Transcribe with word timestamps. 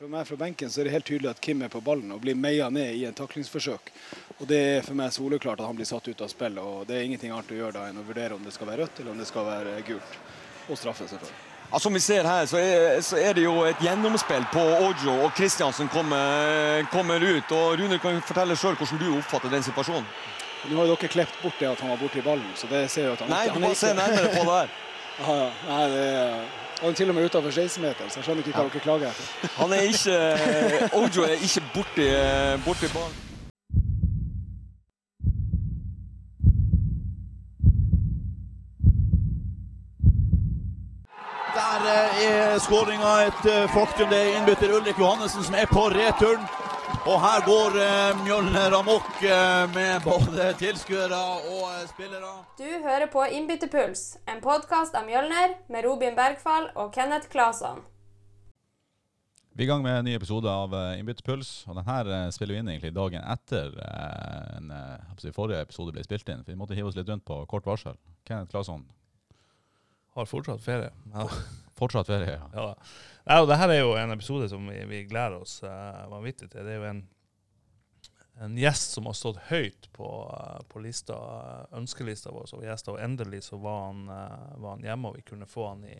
For 0.00 0.08
meg 0.08 0.24
fra 0.24 0.36
benken 0.40 0.70
så 0.72 0.80
er 0.80 0.86
det 0.88 0.94
helt 0.94 1.04
tydelig 1.04 1.28
at 1.28 1.40
Kim 1.44 1.60
er 1.60 1.68
på 1.68 1.82
ballen 1.84 2.08
og 2.14 2.22
blir 2.22 2.32
meia 2.32 2.70
ned 2.72 2.94
i 2.96 3.02
en 3.04 3.12
taklingsforsøk. 3.12 3.90
Og 4.38 4.46
Det 4.48 4.60
er 4.68 4.86
for 4.86 4.96
meg 4.96 5.12
soleklart 5.12 5.60
at 5.60 5.68
han 5.68 5.76
blir 5.76 5.84
satt 5.84 6.06
ut 6.08 6.22
av 6.24 6.30
spill. 6.32 6.56
og 6.56 6.86
Det 6.88 6.96
er 6.96 7.02
ingenting 7.04 7.34
annet 7.36 7.50
å 7.52 7.58
gjøre 7.58 7.74
da 7.74 7.82
enn 7.90 7.98
å 8.00 8.04
vurdere 8.06 8.32
om 8.32 8.40
det 8.40 8.54
skal 8.54 8.70
være 8.70 8.86
rødt 8.86 9.00
eller 9.02 9.10
om 9.12 9.18
det 9.20 9.26
skal 9.28 9.44
være 9.44 9.74
gult. 9.90 10.14
Og 10.70 10.78
straffe, 10.80 11.04
selvfølgelig. 11.04 11.36
Ja, 11.66 11.80
som 11.84 11.92
vi 11.92 12.00
ser 12.00 12.24
her, 12.24 12.46
så 12.48 12.56
er, 12.62 13.02
så 13.04 13.18
er, 13.20 13.34
det 13.36 13.44
jo 13.44 13.52
et 13.68 13.82
gjennomspill 13.84 14.46
på 14.54 14.62
Ojo, 14.86 15.18
og 15.26 15.36
Kristiansen 15.36 15.92
kommer, 15.92 16.80
kommer, 16.94 17.20
ut. 17.20 17.52
og 17.52 17.76
Rune 17.82 18.00
kan 18.00 18.24
fortelle 18.24 18.56
sjøl 18.56 18.80
hvordan 18.80 19.04
du 19.04 19.10
oppfatter 19.18 19.52
den 19.52 19.68
situasjonen. 19.68 20.08
Nå 20.64 20.80
har 20.80 20.88
jo 20.88 20.96
dere 20.96 21.12
klept 21.12 21.36
bort 21.42 21.60
det 21.60 21.68
at 21.74 21.84
han 21.84 21.92
var 21.92 22.00
borti 22.00 22.24
ballen, 22.24 22.48
så 22.56 22.72
det 22.72 22.86
ser 22.88 23.10
jo 23.10 23.18
at 23.18 23.26
han 23.26 23.36
Nei, 23.36 23.44
du 23.52 23.60
må 23.60 23.74
se 23.76 23.92
nærmere 23.92 24.32
på 24.32 24.48
det 24.48 24.56
her. 24.62 24.74
ja, 25.28 25.38
ja. 25.44 25.52
Nei, 25.68 25.84
det 25.92 26.08
er... 26.08 26.59
Han 26.80 26.90
er 26.90 26.94
til 26.94 27.08
og 27.08 27.14
med 27.14 27.24
utafor 27.24 27.50
16-meter, 27.50 28.08
så 28.08 28.18
jeg 28.20 28.24
skjønner 28.24 28.46
ikke 28.46 28.56
hva 28.56 28.62
ja. 28.62 28.68
dere 28.72 28.84
klager 28.84 29.10
etter. 29.10 29.26
Han 29.62 29.72
er 29.72 29.80
ikke, 29.80 30.14
Ojo 30.96 31.26
er 31.28 31.42
ikke 31.48 31.62
borti, 31.74 32.06
borti 32.64 32.94
ballen. 32.94 33.18
Der 41.54 41.80
eh, 41.96 42.26
er 42.26 42.58
skåringa 42.58 43.12
et 43.26 43.44
eh, 43.52 43.68
faktum. 43.68 44.08
Det 44.08 44.18
er 44.18 44.38
innbytter 44.38 44.76
Ulrik 44.76 44.98
Johannessen 44.98 45.44
som 45.44 45.54
er 45.54 45.66
på 45.66 45.88
returen. 45.88 46.44
Og 46.90 47.16
her 47.22 47.44
går 47.46 47.76
eh, 47.80 48.18
Mjølner 48.24 48.74
amok 48.76 49.22
eh, 49.22 49.62
med 49.74 50.02
både 50.04 50.50
tilskuere 50.60 51.20
og 51.48 51.62
eh, 51.70 51.86
spillere. 51.88 52.32
Du 52.58 52.66
hører 52.84 53.06
på 53.12 53.24
Innbytterpuls, 53.24 54.18
en 54.28 54.42
podkast 54.44 54.98
av 54.98 55.06
Mjølner 55.06 55.54
med 55.72 55.86
Robin 55.86 56.18
Bergfall 56.18 56.68
og 56.74 56.92
Kenneth 56.94 57.30
Claesson. 57.32 57.80
Vi 59.54 59.64
er 59.64 59.68
i 59.68 59.70
gang 59.70 59.82
med 59.84 60.00
en 60.00 60.06
ny 60.10 60.14
episode 60.18 60.50
av 60.50 60.74
Innbytterpuls. 60.98 61.64
og 61.68 61.80
Denne 61.80 62.20
spiller 62.34 62.56
vi 62.56 62.62
inn 62.62 62.70
egentlig 62.74 62.94
dagen 62.96 63.24
etter 63.32 63.74
en, 63.80 64.70
forrige 65.34 65.64
episode 65.66 65.94
ble 65.94 66.04
spilt 66.06 66.28
inn. 66.28 66.44
for 66.44 66.52
Vi 66.54 66.60
måtte 66.60 66.78
hive 66.78 66.92
oss 66.92 66.98
litt 66.98 67.10
rundt 67.10 67.26
på 67.28 67.42
kort 67.50 67.66
varsel. 67.68 67.98
Kenneth 68.28 68.52
Claesson. 68.54 68.86
Har 70.12 70.26
fortsatt 70.26 70.62
ferie. 70.62 70.90
Ja. 71.12 71.30
Fortsatt 71.80 72.06
ferie, 72.06 72.30
ja. 72.30 72.50
ja. 72.52 72.74
Nei, 73.24 73.38
og 73.40 73.46
Dette 73.48 73.70
er 73.70 73.78
jo 73.80 73.94
en 73.96 74.12
episode 74.12 74.50
som 74.52 74.66
vi, 74.68 74.82
vi 74.90 75.04
gleder 75.08 75.38
oss 75.40 75.60
uh, 75.64 76.04
vanvittig 76.10 76.50
til. 76.50 76.66
Det 76.66 76.74
er 76.74 76.80
jo 76.80 76.88
en, 76.90 77.02
en 78.44 78.58
gjest 78.58 78.96
som 78.96 79.08
har 79.08 79.16
stått 79.16 79.38
høyt 79.48 79.88
på, 79.96 80.08
uh, 80.28 80.58
på 80.68 80.82
lista, 80.84 81.16
ønskelista 81.78 82.34
vår 82.34 82.50
som 82.50 82.64
gjester, 82.64 82.96
og 82.96 83.04
endelig 83.04 83.44
så 83.48 83.60
var 83.62 83.86
han, 83.86 84.02
uh, 84.10 84.56
var 84.58 84.74
han, 84.74 84.84
hjemme, 84.90 85.12
og 85.12 85.20
vi 85.20 85.24
kunne 85.30 85.48
få 85.48 85.70
han 85.70 85.86
i, 85.88 85.96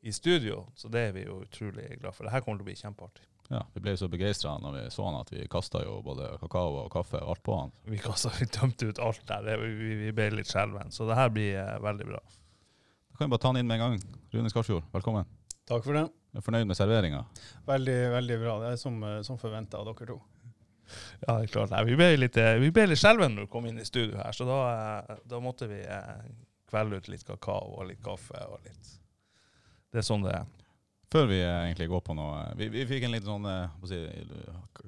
i, 0.00 0.14
studio. 0.14 0.62
Så 0.78 0.88
det 0.92 1.08
er 1.08 1.18
vi 1.18 1.26
jo 1.26 1.42
utrolig 1.42 1.90
glad 1.98 2.16
for. 2.16 2.30
Dette 2.30 2.44
kommer 2.46 2.62
til 2.62 2.68
å 2.68 2.70
bli 2.70 2.78
kjempeartig. 2.80 3.28
Ja, 3.50 3.66
Vi 3.74 3.82
ble 3.82 3.98
så 4.00 4.08
begeistra 4.10 4.56
når 4.58 4.78
vi 4.78 4.86
så 4.90 5.04
han 5.06 5.20
at 5.20 5.28
vi 5.30 5.44
kasta 5.50 5.84
jo 5.84 6.00
både 6.02 6.32
kakao 6.40 6.80
og 6.86 6.88
kaffe 6.90 7.20
og 7.20 7.36
alt 7.36 7.44
på 7.46 7.60
han. 7.60 7.76
Vi, 7.90 8.00
kastet, 8.02 8.40
vi 8.40 8.48
tømte 8.50 8.88
ut 8.88 9.02
alt 9.02 9.22
der. 9.28 9.52
Vi, 9.60 10.00
vi 10.06 10.16
ble 10.16 10.32
litt 10.38 10.50
skjelven. 10.50 10.90
Så 10.94 11.06
det 11.06 11.20
her 11.20 11.30
blir 11.36 11.84
veldig 11.84 12.08
bra. 12.14 12.24
Da 13.16 13.18
kan 13.18 13.30
vi 13.30 13.30
bare 13.30 13.40
ta 13.40 13.48
han 13.48 13.56
inn 13.56 13.66
med 13.66 13.80
en 13.80 13.80
gang. 13.80 14.00
Rune 14.30 14.50
Skarsfjord, 14.52 14.82
velkommen. 14.92 15.24
Takk 15.64 15.86
for 15.86 15.96
det. 15.96 16.02
Jeg 16.34 16.36
Er 16.36 16.42
fornøyd 16.44 16.66
med 16.68 16.76
serveringa? 16.76 17.22
Veldig 17.64 17.94
veldig 18.12 18.36
bra. 18.42 18.56
Det 18.60 18.72
er 18.74 18.76
som, 18.76 18.98
eh, 19.04 19.22
som 19.22 19.38
forventa 19.38 19.78
av 19.78 19.86
dere 19.86 20.06
to. 20.10 20.16
Ja, 21.24 21.38
det 21.38 21.46
er 21.46 21.52
klart. 21.54 21.70
Nei, 21.70 21.84
vi 21.84 21.96
ble 21.96 22.10
litt, 22.18 22.36
eh, 22.36 22.58
vi 22.58 22.70
ble 22.70 22.84
litt 22.90 22.98
skjelven 22.98 23.32
når 23.34 23.46
du 23.46 23.46
kom 23.46 23.64
inn 23.64 23.78
i 23.78 23.84
studio 23.88 24.18
her, 24.18 24.32
så 24.32 24.44
da, 24.44 24.58
eh, 25.14 25.16
da 25.26 25.40
måtte 25.40 25.66
vi 25.66 25.80
kvelde 26.68 26.96
ut 26.98 27.08
litt 27.08 27.24
kakao 27.24 27.78
og 27.78 27.88
litt 27.88 28.02
kaffe 28.02 28.36
og 28.50 28.60
litt 28.64 29.00
Det 29.90 29.98
er 29.98 30.02
sånn 30.02 30.22
det 30.22 30.34
er. 30.34 30.44
Før 31.10 31.26
vi 31.26 31.40
egentlig 31.40 31.88
går 31.88 32.02
på 32.02 32.14
noe 32.14 32.54
Vi, 32.54 32.68
vi 32.68 32.84
fikk 32.84 33.04
en 33.04 33.12
litt 33.12 33.24
sånn 33.24 33.70
si, 33.86 33.96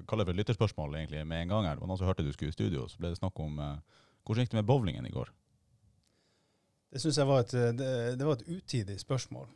Kaller 0.07 0.27
det 0.27 0.35
for 0.35 0.42
lytterspørsmål 0.42 0.97
egentlig 0.97 1.27
med 1.27 1.41
en 1.41 1.48
gang 1.48 1.65
her. 1.65 1.77
Det 1.77 1.81
var 1.81 1.89
noen 1.89 1.97
som 1.97 2.07
hørte 2.07 2.27
du 2.27 2.33
skulle 2.33 2.51
i 2.51 2.53
studio, 2.53 2.85
så 2.89 2.98
ble 2.98 3.09
det 3.09 3.23
snakk 3.23 3.41
om 3.41 3.57
hvordan 3.57 4.45
gikk 4.45 4.51
det 4.51 4.61
med 4.61 4.67
bowlingen 4.67 5.07
i 5.07 5.17
går? 5.17 5.31
Det 6.89 7.03
syns 7.03 7.19
jeg 7.21 7.29
var 7.29 7.45
et, 7.45 7.55
det, 7.77 7.91
det 8.17 8.27
var 8.27 8.39
et 8.39 8.49
utidig 8.49 8.97
spørsmål. 9.01 9.49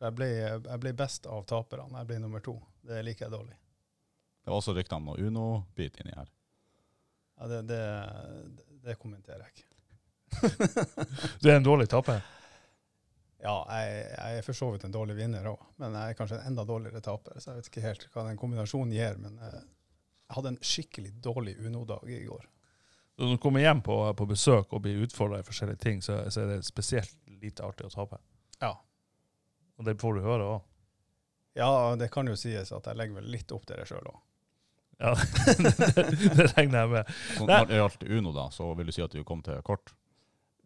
Jeg 0.00 0.16
ble, 0.16 0.28
jeg 0.32 0.80
ble, 0.80 0.92
best 0.96 1.26
av 1.28 1.44
taperne. 1.48 2.00
Jeg 2.00 2.08
ble 2.08 2.18
nummer 2.22 2.42
to. 2.44 2.56
Det 2.86 3.02
liker 3.04 3.26
jeg 3.26 3.34
dårlig. 3.34 3.56
Det 4.40 4.50
var 4.50 4.58
også 4.62 4.74
rykter 4.74 4.96
om 4.96 5.10
noe 5.10 5.20
Uno-bit 5.20 6.00
inni 6.00 6.14
her. 6.16 6.30
Ja, 7.36 7.48
det, 7.50 7.60
det, 7.68 7.80
det 8.86 8.96
kommenterer 9.00 9.44
jeg 9.44 9.52
ikke. 9.54 9.66
du 11.42 11.50
er 11.50 11.58
en 11.58 11.66
dårlig 11.66 11.88
taper? 11.92 12.22
Ja, 13.40 13.54
jeg, 13.72 14.00
jeg 14.08 14.38
er 14.40 14.46
for 14.46 14.56
så 14.56 14.70
vidt 14.72 14.86
en 14.88 14.94
dårlig 14.94 15.16
vinner 15.20 15.50
òg. 15.52 15.60
Men 15.80 15.96
jeg 15.96 16.14
er 16.14 16.16
kanskje 16.18 16.40
en 16.40 16.52
enda 16.52 16.64
dårligere 16.68 17.04
taper. 17.04 17.36
Så 17.36 17.52
jeg 17.52 17.60
vet 17.60 17.70
ikke 17.70 17.84
helt 17.84 18.08
hva 18.14 18.24
den 18.26 18.40
kombinasjonen 18.40 18.96
gir. 18.96 19.20
Men 19.20 19.36
jeg 19.40 19.62
hadde 20.36 20.54
en 20.54 20.60
skikkelig 20.72 21.14
dårlig 21.24 21.58
Uno-dag 21.60 22.08
i 22.08 22.24
går. 22.24 22.48
Når 23.20 23.36
du 23.36 23.40
kommer 23.42 23.60
hjem 23.60 23.82
på, 23.84 23.96
på 24.16 24.26
besøk 24.30 24.72
og 24.72 24.80
blir 24.86 25.02
utfordra 25.04 25.42
i 25.42 25.44
forskjellige 25.44 25.82
ting, 25.82 25.98
så, 26.02 26.22
så, 26.32 26.40
er 26.40 26.54
det 26.54 26.64
spesielt 26.64 27.12
lite 27.42 27.66
artig 27.66 27.84
å 27.84 27.92
tape. 27.92 28.16
Ja. 28.62 28.72
Og 29.76 29.84
det 29.84 29.98
får 30.00 30.16
du 30.16 30.24
høre 30.24 30.48
òg. 30.54 30.66
Ja, 31.58 31.68
det 32.00 32.08
kan 32.14 32.30
jo 32.30 32.36
sies 32.38 32.72
at 32.72 32.86
jeg 32.88 32.96
legger 32.96 33.18
vel 33.18 33.28
litt 33.34 33.52
opp 33.52 33.66
til 33.68 33.76
det 33.76 33.84
sjøl 33.90 34.08
òg. 34.08 34.18
Ja, 35.00 35.14
det, 35.58 36.06
det 36.36 36.48
regner 36.54 36.82
jeg 36.82 36.92
med. 36.94 37.12
Så 37.36 37.46
når 37.48 37.68
det 37.68 37.78
gjaldt 37.80 38.08
Uno, 38.08 38.32
da, 38.36 38.48
så 38.52 38.68
vil 38.76 38.88
du 38.88 38.96
si 38.96 39.04
at 39.04 39.16
du 39.16 39.22
kom 39.28 39.44
til 39.44 39.60
kort? 39.66 39.92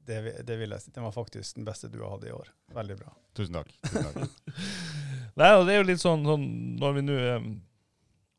Det, 0.05 0.21
det 0.47 0.57
vil 0.61 0.75
jeg 0.75 0.85
si. 0.85 0.95
Den 0.95 1.07
var 1.07 1.15
faktisk 1.15 1.59
den 1.59 1.67
beste 1.67 1.91
du 1.91 2.01
har 2.03 2.17
hatt 2.17 2.27
i 2.29 2.33
år. 2.35 2.51
Veldig 2.77 2.97
bra. 2.99 3.15
Tusen 3.39 3.59
takk. 3.59 3.71
Tusen 3.89 4.11
takk. 4.11 4.59
Nei, 5.41 5.53
og 5.59 5.67
det 5.67 5.75
er 5.75 5.81
jo 5.81 5.87
litt 5.89 6.03
sånn, 6.03 6.27
sånn 6.27 6.45
når 6.79 6.99
vi 6.99 7.07
nå 7.07 7.21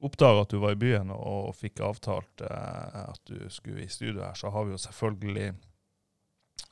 oppdaga 0.06 0.44
at 0.46 0.54
du 0.54 0.60
var 0.62 0.76
i 0.76 0.80
byen 0.80 1.12
og, 1.14 1.54
fikk 1.58 1.82
avtalt 1.86 2.44
eh, 2.46 3.00
at 3.06 3.22
du 3.30 3.48
skulle 3.54 3.86
i 3.86 3.92
studio 3.92 4.24
her, 4.24 4.36
så 4.38 4.52
har 4.54 4.68
vi 4.68 4.76
jo 4.76 4.82
selvfølgelig 4.82 5.54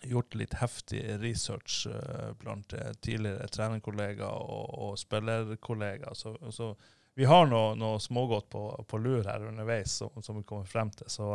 gjort 0.04 0.36
litt 0.36 0.58
heftig 0.60 1.02
research 1.22 1.88
eh, 1.88 2.32
blant 2.40 2.74
eh, 2.74 2.92
tidligere 3.04 3.48
trenerkollegaer 3.52 4.44
og, 4.44 4.74
og 4.88 5.00
spillerkollegaer. 5.00 6.18
Så, 6.18 6.36
så, 6.52 6.74
vi 7.16 7.28
har 7.30 7.48
noe, 7.50 7.76
noe 7.80 8.02
smågodt 8.02 8.50
på, 8.54 8.64
på, 8.90 9.00
lur 9.02 9.28
her 9.30 9.46
underveis 9.48 10.00
som, 10.02 10.14
som, 10.22 10.40
vi 10.40 10.48
kommer 10.50 10.70
frem 10.70 10.92
til. 10.94 11.10
Så 11.12 11.30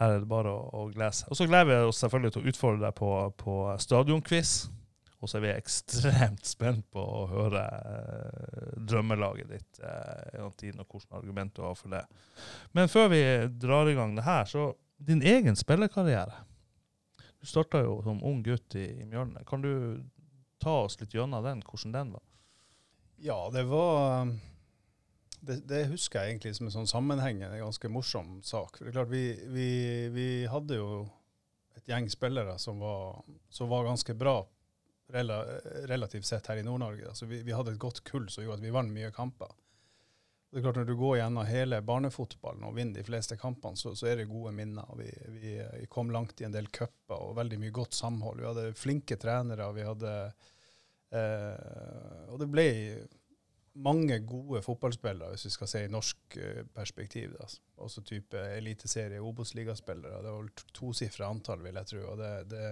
her 0.00 0.14
er 0.16 0.22
det 0.22 0.30
bare 0.30 0.52
å, 0.52 0.66
å 0.82 0.84
glede 0.92 1.12
seg. 1.18 1.32
Og 1.32 1.40
så 1.40 1.48
gleder 1.50 1.70
vi 1.72 1.80
oss 1.88 2.02
selvfølgelig 2.04 2.36
til 2.36 2.42
å 2.44 2.52
utfordre 2.52 2.84
deg 2.86 2.98
på, 3.00 3.14
på 3.42 3.56
stadionquiz. 3.82 4.54
Og 5.20 5.28
så 5.28 5.36
er 5.38 5.44
vi 5.44 5.52
ekstremt 5.52 6.46
spent 6.54 6.86
på 6.92 7.00
å 7.00 7.24
høre 7.30 7.64
eh, 7.64 8.76
drømmelaget 8.88 9.50
ditt 9.52 9.80
eh, 9.84 10.40
og 10.44 10.54
hvilke 10.60 11.18
argumenter 11.18 11.60
du 11.60 11.68
har 11.68 11.76
for 11.78 11.92
det. 11.92 12.04
Men 12.76 12.88
før 12.88 13.10
vi 13.12 13.22
drar 13.60 13.90
i 13.90 13.96
gang 13.98 14.16
det 14.16 14.24
her, 14.24 14.48
så 14.48 14.70
din 15.00 15.22
egen 15.24 15.56
spillerkarriere. 15.56 16.46
Du 17.40 17.48
starta 17.48 17.80
jo 17.84 18.00
som 18.04 18.20
ung 18.24 18.42
gutt 18.44 18.76
i, 18.76 18.86
i 19.00 19.06
Mjølner. 19.08 19.44
Kan 19.48 19.64
du 19.64 19.72
ta 20.60 20.82
oss 20.84 20.98
litt 21.00 21.14
gjennom 21.16 21.44
den, 21.44 21.62
hvordan 21.64 21.94
den 21.96 22.12
var? 22.16 22.24
Ja, 23.20 23.38
det 23.52 23.66
var 23.68 24.28
det, 25.40 25.56
det, 25.68 25.86
husker 25.92 26.20
jeg 26.20 26.34
egentlig 26.34 26.54
som 26.56 26.68
en 26.68 26.74
sånn 26.74 26.88
sammenhengende, 26.88 27.60
ganske 27.60 27.88
morsom 27.92 28.38
sak. 28.44 28.76
For 28.76 28.86
det 28.86 28.92
er 28.92 28.98
klart, 28.98 29.12
vi, 29.12 29.24
vi, 29.52 29.68
vi 30.12 30.28
hadde 30.52 30.80
jo 30.80 31.02
et 31.76 31.88
gjeng 31.88 32.08
spillere 32.12 32.58
som 32.60 32.80
var, 32.80 33.22
som 33.52 33.70
var 33.72 33.88
ganske 33.88 34.16
bra 34.20 34.42
relativt 35.12 36.26
sett 36.26 36.46
her 36.50 36.60
i 36.60 36.62
Nord-Norge. 36.66 37.08
Altså 37.08 37.26
vi, 37.26 37.42
vi, 37.46 37.54
hadde 37.56 37.74
et 37.74 37.82
godt 37.82 38.02
kull 38.08 38.28
som 38.30 38.44
gjorde 38.44 38.60
at 38.60 38.64
vi 38.64 38.72
vant 38.74 38.92
mye 38.94 39.10
kamper. 39.14 39.52
Det 40.50 40.58
er 40.58 40.64
klart 40.64 40.80
Når 40.80 40.88
du 40.88 40.96
går 40.98 41.16
gjennom 41.20 41.46
hele 41.46 41.78
barnefotballen 41.86 42.64
og 42.66 42.74
vinner 42.74 42.98
de 42.98 43.06
fleste 43.06 43.36
kampene, 43.38 43.78
så, 43.78 43.92
så 43.94 44.08
er 44.10 44.18
det 44.18 44.30
gode 44.30 44.50
minner. 44.54 44.88
Vi, 44.98 45.10
vi, 45.36 45.52
vi, 45.62 45.86
kom 45.86 46.10
langt 46.10 46.40
i 46.42 46.46
en 46.48 46.56
del 46.56 46.66
cuper 46.74 47.22
og 47.22 47.36
veldig 47.38 47.60
mye 47.62 47.74
godt 47.76 47.94
samhold. 47.94 48.42
Vi 48.42 48.48
hadde 48.48 48.72
flinke 48.78 49.18
trenere. 49.20 49.70
vi 49.76 49.86
hadde 49.86 50.14
eh, 51.14 52.26
Og 52.32 52.42
det 52.42 52.50
ble 52.50 52.68
mange 53.78 54.18
gode 54.26 54.62
fotballspillere, 54.62 55.30
hvis 55.30 55.46
vi 55.46 55.52
skal 55.54 55.68
se 55.70 55.84
i 55.84 55.90
norsk 55.90 56.36
uh, 56.36 56.62
perspektiv. 56.74 57.36
Da. 57.38 57.46
Også 57.84 58.02
type 58.02 58.42
eliteserie, 58.56 59.20
Obos-ligaspillere. 59.22 60.22
Det 60.24 60.34
var 60.34 60.50
tosifra 60.74 61.30
antall, 61.30 61.62
vil 61.64 61.78
jeg 61.78 61.92
tro. 61.92 62.04
og 62.12 62.18
det, 62.18 62.32
det 62.50 62.64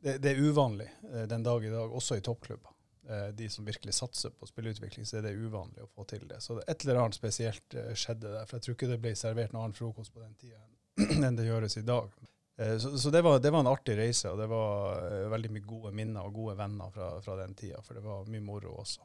det, 0.00 0.18
det, 0.18 0.30
er 0.30 0.42
uvanlig 0.42 0.88
eh, 1.12 1.26
den 1.30 1.42
dag 1.42 1.64
i 1.64 1.70
dag, 1.72 1.92
også 1.92 2.18
i 2.18 2.24
toppklubber. 2.24 2.72
Eh, 3.08 3.28
de 3.38 3.48
som 3.50 3.64
virkelig 3.64 3.94
satser 3.94 4.30
på 4.30 4.48
spilleutvikling, 4.48 5.06
så 5.06 5.18
er 5.18 5.26
det 5.26 5.36
uvanlig 5.36 5.84
å 5.84 5.90
få 5.90 6.06
til 6.10 6.26
det. 6.28 6.40
Så 6.44 6.58
et 6.62 6.84
eller 6.84 7.02
annet 7.02 7.18
spesielt 7.18 7.74
eh, 7.74 7.92
skjedde 7.94 8.32
der. 8.32 8.46
For 8.46 8.58
jeg 8.58 8.66
tror 8.66 8.78
ikke 8.78 8.92
det 8.92 9.02
ble 9.02 9.14
servert 9.18 9.54
noen 9.54 9.68
annen 9.68 9.78
frokost 9.78 10.14
på 10.14 10.22
den 10.24 10.34
tida 10.40 10.62
enn 11.26 11.38
det 11.38 11.48
gjøres 11.48 11.78
i 11.80 11.86
dag. 11.86 12.10
Så, 12.56 12.94
så 12.96 13.10
det, 13.12 13.20
var, 13.20 13.36
det, 13.44 13.50
var, 13.52 13.60
en 13.60 13.68
artig 13.68 13.98
reise, 13.98 14.30
og 14.32 14.38
det 14.40 14.46
var 14.48 15.02
veldig 15.28 15.50
mye 15.52 15.64
gode 15.68 15.90
minner 15.92 16.24
og 16.24 16.38
gode 16.38 16.54
venner 16.56 16.88
fra, 16.94 17.10
fra 17.20 17.34
den 17.42 17.52
tida. 17.52 17.82
For 17.84 17.98
det 17.98 18.04
var 18.06 18.30
mye 18.32 18.40
moro 18.40 18.78
også. 18.80 19.04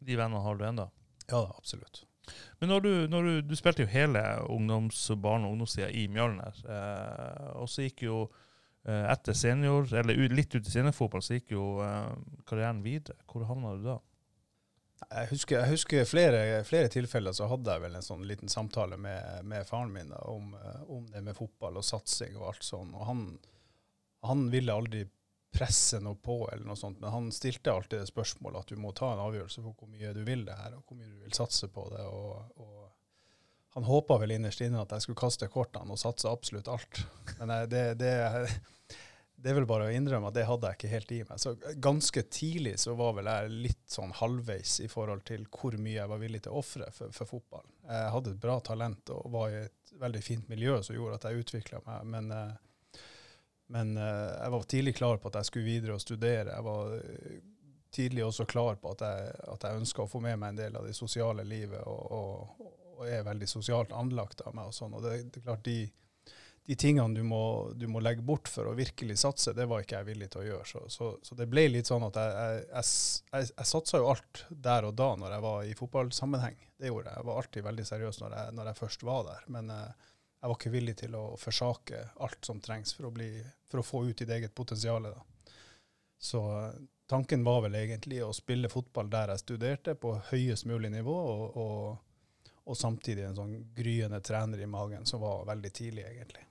De 0.00 0.16
vennene 0.16 0.40
har 0.40 0.56
du 0.56 0.64
ennå? 0.64 0.86
Ja, 1.28 1.42
absolutt. 1.58 2.06
Men 2.58 2.72
når 2.72 2.80
du, 2.80 2.92
når 3.12 3.26
du, 3.26 3.32
du 3.50 3.56
spilte 3.58 3.84
jo 3.84 3.90
hele 3.90 4.22
ungdoms-, 4.48 5.10
barne- 5.20 5.48
og 5.48 5.58
ungdomstida 5.58 5.90
i 5.92 6.06
Mjølner, 6.08 6.56
eh, 6.64 7.50
og 7.60 7.68
så 7.68 7.86
gikk 7.86 8.06
jo 8.06 8.22
etter 8.88 9.36
senior, 9.36 9.88
eller 9.94 10.28
litt 10.32 10.54
ut 10.54 10.66
i 10.66 10.70
seniorfotball, 10.70 11.22
så 11.22 11.36
gikk 11.36 11.52
jo 11.52 11.64
eh, 11.84 12.12
karrieren 12.48 12.82
videre. 12.84 13.20
Hvor 13.28 13.44
havna 13.48 13.74
du 13.76 13.84
da? 13.84 13.98
Jeg 15.10 15.30
husker, 15.30 15.62
jeg 15.62 15.72
husker 15.72 16.08
flere, 16.08 16.40
flere 16.68 16.90
tilfeller 16.92 17.32
så 17.32 17.48
hadde 17.48 17.72
jeg 17.72 17.82
vel 17.86 17.94
en 17.96 18.04
sånn 18.04 18.26
liten 18.28 18.52
samtale 18.52 18.98
med, 19.00 19.46
med 19.48 19.64
faren 19.68 19.92
min 19.94 20.12
da, 20.12 20.20
om, 20.28 20.52
eh, 20.56 20.82
om 20.92 21.06
det 21.12 21.22
med 21.24 21.36
fotball 21.36 21.80
og 21.80 21.86
satsing 21.86 22.36
og 22.36 22.50
alt 22.52 22.66
sånn. 22.66 22.92
Og 22.96 23.06
han, 23.08 23.24
han 24.28 24.48
ville 24.52 24.76
aldri 24.76 25.06
presse 25.50 25.98
noe 25.98 26.14
på, 26.14 26.44
eller 26.52 26.68
noe 26.68 26.78
sånt, 26.78 27.00
men 27.02 27.10
han 27.10 27.30
stilte 27.34 27.72
alltid 27.72 28.04
det 28.04 28.10
spørsmålet 28.12 28.60
at 28.60 28.70
du 28.70 28.78
må 28.80 28.92
ta 28.94 29.12
en 29.12 29.24
avgjørelse 29.24 29.64
på 29.64 29.72
hvor 29.74 29.90
mye 29.90 30.12
du 30.14 30.22
vil 30.24 30.44
det 30.46 30.54
her, 30.54 30.76
og 30.78 30.84
hvor 30.86 31.00
mye 31.00 31.10
du 31.10 31.24
vil 31.24 31.34
satse 31.34 31.68
på 31.74 31.88
det. 31.90 32.04
og, 32.06 32.52
og 32.60 32.79
han 33.74 33.86
håpa 33.86 34.18
vel 34.18 34.34
innerst 34.34 34.60
inne 34.66 34.82
at 34.82 34.92
jeg 34.96 35.04
skulle 35.04 35.20
kaste 35.20 35.46
kortene 35.52 35.94
og 35.94 36.00
satse 36.00 36.30
absolutt 36.30 36.70
alt. 36.70 37.04
Men 37.38 37.52
jeg, 37.54 37.70
det, 37.70 37.84
det, 38.00 38.14
det 39.40 39.52
er 39.52 39.56
vel 39.56 39.68
bare 39.68 39.86
å 39.88 39.92
innrømme 39.94 40.28
at 40.28 40.36
det 40.36 40.46
hadde 40.48 40.68
jeg 40.68 40.78
ikke 40.78 40.92
helt 40.94 41.12
i 41.14 41.20
meg. 41.28 41.40
Så 41.40 41.54
ganske 41.80 42.22
tidlig 42.34 42.74
så 42.82 42.96
var 42.98 43.14
vel 43.16 43.30
jeg 43.30 43.52
litt 43.68 43.84
sånn 43.88 44.12
halvveis 44.18 44.80
i 44.84 44.88
forhold 44.90 45.22
til 45.28 45.46
hvor 45.54 45.76
mye 45.80 45.96
jeg 45.96 46.10
var 46.10 46.20
villig 46.20 46.42
til 46.44 46.52
å 46.52 46.60
ofre 46.60 46.90
for, 46.96 47.14
for 47.16 47.30
fotball. 47.30 47.68
Jeg 47.88 48.10
hadde 48.16 48.34
et 48.34 48.42
bra 48.42 48.58
talent 48.66 49.14
og 49.14 49.30
var 49.32 49.54
i 49.54 49.62
et 49.62 49.94
veldig 50.02 50.22
fint 50.24 50.50
miljø 50.50 50.80
som 50.84 50.98
gjorde 50.98 51.20
at 51.20 51.28
jeg 51.30 51.46
utvikla 51.46 51.80
meg. 51.86 52.10
Men, 52.10 52.34
eh, 52.36 52.98
men 53.72 53.94
eh, 53.96 54.26
jeg 54.34 54.54
var 54.56 54.68
tidlig 54.74 54.96
klar 54.98 55.22
på 55.22 55.30
at 55.30 55.40
jeg 55.40 55.50
skulle 55.52 55.70
videre 55.70 55.96
og 55.96 56.04
studere. 56.04 56.50
Jeg 56.52 56.66
var 56.66 56.98
eh, 56.98 57.40
tidlig 57.94 58.26
også 58.26 58.44
klar 58.50 58.76
på 58.82 58.92
at 58.92 59.06
jeg, 59.06 59.32
at 59.54 59.64
jeg 59.66 59.80
ønska 59.80 60.04
å 60.04 60.10
få 60.10 60.20
med 60.26 60.36
meg 60.42 60.52
en 60.52 60.60
del 60.60 60.76
av 60.82 60.90
det 60.90 60.98
sosiale 60.98 61.46
livet, 61.46 61.80
og, 61.86 62.66
og 63.00 63.08
er 63.08 63.24
veldig 63.26 63.48
sosialt 63.48 63.94
anlagt 63.96 64.44
av 64.44 64.54
meg. 64.54 64.68
og 64.70 64.76
sånn, 64.76 64.94
og 64.94 65.02
det, 65.06 65.16
det 65.32 65.42
er 65.42 65.48
klart 65.48 65.66
de 65.66 65.80
de 66.70 66.76
tingene 66.78 67.14
du 67.14 67.24
må, 67.26 67.72
du 67.74 67.88
må, 67.90 67.98
legge 67.98 68.22
bort 68.22 68.46
for 68.46 68.68
å 68.70 68.76
virkelig 68.78 69.16
satse, 69.24 69.50
det 69.56 69.64
var 69.66 69.82
ikke 69.82 69.96
jeg 69.96 70.06
villig 70.06 70.28
til 70.30 70.42
å 70.42 70.44
gjøre. 70.44 70.66
Så, 70.70 70.82
så, 70.92 71.08
så 71.26 71.34
det 71.34 71.48
ble 71.50 71.64
litt 71.66 71.88
sånn 71.90 72.04
at 72.06 72.18
jeg, 72.20 72.60
jeg, 72.68 72.84
jeg, 73.32 73.48
jeg 73.56 73.66
satsa 73.66 73.98
jo 73.98 74.10
alt 74.12 74.44
der 74.50 74.86
og 74.86 74.94
da 75.00 75.08
når 75.18 75.34
jeg 75.34 75.44
var 75.46 75.64
i 75.66 75.72
fotballsammenheng. 75.80 76.60
Det 76.78 76.92
gjorde 76.92 77.10
jeg. 77.10 77.18
Jeg 77.18 77.26
var 77.26 77.40
alltid 77.40 77.66
veldig 77.66 77.86
seriøs 77.88 78.20
når 78.22 78.36
jeg, 78.36 78.54
når 78.60 78.70
først 78.78 79.02
var 79.08 79.26
der. 79.26 79.48
Men 79.56 79.72
eh, 79.74 80.12
jeg 80.38 80.52
var 80.52 80.60
ikke 80.60 80.72
villig 80.76 80.94
til 81.00 81.16
å 81.18 81.24
forsake 81.40 82.04
alt 82.28 82.46
som 82.46 82.62
trengs 82.62 82.94
for 82.94 83.08
å, 83.08 83.12
bli, 83.18 83.32
for 83.66 83.82
å 83.82 83.86
få 83.90 84.04
ut 84.06 84.22
ditt 84.22 84.30
eget 84.30 84.54
potensial. 84.54 85.10
Så 86.22 86.44
eh, 86.54 86.78
tanken 87.10 87.42
var 87.50 87.64
vel 87.66 87.80
egentlig 87.80 88.22
å 88.22 88.30
spille 88.36 88.70
fotball 88.70 89.10
der 89.10 89.34
jeg 89.34 89.42
studerte, 89.42 89.96
på 89.98 90.14
høyest 90.30 90.70
mulig 90.70 90.92
nivå. 90.94 91.18
og, 91.34 91.58
og, 91.64 92.06
og 92.70 92.78
samtidig 92.78 93.24
en 93.26 93.36
sånn 93.36 93.56
gryende 93.74 94.20
trener 94.22 94.62
i 94.62 94.68
magen 94.70 95.06
som 95.06 95.22
var 95.24 95.42
veldig 95.48 95.72
tidlig, 95.74 96.04
egentlig. 96.06 96.44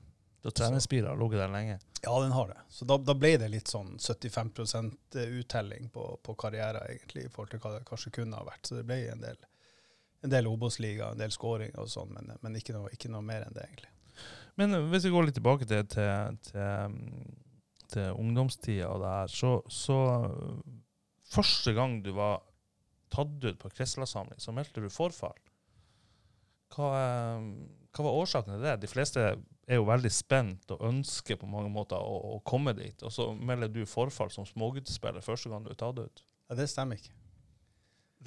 Da 0.44 0.52
trenerspira 0.56 1.12
har 1.12 1.20
ligget 1.20 1.42
der 1.42 1.52
lenge? 1.52 1.80
Ja, 2.02 2.22
den 2.24 2.32
har 2.32 2.48
det. 2.48 2.58
Så 2.70 2.86
da, 2.88 2.98
da 2.98 3.16
ble 3.16 3.34
det 3.42 3.50
litt 3.52 3.72
sånn 3.72 3.98
75% 4.00 5.18
uttelling 5.26 5.90
på, 5.92 6.06
på 6.24 6.36
karrieren, 6.40 6.84
egentlig, 6.88 7.26
i 7.28 7.32
forhold 7.34 7.54
til 7.54 7.64
hva 7.64 7.74
det 7.76 7.88
kanskje 7.88 8.14
kunne 8.22 8.40
ha 8.40 8.48
vært. 8.48 8.68
Så 8.68 8.78
det 8.78 8.86
ble 8.88 9.02
en 9.12 9.24
del, 9.24 9.40
en 10.24 10.34
del 10.36 10.48
Obos-liga, 10.48 11.12
en 11.12 11.20
del 11.20 11.36
scoring 11.36 11.76
og 11.80 11.92
sånn, 11.92 12.14
men, 12.16 12.32
men 12.40 12.60
ikke, 12.60 12.76
noe, 12.78 12.92
ikke, 12.96 13.12
noe, 13.12 13.24
mer 13.26 13.48
enn 13.48 13.56
det, 13.58 13.68
egentlig. 13.68 13.96
Men 14.60 14.76
hvis 14.92 15.08
vi 15.08 15.14
går 15.16 15.28
litt 15.28 15.40
tilbake 15.40 15.68
til, 15.68 15.86
til, 15.92 16.40
til, 16.48 17.00
til 17.92 18.20
ungdomstida 18.20 18.92
og 18.92 19.04
det 19.04 19.16
her, 19.16 19.36
så, 19.40 19.56
så 19.72 20.00
Første 21.30 21.76
gang 21.78 22.00
du 22.02 22.10
var 22.18 22.40
tatt 23.14 23.44
ut 23.44 23.60
på 23.62 23.70
Kresla-samling, 23.70 24.40
så 24.42 24.54
meldte 24.56 24.82
du 24.82 24.90
forfall. 24.90 25.38
Hva, 26.76 26.90
hva 27.96 28.06
var 28.06 28.18
årsaken 28.22 28.56
til 28.56 28.66
det? 28.66 28.76
De 28.84 28.90
fleste 28.90 29.24
er 29.70 29.78
jo 29.78 29.86
veldig 29.90 30.12
spent 30.14 30.74
og 30.74 30.84
ønsker 30.90 31.38
på 31.40 31.50
mange 31.50 31.70
måter 31.74 32.02
å, 32.02 32.36
å 32.36 32.42
komme 32.46 32.74
dit. 32.78 33.06
Og 33.06 33.14
så 33.14 33.30
melder 33.34 33.72
du 33.74 33.84
forfall 33.90 34.32
som 34.34 34.48
småguttespiller 34.50 35.26
første 35.26 35.52
gang 35.52 35.66
du 35.66 35.72
er 35.74 35.80
tatt 35.80 36.02
ut. 36.02 36.24
Ja, 36.50 36.58
Det 36.58 36.70
stemmer 36.72 37.00
ikke. 37.00 37.16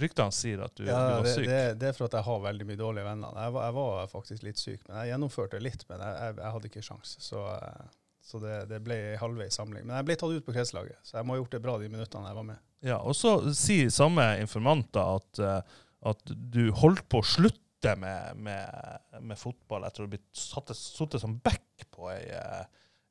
Ryktene 0.00 0.32
sier 0.32 0.62
at 0.64 0.72
du, 0.78 0.86
ja, 0.86 0.96
du 0.96 1.18
var 1.20 1.26
syk. 1.28 1.46
Det, 1.50 1.56
det, 1.76 1.88
er 1.90 1.96
for 1.96 2.06
at 2.06 2.14
jeg 2.16 2.24
har 2.24 2.44
veldig 2.46 2.66
mye 2.70 2.80
dårlige 2.80 3.04
venner. 3.04 3.40
Jeg 3.44 3.52
var, 3.52 3.66
jeg 3.66 3.76
var 3.76 4.06
faktisk 4.08 4.46
litt 4.46 4.60
syk, 4.60 4.78
men 4.86 4.94
jeg 5.02 5.10
gjennomførte 5.12 5.60
litt. 5.60 5.82
Men 5.90 6.04
jeg, 6.06 6.14
jeg, 6.22 6.36
jeg 6.38 6.54
hadde 6.54 6.70
ikke 6.70 6.84
sjans. 6.86 7.16
Så, 7.20 7.42
eh, 7.52 7.90
så 8.24 8.40
det, 8.40 8.54
det, 8.70 8.78
ble 8.86 8.98
halvveis 9.20 9.58
samling. 9.60 9.84
Men 9.84 9.98
jeg 9.98 10.08
ble 10.08 10.16
tatt 10.22 10.32
ut 10.32 10.46
på 10.46 10.54
kretslaget, 10.56 10.96
så 11.04 11.18
jeg 11.18 11.28
må 11.28 11.36
ha 11.36 11.42
gjort 11.42 11.56
det 11.58 11.62
bra 11.66 11.76
de 11.82 11.90
minuttene 11.92 12.30
jeg 12.30 12.38
var 12.38 12.48
med. 12.48 12.62
Ja, 12.88 12.98
Og 13.02 13.18
så 13.18 13.34
sier 13.54 13.92
samme 13.92 14.24
informanter 14.40 15.18
at, 15.18 15.42
eh, 15.44 15.82
at 16.08 16.34
du 16.56 16.64
holdt 16.80 17.04
på 17.12 17.20
å 17.20 17.28
slutte 17.34 17.60
slutte 17.82 18.00
med, 18.00 18.36
med, 18.36 18.98
med, 19.20 19.38
fotball 19.38 19.84
etter 19.84 20.02
å 20.02 20.06
ha 20.06 20.10
blitt 20.10 20.36
sittet 20.36 21.20
som 21.20 21.38
back 21.38 21.86
på 21.90 22.10
ei, 22.10 22.30
ei 22.30 22.66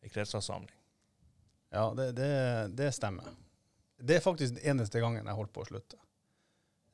eh, 0.06 0.12
kretsavsamling. 0.12 0.78
Ja, 1.72 1.94
det, 1.96 2.12
det, 2.12 2.68
det, 2.76 2.92
stemmer. 2.92 3.26
Det 3.98 4.18
er 4.18 4.24
faktisk 4.24 4.56
den 4.56 4.72
eneste 4.72 5.00
gangen 5.00 5.26
jeg 5.26 5.36
holdt 5.36 5.54
på 5.54 5.62
å 5.62 5.68
slutte. 5.68 5.98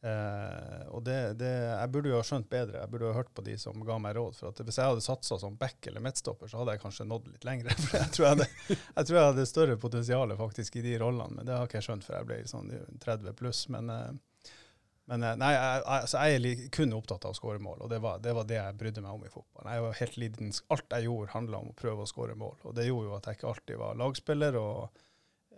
Eh, 0.06 0.84
og 0.94 1.02
det, 1.04 1.34
det, 1.40 1.50
Jeg 1.50 1.90
burde 1.90 2.12
jo 2.12 2.20
ha 2.20 2.26
skjønt 2.26 2.50
bedre. 2.50 2.84
Jeg 2.84 2.92
burde 2.92 3.08
jo 3.08 3.14
ha 3.14 3.18
hørt 3.18 3.34
på 3.34 3.46
de 3.46 3.58
som 3.58 3.80
ga 3.86 3.98
meg 3.98 4.16
råd. 4.18 4.38
for 4.38 4.64
Hvis 4.64 4.78
jeg 4.78 4.92
hadde 4.92 5.06
satsa 5.06 5.40
som 5.42 5.58
back 5.58 5.88
eller 5.88 6.04
midtstopper, 6.06 6.50
så 6.50 6.62
hadde 6.62 6.76
jeg 6.76 6.84
kanskje 6.84 7.08
nådd 7.10 7.32
litt 7.32 7.48
lenger. 7.48 7.74
For 7.88 7.98
jeg 7.98 8.14
tror 8.14 8.28
jeg, 8.28 8.36
hadde, 8.36 8.50
jeg 8.70 9.10
tror 9.10 9.20
jeg 9.20 9.32
hadde 9.32 9.50
større 9.50 9.78
potensial 9.82 10.38
faktisk 10.38 10.78
i 10.78 10.86
de 10.86 10.98
rollene, 11.02 11.40
men 11.40 11.50
det 11.50 11.58
har 11.58 11.70
ikke 11.70 11.80
jeg 11.80 11.90
skjønt 11.90 12.06
før 12.06 12.20
jeg 12.20 12.30
ble 12.30 12.40
sånn 12.54 12.74
30 13.02 13.38
pluss. 13.40 13.66
Men 13.74 13.94
eh, 13.94 14.12
men 15.09 15.24
eh, 15.24 15.36
nei, 15.39 15.54
jeg, 15.56 15.83
altså, 15.95 16.21
jeg 16.27 16.39
er 16.39 16.63
kun 16.75 16.95
opptatt 16.98 17.25
av 17.27 17.31
å 17.31 17.38
skåre 17.38 17.62
mål, 17.63 17.86
og 17.86 17.92
det 17.92 18.00
var, 18.04 18.19
det 18.24 18.33
var, 18.36 18.48
det 18.48 18.57
jeg 18.57 18.77
brydde 18.80 19.04
meg 19.06 19.15
om 19.15 19.24
i 19.24 19.31
fotballen. 19.31 19.69
Jeg 19.71 19.83
var 19.86 20.00
helt 20.01 20.18
lidens, 20.19 20.63
Alt 20.75 20.95
jeg 20.98 21.07
gjorde, 21.07 21.31
handla 21.31 21.62
om 21.63 21.69
å 21.71 21.75
prøve 21.80 22.04
å 22.04 22.09
skåre 22.09 22.36
mål. 22.36 22.57
Og 22.68 22.75
det 22.75 22.89
gjorde 22.89 23.07
jo 23.07 23.13
at 23.15 23.30
jeg 23.30 23.39
ikke 23.39 23.51
alltid 23.54 23.80
var 23.80 24.01
lagspiller, 24.01 24.57
og 24.59 25.00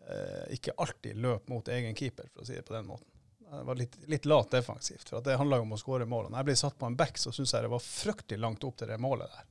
eh, 0.06 0.44
ikke 0.58 0.78
alltid 0.86 1.24
løp 1.26 1.50
mot 1.50 1.74
egen 1.74 1.98
keeper, 1.98 2.30
for 2.30 2.46
å 2.46 2.50
si 2.50 2.60
det 2.60 2.68
på 2.68 2.78
den 2.78 2.86
måten. 2.92 3.10
Jeg 3.50 3.66
var 3.66 3.80
litt, 3.82 3.98
litt 4.14 4.30
lat 4.30 4.54
defensivt, 4.54 5.10
for 5.10 5.26
det 5.26 5.40
handla 5.42 5.58
jo 5.58 5.66
om 5.66 5.74
å 5.74 5.82
skåre 5.82 6.06
mål. 6.06 6.28
Og 6.28 6.36
når 6.36 6.44
jeg 6.44 6.52
ble 6.52 6.60
satt 6.62 6.78
på 6.78 6.86
en 6.86 7.00
back, 7.00 7.18
så 7.18 7.34
syns 7.34 7.56
jeg 7.56 7.66
det 7.66 7.74
var 7.74 7.82
fryktelig 7.82 8.44
langt 8.46 8.70
opp 8.70 8.78
til 8.78 8.92
det 8.92 9.02
målet 9.02 9.34
der. 9.34 9.48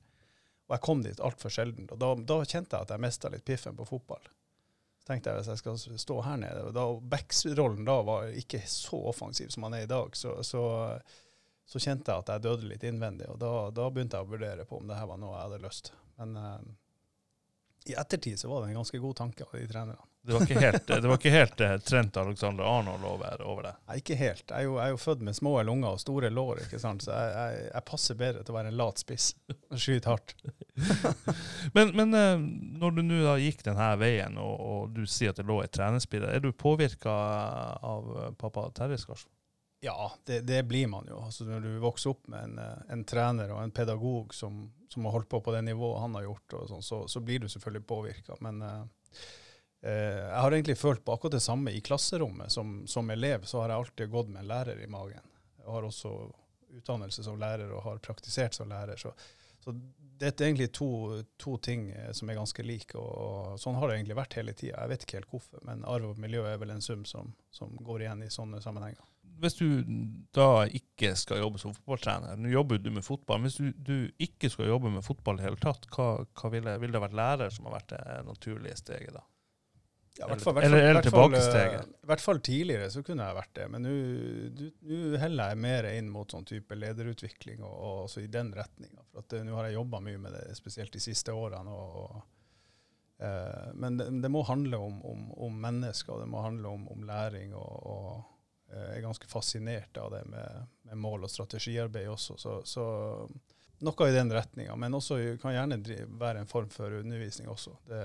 Og 0.68 0.76
jeg 0.76 0.84
kom 0.86 1.02
dit 1.02 1.26
altfor 1.26 1.50
sjelden. 1.50 1.90
Og 1.90 1.98
da, 1.98 2.12
da 2.22 2.38
kjente 2.44 2.76
jeg 2.76 2.86
at 2.86 2.94
jeg 2.94 3.02
mista 3.02 3.32
litt 3.32 3.46
piffen 3.48 3.74
på 3.74 3.88
fotball 3.88 4.22
tenkte 5.08 5.32
jeg 5.32 5.40
hvis 5.40 5.50
jeg 5.52 5.60
skal 5.62 6.00
stå 6.04 6.18
her 6.26 6.40
nede 6.42 6.72
da 6.76 6.84
Backs-rollen 7.14 7.86
da 7.88 7.96
var 8.06 8.28
ikke 8.36 8.60
så 8.68 9.00
offensiv 9.10 9.50
som 9.54 9.66
han 9.66 9.78
er 9.78 9.86
i 9.86 9.90
dag, 9.90 10.16
så, 10.16 10.36
så, 10.46 10.62
så, 11.64 11.80
kjente 11.80 12.12
jeg 12.12 12.24
at 12.24 12.34
jeg 12.34 12.44
døde 12.44 12.68
litt 12.70 12.84
innvendig. 12.84 13.30
Og 13.32 13.40
da, 13.40 13.52
da, 13.74 13.88
begynte 13.92 14.20
jeg 14.20 14.28
å 14.28 14.32
vurdere 14.34 14.68
på 14.68 14.80
om 14.80 14.90
det 14.90 14.98
her 14.98 15.08
var 15.10 15.20
noe 15.22 15.36
jeg 15.36 15.46
hadde 15.46 15.64
lyst. 15.64 15.92
Men 16.20 16.36
uh, 16.36 16.60
i 17.88 17.96
ettertid 17.96 18.40
så 18.40 18.50
var 18.52 18.62
det 18.62 18.72
en 18.72 18.80
ganske 18.82 19.00
god 19.00 19.16
tanke 19.22 19.48
av 19.48 19.56
de 19.56 19.68
trenerne. 19.70 20.08
Det 20.22 20.34
var 20.34 20.42
ikke 20.42 20.60
helt, 20.60 20.86
det 20.86 21.08
var 21.08 21.16
ikke 21.16 21.30
helt 21.32 21.60
uh, 21.60 21.74
Trent 21.78 22.16
Alexander 22.16 22.64
Arnold 22.64 23.04
over, 23.04 23.42
over, 23.42 23.62
det? 23.62 23.72
Nei, 23.88 23.98
ikke 24.02 24.16
helt. 24.18 24.44
Jeg 24.50 24.58
er, 24.58 24.66
jo, 24.66 24.74
jeg 24.76 24.84
er, 24.84 24.92
jo, 24.92 25.00
født 25.00 25.22
med 25.24 25.36
små 25.38 25.54
lunger 25.64 25.94
og 25.94 26.02
store 26.02 26.30
lår, 26.34 26.64
ikke 26.66 26.80
sant? 26.82 27.06
så 27.06 27.14
jeg, 27.14 27.30
jeg, 27.36 27.62
jeg 27.70 27.86
passer 27.88 28.18
bedre 28.18 28.42
til 28.42 28.52
å 28.52 28.58
være 28.58 28.72
en 28.72 28.78
lat 28.80 29.00
spiss 29.00 29.30
og 29.54 29.80
skyte 29.80 30.10
hardt. 30.10 30.34
men, 31.76 31.94
men 31.96 32.12
uh, 32.18 32.34
når 32.82 32.98
du 32.98 33.02
nå 33.06 33.38
gikk 33.44 33.64
denne 33.70 33.88
veien, 34.00 34.36
og, 34.42 34.54
og, 34.58 34.92
du 34.98 35.06
sier 35.08 35.32
at 35.32 35.40
det 35.40 35.48
lå 35.48 35.62
et 35.62 35.72
treningsbilde, 35.78 36.34
er 36.34 36.44
du 36.44 36.50
påvirka 36.52 37.14
av 37.78 38.12
uh, 38.12 38.28
pappa 38.36 38.68
Terje 38.76 39.00
Skarsvold? 39.04 39.34
Ja, 39.86 40.10
det, 40.26 40.40
det, 40.50 40.64
blir 40.66 40.88
man 40.90 41.06
jo. 41.06 41.20
Altså, 41.22 41.46
når 41.46 41.62
du 41.62 41.74
vokser 41.78 42.10
opp 42.10 42.24
med 42.28 42.48
en, 42.50 42.78
en 42.90 43.04
trener 43.06 43.52
og 43.54 43.62
en 43.62 43.70
pedagog 43.70 44.34
som, 44.34 44.64
som, 44.90 45.06
har 45.06 45.14
holdt 45.14 45.28
på 45.30 45.38
på 45.38 45.54
det 45.54 45.62
nivået 45.68 46.00
han 46.02 46.16
har 46.18 46.26
gjort, 46.26 46.56
sånn, 46.72 46.82
så, 46.82 47.04
så, 47.06 47.22
blir 47.22 47.44
du 47.44 47.46
selvfølgelig 47.52 47.86
påvirka. 47.86 48.34
Men 48.42 48.58
Eh, 48.66 48.82
jeg 49.80 50.40
har 50.42 50.52
egentlig 50.52 50.74
følt 50.78 51.04
på 51.06 51.14
akkurat 51.14 51.36
det 51.36 51.44
samme 51.44 51.70
i 51.70 51.80
klasserommet. 51.84 52.50
Som, 52.50 52.80
som, 52.90 53.10
elev 53.14 53.44
så 53.46 53.60
har 53.62 53.70
jeg 53.70 53.84
alltid 53.84 54.10
gått 54.10 54.32
med 54.32 54.42
en 54.42 54.48
lærer 54.50 54.80
i 54.82 54.88
magen. 54.90 55.22
Jeg 55.60 55.70
har 55.70 55.86
også 55.86 56.14
utdannelse 56.78 57.24
som 57.24 57.38
lærer 57.40 57.70
og 57.72 57.84
har 57.84 58.00
praktisert 58.02 58.54
som 58.54 58.68
lærer. 58.72 58.96
Så, 58.96 59.12
så 59.64 59.74
dette 60.18 60.42
er 60.44 60.50
egentlig 60.50 60.70
to, 60.74 60.88
to, 61.40 61.56
ting 61.62 61.90
eh, 61.90 62.10
som 62.16 62.30
er 62.30 62.38
ganske 62.38 62.64
like. 62.66 62.96
Og, 62.98 63.12
og 63.52 63.60
sånn 63.62 63.78
har 63.78 63.88
det 63.88 63.98
egentlig 63.98 64.18
vært 64.18 64.38
hele 64.38 64.54
tida. 64.56 64.80
Jeg 64.80 64.92
vet 64.92 65.06
ikke 65.06 65.20
helt 65.20 65.30
hvorfor, 65.34 65.62
men 65.68 65.86
arv 65.88 66.12
og 66.12 66.20
miljø 66.22 66.44
er 66.48 66.58
vel 66.60 66.74
en 66.74 66.84
sum 66.84 67.04
som, 67.08 67.32
som 67.54 67.76
går 67.84 68.06
igjen 68.06 68.26
i 68.26 68.32
sånne 68.32 68.62
sammenhenger. 68.64 69.04
Hvis 69.38 69.54
du 69.60 69.68
da 70.34 70.66
ikke 70.74 71.12
skal 71.18 71.44
jobbe 71.44 71.60
som 71.62 71.74
fotballtrener, 71.76 72.38
nå 72.42 72.50
jobber 72.50 72.80
du 72.82 72.90
med 72.90 73.06
fotball, 73.06 73.44
hvis 73.44 73.60
du, 73.60 73.68
du 73.76 74.08
ikke 74.18 74.50
skal 74.50 74.72
jobbe 74.72 74.90
med 74.90 75.06
fotball 75.06 75.38
i 75.38 75.46
hele 75.46 75.60
tatt, 75.62 75.86
hva, 75.94 76.24
hva 76.26 76.50
ville, 76.50 76.74
ville 76.82 76.96
det 76.96 77.04
vært 77.04 77.18
lærer 77.20 77.54
som 77.54 77.68
har 77.68 77.76
vært 77.78 77.92
det 77.94 78.16
naturlige 78.26 78.80
steget 78.80 79.14
da? 79.14 79.22
Ja, 80.18 80.26
hvert 80.26 80.42
fall, 80.42 80.56
eller, 80.58 80.82
eller 80.82 81.02
tilbakesteget? 81.02 81.90
I 82.02 82.08
hvert 82.10 82.22
fall 82.22 82.40
tidligere 82.42 82.88
så 82.90 83.04
kunne 83.06 83.26
jeg 83.28 83.36
vært 83.36 83.52
det, 83.54 83.66
men 83.70 83.84
nå 83.86 85.18
heller 85.22 85.52
jeg 85.52 85.60
mer 85.62 85.86
inn 85.92 86.08
mot 86.10 86.32
sånn 86.34 86.46
type 86.48 86.74
lederutvikling 86.74 87.62
og, 87.62 87.74
og 87.74 88.00
også 88.08 88.24
i 88.24 88.30
den 88.32 88.50
retninga. 88.56 89.04
Nå 89.14 89.54
har 89.54 89.68
jeg 89.68 89.76
jobba 89.76 90.00
mye 90.02 90.18
med 90.24 90.34
det, 90.34 90.42
spesielt 90.58 90.90
de 90.96 91.02
siste 91.04 91.34
årene. 91.34 91.70
Og, 91.70 92.00
og, 92.02 92.16
eh, 93.22 93.68
men 93.78 94.00
det, 94.00 94.08
det, 94.24 94.32
må 94.34 94.42
handle 94.48 94.80
om, 94.88 94.98
om, 95.06 95.22
om, 95.46 95.62
mennesker, 95.68 96.16
og 96.16 96.24
det 96.24 96.32
må 96.34 96.42
handle 96.42 96.74
om, 96.74 96.88
om 96.96 97.06
læring. 97.06 97.54
Og, 97.54 97.86
og, 97.92 98.34
eh, 98.72 98.88
jeg 98.88 98.98
er 98.98 99.06
ganske 99.06 99.30
fascinert 99.30 100.02
av 100.02 100.10
det 100.16 100.24
med, 100.34 100.66
med 100.90 101.02
mål 101.04 101.28
og 101.28 101.34
strategiarbeid 101.36 102.10
også. 102.10 102.40
Så, 102.42 102.58
så 102.66 102.88
noe 103.86 104.08
i 104.08 104.14
den 104.14 104.32
retninga. 104.34 104.74
Men 104.76 104.96
også 104.98 105.18
kan 105.42 105.54
gjerne 105.54 105.78
være 106.18 106.42
en 106.42 106.50
form 106.50 106.68
for 106.74 106.96
undervisning 107.00 107.48
også. 107.52 107.74
Det, 107.88 108.00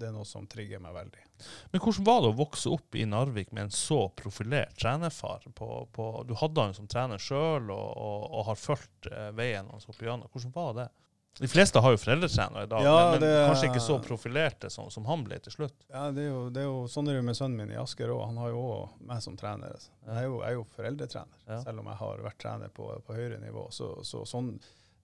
det 0.00 0.08
er 0.08 0.14
noe 0.14 0.24
som 0.28 0.46
trigger 0.50 0.80
meg 0.80 0.94
veldig. 0.96 1.24
Men 1.72 1.80
hvordan 1.84 2.06
var 2.08 2.22
det 2.24 2.30
å 2.32 2.38
vokse 2.40 2.72
opp 2.72 2.94
i 3.00 3.04
Narvik 3.08 3.52
med 3.52 3.66
en 3.68 3.74
så 3.74 4.02
profilert 4.16 4.76
trenerfar? 4.80 5.44
På, 5.56 5.86
på, 5.92 6.08
du 6.28 6.34
hadde 6.40 6.64
han 6.68 6.74
som 6.76 6.88
trener 6.90 7.20
sjøl 7.20 7.68
og, 7.70 7.90
og, 7.96 8.24
og 8.40 8.48
har 8.52 8.58
fulgt 8.60 9.10
eh, 9.12 9.30
veien 9.36 9.68
hans 9.72 9.88
opp 9.88 10.00
igjennom. 10.00 10.28
Hvordan 10.32 10.56
var 10.56 10.74
det? 10.82 10.88
De 11.40 11.48
fleste 11.48 11.78
har 11.80 11.92
jo 11.94 11.98
foreldretrenere 12.02 12.64
i 12.66 12.68
dag, 12.68 12.82
Ja, 12.84 12.94
men, 12.98 13.12
men 13.14 13.20
det- 13.22 13.44
kanskje 13.48 13.68
ikke 13.70 13.80
så 13.84 13.94
profilerte 14.02 14.68
som, 14.68 14.88
som 14.92 15.06
han 15.08 15.22
ble 15.24 15.38
til 15.40 15.54
slutt. 15.54 15.76
Ja, 15.88 16.08
det 16.12 16.24
er 16.26 16.32
jo, 16.34 16.40
det 16.52 16.64
er 16.64 16.66
jo 16.66 16.80
Sånn 16.90 17.06
er 17.08 17.14
det 17.14 17.20
jo 17.22 17.26
med 17.28 17.38
sønnen 17.38 17.60
min 17.62 17.70
i 17.72 17.78
Asker 17.80 18.10
òg. 18.12 18.24
Han 18.26 18.40
har 18.42 18.50
jo 18.50 18.58
òg 18.74 18.98
meg 19.08 19.22
som 19.24 19.38
trener. 19.40 19.78
Jeg 20.04 20.16
er 20.18 20.26
jo, 20.26 20.40
jeg 20.42 20.50
er 20.50 20.58
jo 20.58 20.66
foreldretrener, 20.74 21.38
Ja. 21.46 21.60
selv 21.62 21.80
om 21.84 21.88
jeg 21.92 22.00
har 22.02 22.24
vært 22.26 22.38
trener 22.42 22.74
på, 22.76 22.90
på 23.06 23.16
høyere 23.16 23.38
nivå. 23.40 23.68
Så, 23.72 23.92
så 24.04 24.26
sånn, 24.28 24.50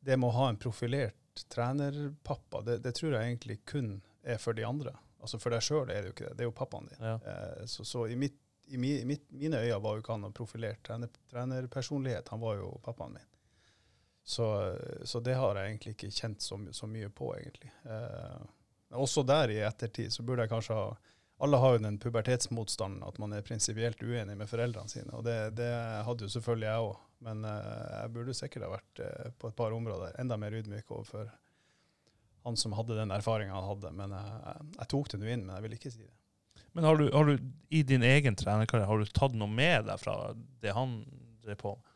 det 0.07 0.17
med 0.17 0.31
å 0.31 0.37
ha 0.37 0.49
en 0.53 0.61
profilert 0.61 1.45
trenerpappa, 1.53 2.63
det, 2.65 2.79
det 2.85 2.95
tror 2.97 3.17
jeg 3.17 3.33
egentlig 3.33 3.59
kun 3.69 3.99
er 4.23 4.39
for 4.43 4.57
de 4.57 4.65
andre. 4.65 4.95
Altså 5.21 5.41
For 5.43 5.53
deg 5.53 5.65
sjøl 5.65 5.91
er 5.91 6.03
det 6.03 6.11
jo 6.11 6.15
ikke 6.15 6.29
det. 6.29 6.35
Det 6.39 6.45
er 6.45 6.51
jo 6.51 6.57
pappaen 6.57 6.91
din. 6.91 7.01
Ja. 7.03 7.17
Eh, 7.33 7.65
så, 7.71 7.85
så 7.85 8.05
i, 8.09 8.17
mitt, 8.19 8.37
i, 8.71 8.79
mi, 8.79 8.93
mitt, 9.09 9.25
mine 9.35 9.63
øyne 9.65 9.81
var 9.83 9.97
jo 9.97 10.05
ikke 10.05 10.15
han 10.15 10.23
noen 10.23 10.37
profilert 10.37 10.83
trener, 10.87 11.11
trenerpersonlighet. 11.33 12.31
Han 12.35 12.43
var 12.43 12.61
jo 12.61 12.71
pappaen 12.85 13.17
min. 13.17 13.33
Så, 14.27 14.47
så 15.07 15.21
det 15.23 15.37
har 15.39 15.59
jeg 15.59 15.71
egentlig 15.71 15.95
ikke 15.95 16.11
kjent 16.15 16.43
så, 16.43 16.59
så 16.75 16.89
mye 16.91 17.11
på, 17.15 17.31
egentlig. 17.37 17.71
Eh, 17.85 18.47
også 18.99 19.23
der 19.27 19.53
i 19.55 19.61
ettertid 19.67 20.15
så 20.15 20.25
burde 20.27 20.47
jeg 20.47 20.55
kanskje 20.55 20.79
ha 20.79 20.89
Alle 21.45 21.59
har 21.61 21.75
jo 21.77 21.83
den 21.85 21.99
pubertetsmotstanden 22.01 23.03
at 23.05 23.19
man 23.21 23.35
er 23.37 23.45
prinsipielt 23.45 24.01
uenig 24.03 24.37
med 24.39 24.49
foreldrene 24.49 24.89
sine. 24.89 25.13
Og 25.19 25.25
det, 25.27 25.37
det 25.59 25.73
hadde 26.07 26.25
jo 26.25 26.33
selvfølgelig 26.33 26.69
jeg 26.71 26.85
òg. 26.87 27.03
Men 27.27 27.43
eh, 27.49 27.89
jeg 27.93 28.13
burde 28.15 28.37
sikkert 28.37 28.67
ha 28.67 28.71
vært 28.73 29.03
eh, 29.05 29.33
på 29.41 29.51
et 29.51 29.59
par 29.59 29.75
områder 29.77 30.17
enda 30.21 30.39
mer 30.41 30.57
ydmyk 30.57 30.91
overfor 30.93 31.29
han 32.47 32.57
som 32.57 32.77
hadde 32.79 32.97
den 32.97 33.13
erfaringa 33.13 33.57
han 33.57 33.69
hadde. 33.69 33.93
Men 33.99 34.15
jeg, 34.17 34.39
jeg, 34.47 34.71
jeg 34.79 34.89
tok 34.93 35.11
det 35.13 35.21
nå 35.21 35.29
inn, 35.33 35.45
men 35.45 35.57
jeg 35.57 35.67
vil 35.67 35.77
ikke 35.77 35.93
si 35.93 36.05
det. 36.05 36.15
Men 36.77 36.85
har 36.85 36.97
du, 37.01 37.07
har 37.13 37.29
du 37.29 37.39
i 37.73 37.83
din 37.89 38.05
egen 38.05 38.37
trenerkarriere 38.37 38.89
har 38.89 39.01
du 39.01 39.13
tatt 39.17 39.37
noe 39.37 39.49
med 39.49 39.87
deg 39.89 40.01
fra 40.01 40.17
det 40.61 40.75
han 40.77 40.99
drev 41.45 41.61
på 41.61 41.73
med? 41.77 41.93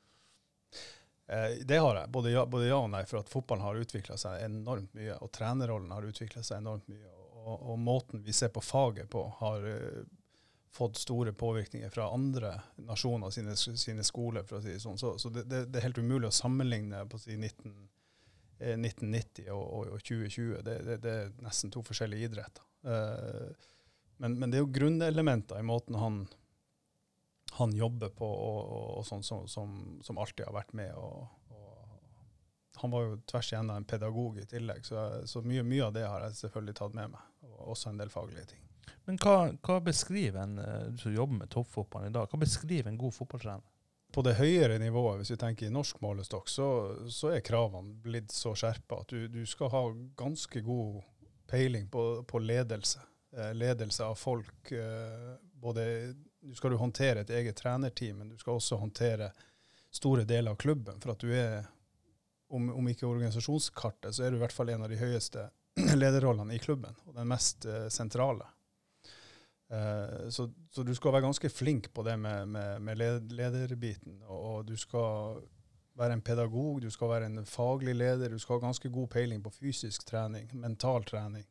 Eh, 1.31 1.57
det 1.69 1.79
har 1.79 1.97
jeg. 2.01 2.11
Både 2.11 2.33
ja, 2.33 2.45
både 2.47 2.67
ja 2.67 2.81
og 2.83 2.91
nei. 2.91 3.05
For 3.07 3.21
at 3.23 3.31
fotballen 3.31 3.65
har 3.65 3.79
utvikla 3.79 4.17
seg 4.19 4.43
enormt 4.45 4.93
mye. 4.99 5.15
Og 5.23 5.31
trenerrollen 5.37 5.93
har 5.95 6.07
utvikla 6.09 6.43
seg 6.43 6.59
enormt 6.59 6.89
mye. 6.91 7.13
Og, 7.41 7.71
og 7.73 7.79
måten 7.81 8.25
vi 8.25 8.35
ser 8.37 8.53
på 8.53 8.63
faget 8.65 9.11
på, 9.11 9.25
har 9.41 9.67
eh, 9.69 10.03
fått 10.71 11.01
store 11.01 11.33
påvirkninger 11.33 11.91
fra 11.91 12.11
andre 12.15 12.53
nasjoner 12.77 13.31
sine, 13.35 13.57
sine 13.57 14.05
skoler, 14.07 14.45
for 14.47 14.61
å 14.61 14.65
si 14.65 14.75
det 14.75 14.83
sånn. 14.83 14.99
Så, 15.01 15.17
så 15.19 15.33
det, 15.35 15.47
det, 15.51 15.65
det 15.71 15.81
er 15.81 15.89
helt 15.89 16.03
umulig 16.03 16.31
å 16.31 16.35
sammenligne 16.35 17.03
på 17.11 17.19
å 17.19 17.23
si 17.23 17.37
19, 17.37 17.75
eh, 18.61 18.77
1990 18.77 19.51
og, 19.55 19.65
og, 19.65 19.95
og 19.97 20.05
2020. 20.05 20.61
Det, 20.67 20.77
det, 20.91 21.17
er 21.17 21.33
nesten 21.43 21.73
to 21.75 21.83
forskjellige 21.87 22.31
idretter. 22.31 22.67
Eh, 22.87 23.71
men, 24.21 24.37
men 24.37 24.53
det 24.53 24.61
er 24.61 24.67
jo 24.67 24.75
grunnelementer 24.77 25.59
i 25.59 25.67
måten 25.67 25.99
han 26.01 26.23
han 27.53 27.73
jobber 27.77 28.09
på, 28.15 28.27
og, 28.27 29.01
sånn 29.07 29.25
som, 29.27 29.49
som, 29.49 29.73
som 30.07 30.19
alltid 30.23 30.47
har 30.47 30.55
vært 30.55 30.73
med. 30.79 30.95
Han 32.81 32.93
var 32.95 33.05
jo 33.05 33.19
tvers 33.29 33.53
igjennom 33.53 33.81
en 33.81 33.89
pedagog 33.89 34.39
i 34.41 34.47
tillegg, 34.49 34.87
så, 34.87 35.27
så 35.29 35.43
mye, 35.45 35.65
mye 35.67 35.89
av 35.89 35.97
det 35.97 36.07
har 36.07 36.25
jeg 36.25 36.39
selvfølgelig 36.45 36.77
tatt 36.79 36.97
med 36.97 37.13
meg. 37.17 37.30
Og 37.61 37.75
også 37.75 37.93
en 37.93 38.01
del 38.01 38.13
faglige 38.13 38.49
ting. 38.53 38.63
Men 39.09 39.19
hva, 39.21 39.51
hva 39.65 39.81
beskriver 39.85 40.43
en 40.43 40.59
eh, 40.63 40.89
du 40.93 41.05
som 41.05 41.15
jobber 41.15 41.43
med 41.43 41.53
toppfotballen 41.53 42.13
i 42.13 42.17
dag, 42.17 42.31
hva 42.31 42.41
beskriver 42.41 42.91
en 42.91 42.99
god 43.01 43.15
fotballtrener? 43.17 43.67
På 44.11 44.25
det 44.27 44.35
høyere 44.41 44.81
nivået, 44.83 45.21
hvis 45.21 45.31
vi 45.37 45.39
tenker 45.39 45.69
i 45.69 45.75
norsk 45.75 46.01
målestokk, 46.03 46.49
så, 46.51 46.67
så 47.15 47.31
er 47.37 47.45
kravene 47.47 47.95
blitt 48.03 48.35
så 48.35 48.57
skjerpa 48.59 49.05
at 49.05 49.15
du, 49.15 49.29
du 49.31 49.45
skal 49.47 49.71
ha 49.71 49.85
ganske 50.19 50.63
god 50.67 50.99
peiling 51.51 51.87
på, 51.91 52.25
på 52.27 52.41
ledelse. 52.43 53.03
Eh, 53.37 53.53
ledelse 53.55 54.05
av 54.05 54.19
folk. 54.19 54.73
Eh, 54.73 55.37
både 55.53 55.85
du 56.41 56.55
skal 56.55 56.75
du 56.75 56.81
håndtere 56.81 57.23
et 57.23 57.31
eget 57.31 57.57
trenerteam, 57.57 58.19
men 58.19 58.33
du 58.33 58.39
skal 58.39 58.59
også 58.59 58.81
håndtere 58.81 59.31
store 59.91 60.25
deler 60.25 60.55
av 60.55 60.59
klubben. 60.59 61.01
For 61.03 61.15
at 61.15 61.23
du 61.23 61.31
er, 61.37 61.67
om, 62.51 62.71
om 62.75 62.91
ikke 62.91 63.07
organisasjonskartet, 63.07 64.15
så 64.17 64.25
er 64.25 64.33
du 64.33 64.39
i 64.39 64.43
hvert 64.43 64.55
fall 64.55 64.73
en 64.73 64.87
av 64.87 64.91
de 64.91 64.99
høyeste 64.99 65.47
lederrollene 66.03 66.55
i 66.55 66.63
klubben, 66.63 66.97
og 67.07 67.15
den 67.15 67.29
mest 67.31 67.67
eh, 67.67 67.89
sentrale. 67.93 68.47
Eh, 69.71 70.29
så, 70.29 70.51
så 70.71 70.83
du 70.83 70.95
skal 70.95 71.15
være 71.15 71.29
ganske 71.29 71.51
flink 71.53 71.93
på 71.95 72.03
det 72.03 72.17
med, 72.19 72.49
med, 72.49 72.83
med 72.83 72.99
lederbiten. 73.31 74.23
Og, 74.27 74.65
du 74.67 74.77
skal 74.77 75.41
være 76.01 76.17
en 76.17 76.25
pedagog, 76.25 76.81
du 76.83 76.91
skal 76.91 77.13
være 77.13 77.31
en 77.31 77.47
faglig 77.47 77.95
leder, 77.95 78.31
du 78.31 78.39
skal 78.39 78.59
ha 78.59 78.67
ganske 78.67 78.91
god 78.91 79.11
peiling 79.13 79.43
på 79.45 79.53
fysisk 79.55 80.07
trening, 80.09 80.51
mental 80.59 81.05
trening. 81.07 81.47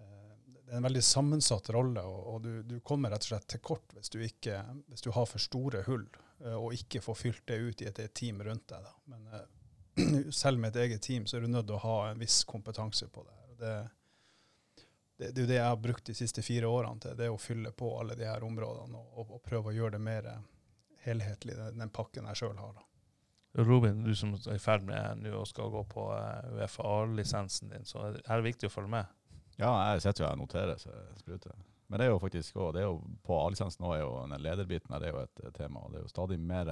Eh, 0.00 0.34
Det 0.66 0.74
er 0.74 0.82
en 0.82 0.88
veldig 0.88 1.04
sammensatt 1.04 1.70
rolle, 1.74 2.02
og, 2.04 2.34
og 2.34 2.42
du, 2.44 2.52
du 2.62 2.76
kommer 2.80 3.10
rett 3.14 3.24
og 3.24 3.32
slett 3.32 3.48
til 3.48 3.64
kort 3.64 3.96
hvis 3.96 4.12
du, 4.12 4.20
ikke, 4.22 4.60
hvis 4.88 5.06
du 5.06 5.10
har 5.16 5.26
for 5.26 5.40
store 5.42 5.84
hull, 5.88 6.04
og 6.40 6.72
ikke 6.72 7.02
får 7.04 7.16
fylt 7.20 7.42
det 7.50 7.56
ut 7.60 7.82
i 7.82 7.88
et, 7.88 7.98
et 8.00 8.14
team 8.16 8.38
rundt 8.40 8.70
deg. 8.72 8.84
Da. 8.84 8.94
Men 9.12 9.26
selv 10.42 10.60
med 10.60 10.74
et 10.74 10.84
eget 10.86 11.02
team 11.02 11.26
så 11.26 11.38
er 11.38 11.46
du 11.46 11.50
nødt 11.52 11.68
til 11.68 11.78
å 11.78 11.84
ha 11.84 11.96
en 12.10 12.20
viss 12.20 12.42
kompetanse 12.48 13.08
på 13.08 13.24
det. 13.26 13.38
Og 13.48 13.64
det, 13.64 13.74
det, 15.18 15.32
det 15.32 15.32
er 15.32 15.42
jo 15.44 15.50
det 15.50 15.58
jeg 15.58 15.68
har 15.68 15.82
brukt 15.88 16.06
de 16.06 16.16
siste 16.16 16.44
fire 16.46 16.70
årene 16.70 17.02
til, 17.02 17.16
det 17.18 17.28
er 17.28 17.34
å 17.34 17.40
fylle 17.40 17.72
på 17.76 17.92
alle 18.00 18.16
de 18.18 18.28
her 18.28 18.46
områdene 18.46 19.00
og, 19.00 19.18
og, 19.18 19.34
og 19.38 19.42
prøve 19.46 19.72
å 19.72 19.76
gjøre 19.76 19.98
det 19.98 20.04
mer 20.04 20.30
helhetlig, 21.04 21.56
den, 21.56 21.80
den 21.80 21.92
pakken 21.92 22.28
jeg 22.30 22.42
sjøl 22.42 22.56
har. 22.60 22.76
da. 22.76 22.86
Robin, 23.52 24.04
du 24.04 24.14
som 24.14 24.34
er 24.34 24.54
i 24.54 24.62
ferd 24.62 24.84
med 24.86 25.24
nå 25.24 25.32
og 25.34 25.48
skal 25.50 25.72
gå 25.72 25.82
på 25.90 26.06
eh, 26.14 26.52
UFA-lisensen 26.62 27.72
din, 27.72 27.88
så 27.88 28.12
er 28.12 28.20
det 28.20 28.46
viktig 28.46 28.68
å 28.68 28.72
følge 28.72 28.92
med. 28.92 29.16
Ja, 29.58 29.72
jeg 29.92 30.04
sitter 30.04 30.24
jo 30.24 30.30
og 30.30 30.40
noterer 30.44 30.78
så 30.80 30.92
jeg 30.92 31.22
spruter. 31.24 31.56
Men 31.90 31.98
det 31.98 32.06
er 32.06 32.12
jo 32.12 32.20
faktisk 32.22 32.54
jo 32.54 32.92
på 33.26 33.40
A-lisensen 33.42 33.82
nå 33.82 33.90
er 33.96 34.04
jo 34.04 34.12
den 34.22 34.44
lederbiten 34.44 34.94
her, 34.94 35.02
det 35.02 35.10
er 35.10 35.16
jo 35.16 35.24
et 35.24 35.56
tema. 35.56 35.82
og 35.82 35.90
Det 35.90 35.98
er 35.98 36.04
jo 36.04 36.12
stadig 36.12 36.38
mer, 36.38 36.70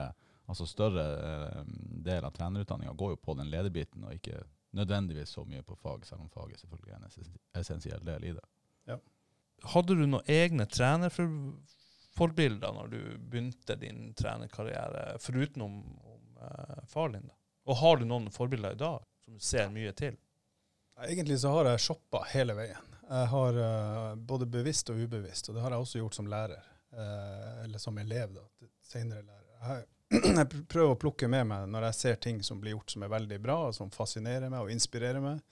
altså 0.49 0.64
større 0.69 1.05
eh, 1.28 1.62
del 2.09 2.23
av 2.25 2.33
trenerutdanninga 2.37 2.93
går 2.99 3.11
jo 3.14 3.19
på 3.28 3.33
den 3.38 3.50
lederbiten, 3.52 4.05
og 4.09 4.12
ikke 4.17 4.37
nødvendigvis 4.76 5.31
så 5.37 5.43
mye 5.49 5.62
på 5.64 5.75
fag, 5.81 6.00
selv 6.07 6.21
om 6.25 6.28
faget 6.33 6.61
selvfølgelig 6.61 6.93
er 6.93 7.00
en 7.00 7.11
essensiell 7.61 8.02
del 8.05 8.23
i 8.28 8.33
det. 8.37 8.47
Ja. 8.90 8.97
Hadde 9.73 9.95
du 9.99 10.05
noen 10.07 10.28
egne 10.31 10.67
trenerforbilder 10.71 12.73
når 12.76 12.87
du 12.93 12.99
begynte 13.19 13.75
din 13.81 14.00
trenerkarriere, 14.19 15.02
foruten 15.23 15.62
om, 15.64 15.75
om 16.05 16.23
eh, 16.43 16.78
far 16.90 17.09
din? 17.14 17.26
da? 17.28 17.35
Og 17.69 17.75
har 17.83 17.95
du 18.00 18.05
noen 18.09 18.31
forbilder 18.33 18.73
i 18.76 18.81
dag 18.81 18.99
som 19.25 19.33
du 19.37 19.40
ser 19.45 19.69
mye 19.73 19.93
til? 19.97 20.14
Egentlig 21.05 21.38
så 21.43 21.49
har 21.55 21.64
jeg 21.73 21.85
shoppa 21.85 22.21
hele 22.33 22.55
veien. 22.59 22.85
Jeg 23.09 23.26
har 23.31 23.52
uh, 23.57 24.14
både 24.19 24.47
bevisst 24.50 24.90
og 24.93 24.99
ubevisst, 25.00 25.49
og 25.49 25.55
det 25.57 25.62
har 25.64 25.71
jeg 25.73 25.81
også 25.85 25.99
gjort 26.00 26.17
som 26.19 26.26
lærer. 26.28 26.64
Uh, 26.93 27.64
eller 27.64 27.78
som 27.81 27.99
elev, 28.02 28.28
da. 28.35 28.43
Senere 28.85 29.23
lærer. 29.23 29.47
Jeg, 29.52 29.62
har- 29.69 29.87
jeg 30.41 30.65
prøver 30.71 30.95
å 30.95 31.01
plukke 31.01 31.29
med 31.31 31.47
meg 31.51 31.69
når 31.73 31.89
jeg 31.89 31.99
ser 31.99 32.19
ting 32.23 32.43
som 32.47 32.61
blir 32.63 32.77
gjort 32.77 32.95
som 32.95 33.05
er 33.05 33.13
veldig 33.13 33.39
bra, 33.45 33.59
og 33.69 33.77
som 33.77 33.93
fascinerer 33.95 34.51
meg 34.53 34.65
og 34.65 34.73
inspirerer 34.75 35.23
meg. 35.25 35.43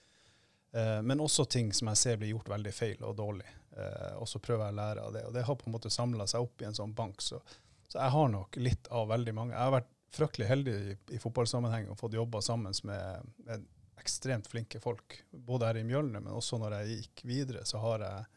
Eh, 0.76 1.02
men 1.02 1.22
også 1.22 1.46
ting 1.50 1.72
som 1.76 1.90
jeg 1.92 2.02
ser 2.02 2.18
blir 2.20 2.34
gjort 2.34 2.50
veldig 2.52 2.74
feil 2.74 3.04
og 3.06 3.16
dårlig. 3.18 3.48
Eh, 3.76 4.14
og 4.20 4.28
så 4.28 4.40
prøver 4.42 4.66
jeg 4.66 4.76
å 4.76 4.80
lære 4.80 5.04
av 5.06 5.14
det. 5.14 5.24
Og 5.28 5.36
det 5.36 5.44
har 5.48 5.58
på 5.60 5.68
en 5.68 5.76
måte 5.76 5.92
samla 5.92 6.26
seg 6.30 6.46
opp 6.46 6.62
i 6.62 6.68
en 6.68 6.76
sånn 6.76 6.94
bank. 6.96 7.22
Så, 7.24 7.40
så 7.88 8.00
jeg 8.00 8.14
har 8.16 8.32
nok 8.32 8.58
litt 8.60 8.90
av 8.94 9.08
veldig 9.12 9.36
mange. 9.36 9.56
Jeg 9.56 9.68
har 9.68 9.76
vært 9.78 9.92
fryktelig 10.16 10.48
heldig 10.48 10.74
i, 10.76 10.96
i 11.16 11.20
fotballsammenheng 11.20 11.90
og 11.92 11.98
fått 12.00 12.16
jobba 12.16 12.40
sammen 12.44 12.74
med, 12.88 13.32
med 13.48 13.66
ekstremt 14.00 14.48
flinke 14.48 14.80
folk. 14.80 15.20
Både 15.30 15.70
her 15.70 15.80
i 15.80 15.84
Mjølner, 15.86 16.22
men 16.22 16.36
også 16.36 16.60
når 16.62 16.80
jeg 16.80 17.00
gikk 17.00 17.24
videre, 17.28 17.64
så 17.68 17.80
har 17.82 18.04
jeg 18.06 18.35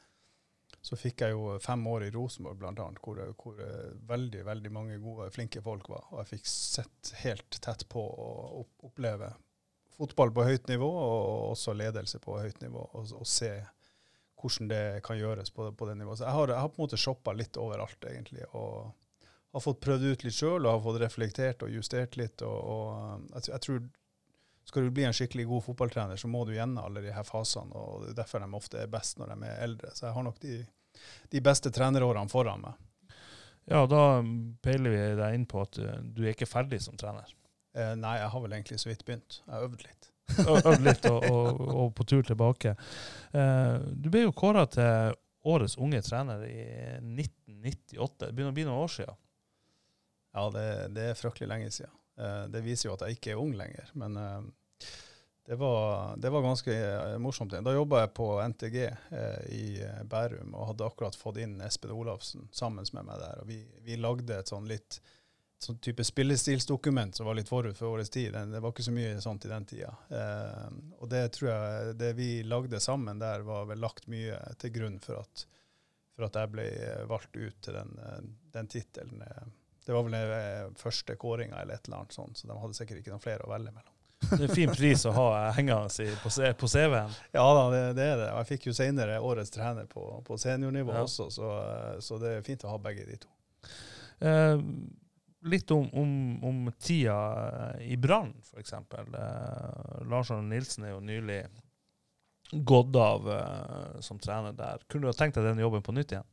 så 0.82 0.96
fikk 0.96 1.26
jeg 1.26 1.36
jo 1.36 1.58
fem 1.64 1.82
år 1.92 2.06
i 2.08 2.12
Rosenborg, 2.14 2.64
annet, 2.64 3.02
hvor, 3.04 3.20
hvor 3.42 3.60
eh, 3.64 3.92
veldig 4.08 4.46
veldig 4.48 4.72
mange 4.72 5.00
gode, 5.04 5.30
flinke 5.36 5.62
folk 5.64 5.90
var. 5.92 6.06
Og 6.14 6.22
jeg 6.22 6.32
fikk 6.36 6.48
sett 6.52 7.12
helt 7.24 7.60
tett 7.62 7.84
på 7.92 8.04
å 8.04 8.30
oppleve 8.88 9.34
fotball 10.00 10.32
på 10.32 10.46
høyt 10.48 10.72
nivå, 10.72 10.88
og 10.88 11.50
også 11.52 11.76
ledelse 11.76 12.22
på 12.24 12.38
høyt 12.40 12.62
nivå, 12.64 12.86
og, 12.94 13.12
og 13.20 13.28
se 13.28 13.52
hvordan 14.40 14.70
det 14.72 14.84
kan 15.04 15.20
gjøres 15.20 15.52
på, 15.52 15.68
på 15.76 15.90
det 15.90 15.98
nivået. 16.00 16.22
Så 16.22 16.30
jeg 16.30 16.38
har, 16.38 16.54
jeg 16.54 16.64
har 16.64 16.72
på 16.72 16.80
en 16.80 16.86
måte 16.86 17.02
shoppa 17.02 17.36
litt 17.36 17.60
overalt, 17.60 18.08
egentlig. 18.08 18.48
og 18.54 18.94
har 19.52 19.64
fått 19.66 19.82
prøvd 19.82 20.12
ut 20.14 20.24
litt 20.24 20.36
sjøl 20.36 20.62
og 20.62 20.72
har 20.72 20.84
fått 20.84 21.00
reflektert 21.02 21.64
og 21.66 21.74
justert 21.74 22.18
litt. 22.20 22.44
og, 22.46 22.58
og 22.74 23.32
jeg, 23.34 23.50
jeg 23.50 23.64
tror 23.66 23.80
skal 24.70 24.86
du 24.86 24.92
bli 24.94 25.06
en 25.08 25.16
skikkelig 25.16 25.48
god 25.50 25.64
fotballtrener, 25.66 26.20
så 26.20 26.30
må 26.30 26.44
du 26.46 26.54
gjennom 26.54 26.86
alle 26.86 27.02
de 27.06 27.14
her 27.14 27.26
fasene. 27.28 27.74
og 27.74 28.06
Det 28.06 28.14
er 28.14 28.20
derfor 28.22 28.44
de 28.44 28.50
ofte 28.60 28.84
er 28.84 28.92
best 28.92 29.18
når 29.20 29.34
de 29.34 29.50
er 29.50 29.64
eldre. 29.66 29.94
Så 29.96 30.06
jeg 30.08 30.16
har 30.16 30.26
nok 30.28 30.40
de, 30.44 30.60
de 31.34 31.42
beste 31.46 31.72
trenerårene 31.74 32.32
foran 32.32 32.64
meg. 32.68 32.86
Ja, 33.70 33.84
da 33.86 34.04
peiler 34.66 34.94
vi 34.94 35.02
deg 35.20 35.36
inn 35.38 35.46
på 35.50 35.62
at 35.62 35.78
eh, 35.82 36.00
du 36.02 36.24
er 36.24 36.34
ikke 36.34 36.50
ferdig 36.50 36.82
som 36.82 36.98
trener. 36.98 37.30
Eh, 37.78 37.94
nei, 38.00 38.16
jeg 38.18 38.32
har 38.34 38.44
vel 38.46 38.56
egentlig 38.58 38.80
så 38.82 38.90
vidt 38.90 39.06
begynt. 39.06 39.42
Jeg 39.46 39.54
har 39.54 39.66
øvd 39.68 39.84
litt. 39.86 40.10
Øvd 40.46 40.86
litt 40.86 41.06
og, 41.10 41.26
og, 41.30 41.62
og 41.84 41.92
på 41.98 42.06
tur 42.10 42.26
tilbake. 42.26 42.74
Eh, 43.34 43.76
du 43.94 44.10
ble 44.14 44.26
jo 44.26 44.34
kåra 44.38 44.66
til 44.74 45.18
årets 45.50 45.78
unge 45.82 46.02
trener 46.06 46.46
i 46.50 46.64
1998. 46.98 48.26
Det 48.26 48.34
begynner 48.34 48.54
å 48.54 48.58
bli 48.58 48.66
noen 48.68 48.84
år 48.88 48.94
siden. 49.00 49.20
Ja, 50.38 50.50
det, 50.54 50.66
det 50.98 51.06
er 51.12 51.18
fryktelig 51.18 51.50
lenge 51.50 51.72
siden. 51.74 51.94
Eh, 52.20 52.44
det 52.52 52.62
viser 52.62 52.90
jo 52.90 52.96
at 52.98 53.06
jeg 53.08 53.20
ikke 53.20 53.34
er 53.34 53.44
ung 53.44 53.54
lenger. 53.58 53.92
Men 54.00 54.18
eh, 54.18 54.42
Det 55.50 55.56
var, 55.58 56.18
det 56.18 56.30
var 56.30 56.44
ganske 56.46 56.74
eh, 56.74 57.16
morsomt. 57.18 57.56
Da 57.66 57.74
jobba 57.74 58.04
jeg 58.04 58.14
på 58.14 58.28
NTG 58.52 58.76
i 59.50 59.64
Bærum 60.06 60.54
og 60.54 60.68
hadde 60.74 60.86
akkurat 60.86 61.16
fått 61.18 61.40
inn 61.42 61.56
Espen 61.66 61.96
Olafsen 61.96 62.50
sammen 62.54 62.86
med 62.94 63.08
meg 63.08 63.24
der. 63.24 63.40
og 63.42 63.48
Vi, 63.50 63.64
vi 63.86 63.98
lagde 63.98 64.38
et 64.38 64.52
sånn 64.52 64.70
litt 64.70 65.00
sånn 65.60 65.80
type 65.84 66.06
spillestilsdokument 66.08 67.18
som 67.18 67.26
var 67.28 67.36
litt 67.36 67.50
forut 67.50 67.76
for 67.76 67.92
årets 67.92 68.14
tid. 68.14 68.32
Det 68.32 68.62
var 68.64 68.72
ikke 68.72 68.86
så 68.86 68.94
mye 68.96 69.18
sånt 69.20 69.44
i 69.44 69.50
den 69.52 69.66
tida. 69.68 69.90
Og 71.02 71.10
det 71.12 71.26
tror 71.36 71.50
jeg 71.50 71.98
det 72.00 72.14
vi 72.16 72.30
lagde 72.48 72.80
sammen 72.80 73.20
der, 73.20 73.44
var 73.44 73.66
vel 73.68 73.82
lagt 73.84 74.08
mye 74.08 74.38
til 74.62 74.72
grunn 74.78 74.96
for 75.04 75.20
at, 75.20 75.44
for 76.16 76.30
at 76.30 76.40
jeg 76.40 76.54
ble 76.54 76.70
valgt 77.12 77.36
ut 77.36 77.60
til 77.60 77.76
den, 77.76 77.92
den 78.56 78.72
tittelen. 78.72 79.20
Eh, 79.80 79.86
Det 79.86 79.94
var 79.96 80.04
vel 80.04 80.12
den 80.12 80.34
eh, 80.36 80.68
første 80.78 81.16
kåringa 81.16 81.62
eller 81.62 81.74
et 81.80 81.88
eller 81.88 81.98
annet 82.04 82.14
sånt, 82.14 82.38
så 82.38 82.48
de 82.48 82.58
hadde 82.60 82.74
sikkert 82.78 83.00
ikke 83.02 83.12
noen 83.16 83.24
flere 83.24 83.48
å 83.48 83.50
velge 83.54 83.72
mellom. 83.72 83.96
Det 84.20 84.36
er 84.42 84.50
en 84.50 84.56
fin 84.56 84.70
pris 84.76 85.06
å 85.08 85.12
ha 85.16 85.28
hengende 85.56 86.06
på, 86.22 86.68
CV-en. 86.68 87.14
Ja 87.32 87.46
da, 87.56 87.62
det, 87.72 87.84
det 87.96 88.04
er 88.12 88.18
det. 88.20 88.26
Og 88.34 88.42
jeg 88.44 88.50
fikk 88.50 88.66
jo 88.68 88.74
senere 88.76 89.20
årets 89.24 89.50
trener 89.56 89.88
på, 89.88 90.04
på 90.28 90.38
seniornivå 90.38 90.92
Ja. 90.94 91.06
også, 91.08 91.30
så, 91.32 91.52
eh, 91.64 92.00
så 92.04 92.18
det 92.20 92.34
er 92.38 92.44
fint 92.46 92.66
å 92.68 92.74
ha 92.74 92.78
begge 92.84 93.06
de 93.08 93.16
to. 93.24 93.32
Eh, 94.20 94.60
litt 95.48 95.72
om, 95.72 95.88
om, 95.96 96.12
om 96.44 96.60
tida 96.84 97.16
i 97.80 97.96
Brann, 97.96 98.34
f.eks. 98.44 98.74
Eh, 98.76 100.04
Lars 100.12 100.32
Arne 100.36 100.50
Nilsen 100.52 100.84
er 100.84 100.92
jo 100.98 101.00
nylig 101.00 101.40
gått 102.68 102.96
av 103.00 103.30
eh, 103.32 104.02
som 104.04 104.20
trener 104.20 104.52
der. 104.58 104.84
Kunne 104.92 105.08
du 105.08 105.14
ha 105.14 105.16
tenkt 105.16 105.40
deg 105.40 105.48
den 105.48 105.64
jobben 105.64 105.82
på 105.86 105.96
nytt 105.96 106.12
igjen? 106.12 106.28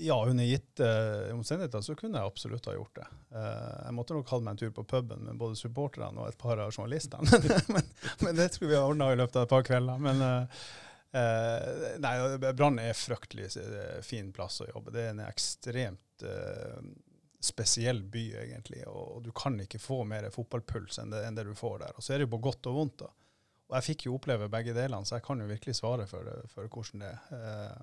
Ja, 0.00 0.26
under 0.26 0.44
gitte 0.44 0.88
omstendigheter 1.34 1.80
så 1.82 1.94
kunne 1.98 2.20
jeg 2.20 2.30
absolutt 2.30 2.66
ha 2.70 2.74
gjort 2.76 3.00
det. 3.00 3.06
Uh, 3.34 3.78
jeg 3.84 3.94
måtte 3.96 4.14
nok 4.14 4.30
hatt 4.30 4.44
meg 4.46 4.54
en 4.54 4.60
tur 4.60 4.74
på 4.76 4.84
puben 4.86 5.24
med 5.26 5.40
både 5.40 5.58
supporterne 5.58 6.22
og 6.22 6.30
et 6.30 6.38
par 6.38 6.60
av 6.62 6.70
journalistene. 6.70 7.26
Men, 7.74 7.88
men, 8.22 8.36
det 8.38 8.52
skulle 8.54 8.72
vi 8.72 8.78
ha 8.78 8.86
ordna 8.86 9.10
i 9.12 9.18
løpet 9.18 9.40
av 9.40 9.48
et 9.48 9.52
par 9.52 9.66
kvelder. 9.66 10.00
Men 10.06 10.22
uh, 10.22 10.62
nei, 12.04 12.14
Brann 12.52 12.78
er 12.82 12.96
fryktelig 12.96 13.50
fin 14.06 14.30
plass 14.34 14.60
å 14.62 14.70
jobbe. 14.70 14.94
Det 14.94 15.04
er 15.04 15.14
en 15.16 15.24
ekstremt 15.26 16.26
spesiell 17.40 18.02
by, 18.02 18.24
egentlig. 18.42 18.82
Og, 18.90 19.16
og 19.16 19.22
du 19.26 19.30
kan 19.36 19.58
ikke 19.62 19.80
få 19.82 20.02
mer 20.08 20.26
fotballpuls 20.34 20.98
enn 21.02 21.14
det, 21.14 21.22
enn 21.26 21.38
det 21.38 21.46
du 21.48 21.54
får 21.58 21.78
der. 21.84 21.94
Og 21.96 22.04
så 22.04 22.14
er 22.14 22.20
det 22.20 22.28
jo 22.28 22.34
på 22.36 22.44
godt 22.48 22.70
og 22.70 22.78
vondt, 22.80 23.04
da. 23.04 23.12
Og 23.68 23.76
jeg 23.76 23.86
fikk 23.90 24.06
jo 24.06 24.16
oppleve 24.16 24.48
begge 24.50 24.72
delene, 24.76 25.04
så 25.06 25.18
jeg 25.18 25.26
kan 25.26 25.42
jo 25.42 25.48
virkelig 25.48 25.76
svare 25.76 26.06
for, 26.08 26.28
for 26.52 26.70
hvordan 26.72 27.04
det 27.04 27.14
er. 27.36 27.78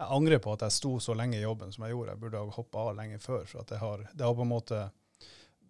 Jeg 0.00 0.16
angrer 0.16 0.40
på 0.40 0.54
at 0.56 0.64
jeg 0.64 0.72
sto 0.72 0.94
så 1.02 1.12
lenge 1.16 1.36
i 1.36 1.42
jobben 1.44 1.72
som 1.74 1.84
jeg 1.84 1.92
gjorde. 1.92 2.14
Jeg 2.14 2.22
burde 2.22 2.40
ha 2.40 2.56
hoppa 2.56 2.86
av 2.88 2.94
lenge 2.96 3.18
før. 3.20 3.44
for 3.44 3.60
at 3.60 3.74
har, 3.82 4.06
det 4.12 4.24
har 4.24 4.34
på 4.34 4.46
en 4.46 4.54
måte 4.54 4.78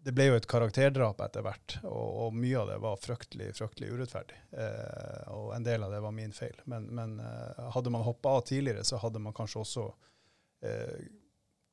det 0.01 0.13
ble 0.17 0.31
jo 0.31 0.37
et 0.39 0.49
karakterdrap 0.49 1.19
etter 1.21 1.45
hvert, 1.45 1.75
og, 1.85 2.05
og 2.25 2.37
mye 2.37 2.57
av 2.57 2.71
det 2.71 2.77
var 2.81 3.01
fryktelig 3.03 3.51
fryktelig 3.59 3.91
urettferdig. 3.93 4.39
Eh, 4.57 5.27
og 5.35 5.51
en 5.53 5.67
del 5.67 5.85
av 5.85 5.93
det 5.93 6.01
var 6.01 6.15
min 6.17 6.33
feil. 6.33 6.57
Men, 6.73 6.87
men 6.97 7.19
eh, 7.21 7.67
hadde 7.75 7.93
man 7.93 8.07
hoppa 8.07 8.39
av 8.39 8.47
tidligere, 8.49 8.85
så 8.87 9.01
hadde 9.03 9.21
man 9.21 9.37
kanskje 9.37 9.61
også 9.61 9.85
eh, 10.65 10.95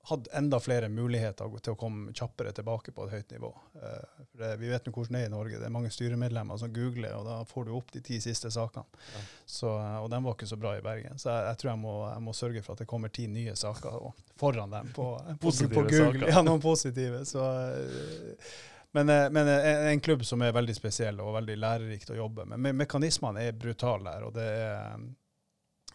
hatt 0.10 0.28
enda 0.40 0.60
flere 0.64 0.90
muligheter 0.90 1.52
til 1.60 1.76
å 1.76 1.80
komme 1.80 2.14
kjappere 2.16 2.54
tilbake 2.56 2.94
på 2.96 3.06
et 3.06 3.16
høyt 3.16 3.34
nivå. 3.36 3.50
Eh, 3.76 4.22
det, 4.40 4.52
vi 4.62 4.70
vet 4.72 4.88
jo 4.88 4.94
hvordan 4.96 5.18
det 5.18 5.24
er 5.26 5.32
i 5.32 5.34
Norge. 5.34 5.60
Det 5.60 5.68
er 5.68 5.74
mange 5.74 5.92
styremedlemmer 5.94 6.62
som 6.62 6.72
googler, 6.74 7.16
og 7.18 7.28
da 7.28 7.42
får 7.50 7.68
du 7.68 7.74
opp 7.76 7.92
de 7.96 8.04
ti 8.06 8.22
siste 8.24 8.52
sakene. 8.54 8.86
Ja. 9.14 9.26
Så, 9.46 9.74
eh, 9.74 9.98
og 10.04 10.10
de 10.14 10.22
var 10.24 10.38
ikke 10.38 10.50
så 10.54 10.60
bra 10.62 10.78
i 10.78 10.86
Bergen. 10.86 11.20
Så 11.20 11.32
jeg, 11.32 11.50
jeg 11.52 11.62
tror 11.62 11.74
jeg 11.74 11.84
må, 11.84 11.98
jeg 12.08 12.26
må 12.30 12.38
sørge 12.38 12.64
for 12.64 12.78
at 12.78 12.86
det 12.86 12.90
kommer 12.94 13.14
ti 13.14 13.28
nye 13.32 13.58
saker 13.60 14.00
foran 14.40 14.72
dem 14.72 14.90
på, 14.96 15.12
på, 15.28 15.38
Positive 15.50 15.76
på 15.76 15.86
Google. 15.90 16.26
saker. 16.26 16.34
Ja, 16.34 16.44
noen 16.46 16.64
positive. 16.64 17.26
Så, 17.28 17.46
eh, 17.68 18.50
men, 18.92 19.10
eh, 19.10 19.30
men 19.30 19.48
eh, 19.48 19.88
en, 19.92 20.00
klubb 20.00 20.26
som 20.26 20.42
er 20.42 20.56
veldig 20.56 20.76
spesiell 20.76 21.20
og 21.22 21.36
veldig 21.36 21.58
lærerikt 21.60 22.12
å 22.14 22.18
jobbe 22.18 22.48
med. 22.48 22.62
Me 22.64 22.74
mekanismene 22.86 23.44
er 23.48 23.58
brutale 23.58 24.16
her. 24.16 24.28
og 24.28 24.36
det 24.38 24.48
er 24.48 25.08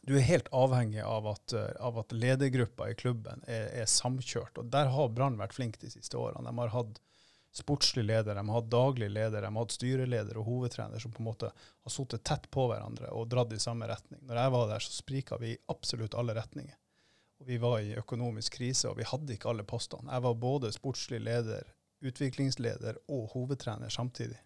du 0.07 0.17
er 0.19 0.27
helt 0.27 0.49
avhengig 0.51 1.03
av 1.07 1.27
at, 1.31 1.53
eh, 1.53 1.71
av 1.81 1.99
at 1.99 2.13
ledergruppa 2.13 2.91
i 2.91 2.95
klubben 2.99 3.45
er, 3.47 3.69
er 3.83 3.91
samkjørt. 3.91 4.59
Og 4.59 4.71
der 4.73 4.91
har 4.91 5.13
Brann 5.15 5.39
vært 5.39 5.55
flink 5.55 5.79
de 5.79 5.91
siste 5.93 6.19
årene. 6.19 6.51
De 6.51 6.59
har 6.59 6.75
hatt 6.75 6.99
sportslig 7.55 8.05
leder, 8.09 8.35
de 8.35 8.43
har 8.49 8.57
hatt 8.57 8.71
daglig 8.73 9.11
leder, 9.13 9.45
de 9.45 9.51
har 9.51 9.61
hatt 9.61 9.75
styreleder 9.77 10.39
og 10.41 10.49
hovedtrener 10.49 11.03
som 11.03 11.13
på 11.13 11.23
en 11.23 11.29
måte 11.29 11.51
har 11.53 11.93
sittet 11.93 12.25
tett 12.27 12.49
på 12.51 12.65
hverandre 12.71 13.13
og 13.13 13.29
dratt 13.31 13.53
i 13.55 13.61
samme 13.63 13.87
retning. 13.91 14.23
Når 14.27 14.41
jeg 14.41 14.55
var 14.57 14.71
der, 14.73 14.87
så 14.87 14.97
sprika 14.97 15.39
vi 15.39 15.53
i 15.53 15.61
absolutt 15.71 16.17
alle 16.19 16.35
retninger. 16.39 16.75
Og 17.43 17.47
vi 17.47 17.59
var 17.63 17.79
i 17.83 17.95
økonomisk 17.99 18.57
krise, 18.59 18.89
og 18.91 18.99
vi 18.99 19.07
hadde 19.07 19.37
ikke 19.37 19.51
alle 19.53 19.67
postene. 19.69 20.11
Jeg 20.11 20.25
var 20.25 20.41
både 20.41 20.73
sportslig 20.75 21.21
leder, 21.23 21.69
utviklingsleder 22.03 22.99
og 23.13 23.29
hovedtrener 23.37 23.93
samtidig. 23.93 24.41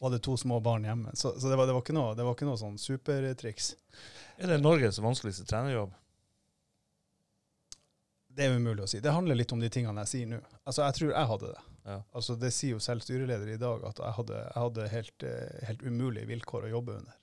Og 0.00 0.08
hadde 0.08 0.22
to 0.24 0.36
små 0.40 0.60
barn 0.64 0.86
hjemme. 0.88 1.12
Så, 1.14 1.34
så 1.36 1.50
det, 1.50 1.56
var, 1.60 1.68
det, 1.68 1.74
var 1.76 1.84
ikke 1.84 1.96
noe, 1.96 2.14
det 2.16 2.24
var 2.24 2.36
ikke 2.36 2.48
noe 2.48 2.60
sånn 2.60 2.78
supertriks. 2.80 3.74
Er 4.40 4.48
det 4.48 4.62
Norges 4.62 5.00
vanskeligste 5.04 5.44
trenerjobb? 5.48 5.92
Det 8.30 8.46
er 8.46 8.56
umulig 8.56 8.86
å 8.86 8.88
si. 8.88 9.02
Det 9.04 9.12
handler 9.12 9.36
litt 9.36 9.52
om 9.52 9.60
de 9.60 9.68
tingene 9.72 10.04
jeg 10.06 10.12
sier 10.14 10.30
nå. 10.30 10.38
Altså, 10.64 10.86
Jeg 10.86 10.96
tror 10.96 11.10
jeg 11.12 11.30
hadde 11.32 11.50
det. 11.50 11.64
Ja. 11.90 11.96
Altså, 12.16 12.36
Det 12.40 12.52
sier 12.54 12.76
jo 12.78 12.82
selv 12.82 13.04
styreleder 13.04 13.50
i 13.52 13.60
dag, 13.60 13.84
at 13.90 14.00
jeg 14.00 14.16
hadde, 14.20 14.38
jeg 14.46 14.64
hadde 14.64 14.92
helt, 14.94 15.26
eh, 15.26 15.64
helt 15.68 15.82
umulige 15.82 16.30
vilkår 16.30 16.68
å 16.68 16.72
jobbe 16.78 16.96
under. 17.00 17.18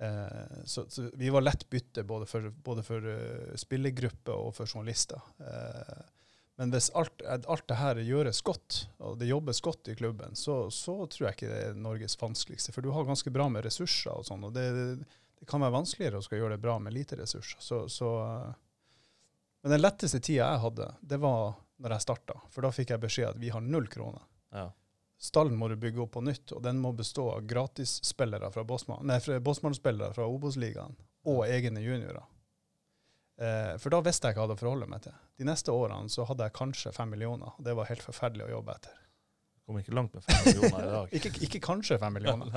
Eh, 0.00 0.64
så, 0.64 0.86
så 0.88 1.10
vi 1.12 1.28
var 1.34 1.44
lett 1.44 1.66
bytte 1.70 2.06
både 2.08 2.26
for, 2.30 2.48
både 2.50 2.84
for 2.86 3.04
eh, 3.10 3.52
spillergruppe 3.60 4.32
og 4.32 4.54
for 4.56 4.70
journalister. 4.70 5.20
Eh, 5.44 6.00
men 6.60 6.74
hvis 6.74 6.90
alt, 6.92 7.22
alt 7.24 7.64
det 7.72 7.76
her 7.80 7.98
gjøres 8.04 8.42
godt, 8.44 8.82
og 9.00 9.14
det 9.16 9.30
jobbes 9.30 9.62
godt 9.64 9.88
i 9.88 9.94
klubben, 9.96 10.34
så, 10.36 10.66
så 10.68 10.98
tror 11.08 11.30
jeg 11.30 11.38
ikke 11.38 11.48
det 11.48 11.60
er 11.70 11.78
Norges 11.80 12.18
vanskeligste. 12.20 12.74
For 12.74 12.84
du 12.84 12.90
har 12.92 13.06
ganske 13.08 13.32
bra 13.32 13.46
med 13.48 13.64
ressurser 13.64 14.12
og 14.12 14.26
sånn, 14.28 14.44
og 14.44 14.52
det, 14.52 14.66
det 15.40 15.48
kan 15.48 15.64
være 15.64 15.78
vanskeligere 15.78 16.20
å 16.20 16.26
skal 16.26 16.42
gjøre 16.42 16.58
det 16.58 16.64
bra 16.66 16.74
med 16.84 16.92
lite 16.92 17.16
ressurser. 17.16 17.62
Så, 17.64 17.78
så 17.88 18.10
men 19.64 19.72
den 19.72 19.80
letteste 19.80 20.20
tida 20.20 20.50
jeg 20.50 20.60
hadde, 20.66 20.90
det 21.00 21.20
var 21.24 21.54
når 21.80 21.94
jeg 21.96 22.04
starta. 22.04 22.36
For 22.52 22.68
da 22.68 22.72
fikk 22.76 22.92
jeg 22.92 23.04
beskjed 23.06 23.30
at 23.30 23.40
vi 23.40 23.54
har 23.56 23.64
null 23.64 23.88
kroner. 23.88 24.28
Ja. 24.52 24.66
Stallen 25.16 25.56
må 25.56 25.72
du 25.72 25.78
bygge 25.80 26.04
opp 26.04 26.12
på 26.18 26.24
nytt, 26.28 26.52
og 26.56 26.60
den 26.68 26.76
må 26.84 26.92
bestå 26.96 27.30
av 27.38 27.48
gratisspillere 27.48 28.52
fra 28.52 28.66
Bosman, 28.68 29.08
nei, 29.08 29.16
Bosman-spillere 29.40 30.12
fra 30.16 30.28
Obos-ligaen 30.28 30.92
og 31.28 31.42
egne 31.48 31.80
juniorer. 31.84 32.28
Eh, 33.40 33.74
for 33.80 33.96
da 33.96 34.04
visste 34.04 34.28
jeg 34.28 34.36
hva 34.36 34.44
jeg 34.44 34.48
hadde 34.48 34.60
å 34.60 34.62
forholde 34.66 34.88
meg 34.92 35.08
til. 35.08 35.16
De 35.40 35.46
neste 35.48 35.72
årene 35.72 36.12
så 36.12 36.26
hadde 36.28 36.44
jeg 36.44 36.52
kanskje 36.58 36.90
fem 36.92 37.08
millioner, 37.14 37.54
og 37.56 37.64
det 37.64 37.72
var 37.78 37.88
helt 37.88 38.02
forferdelig 38.04 38.44
å 38.44 38.50
jobbe 38.58 38.74
etter. 38.76 38.96
Kom 39.64 39.78
ikke 39.80 39.94
langt 39.96 40.16
med 40.18 40.26
fem 40.26 40.40
millioner 40.44 40.82
i 40.82 40.90
dag. 40.92 41.12
Ikke, 41.16 41.30
ikke 41.46 41.60
kanskje 41.64 41.96
fem 42.02 42.12
millioner, 42.18 42.50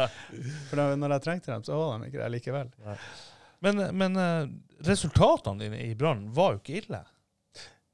for 0.67 0.81
da, 0.81 0.87
når 0.99 1.15
jeg 1.15 1.23
trengte 1.27 1.51
dem, 1.53 1.63
så 1.63 1.77
var 1.77 2.01
de 2.01 2.09
ikke 2.09 2.19
det 2.19 2.29
likevel. 2.33 2.71
Men, 3.63 3.83
men 3.95 4.19
eh, 4.19 4.47
resultatene 4.83 5.63
dine 5.63 5.79
i 5.85 5.93
Brann 5.95 6.25
var 6.35 6.55
jo 6.57 6.63
ikke 6.63 6.79
ille. 6.81 6.99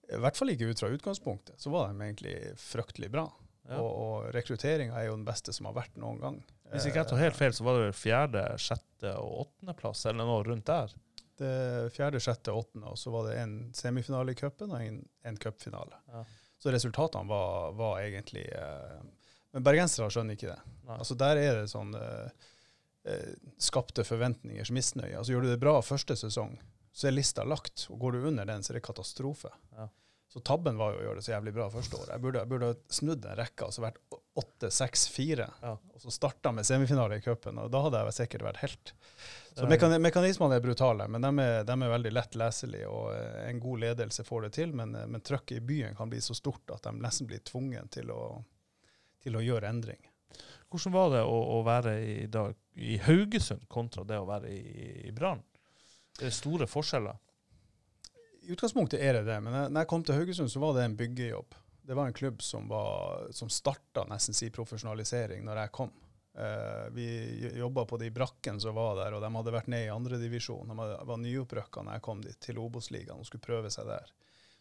I 0.09 0.21
hvert 0.23 0.39
fall 0.39 0.53
ikke 0.55 0.71
ut 0.71 0.81
fra 0.81 0.89
utgangspunktet, 0.95 1.59
så 1.61 1.69
var 1.73 1.91
de 1.91 2.07
egentlig 2.07 2.35
fryktelig 2.57 3.11
bra. 3.13 3.27
Ja. 3.69 3.77
Og, 3.77 3.89
og 3.91 4.31
rekrutteringa 4.33 4.97
er 4.97 5.11
jo 5.11 5.19
den 5.19 5.27
beste 5.27 5.53
som 5.53 5.67
har 5.69 5.75
vært 5.77 5.99
noen 6.01 6.17
gang. 6.23 6.39
Hvis 6.71 6.87
ikke 6.89 7.03
jeg 7.03 7.11
tar 7.11 7.21
helt 7.21 7.37
feil, 7.37 7.53
så 7.53 7.65
var 7.67 7.83
det 7.83 7.91
fjerde, 7.97 8.45
sjette 8.61 9.13
og 9.21 9.43
åttendeplass, 9.43 10.07
eller 10.09 10.25
noe 10.25 10.41
rundt 10.47 10.65
der. 10.69 10.95
Det 11.39 11.89
fjerde, 11.95 12.19
sjette, 12.23 12.51
åttende, 12.51 12.91
og 12.91 12.99
så 12.99 13.13
var 13.13 13.29
det 13.29 13.37
en 13.39 13.55
semifinale 13.75 14.35
i 14.35 14.39
cupen 14.39 14.73
og 14.75 14.83
en, 14.83 14.99
en 15.23 15.39
cupfinale. 15.39 15.99
Ja. 16.11 16.23
Så 16.59 16.73
resultatene 16.75 17.29
var, 17.29 17.71
var 17.79 18.01
egentlig 18.03 18.43
eh, 18.51 18.97
Men 19.55 19.63
bergensere 19.63 20.09
skjønner 20.11 20.35
ikke 20.35 20.51
det. 20.51 20.59
Nei. 20.89 20.97
Altså 20.97 21.15
Der 21.19 21.39
er 21.39 21.61
det 21.61 21.69
sånn 21.71 21.95
eh, 21.95 22.49
eh, 23.07 23.31
skapte 23.61 24.03
forventningers 24.07 24.73
misnøye. 24.75 25.15
Altså 25.15 25.33
Gjør 25.33 25.47
du 25.47 25.53
det 25.53 25.61
bra 25.63 25.77
første 25.85 26.17
sesong, 26.19 26.57
så 26.91 27.07
er 27.07 27.15
lista 27.15 27.47
lagt. 27.47 27.87
Og 27.93 28.03
går 28.03 28.17
du 28.17 28.27
under 28.33 28.49
den, 28.49 28.65
så 28.65 28.73
er 28.73 28.81
det 28.81 28.85
katastrofe. 28.89 29.53
Ja. 29.77 29.87
Så 30.29 30.39
tabben 30.45 30.77
var 30.77 30.93
jo 30.93 30.99
å 30.99 31.05
gjøre 31.07 31.17
det 31.17 31.25
så 31.25 31.31
jævlig 31.31 31.51
bra 31.55 31.65
første 31.73 31.97
året. 31.97 32.11
Jeg 32.13 32.21
burde, 32.21 32.41
jeg 32.43 32.49
burde 32.51 32.67
snudd 32.93 33.23
en 33.25 33.37
rekke, 33.39 33.65
altså 33.65 33.81
vært 33.81 33.97
8-6-4, 34.37 35.47
Ja. 35.63 35.71
og 35.93 36.01
så 36.03 36.11
starta 36.13 36.51
med 36.53 36.67
semifinale 36.69 37.17
i 37.17 37.23
cupen. 37.25 37.57
Og 37.57 37.71
da 37.73 37.81
hadde 37.81 38.01
jeg 38.05 38.17
sikkert 38.19 38.45
vært 38.45 38.61
helt. 38.61 38.91
Så 39.57 39.65
mekan 39.67 39.95
mekanismene 40.01 40.55
er 40.59 40.61
brutale, 40.63 41.07
men 41.09 41.25
de 41.25 41.31
er, 41.43 41.63
de 41.65 41.73
er 41.73 41.91
veldig 41.95 42.11
lett 42.13 42.37
leselige. 42.37 42.87
Og 42.93 43.09
eh, 43.15 43.49
en 43.49 43.59
god 43.63 43.81
ledelse 43.81 44.23
får 44.27 44.45
det 44.45 44.51
til, 44.59 44.75
men, 44.77 44.93
eh, 44.95 45.07
men 45.09 45.25
trøkket 45.25 45.57
i 45.57 45.65
byen 45.65 45.97
kan 45.97 46.13
bli 46.13 46.21
så 46.21 46.37
stort 46.37 46.69
at 46.77 46.85
de 46.85 46.93
nesten 47.01 47.27
blir 47.27 47.41
tvunget 47.49 47.89
til 47.97 48.13
å, 48.13 48.21
til 49.25 49.35
å 49.35 49.41
gjøre 49.43 49.67
endring. 49.73 49.99
Hvordan 50.69 50.93
var 50.93 51.09
det 51.15 51.23
å, 51.25 51.37
å 51.57 51.63
være 51.65 51.95
i, 52.05 52.27
dag, 52.29 52.53
i 52.77 52.99
Haugesund 53.01 53.65
kontra 53.67 54.05
det 54.05 54.21
å 54.21 54.29
være 54.29 54.53
i, 54.53 54.61
i 55.09 55.11
Brann? 55.11 55.41
Det 56.19 56.29
er 56.29 56.35
store 56.37 56.67
forskjeller. 56.69 57.17
I 58.49 58.53
utgangspunktet 58.55 59.01
er 59.05 59.13
det 59.13 59.27
det, 59.27 59.35
men 59.45 59.53
når 59.69 59.83
jeg 59.83 59.89
kom 59.91 60.01
til 60.01 60.15
Haugesund, 60.17 60.49
så 60.49 60.59
var 60.63 60.73
det 60.73 60.87
en 60.87 60.95
byggejobb. 60.97 61.53
Det 61.85 61.93
var 61.93 62.07
en 62.09 62.15
klubb 62.17 62.41
som, 62.41 62.65
var, 62.65 63.27
som 63.31 63.49
starta 63.49 64.07
nesten 64.09 64.33
si 64.33 64.49
profesjonalisering 64.49 65.43
når 65.45 65.59
jeg 65.61 65.71
kom. 65.77 65.91
Uh, 66.33 66.87
vi 66.95 67.05
jobba 67.59 67.83
på 67.85 67.99
de 68.01 68.09
brakkene 68.13 68.61
som 68.61 68.73
var 68.73 68.95
der, 68.97 69.13
og 69.13 69.21
de 69.21 69.29
hadde 69.35 69.53
vært 69.53 69.69
ned 69.69 69.85
i 69.85 69.91
andredivisjon. 69.93 70.73
De 70.73 71.05
var 71.11 71.21
nyopprykka 71.21 71.83
når 71.85 71.99
jeg 71.99 72.05
kom 72.07 72.25
dit, 72.25 72.39
til 72.41 72.61
Obos-ligaen 72.63 73.21
og 73.21 73.29
skulle 73.29 73.45
prøve 73.45 73.69
seg 73.73 73.85
der. 73.85 74.09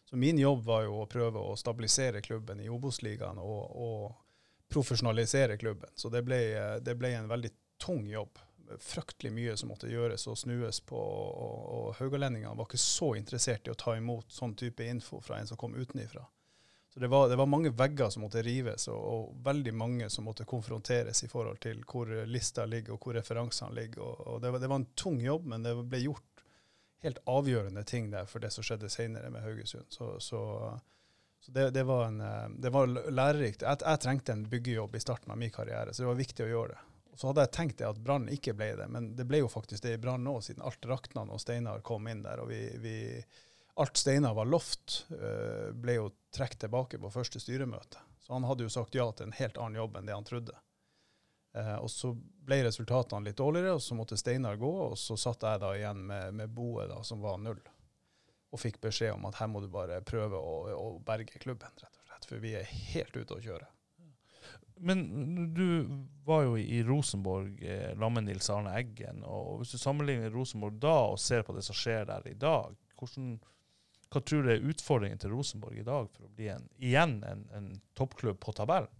Så 0.05 0.21
min 0.21 0.37
jobb 0.37 0.61
var 0.69 0.85
jo 0.85 1.01
å 1.01 1.09
prøve 1.09 1.41
å 1.41 1.57
stabilisere 1.57 2.21
klubben 2.21 2.61
i 2.61 2.69
Obos-ligaen 2.69 3.41
og, 3.41 3.73
og 3.73 4.69
profesjonalisere 4.69 5.57
klubben. 5.57 5.89
Så 5.97 6.13
det 6.13 6.21
ble, 6.29 6.43
eh, 6.53 6.77
det 6.85 6.93
ble 6.97 7.15
en 7.17 7.33
veldig 7.33 7.55
tung 7.81 8.05
jobb. 8.05 8.37
Fryktelig 8.77 9.31
mye 9.33 9.55
som 9.57 9.71
måtte 9.71 9.89
gjøres 9.89 10.27
og 10.29 10.37
snues 10.37 10.81
på. 10.85 10.99
Og, 10.99 11.61
og 11.75 11.87
haugalendingene 11.99 12.55
var 12.57 12.69
ikke 12.69 12.81
så 12.81 13.13
interessert 13.17 13.67
i 13.67 13.73
å 13.73 13.79
ta 13.79 13.95
imot 13.97 14.31
sånn 14.33 14.53
type 14.59 14.85
info 14.85 15.21
fra 15.23 15.39
en 15.39 15.49
som 15.49 15.57
kom 15.57 15.75
utenifra. 15.75 16.25
Så 16.93 16.99
det 16.99 17.07
var, 17.07 17.29
det 17.29 17.35
var 17.35 17.45
mange 17.45 17.69
vegger 17.69 18.09
som 18.09 18.23
måtte 18.25 18.41
rives, 18.41 18.87
og, 18.89 19.01
og, 19.13 19.33
veldig 19.45 19.73
mange 19.77 20.09
som 20.09 20.25
måtte 20.25 20.47
konfronteres 20.49 21.23
i 21.23 21.29
forhold 21.29 21.59
til 21.61 21.83
hvor 21.85 22.09
lista 22.25 22.65
ligger, 22.65 22.95
og 22.95 23.05
hvor 23.05 23.13
referansene 23.19 23.75
ligger. 23.77 24.01
Og, 24.01 24.23
og 24.27 24.41
det, 24.41 24.51
var, 24.51 24.63
det, 24.63 24.69
var, 24.71 24.81
en 24.81 24.93
tung 24.97 25.19
jobb, 25.21 25.45
men 25.51 25.67
det 25.67 25.75
ble 25.83 26.01
gjort 26.07 26.43
helt 27.05 27.21
avgjørende 27.29 27.83
ting 27.87 28.09
der 28.11 28.25
for 28.27 28.41
det 28.43 28.49
som 28.51 28.65
skjedde 28.65 28.89
senere 28.89 29.29
med 29.29 29.45
Haugesund. 29.45 29.85
Så, 29.93 30.15
så, 30.19 30.41
så 31.39 31.53
det, 31.55 31.69
det, 31.77 31.85
var 31.87 32.07
en, 32.07 32.57
det 32.61 32.73
var 32.73 32.89
lærerikt. 32.89 33.61
Jeg, 33.61 33.83
jeg, 33.85 34.01
trengte 34.01 34.33
en 34.33 34.47
byggejobb 34.49 34.97
i 34.97 35.03
starten 35.03 35.31
av 35.31 35.37
min 35.37 35.53
karriere, 35.53 35.93
så 35.93 36.03
det 36.03 36.09
var 36.09 36.19
viktig 36.23 36.47
å 36.47 36.51
gjøre 36.55 36.73
det. 36.73 36.81
Så 37.15 37.29
hadde 37.29 37.43
jeg 37.45 37.53
tenkt 37.55 37.79
det 37.81 37.87
at 37.89 37.99
Brann 38.03 38.29
ikke 38.31 38.53
ble 38.57 38.73
det, 38.79 38.87
men 38.91 39.11
det 39.17 39.25
ble 39.27 39.41
jo 39.41 39.51
faktisk 39.51 39.83
det 39.83 39.97
i 39.97 40.01
Brann 40.01 40.23
nå, 40.23 40.37
siden 40.45 40.63
alt 40.65 40.85
rakna 40.87 41.25
når 41.27 41.41
Steinar 41.43 41.81
kom 41.85 42.07
inn 42.07 42.23
der. 42.23 42.43
og 42.43 42.51
vi, 42.51 42.61
vi 42.79 42.97
Alt 43.79 43.97
Steinar 43.97 44.33
var 44.35 44.45
lovt, 44.45 45.05
eh, 45.15 45.69
ble 45.71 45.93
jo 45.95 46.09
trukket 46.35 46.65
tilbake 46.65 46.99
på 46.99 47.11
første 47.13 47.39
styremøte. 47.39 48.01
Så 48.19 48.33
han 48.33 48.43
hadde 48.43 48.65
jo 48.65 48.71
sagt 48.73 48.95
ja 48.95 49.05
til 49.11 49.29
en 49.29 49.37
helt 49.37 49.57
annen 49.57 49.79
jobb 49.79 49.95
enn 49.95 50.09
det 50.09 50.17
han 50.17 50.27
trodde. 50.27 50.57
Eh, 51.55 51.75
og 51.75 51.87
så 51.91 52.11
ble 52.45 52.59
resultatene 52.65 53.29
litt 53.29 53.39
dårligere, 53.39 53.77
og 53.77 53.81
så 53.81 53.95
måtte 53.95 54.19
Steinar 54.19 54.59
gå. 54.59 54.71
Og 54.89 54.97
så 54.99 55.15
satt 55.17 55.47
jeg 55.47 55.63
da 55.63 55.71
igjen 55.77 56.03
med, 56.11 56.35
med 56.41 56.51
boet 56.53 56.91
da, 56.91 56.99
som 57.07 57.23
var 57.23 57.39
null. 57.39 57.61
Og 58.51 58.59
fikk 58.59 58.81
beskjed 58.83 59.15
om 59.15 59.29
at 59.29 59.39
her 59.39 59.47
må 59.47 59.63
du 59.63 59.69
bare 59.71 60.01
prøve 60.05 60.37
å, 60.37 60.59
å 60.75 60.87
berge 61.05 61.41
klubben, 61.41 61.71
rett 61.79 61.95
og 61.95 62.05
slett. 62.11 62.29
For 62.29 62.43
vi 62.43 62.55
er 62.59 62.69
helt 62.93 63.15
ute 63.15 63.37
å 63.37 63.43
kjøre. 63.43 63.69
Men 64.79 65.53
du 65.53 65.87
var 66.27 66.43
jo 66.45 66.57
i 66.57 66.83
Rosenborg 66.83 67.63
eh, 67.63 67.89
sammen 67.91 68.13
med 68.13 68.29
Nils 68.29 68.49
Arne 68.53 68.75
Eggen. 68.79 69.23
og 69.23 69.59
Hvis 69.59 69.75
du 69.75 69.81
sammenligner 69.81 70.31
Rosenborg 70.33 70.79
da 70.81 70.95
og 71.11 71.19
ser 71.19 71.43
på 71.43 71.55
det 71.55 71.65
som 71.67 71.77
skjer 71.77 72.07
der 72.09 72.27
i 72.29 72.37
dag, 72.39 72.75
hvordan, 72.99 73.33
hva 74.09 74.21
tror 74.21 74.45
du 74.45 74.53
er 74.53 74.69
utfordringen 74.71 75.19
til 75.19 75.33
Rosenborg 75.35 75.81
i 75.81 75.87
dag 75.87 76.07
for 76.13 76.27
å 76.27 76.31
bli 76.35 76.47
en, 76.53 76.69
igjen 76.77 77.19
en, 77.27 77.43
en 77.55 77.69
toppklubb 77.99 78.39
på 78.43 78.55
tabellen? 78.55 78.95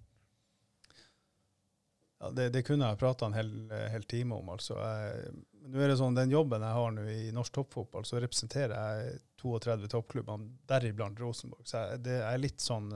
Ja, 2.20 2.34
det, 2.36 2.50
det, 2.52 2.66
kunne 2.68 2.90
jeg 2.90 3.00
prata 3.00 3.30
en 3.30 3.38
hel, 3.38 3.52
hel, 3.72 4.04
time 4.04 4.36
om. 4.36 4.50
altså. 4.52 4.76
Jeg, 4.76 5.34
nå 5.72 5.80
er 5.80 5.94
det 5.94 6.00
sånn, 6.02 6.18
Den 6.18 6.34
jobben 6.34 6.66
jeg 6.66 6.76
har 6.76 6.92
nå 6.92 7.06
i 7.08 7.30
norsk 7.32 7.54
toppfotball, 7.56 8.04
så 8.04 8.20
representerer 8.20 8.76
jeg 8.76 9.20
32 9.40 9.88
toppklubber, 9.94 10.44
deriblant 10.68 11.22
Rosenborg. 11.24 11.64
Så 11.64 11.80
jeg, 11.80 12.02
det 12.10 12.18
er 12.20 12.42
litt 12.42 12.60
sånn 12.60 12.92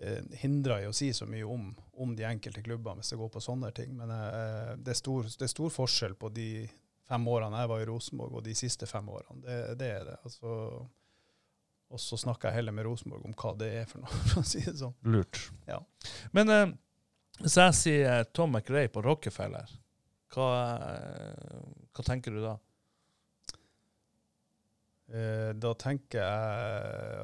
eh, 0.00 0.12
eh, 0.12 0.36
hindra 0.42 0.80
i 0.82 0.88
å 0.88 0.92
si 0.96 1.12
så 1.14 1.26
mye 1.28 1.46
om, 1.46 1.70
om, 1.92 2.14
de 2.16 2.26
enkelte 2.28 2.62
klubbene 2.64 3.00
hvis 3.00 3.12
det 3.12 3.20
går 3.20 3.32
på 3.34 3.42
sånne 3.44 3.72
ting. 3.76 3.92
Men 3.96 4.12
eh, 4.14 4.76
det, 4.76 4.94
er 4.94 5.00
stor, 5.00 5.26
det, 5.28 5.46
er 5.46 5.52
stor, 5.52 5.72
forskjell 5.74 6.16
på 6.20 6.32
de 6.34 6.50
fem 7.10 7.28
årene 7.28 7.62
jeg 7.62 7.72
var 7.72 7.82
i 7.82 7.90
Rosenborg, 7.90 8.38
og 8.38 8.46
de 8.46 8.54
siste 8.58 8.88
fem 8.90 9.08
årene. 9.10 9.42
Det, 9.44 9.58
det 9.80 9.90
er 9.98 10.08
det. 10.10 10.16
Altså, 10.24 10.54
og 11.90 11.98
så 11.98 12.18
snakker 12.20 12.50
jeg 12.50 12.60
heller 12.60 12.76
med 12.76 12.86
Rosenborg 12.86 13.26
om 13.26 13.34
hva 13.34 13.52
det 13.58 13.70
er 13.80 13.90
for 13.90 14.04
noe, 14.04 14.22
for 14.30 14.44
å 14.44 14.46
si 14.46 14.62
det 14.64 14.78
sånn. 14.78 14.96
Lurt. 15.10 15.42
Ja. 15.68 15.80
Men 16.36 16.54
eh, 16.54 16.66
hvis 17.40 17.58
jeg 17.58 17.78
sier 17.78 18.26
Tom 18.36 18.54
McRae 18.54 18.90
på 18.92 19.02
Rockefeller, 19.04 19.76
hva, 20.34 20.48
eh, 20.86 21.62
hva 21.90 22.06
tenker 22.06 22.34
du 22.34 22.42
da? 22.44 22.56
Eh, 25.10 25.50
da 25.58 25.72
tenker 25.74 26.22
jeg 26.22 27.22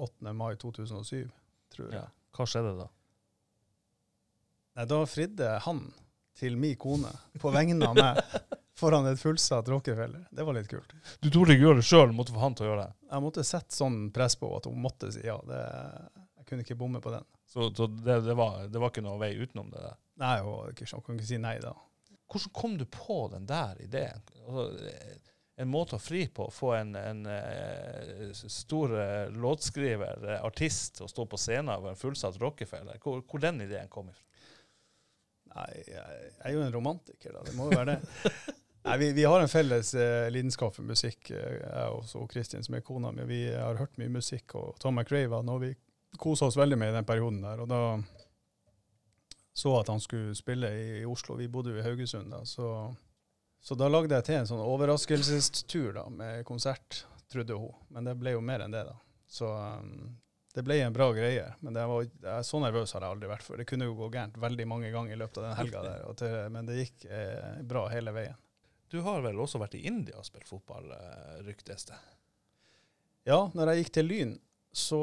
8. 0.00 0.32
mai 0.32 0.54
2007 0.56 1.28
tror 1.74 1.90
jeg. 1.90 2.00
Ja. 2.00 2.08
Hva 2.34 2.46
skjedde 2.50 2.74
da? 2.78 2.88
Nei, 4.74 4.86
Da 4.90 5.00
fridde 5.06 5.54
han 5.66 5.84
til 6.34 6.56
min 6.58 6.74
kone 6.80 7.12
på 7.38 7.52
vegne 7.54 7.86
av 7.86 7.98
meg 7.98 8.18
foran 8.80 9.06
et 9.06 9.20
fullsatt 9.20 9.68
Rockefeller. 9.70 10.26
Det 10.30 10.46
var 10.46 10.56
litt 10.56 10.70
kult. 10.70 10.94
Du 11.22 11.30
torde 11.30 11.54
ikke 11.54 11.68
gjøre 11.68 11.80
det 11.80 11.86
sjøl, 11.86 12.14
måtte 12.16 12.34
få 12.34 12.42
han 12.42 12.56
til 12.58 12.66
å 12.66 12.72
gjøre 12.72 12.86
det? 12.88 12.96
Jeg 13.12 13.24
måtte 13.24 13.46
sette 13.46 13.76
sånn 13.76 14.00
press 14.14 14.34
på 14.40 14.50
at 14.56 14.66
hun 14.70 14.80
måtte 14.82 15.12
si 15.14 15.22
ja. 15.26 15.36
Det, 15.46 15.60
jeg 16.40 16.48
kunne 16.48 16.66
ikke 16.66 16.78
bomme 16.80 17.02
på 17.04 17.12
den. 17.14 17.28
Så, 17.46 17.68
så 17.76 17.86
det, 17.86 18.20
det, 18.26 18.34
var, 18.34 18.64
det, 18.66 18.80
var, 18.82 18.90
ikke 18.90 19.04
noe 19.06 19.20
vei 19.22 19.34
utenom 19.38 19.70
det? 19.70 19.84
der? 19.84 20.00
Nei, 20.24 20.34
hun 20.42 20.74
kunne 20.74 21.20
ikke 21.20 21.30
si 21.30 21.38
nei 21.38 21.58
da. 21.62 21.74
Hvordan 22.32 22.54
kom 22.56 22.74
du 22.80 22.84
på 22.90 23.28
den 23.30 23.46
der 23.46 23.78
ideen? 23.84 24.24
Altså, 24.42 24.66
en 25.56 25.70
måte 25.70 25.98
å 25.98 26.02
fri 26.02 26.24
på. 26.34 26.48
Få 26.50 26.72
en, 26.74 26.94
en 26.98 27.26
uh, 27.26 28.32
stor 28.32 28.94
uh, 28.98 29.30
låtskriver, 29.30 30.26
uh, 30.26 30.36
artist, 30.46 31.00
å 31.04 31.08
stå 31.10 31.26
på 31.30 31.38
scenen 31.40 31.72
av 31.76 31.86
en 31.90 31.98
fullsatt 31.98 32.40
Rockefeller. 32.42 32.98
Hvor, 33.02 33.22
hvor 33.28 33.42
den 33.42 33.62
ideen 33.64 33.90
kom 33.92 34.10
ifra? 34.10 34.26
Nei, 35.54 35.70
jeg, 35.86 36.32
er 36.42 36.54
jo 36.56 36.64
en 36.64 36.74
romantiker, 36.74 37.36
da. 37.36 37.44
Det 37.46 37.54
må 37.54 37.70
jo 37.70 37.78
være 37.78 37.94
det. 37.94 38.24
Nei, 38.84 38.98
vi, 39.00 39.12
vi, 39.16 39.22
har 39.24 39.40
en 39.40 39.48
felles 39.48 39.94
lidenskap 40.34 40.74
for 40.76 40.84
musikk, 40.84 41.30
jeg 41.30 42.16
og 42.18 42.26
Kristin, 42.28 42.66
som 42.66 42.74
er 42.76 42.82
kona 42.84 43.14
mi. 43.14 43.24
Vi 43.30 43.38
har 43.54 43.78
hørt 43.78 43.94
mye 43.96 44.12
musikk, 44.12 44.58
og 44.60 44.74
Tom 44.82 44.98
McRae 44.98 45.30
var 45.30 45.46
noe 45.46 45.62
vi 45.62 45.70
kosa 46.20 46.50
oss 46.50 46.58
veldig 46.58 46.76
med 46.76 46.90
i 46.90 46.96
den 46.98 47.06
perioden 47.08 47.40
der. 47.46 47.62
Og 47.64 47.70
da 47.70 47.80
så 49.54 49.76
at 49.78 49.88
han 49.88 50.02
skulle 50.02 50.34
spille 50.34 50.68
i 50.98 51.04
Oslo. 51.06 51.38
Vi 51.38 51.48
bodde 51.48 51.70
jo 51.70 51.78
i 51.78 51.86
Haugesund 51.86 52.32
da, 52.34 52.42
så 52.44 52.90
så 53.64 53.76
da 53.80 53.88
lagde 53.88 54.12
jeg 54.12 54.26
til 54.26 54.36
en 54.36 54.48
sånn 54.50 54.60
overraskelsestur 54.60 55.94
da, 55.96 56.04
med 56.12 56.42
konsert, 56.44 57.06
trodde 57.32 57.56
hun. 57.56 57.72
Men 57.96 58.04
det 58.04 58.12
ble 58.20 58.34
jo 58.34 58.42
mer 58.44 58.60
enn 58.60 58.74
det, 58.74 58.82
da. 58.84 58.98
Så 59.24 59.48
um, 59.48 60.10
det 60.52 60.66
ble 60.66 60.76
en 60.84 60.92
bra 60.92 61.06
greie. 61.16 61.46
Men 61.64 61.78
var, 61.88 62.04
jeg, 62.04 62.44
så 62.44 62.60
nervøs 62.60 62.92
har 62.92 63.06
jeg 63.06 63.16
aldri 63.16 63.30
vært 63.30 63.46
før. 63.46 63.62
Det 63.62 63.66
kunne 63.70 63.88
jo 63.88 63.96
gå 63.98 64.10
gærent 64.12 64.36
veldig 64.42 64.66
mange 64.68 64.90
ganger 64.92 65.16
i 65.16 65.18
løpet 65.18 65.40
av 65.40 65.46
den 65.48 65.56
helga 65.62 65.84
der. 65.86 66.04
Til, 66.20 66.36
men 66.52 66.68
det 66.68 66.76
gikk 66.82 67.06
eh, 67.08 67.62
bra 67.64 67.86
hele 67.88 68.12
veien. 68.14 68.36
Du 68.92 69.00
har 69.02 69.24
vel 69.24 69.40
også 69.40 69.58
vært 69.58 69.78
i 69.78 69.86
India 69.88 70.20
og 70.20 70.28
spilt 70.28 70.46
fotball, 70.46 70.92
eh, 70.94 71.40
ryktes 71.48 71.88
det? 71.88 71.96
Ja, 73.32 73.40
når 73.56 73.72
jeg 73.72 73.82
gikk 73.82 73.94
til 73.96 74.10
Lyn, 74.12 74.36
så, 74.76 75.00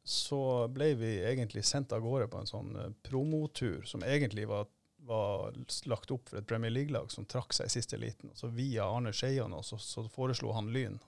så 0.00 0.40
ble 0.72 0.94
vi 0.96 1.12
egentlig 1.28 1.66
sendt 1.68 1.92
av 1.92 2.00
gårde 2.02 2.32
på 2.32 2.40
en 2.40 2.50
sånn 2.50 2.72
eh, 2.80 2.90
promotur 3.04 3.84
som 3.84 4.00
egentlig 4.00 4.48
var 4.48 4.64
var 5.06 5.54
lagt 5.86 6.10
opp 6.10 6.28
for 6.30 6.40
et 6.40 6.48
Premier 6.48 6.72
League-lag 6.72 7.12
som 7.12 7.26
trakk 7.28 7.54
seg 7.56 7.70
i 7.70 7.74
siste 7.76 7.98
liten. 8.00 8.32
Så 8.34 8.50
via 8.52 8.88
Arne 8.90 9.12
Skeian 9.14 9.54
så, 9.62 9.78
så, 9.78 10.06
foreslo 10.12 10.52
han 10.56 10.72
Lyn. 10.74 10.98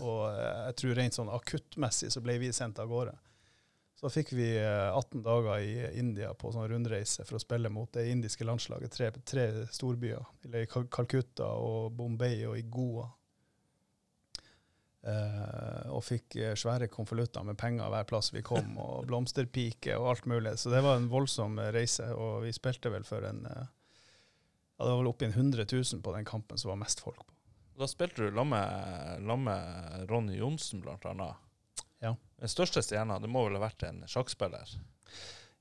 Og 0.00 0.22
eh, 0.30 0.60
jeg 0.68 0.78
tror 0.82 0.96
rent 0.98 1.18
sånn 1.18 1.32
akuttmessig 1.32 2.12
så 2.14 2.22
ble 2.24 2.38
vi 2.42 2.52
sendt 2.54 2.78
av 2.82 2.90
gårde. 2.90 3.16
Så 4.00 4.08
fikk 4.08 4.32
vi 4.32 4.48
18 4.56 5.18
eh, 5.18 5.24
dager 5.24 5.58
i 5.60 5.98
India 6.00 6.32
på 6.34 6.52
sånn 6.54 6.68
rundreise 6.70 7.26
for 7.28 7.36
å 7.36 7.42
spille 7.42 7.68
mot 7.72 7.90
det 7.92 8.06
indiske 8.08 8.46
landslaget. 8.48 8.94
Tre, 8.96 9.10
tre 9.28 9.46
storbyer. 9.68 10.24
I 10.48 10.66
Calcutta 10.70 11.50
og 11.60 11.92
Bombay 11.98 12.46
og 12.48 12.56
i 12.56 12.64
Goa. 12.64 13.10
Uh, 15.00 15.86
og 15.96 16.02
fikk 16.04 16.34
uh, 16.36 16.50
svære 16.60 16.90
konvolutter 16.92 17.44
med 17.48 17.56
penger 17.56 17.88
hver 17.88 18.04
plass 18.08 18.34
vi 18.34 18.42
kom, 18.44 18.74
og 18.84 19.06
blomsterpike 19.08 19.96
og 19.96 20.10
alt 20.12 20.26
mulig. 20.28 20.58
Så 20.60 20.72
det 20.72 20.82
var 20.84 20.98
en 21.00 21.08
voldsom 21.12 21.56
uh, 21.58 21.70
reise. 21.72 22.10
Og 22.12 22.42
vi 22.44 22.52
spilte 22.56 22.92
vel 22.92 23.06
for 23.08 23.24
en 23.24 23.46
ja, 23.48 23.64
Det 24.80 24.90
var 24.90 25.00
vel 25.00 25.12
oppi 25.12 25.28
en 25.28 25.36
100 25.36 25.64
000 25.72 26.04
på 26.04 26.16
den 26.16 26.28
kampen 26.28 26.60
som 26.60 26.74
var 26.74 26.82
mest 26.82 27.00
folk 27.00 27.20
på. 27.24 27.32
Da 27.80 27.88
spilte 27.88 28.26
du 28.26 28.36
sammen 28.36 29.44
med 29.46 30.10
Ronny 30.10 30.36
Johnsen, 30.36 30.82
blant 30.84 31.06
annet. 31.08 31.40
Ja. 32.00 32.14
Den 32.40 32.52
største 32.52 32.82
stjerna, 32.84 33.16
det 33.20 33.28
må 33.32 33.46
vel 33.46 33.56
ha 33.56 33.62
vært 33.64 33.86
en 33.88 34.02
sjakkspiller? 34.08 34.74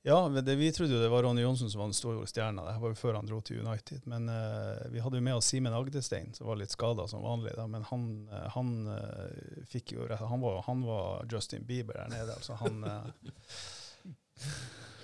Ja, 0.01 0.29
det, 0.29 0.55
vi 0.55 0.71
trodde 0.71 0.93
jo 0.93 1.01
det 1.01 1.09
var 1.09 1.23
Ronny 1.23 1.41
Johnsen 1.41 1.69
som 1.69 1.79
var 1.79 1.87
den 1.87 1.93
store 1.93 2.27
stjerna. 2.27 2.63
Det 2.65 2.79
var 2.79 2.93
jo 2.93 2.95
før 2.95 3.17
han 3.19 3.27
dro 3.27 3.41
til 3.43 3.59
United. 3.59 4.05
Men 4.07 4.29
uh, 4.31 4.87
vi 4.93 5.01
hadde 5.03 5.19
jo 5.19 5.25
med 5.25 5.35
oss 5.35 5.49
Simen 5.51 5.75
Agdestein, 5.75 6.31
som 6.33 6.47
var 6.47 6.59
litt 6.61 6.71
skada 6.71 7.07
som 7.07 7.25
vanlig. 7.25 7.51
Da. 7.57 7.65
Men 7.67 7.83
han, 7.89 8.05
uh, 8.31 8.45
han 8.55 8.71
uh, 8.87 9.65
fikk 9.67 9.97
jo 9.97 10.07
rett 10.07 10.23
han 10.23 10.39
var, 10.39 10.61
han 10.67 10.85
var 10.87 11.27
Justin 11.31 11.67
Bieber 11.67 11.99
der 11.99 12.13
nede. 12.13 12.37
Altså 12.37 12.55
han 12.61 12.79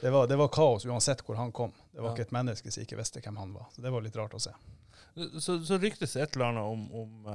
det, 0.02 0.10
var, 0.10 0.32
det, 0.32 0.40
var, 0.40 0.48
kaos 0.48 0.88
uansett 0.88 1.26
hvor 1.28 1.36
han 1.36 1.52
kom. 1.52 1.76
Det 1.92 2.00
var 2.00 2.14
ja. 2.14 2.16
ikke 2.16 2.30
et 2.30 2.36
menneske 2.40 2.72
som 2.72 2.88
ikke 2.88 3.02
visste 3.02 3.24
hvem 3.26 3.44
han 3.44 3.54
var. 3.58 3.68
Så 3.76 3.84
det 3.84 3.92
var 3.92 4.08
litt 4.08 4.16
rart 4.16 4.40
å 4.40 4.44
se. 4.48 4.56
Så, 5.44 5.60
så 5.60 5.80
ryktes 5.80 6.16
det 6.16 6.24
et 6.24 6.40
eller 6.40 6.54
annet 6.54 6.72
om, 6.72 6.88
om 7.04 7.30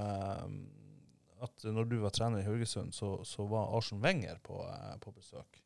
at 1.44 1.64
når 1.64 1.92
du 1.92 1.96
var 2.00 2.12
trener 2.16 2.40
i 2.40 2.48
Haugesund, 2.48 2.92
så, 2.96 3.18
så 3.24 3.44
var 3.48 3.72
Arsen 3.76 4.00
Wenger 4.04 4.40
på, 4.44 4.60
på 5.00 5.12
besøk. 5.12 5.60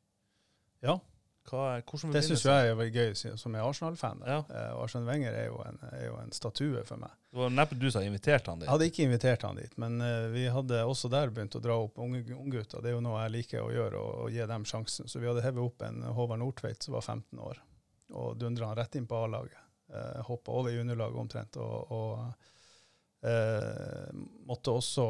Ja, 0.82 0.98
hva, 1.44 1.76
det 2.12 2.22
syns 2.24 2.44
jeg 2.46 2.70
er 2.72 2.78
gøy, 2.88 3.10
som 3.14 3.54
er 3.54 3.66
Arsenal-fan. 3.66 4.22
Ja. 4.24 4.38
Uh, 4.48 4.80
Arsenal 4.80 5.10
Wenger 5.10 5.34
er 5.36 5.50
jo, 5.50 5.58
en, 5.66 5.76
er 5.90 6.06
jo, 6.06 6.14
en, 6.22 6.32
statue 6.32 6.84
for 6.88 7.02
meg. 7.02 7.12
Det 7.28 7.40
var 7.42 7.52
neppe 7.52 7.76
du 7.76 7.84
som 7.92 8.06
inviterte 8.06 8.50
han 8.50 8.62
dit? 8.62 8.66
Jeg 8.66 8.72
hadde 8.72 8.88
ikke 8.88 9.04
invitert 9.04 9.44
han 9.44 9.60
dit, 9.60 9.74
men 9.80 9.98
uh, 10.00 10.30
vi 10.32 10.46
hadde 10.54 10.80
også 10.88 11.10
der 11.12 11.34
begynt 11.34 11.58
å 11.58 11.62
dra 11.64 11.76
opp 11.84 12.00
unge 12.00 12.22
unggutter. 12.32 12.80
Det 12.80 12.92
er 12.92 12.96
jo 12.96 13.04
noe 13.04 13.20
jeg 13.26 13.34
liker 13.36 13.60
å 13.60 13.68
gjøre, 13.74 14.00
å 14.24 14.30
gi 14.32 14.48
dem 14.54 14.64
sjansen. 14.68 15.10
Så 15.10 15.20
vi 15.20 15.28
hadde 15.28 15.44
hevet 15.44 15.60
opp 15.66 15.84
en 15.84 16.00
Håvard 16.16 16.40
Nordtveit 16.40 16.88
som 16.88 16.96
var 16.96 17.04
15 17.04 17.44
år, 17.50 17.60
og 18.16 18.40
dundra 18.40 18.72
han 18.72 18.80
rett 18.80 18.96
inn 18.96 19.08
på 19.10 19.20
A-laget. 19.26 19.60
Uh, 19.92 20.00
eh, 20.00 20.20
Hoppa 20.30 20.56
over 20.56 20.72
i 20.72 20.80
underlaget 20.80 21.20
omtrent, 21.20 21.60
og, 21.60 21.92
og 21.92 23.28
uh, 23.28 24.24
måtte 24.48 24.72
også 24.80 25.08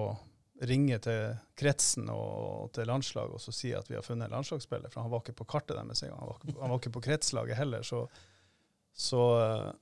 ringe 0.63 0.99
til 1.03 1.33
kretsen 1.59 2.07
og 2.15 2.69
til 2.77 2.87
landslaget 2.87 3.35
og 3.35 3.41
så 3.43 3.53
si 3.53 3.73
at 3.75 3.89
vi 3.91 3.97
har 3.99 4.05
funnet 4.07 4.29
en 4.29 4.37
landslagsspiller, 4.37 4.91
for 4.93 5.03
han 5.03 5.11
var 5.11 5.25
ikke 5.25 5.35
på 5.41 5.47
kartet 5.51 5.75
deres 5.77 6.03
engang. 6.07 6.21
Han, 6.21 6.29
var 6.31 6.39
ikke- 6.45 6.61
han 6.61 6.71
var 6.71 6.79
ikke 6.79 6.93
på 6.95 7.03
kretslaget 7.09 7.57
heller, 7.59 7.83
så, 7.83 8.05
så 8.95 9.23
eh, 9.43 9.73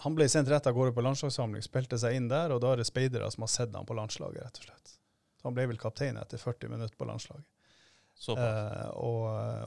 han 0.00 0.14
ble 0.16 0.28
sendt 0.32 0.48
rett 0.48 0.66
av 0.66 0.72
gårde 0.74 0.94
på 0.96 1.04
landslagssamling, 1.04 1.62
spilte 1.62 1.98
seg 2.00 2.16
inn 2.16 2.28
der, 2.32 2.54
og 2.54 2.62
da 2.64 2.72
er 2.72 2.80
det 2.80 2.88
speidere 2.88 3.28
som 3.30 3.44
har 3.44 3.52
sett 3.52 3.74
ham 3.76 3.84
på 3.86 3.94
landslaget, 3.98 4.40
rett 4.46 4.62
og 4.62 4.68
slett. 4.70 4.94
Så 5.40 5.48
han 5.48 5.54
ble 5.56 5.66
vel 5.70 5.78
kaptein 5.80 6.16
etter 6.20 6.40
40 6.40 6.68
minutter 6.72 6.96
på 6.96 7.04
landslaget. 7.08 7.44
Eh, 8.36 8.88
og, 8.96 9.22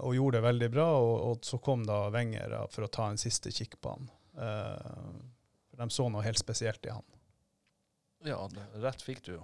og 0.05 0.13
gjorde 0.17 0.37
det 0.39 0.43
veldig 0.47 0.69
bra, 0.73 0.87
og, 1.01 1.13
og 1.29 1.45
så 1.45 1.57
kom 1.61 1.85
da 1.85 2.07
Wenger 2.13 2.57
for 2.73 2.85
å 2.85 2.89
ta 2.93 3.07
en 3.09 3.17
siste 3.21 3.53
kikk 3.53 3.77
på 3.81 3.93
han. 3.95 4.09
Eh, 4.37 5.15
for 5.69 5.81
de 5.85 5.87
så 5.93 6.09
noe 6.09 6.21
helt 6.25 6.37
spesielt 6.41 6.85
i 6.85 6.93
han. 6.93 7.05
Ja, 8.25 8.41
rett 8.81 9.01
fikk 9.05 9.23
du 9.25 9.35
jo. 9.37 9.43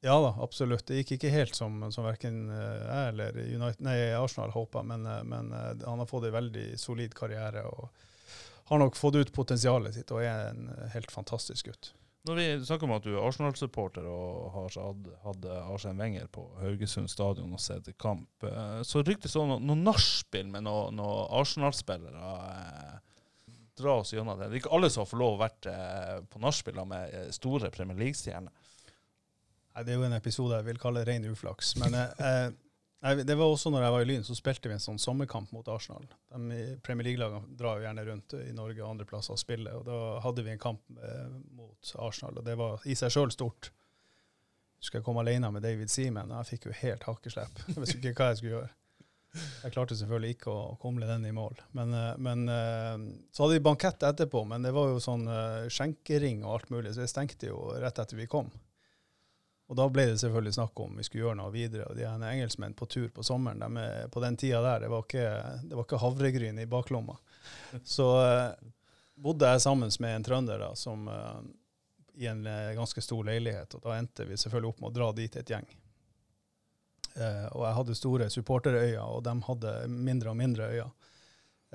Ja 0.00 0.20
da, 0.22 0.36
absolutt. 0.42 0.86
Det 0.86 1.00
gikk 1.00 1.16
ikke 1.16 1.30
helt 1.32 1.56
som, 1.58 1.80
som 1.90 2.06
verken 2.06 2.46
eh, 2.54 2.82
jeg 2.86 3.12
eller 3.12 3.38
United, 3.42 3.82
nei, 3.82 3.96
Arsenal 4.14 4.52
håpa, 4.54 4.84
men, 4.86 5.06
eh, 5.06 5.24
men 5.26 5.50
eh, 5.52 5.72
han 5.82 5.98
har 5.98 6.06
fått 6.06 6.28
en 6.28 6.36
veldig 6.36 6.68
solid 6.78 7.16
karriere 7.18 7.64
og 7.66 7.88
har 8.70 8.78
nok 8.78 8.98
fått 8.98 9.18
ut 9.18 9.32
potensialet 9.34 9.96
sitt 9.96 10.12
og 10.14 10.22
er 10.22 10.52
en 10.52 10.68
helt 10.92 11.10
fantastisk 11.10 11.72
gutt. 11.72 11.90
Når 12.28 12.36
vi 12.36 12.46
snakker 12.68 12.86
om 12.86 12.94
at 12.94 13.06
du 13.06 13.14
er 13.14 13.24
Arsenal-supporter 13.24 14.06
og 14.10 14.48
har 14.52 14.78
hatt, 15.24 15.46
Arsen 15.72 15.98
Wenger 15.98 16.26
på 16.30 16.44
Haugesund 16.60 17.08
stadion 17.10 17.54
og 17.56 17.62
sett 17.62 17.88
kamp, 17.96 18.44
så 18.84 19.00
ryktes 19.06 19.32
det 19.32 19.44
noe, 19.48 19.62
noe 19.62 19.78
nachspiel 19.78 20.50
med 20.52 20.66
noen 20.66 20.98
noe 20.98 21.24
Arsenal-spillere. 21.40 22.34
Dra 23.80 23.96
oss 24.02 24.12
gjennom 24.12 24.36
det. 24.36 24.50
Det 24.50 24.58
er 24.58 24.60
ikke 24.60 24.74
alle 24.76 24.92
som 24.92 25.08
får 25.08 25.22
lov 25.22 25.38
å 25.38 25.42
være 25.46 26.20
på 26.28 26.42
nachspiel 26.42 26.82
med 26.90 27.32
store 27.38 27.72
Premier 27.72 28.02
League-stjerner. 28.02 28.52
Nei, 29.78 29.84
Det 29.86 29.94
er 29.94 30.00
jo 30.00 30.08
en 30.08 30.16
episode 30.16 30.56
jeg 30.58 30.66
vil 30.66 30.80
kalle 30.82 31.04
ren 31.06 31.26
uflaks. 31.30 31.76
Men 31.78 31.94
eh, 31.94 32.48
eh, 33.06 33.20
det 33.22 33.36
var 33.38 33.46
også 33.46 33.70
når 33.70 33.84
jeg 33.84 33.94
var 33.94 34.04
i 34.04 34.08
Lyn, 34.10 34.24
så 34.26 34.34
spilte 34.34 34.70
vi 34.70 34.74
en 34.74 34.82
sånn 34.82 34.98
sommerkamp 34.98 35.52
mot 35.54 35.68
Arsenal. 35.70 36.08
De 36.34 36.62
Premier 36.82 37.06
League-lagene 37.06 37.54
drar 37.60 37.78
jo 37.78 37.86
gjerne 37.86 38.06
rundt 38.08 38.34
i 38.40 38.50
Norge 38.56 38.82
og 38.82 38.90
andre 38.90 39.06
plasser 39.06 39.36
og 39.36 39.42
spiller. 39.42 39.78
og 39.78 39.86
Da 39.86 40.00
hadde 40.24 40.46
vi 40.46 40.54
en 40.56 40.64
kamp 40.64 40.82
eh, 40.98 41.28
mot 41.54 41.94
Arsenal, 42.02 42.40
og 42.40 42.48
det 42.48 42.58
var 42.58 42.82
i 42.90 42.98
seg 42.98 43.14
sjøl 43.14 43.34
stort. 43.34 43.70
Husker 44.82 44.98
jeg 44.98 45.06
kom 45.06 45.22
alene 45.22 45.50
med 45.54 45.62
David 45.62 45.90
Seaman, 45.94 46.34
jeg 46.40 46.50
fikk 46.50 46.68
jo 46.68 46.76
helt 46.82 47.06
hakkeslepp. 47.06 47.64
Jeg 47.68 47.78
visste 47.84 48.02
ikke 48.02 48.18
hva 48.18 48.32
jeg 48.32 48.42
skulle 48.42 48.56
gjøre. 48.56 48.74
Jeg 49.38 49.70
klarte 49.74 49.94
selvfølgelig 49.94 50.34
ikke 50.34 50.50
å 50.50 50.60
komle 50.82 51.06
den 51.06 51.26
i 51.28 51.34
mål. 51.36 51.60
Men, 51.78 51.94
eh, 51.94 52.14
men 52.18 52.48
eh, 52.50 52.94
så 53.30 53.44
hadde 53.44 53.60
vi 53.60 53.68
bankett 53.70 54.02
etterpå, 54.10 54.42
men 54.50 54.66
det 54.66 54.74
var 54.74 54.90
jo 54.90 55.02
sånn 55.02 55.28
skjenkering 55.70 56.42
og 56.42 56.56
alt 56.56 56.72
mulig, 56.74 56.96
så 56.96 57.06
det 57.06 57.12
stengte 57.14 57.52
jo 57.52 57.68
rett 57.78 58.02
etter 58.02 58.18
vi 58.18 58.26
kom. 58.26 58.50
Og 59.68 59.76
da 59.76 59.84
ble 59.92 60.06
det 60.08 60.16
selvfølgelig 60.22 60.54
snakk 60.56 60.80
om 60.80 60.96
vi 60.96 61.04
skulle 61.04 61.26
gjøre 61.26 61.38
noe 61.42 61.52
videre. 61.52 61.90
Og 61.90 61.96
de 61.98 62.06
ene 62.08 62.30
engelskmenn 62.32 62.76
på 62.76 62.88
tur 62.88 63.10
på 63.12 63.24
sommeren, 63.26 63.60
de 63.60 64.08
på 64.12 64.22
den 64.24 64.38
tida 64.40 64.62
der, 64.64 64.86
det 64.86 64.88
var 64.92 65.04
ikke, 65.04 65.26
det 65.68 65.76
var 65.76 65.84
ikke 65.84 66.00
havregryn 66.00 66.60
i 66.62 66.68
baklomma. 66.70 67.18
Så 67.84 68.06
eh, 68.22 68.70
bodde 69.20 69.50
jeg 69.52 69.64
sammen 69.66 69.92
med 70.00 70.14
en 70.14 70.24
trønder 70.24 70.64
da, 70.64 70.70
som, 70.78 71.04
eh, 71.12 71.42
i 72.22 72.30
en 72.32 72.46
eh, 72.48 72.72
ganske 72.78 73.04
stor 73.04 73.28
leilighet, 73.28 73.76
og 73.76 73.84
da 73.84 73.98
endte 73.98 74.24
vi 74.24 74.40
selvfølgelig 74.40 74.72
opp 74.72 74.80
med 74.80 74.90
å 74.90 74.96
dra 74.96 75.10
dit 75.20 75.36
et 75.36 75.52
gjeng. 75.52 75.68
Eh, 77.18 77.46
og 77.52 77.66
jeg 77.66 77.76
hadde 77.82 78.00
store 78.00 78.32
supporterøyne, 78.32 79.04
og 79.04 79.22
de 79.28 79.36
hadde 79.50 79.76
mindre 79.92 80.32
og 80.32 80.40
mindre 80.40 80.72
øyne. 80.72 80.90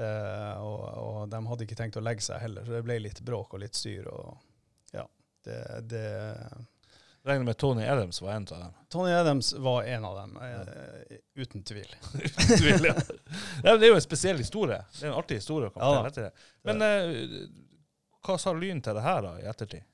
Eh, 0.01 0.53
og, 0.65 0.83
og 0.97 1.23
de 1.29 1.45
hadde 1.45 1.67
ikke 1.67 1.77
tenkt 1.77 2.01
å 2.01 2.05
legge 2.05 2.25
seg 2.25 2.41
heller, 2.41 2.65
så 2.65 2.79
det 2.79 2.85
ble 2.87 2.97
litt 3.05 3.21
bråk 3.21 3.53
og 3.53 3.61
litt 3.61 3.77
styr. 3.77 4.09
Og 4.09 4.95
ja, 4.97 5.05
det, 5.45 5.59
det 5.93 6.07
Regner 7.23 7.45
med 7.47 7.57
Tony 7.57 7.85
Adams 7.87 8.21
var 8.21 8.33
en 8.33 8.47
av 8.51 8.59
dem. 8.59 8.73
Tony 8.91 9.11
Adams 9.15 9.53
var 9.53 9.83
en 9.83 10.05
av 10.05 10.15
dem, 10.17 10.37
eh, 10.43 11.17
uten 11.39 11.63
tvil. 11.63 11.95
Tvil, 12.57 12.85
ja. 12.89 12.95
Det 13.63 13.69
er 13.77 13.87
jo 13.87 13.95
en 13.95 14.03
spesiell 14.03 14.37
historie. 14.43 14.81
Det 14.97 15.05
er 15.05 15.13
en 15.13 15.19
artig 15.21 15.39
historie. 15.39 15.69
å 15.69 15.73
komme 15.75 15.87
Ja 15.87 16.01
til 16.01 16.11
etter 16.11 16.27
det. 16.27 16.49
Men 16.67 16.83
eh, 16.83 17.47
hva 18.27 18.35
sa 18.39 18.51
Lyn 18.55 18.83
til 18.83 18.99
det 18.99 19.05
her 19.05 19.23
da, 19.23 19.37
i 19.39 19.47
ettertid? 19.47 19.87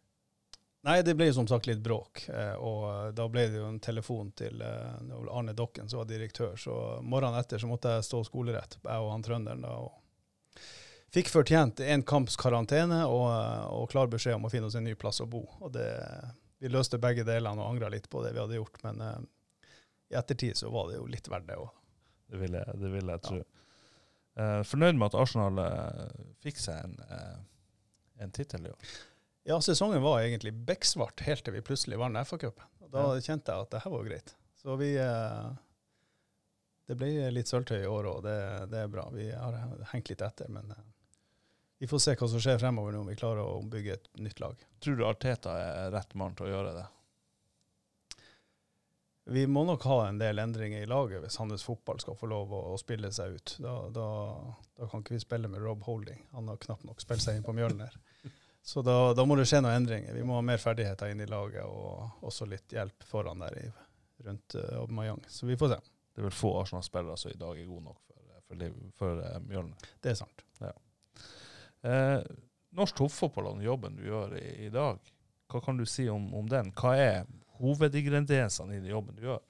Nei, 0.88 1.02
det 1.04 1.14
ble 1.20 1.28
jo 1.28 1.36
som 1.36 1.48
sagt 1.48 1.68
litt 1.68 1.82
bråk, 1.84 2.24
eh, 2.32 2.54
og 2.56 3.14
da 3.14 3.26
ble 3.30 3.46
det 3.52 3.60
jo 3.60 3.68
en 3.68 3.82
telefon 3.84 4.30
til 4.32 4.62
eh, 4.64 5.16
Arne 5.28 5.54
Dokken 5.54 5.90
som 5.92 6.00
var 6.00 6.08
direktør, 6.08 6.56
så 6.56 6.76
morgenen 7.04 7.40
etter 7.40 7.60
så 7.60 7.68
måtte 7.68 7.98
jeg 7.98 8.06
stå 8.08 8.22
skolerett, 8.24 8.78
jeg 8.80 9.04
og 9.04 9.12
han 9.12 9.26
trønderen 9.26 9.66
da, 9.66 9.74
og 9.76 10.62
fikk 11.12 11.32
fortjent 11.34 11.82
en 11.84 12.06
kamps 12.08 12.40
karantene 12.40 13.02
og, 13.06 13.26
eh, 13.28 13.66
og 13.76 13.90
klar 13.92 14.08
beskjed 14.10 14.38
om 14.40 14.48
å 14.48 14.54
finne 14.54 14.70
oss 14.72 14.78
en 14.80 14.88
ny 14.88 14.96
plass 14.96 15.20
å 15.20 15.28
bo. 15.28 15.44
Og 15.60 15.74
det, 15.76 15.90
vi 16.60 16.72
løste 16.72 17.00
begge 17.02 17.24
delene 17.28 17.62
og 17.64 17.74
angra 17.74 17.90
litt 17.94 18.10
på 18.12 18.24
det 18.26 18.34
vi 18.36 18.42
hadde 18.42 18.58
gjort, 18.60 18.80
men 18.84 19.02
uh, 19.02 19.20
i 20.10 20.18
ettertid 20.20 20.58
så 20.58 20.72
var 20.74 20.90
det 20.90 20.98
jo 20.98 21.06
litt 21.10 21.28
verdt 21.30 21.48
det 21.48 21.58
òg. 21.62 21.70
Det 22.30 22.40
vil 22.42 22.58
jeg, 22.58 22.78
det 22.82 22.90
vil 22.94 23.10
jeg 23.14 23.22
tro. 23.26 23.38
Eh, 24.40 24.60
fornøyd 24.68 24.98
med 24.98 25.10
at 25.10 25.16
Arsenal 25.20 25.58
uh, 25.62 26.26
fikk 26.44 26.60
seg 26.62 26.84
en, 26.86 26.94
uh, 27.10 27.40
en 28.24 28.34
tittel 28.36 28.68
i 28.68 28.74
år. 28.74 28.92
Ja, 29.50 29.58
sesongen 29.66 30.04
var 30.06 30.22
egentlig 30.22 30.54
bekksvart 30.68 31.24
helt 31.26 31.44
til 31.46 31.56
vi 31.58 31.64
plutselig 31.66 31.98
vant 32.00 32.20
FA-cupen. 32.30 32.68
Da 32.90 33.08
Ja. 33.16 33.22
kjente 33.22 33.52
jeg 33.54 33.66
at 33.66 33.74
det 33.74 33.82
her 33.84 33.94
var 33.94 34.06
greit. 34.08 34.36
Så 34.60 34.76
vi 34.78 34.94
Det 36.90 36.96
ble 36.98 37.30
litt 37.30 37.48
sølvtøy 37.50 37.84
i 37.84 37.90
år, 37.90 38.08
òg, 38.10 38.24
det, 38.26 38.38
det 38.72 38.80
er 38.82 38.88
bra. 38.90 39.04
Vi 39.14 39.28
har 39.30 39.58
hengt 39.92 40.10
litt 40.10 40.24
etter, 40.26 40.50
men 40.50 40.72
vi 41.80 41.88
får 41.88 42.00
se 42.04 42.16
hva 42.20 42.28
som 42.28 42.42
skjer 42.44 42.60
fremover 42.60 42.92
nå 42.92 43.02
om 43.04 43.08
vi 43.08 43.16
klarer 43.16 43.46
å 43.48 43.60
bygge 43.64 43.94
et 43.96 44.08
nytt 44.20 44.40
lag. 44.44 44.64
Tror 44.84 44.98
du 45.00 45.06
Arteta 45.08 45.54
er 45.56 45.94
rett 45.94 46.16
mann 46.20 46.36
til 46.36 46.50
å 46.50 46.54
gjøre 46.54 46.74
det? 46.76 46.88
Vi 49.30 49.46
må 49.48 49.64
nok 49.64 49.84
ha 49.88 50.08
en 50.08 50.18
del 50.18 50.42
endringer 50.42 50.82
i 50.82 50.90
laget 50.90 51.22
hvis 51.24 51.38
hans 51.38 51.64
Fotball 51.64 52.00
skal 52.02 52.18
få 52.18 52.28
lov 52.28 52.52
å, 52.52 52.62
å 52.74 52.78
spille 52.82 53.12
seg 53.14 53.38
ut. 53.38 53.54
Da, 53.64 53.74
da, 53.96 54.08
da 54.76 54.90
kan 54.90 55.06
ikke 55.06 55.16
vi 55.16 55.22
spille 55.24 55.52
med 55.52 55.62
Rob 55.62 55.86
Holding. 55.86 56.24
Han 56.34 56.50
har 56.50 56.58
knapt 56.66 56.84
nok 56.84 57.00
spilt 57.00 57.24
seg 57.24 57.38
inn 57.38 57.46
på 57.46 57.54
Mjølner. 57.56 57.96
Så 58.66 58.82
da, 58.84 59.14
da 59.16 59.24
må 59.30 59.38
det 59.40 59.46
skje 59.48 59.62
noen 59.64 59.84
endringer. 59.84 60.18
Vi 60.18 60.26
må 60.26 60.36
ha 60.36 60.42
mer 60.44 60.60
ferdigheter 60.60 61.14
inn 61.14 61.24
i 61.24 61.30
laget, 61.30 61.64
og 61.64 62.26
også 62.28 62.50
litt 62.50 62.76
hjelp 62.76 63.08
foran 63.08 63.46
der 63.46 63.56
i, 63.62 63.70
rundt 64.26 64.58
uh, 64.60 64.84
Mayang. 64.92 65.24
Så 65.32 65.48
vi 65.48 65.58
får 65.58 65.78
se. 65.78 65.80
Det 66.12 66.26
er 66.26 66.28
vel 66.28 66.36
få 66.36 66.52
Arsenal-spillere 66.60 67.16
som 67.18 67.32
i 67.32 67.40
dag 67.40 67.56
er 67.56 67.70
gode 67.70 67.86
nok 67.88 68.02
for, 68.04 68.20
for, 68.20 68.52
for, 68.52 68.94
for 69.00 69.24
uh, 69.24 69.40
Mjølner. 69.48 69.90
Det 70.04 70.12
er 70.12 70.20
sant. 70.26 70.44
Eh, 71.84 72.20
norsk 72.76 72.98
toppfotball 73.00 73.54
og 73.54 73.64
jobben 73.64 73.96
du 73.98 74.04
gjør 74.08 74.36
i, 74.40 74.48
i 74.68 74.74
dag, 74.74 75.00
hva 75.50 75.62
kan 75.66 75.80
du 75.80 75.86
si 75.90 76.10
om, 76.12 76.28
om 76.38 76.50
den? 76.50 76.74
Hva 76.78 76.96
er 77.00 77.30
hovedingrediensene 77.60 78.78
i 78.78 78.84
den 78.84 78.92
jobben 78.92 79.18
du 79.18 79.26
gjør? 79.26 79.42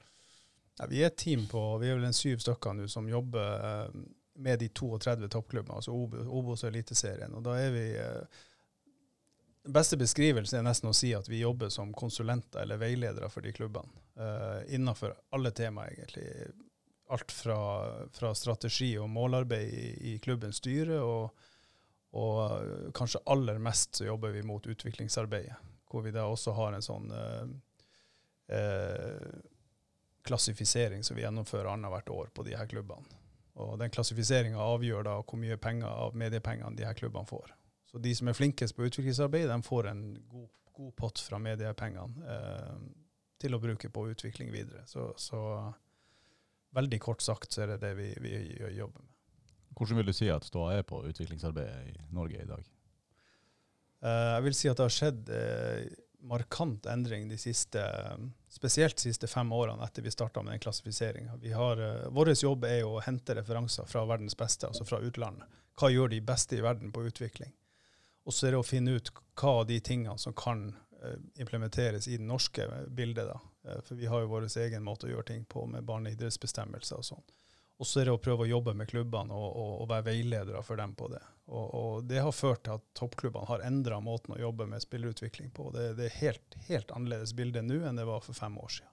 Ja, 0.80 0.88
vi 0.88 1.02
er 1.04 1.10
et 1.12 1.20
team 1.20 1.44
på 1.52 1.62
vi 1.82 1.89
er 1.89 1.98
vel 2.00 2.08
en 2.08 2.15
syv 2.15 2.39
stykker 2.39 2.78
nå 2.78 2.88
som 2.88 3.10
jobber 3.10 3.65
eh, 3.72 3.98
med 4.39 4.62
de 4.62 4.70
32 4.72 5.28
toppklubbene, 5.28 5.82
altså 5.82 5.92
Obo- 5.92 6.24
Obos 6.39 6.63
og 6.63 6.70
Eliteserien. 6.72 7.34
Og 7.36 7.44
da 7.44 7.58
er 7.60 7.74
vi 7.76 7.84
eh, 8.00 8.39
beste 9.68 9.98
beskrivelsen 10.00 10.62
er 10.62 10.70
nesten 10.70 10.89
å 10.89 10.96
si 10.96 11.12
at 11.15 11.28
vi 11.30 11.42
jobber 11.42 11.72
som 11.74 11.92
konsulenter 11.94 12.63
eller 12.63 12.80
veiledere 12.80 13.30
for 13.30 13.46
de 13.46 13.52
klubbene. 13.54 13.92
Uh, 14.20 14.63
Innenfor 14.76 15.13
alle 15.36 15.52
temaer, 15.56 15.94
egentlig. 15.94 16.26
Alt 17.12 17.32
fra, 17.34 17.60
fra 18.15 18.32
strategi 18.36 18.94
og 19.02 19.10
målarbeid 19.12 19.74
i, 19.74 19.88
i 20.13 20.18
klubbens 20.24 20.60
styre, 20.63 21.02
og, 21.04 21.49
og 22.17 22.39
eh, 22.62 22.91
kanskje 22.98 23.22
aller 23.30 23.60
mest 23.62 23.95
så 24.00 24.08
jobber 24.08 24.32
vi 24.34 24.41
mot 24.43 24.65
utviklingsarbeidet. 24.65 25.58
Hvor 25.89 26.04
vi 26.06 26.12
da 26.13 26.28
også 26.30 26.54
har 26.58 26.74
en 26.78 26.86
sånn 26.86 27.12
eh, 27.13 27.48
eh, 28.58 29.39
klassifisering 30.26 31.04
som 31.04 31.17
vi 31.17 31.24
gjennomfører 31.24 31.72
annethvert 31.74 32.10
år 32.13 32.30
på 32.34 32.43
de 32.45 32.56
her 32.58 32.67
klubbene. 32.69 33.06
Og 33.60 33.78
Den 33.82 33.91
klassifiseringa 33.91 34.62
avgjør 34.62 35.04
da 35.04 35.15
hvor 35.19 35.39
mye 35.41 35.58
penger 35.60 35.89
av 35.89 36.15
mediepengene 36.15 36.78
de 36.78 36.86
her 36.88 36.95
klubbene 36.95 37.28
får. 37.28 37.52
Så 37.89 37.98
de 38.00 38.13
som 38.15 38.30
er 38.30 38.38
flinkest 38.38 38.76
på 38.78 38.86
utviklingsarbeid, 38.86 39.50
de 39.50 39.62
får 39.65 39.89
en 39.89 40.04
god, 40.30 40.48
god 40.78 40.91
pott 40.95 41.19
fra 41.26 41.39
mediepengene 41.41 42.30
eh, 42.36 42.76
til 43.41 43.56
å 43.56 43.60
bruke 43.63 43.89
på 43.89 44.06
utvikling 44.12 44.52
videre. 44.54 44.86
Så, 44.88 45.10
så 45.17 45.41
veldig 46.78 47.00
kort 47.02 47.24
sagt 47.26 47.56
så 47.56 47.65
er 47.65 47.74
det 47.74 47.80
det 47.84 47.93
vi, 47.98 48.12
vi 48.22 48.36
gjør- 48.60 48.76
jobber 48.78 49.02
med. 49.02 49.09
Hvordan 49.80 50.02
vil 50.02 50.12
du 50.12 50.15
si 50.15 50.28
at 50.32 50.44
ståa 50.44 50.76
er 50.76 50.86
på 50.88 51.00
utviklingsarbeidet 51.08 51.94
i 51.94 52.13
Norge 52.15 52.44
i 52.44 52.48
dag? 52.50 52.68
Uh, 54.04 54.36
jeg 54.36 54.46
vil 54.46 54.58
si 54.60 54.70
at 54.72 54.80
det 54.80 54.86
har 54.86 54.96
skjedd 54.96 55.32
uh, 55.32 55.84
markant 56.30 56.88
endring 56.92 57.30
de 57.32 57.38
siste, 57.39 57.82
spesielt 58.52 58.98
de 59.00 59.08
siste 59.08 59.28
fem 59.32 59.52
årene 59.56 59.84
etter 59.86 60.04
vi 60.04 60.12
starta 60.12 60.44
med 60.44 60.58
den 60.58 60.63
klassifiseringa. 60.63 61.39
Uh, 61.39 62.10
Vår 62.12 62.34
jobb 62.36 62.68
er 62.68 62.82
jo 62.82 62.98
å 62.98 63.06
hente 63.06 63.36
referanser 63.39 63.88
fra 63.88 64.04
verdens 64.08 64.36
beste, 64.39 64.68
altså 64.68 64.88
fra 64.88 65.00
utlandet. 65.00 65.48
Hva 65.80 65.92
gjør 65.94 66.12
de 66.12 66.20
beste 66.28 66.58
i 66.58 66.63
verden 66.63 66.92
på 66.92 67.06
utvikling? 67.08 67.54
Og 68.28 68.36
så 68.36 68.48
er 68.48 68.54
det 68.54 68.62
å 68.62 68.68
finne 68.68 68.98
ut 69.00 69.12
hva 69.39 69.62
av 69.62 69.68
de 69.70 69.80
tingene 69.82 70.20
som 70.20 70.36
kan 70.38 70.68
eh, 71.02 71.15
implementeres 71.42 72.08
i 72.08 72.18
det 72.20 72.28
norske 72.28 72.68
bildet. 72.92 73.30
da. 73.32 73.39
Eh, 73.65 73.80
for 73.88 73.96
vi 73.96 74.10
har 74.12 74.22
jo 74.22 74.32
vår 74.34 74.50
egen 74.65 74.84
måte 74.84 75.08
å 75.08 75.13
gjøre 75.13 75.30
ting 75.32 75.46
på 75.50 75.63
med 75.72 75.88
barneidrettsbestemmelser 75.88 77.00
og 77.00 77.08
sånn. 77.08 77.24
Og 77.80 77.88
så 77.88 78.02
er 78.02 78.10
det 78.10 78.13
å 78.18 78.20
prøve 78.20 78.44
å 78.44 78.50
jobbe 78.50 78.74
med 78.76 78.89
klubbene 78.92 79.32
og, 79.32 79.50
og, 79.56 79.74
og 79.84 79.89
være 79.89 80.10
veiledere 80.10 80.62
for 80.68 80.80
dem 80.80 80.92
på 81.00 81.08
det. 81.13 81.22
Og, 81.48 81.68
og 81.80 82.08
det 82.10 82.20
har 82.22 82.36
ført 82.36 82.65
til 82.68 82.76
at 82.76 82.88
toppklubbene 83.00 83.48
har 83.48 83.63
endra 83.65 84.02
måten 84.04 84.36
å 84.36 84.42
jobbe 84.42 84.68
med 84.68 84.84
spillerutvikling 84.84 85.54
på. 85.56 85.70
Det, 85.74 85.94
det 85.98 86.10
er 86.10 86.18
helt, 86.20 86.58
helt 86.68 86.92
annerledes 86.92 87.34
bilde 87.38 87.63
nå 87.63 87.80
enn 87.88 88.02
det 88.02 88.08
var 88.10 88.26
for 88.26 88.36
fem 88.38 88.58
år 88.60 88.74
siden. 88.82 88.92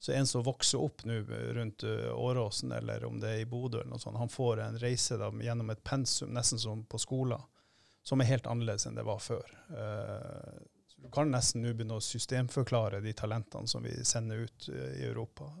Så 0.00 0.12
en 0.16 0.26
som 0.26 0.42
vokser 0.42 0.80
opp 0.80 1.04
nå 1.04 1.20
rundt 1.54 1.84
uh, 1.84 2.10
Åråsen, 2.16 2.72
eller 2.72 3.04
om 3.04 3.18
det 3.20 3.34
er 3.34 3.40
i 3.42 3.48
Bodø, 3.48 3.82
eller 3.82 3.92
noe 3.92 4.00
sånt, 4.00 4.16
han 4.16 4.32
får 4.32 4.62
en 4.64 4.78
reise 4.80 5.18
da, 5.20 5.28
gjennom 5.44 5.70
et 5.70 5.82
pensum, 5.84 6.32
nesten 6.32 6.58
som 6.58 6.86
på 6.88 6.98
skolen, 6.98 7.42
som 8.02 8.22
er 8.24 8.30
helt 8.32 8.48
annerledes 8.48 8.88
enn 8.88 8.96
det 8.96 9.04
var 9.04 9.20
før. 9.20 9.52
Uh, 9.68 10.56
så 10.88 11.04
du 11.04 11.10
kan 11.12 11.28
nesten 11.30 11.60
nå 11.62 11.74
begynne 11.74 12.00
å 12.00 12.04
systemforklare 12.04 13.02
de 13.04 13.12
talentene 13.12 13.68
som 13.68 13.84
vi 13.84 13.92
sender 14.08 14.48
ut 14.48 14.70
uh, 14.72 14.88
i 14.96 15.04
Europa. 15.04 15.52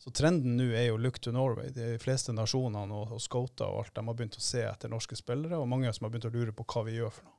Så 0.00 0.10
trenden 0.16 0.56
nå 0.56 0.70
er 0.72 0.86
jo 0.86 0.96
look 0.96 1.18
to 1.20 1.32
Norway. 1.32 1.68
De 1.76 1.98
fleste 2.00 2.32
nasjonene 2.32 2.96
og, 2.96 3.12
og 3.16 3.20
scouter 3.20 3.68
og 3.68 3.82
alt, 3.82 3.92
de 3.98 4.04
har 4.06 4.16
begynt 4.16 4.38
å 4.38 4.44
se 4.44 4.62
etter 4.64 4.88
norske 4.88 5.18
spillere, 5.18 5.58
og 5.60 5.68
mange 5.68 5.92
som 5.92 6.06
har 6.06 6.14
begynt 6.14 6.30
å 6.30 6.32
lure 6.32 6.54
på 6.56 6.64
hva 6.72 6.86
vi 6.86 6.96
gjør 6.96 7.12
for 7.12 7.28
noe. 7.28 7.36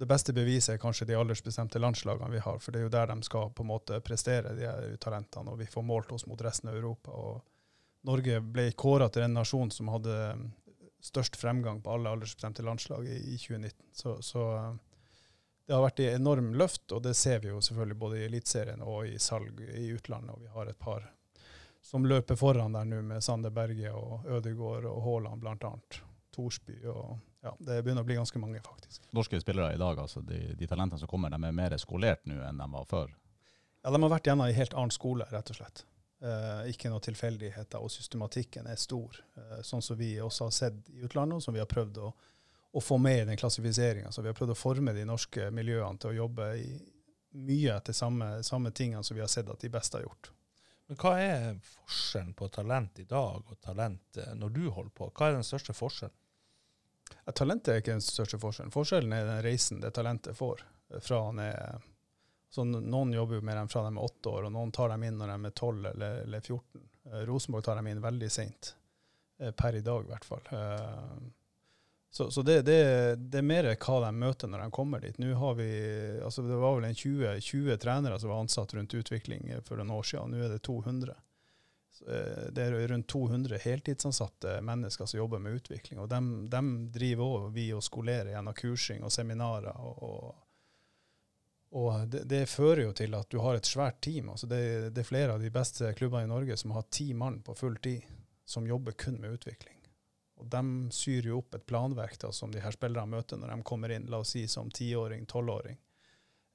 Det 0.00 0.08
beste 0.08 0.32
beviset 0.32 0.74
er 0.74 0.80
kanskje 0.80 1.06
de 1.10 1.14
aldersbestemte 1.14 1.78
landslagene 1.78 2.32
vi 2.32 2.40
har, 2.40 2.58
for 2.58 2.72
det 2.72 2.80
er 2.80 2.86
jo 2.86 2.92
der 2.94 3.10
de 3.12 3.28
skal 3.28 3.50
på 3.52 3.62
en 3.62 3.68
måte 3.68 4.00
prestere, 4.02 4.56
de 4.56 4.96
talentene, 4.98 5.52
og 5.52 5.60
vi 5.60 5.68
får 5.68 5.84
målt 5.86 6.14
oss 6.16 6.24
mot 6.26 6.40
resten 6.42 6.72
av 6.72 6.78
Europa. 6.80 7.12
og 7.12 8.08
Norge 8.08 8.40
ble 8.40 8.70
kåra 8.72 9.10
til 9.12 9.26
den 9.26 9.36
nasjonen 9.36 9.70
som 9.70 9.92
hadde 9.92 10.16
størst 11.04 11.36
fremgang 11.36 11.82
på 11.84 11.92
alle 11.92 12.10
aldersbestemte 12.16 12.64
landslag 12.64 13.06
i, 13.06 13.18
i 13.34 13.36
2019. 13.36 13.76
Så, 13.92 14.16
så 14.24 14.46
det 15.68 15.76
har 15.76 15.84
vært 15.84 16.00
et 16.00 16.16
enorm 16.16 16.54
løft, 16.58 16.88
og 16.96 17.04
det 17.04 17.14
ser 17.14 17.44
vi 17.44 17.52
jo 17.52 17.60
selvfølgelig 17.62 18.00
både 18.00 18.18
i 18.18 18.26
Eliteserien 18.26 18.82
og 18.82 19.06
i 19.06 19.18
salg 19.20 19.60
i 19.68 19.92
utlandet. 19.94 20.32
og 20.34 20.42
Vi 20.42 20.52
har 20.56 20.72
et 20.72 20.80
par 20.80 21.06
som 21.82 22.06
løper 22.06 22.36
foran 22.36 22.76
der 22.76 22.86
nå, 22.88 23.00
med 23.02 23.24
Sander 23.24 23.52
Berge 23.54 23.92
og 23.96 24.26
Ødegaard 24.28 24.86
og 24.90 25.02
Haaland 25.04 25.40
bl.a. 25.42 25.72
Torsby 26.30 26.76
og 26.86 27.18
ja, 27.42 27.54
Det 27.58 27.78
begynner 27.82 28.04
å 28.04 28.08
bli 28.08 28.18
ganske 28.18 28.38
mange, 28.38 28.60
faktisk. 28.60 29.06
Norske 29.16 29.40
spillere 29.40 29.72
i 29.74 29.78
dag, 29.80 29.98
altså 29.98 30.20
de, 30.20 30.52
de 30.58 30.66
talentene 30.68 31.00
som 31.00 31.08
kommer, 31.08 31.32
de 31.32 31.40
er 31.40 31.56
mer 31.56 31.76
skolert 31.80 32.26
nå 32.28 32.36
enn 32.44 32.60
de 32.60 32.66
var 32.68 32.84
før? 32.90 33.14
Ja, 33.80 33.92
de 33.94 34.02
har 34.02 34.12
vært 34.12 34.28
gjennom 34.28 34.44
en 34.44 34.58
helt 34.58 34.76
annen 34.76 34.92
skole, 34.92 35.24
rett 35.32 35.52
og 35.54 35.56
slett. 35.56 35.84
Eh, 36.20 36.66
ikke 36.74 36.90
noe 36.92 37.00
tilfeldigheter, 37.00 37.80
og 37.80 37.88
systematikken 37.92 38.68
er 38.68 38.76
stor. 38.76 39.16
Eh, 39.40 39.62
sånn 39.64 39.80
som 39.80 39.96
vi 39.96 40.12
også 40.20 40.50
har 40.50 40.52
sett 40.52 40.90
i 40.92 41.00
utlandet, 41.06 41.38
og 41.38 41.46
som 41.46 41.56
vi 41.56 41.62
har 41.62 41.70
prøvd 41.70 42.02
å, 42.04 42.10
å 42.76 42.82
få 42.84 42.98
med 43.00 43.22
i 43.22 43.24
den 43.30 43.40
klassifiseringa. 43.40 44.12
Så 44.12 44.20
vi 44.20 44.28
har 44.28 44.36
prøvd 44.36 44.52
å 44.52 44.58
forme 44.58 44.92
de 44.92 45.06
norske 45.08 45.48
miljøene 45.56 45.96
til 46.02 46.12
å 46.12 46.18
jobbe 46.18 46.50
i, 46.60 46.74
mye 47.40 47.72
etter 47.72 47.96
samme, 47.96 48.42
samme 48.44 48.74
tingene 48.76 49.06
som 49.06 49.16
vi 49.16 49.24
har 49.24 49.32
sett 49.32 49.48
at 49.48 49.64
de 49.64 49.72
beste 49.72 49.96
har 49.96 50.04
gjort. 50.04 50.32
Men 50.90 50.98
hva 50.98 51.10
er 51.22 51.60
forskjellen 51.62 52.32
på 52.34 52.48
talent 52.50 52.98
i 52.98 53.04
dag 53.06 53.44
og 53.46 53.60
talent 53.62 54.18
eh, 54.18 54.32
når 54.34 54.56
du 54.56 54.64
holder 54.74 54.90
på? 54.90 55.06
Hva 55.14 55.28
er 55.28 55.36
den 55.36 55.46
største 55.46 55.74
forskjellen? 55.76 56.16
Ja, 57.26 57.30
talentet 57.30 57.70
er 57.70 57.78
ikke 57.78 57.94
den 57.94 58.02
største 58.02 58.40
forskjellen. 58.42 58.74
Forskjellen 58.74 59.14
er 59.14 59.28
den 59.28 59.42
reisen 59.46 59.78
det 59.82 59.92
talentet 59.94 60.34
får. 60.34 60.64
fra 60.98 61.20
han 61.28 61.38
er 61.44 61.86
så 62.50 62.64
Noen 62.66 63.12
jobber 63.14 63.38
jo 63.38 63.46
med 63.46 63.54
dem 63.56 63.68
fra 63.70 63.84
de 63.86 63.94
er 63.94 64.02
åtte 64.02 64.28
år, 64.28 64.48
og 64.48 64.52
noen 64.52 64.72
tar 64.74 64.90
dem 64.90 65.04
inn 65.06 65.20
når 65.20 65.30
de 65.30 65.46
er 65.46 65.54
tolv 65.54 65.86
eller, 65.92 66.24
eller 66.24 66.40
14. 66.42 66.80
Eh, 67.06 67.20
Rosenborg 67.28 67.64
tar 67.64 67.78
dem 67.78 67.90
inn 67.92 68.02
veldig 68.02 68.30
seint, 68.30 68.72
eh, 69.38 69.52
per 69.54 69.78
i 69.78 69.84
dag 69.86 70.02
i 70.02 70.10
hvert 70.10 70.26
fall. 70.26 70.50
Eh, 72.10 72.12
så, 72.12 72.30
så 72.30 72.42
det, 72.42 72.62
det, 72.62 73.16
det, 73.16 73.38
er 73.38 73.42
mer 73.42 73.70
hva 73.76 74.00
de 74.06 74.12
møter 74.12 74.48
når 74.48 74.64
de 74.64 74.70
kommer 74.70 75.00
dit. 75.00 75.18
Nå 75.18 75.34
har 75.34 75.54
vi, 75.54 75.70
altså 76.24 76.42
Det 76.42 76.58
var 76.58 76.76
vel 76.76 76.90
en 76.90 76.94
20, 76.94 77.40
20 77.40 77.76
trenere 77.78 78.20
som 78.20 78.30
var 78.30 78.40
ansatt 78.40 78.74
rundt 78.74 78.94
utvikling 78.94 79.50
for 79.64 79.76
noen 79.76 79.90
år 79.90 80.02
siden. 80.02 80.34
Nå 80.34 80.44
er 80.44 80.50
det 80.54 80.62
200. 80.66 81.14
Det 82.00 82.62
er 82.64 82.88
rundt 82.88 83.08
200 83.12 83.58
heltidsansatte 83.60 84.60
mennesker 84.64 85.06
som 85.06 85.18
jobber 85.18 85.38
med 85.38 85.58
utvikling. 85.60 86.00
og 86.00 86.08
De, 86.08 86.20
dem 86.48 86.70
driver 86.92 87.24
også 87.24 87.50
vi 87.54 87.66
og 87.76 87.82
skolerer 87.84 88.30
gjennom 88.32 88.56
kursing 88.56 89.04
og 89.04 89.12
seminarer. 89.12 89.76
og, 89.76 90.02
og 90.02 90.46
og 91.70 92.08
det, 92.10 92.24
det, 92.26 92.48
fører 92.50 92.82
jo 92.82 92.92
til 92.98 93.12
at 93.14 93.28
du 93.30 93.38
har 93.38 93.54
et 93.54 93.68
svært 93.68 94.00
team. 94.02 94.32
altså 94.32 94.48
det, 94.50 94.90
det, 94.90 95.04
er 95.04 95.06
flere 95.06 95.36
av 95.36 95.42
de 95.42 95.52
beste 95.54 95.92
klubbene 95.94 96.26
i 96.26 96.30
Norge 96.30 96.56
som 96.58 96.72
har 96.74 96.88
ti 96.90 97.12
mann 97.14 97.38
på 97.46 97.54
full 97.54 97.76
tid, 97.78 98.02
som 98.42 98.66
jobber 98.66 98.96
kun 98.98 99.20
med 99.22 99.36
utvikling. 99.38 99.79
Og 100.40 100.48
De 100.50 100.92
syr 100.94 101.28
jo 101.28 101.42
opp 101.42 101.54
et 101.54 101.66
planverk 101.68 102.18
da, 102.22 102.32
som 102.32 102.52
de 102.52 102.62
her 102.64 102.74
spillerne 102.74 103.12
møter 103.12 103.40
når 103.40 103.52
de 103.52 103.66
kommer 103.68 103.92
inn, 103.92 104.08
la 104.10 104.22
oss 104.24 104.32
si 104.36 104.46
som 104.48 104.70
tiåring, 104.72 105.26
tolvåring. 105.28 105.76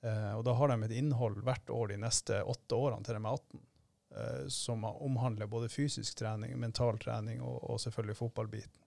Eh, 0.06 0.32
og 0.34 0.44
da 0.46 0.56
har 0.58 0.74
de 0.74 0.88
et 0.88 0.98
innhold 1.00 1.42
hvert 1.46 1.70
år 1.70 1.94
de 1.94 2.00
neste 2.02 2.42
åtte 2.44 2.78
årene 2.78 3.06
til 3.06 3.18
de 3.18 3.22
er 3.22 3.38
18, 3.38 3.62
eh, 4.16 4.42
som 4.54 4.86
omhandler 4.90 5.50
både 5.52 5.70
fysisk 5.70 6.18
trening, 6.20 6.58
mental 6.60 7.00
trening 7.02 7.42
og, 7.46 7.62
og 7.70 7.82
selvfølgelig 7.86 8.20
fotballbiten. 8.22 8.82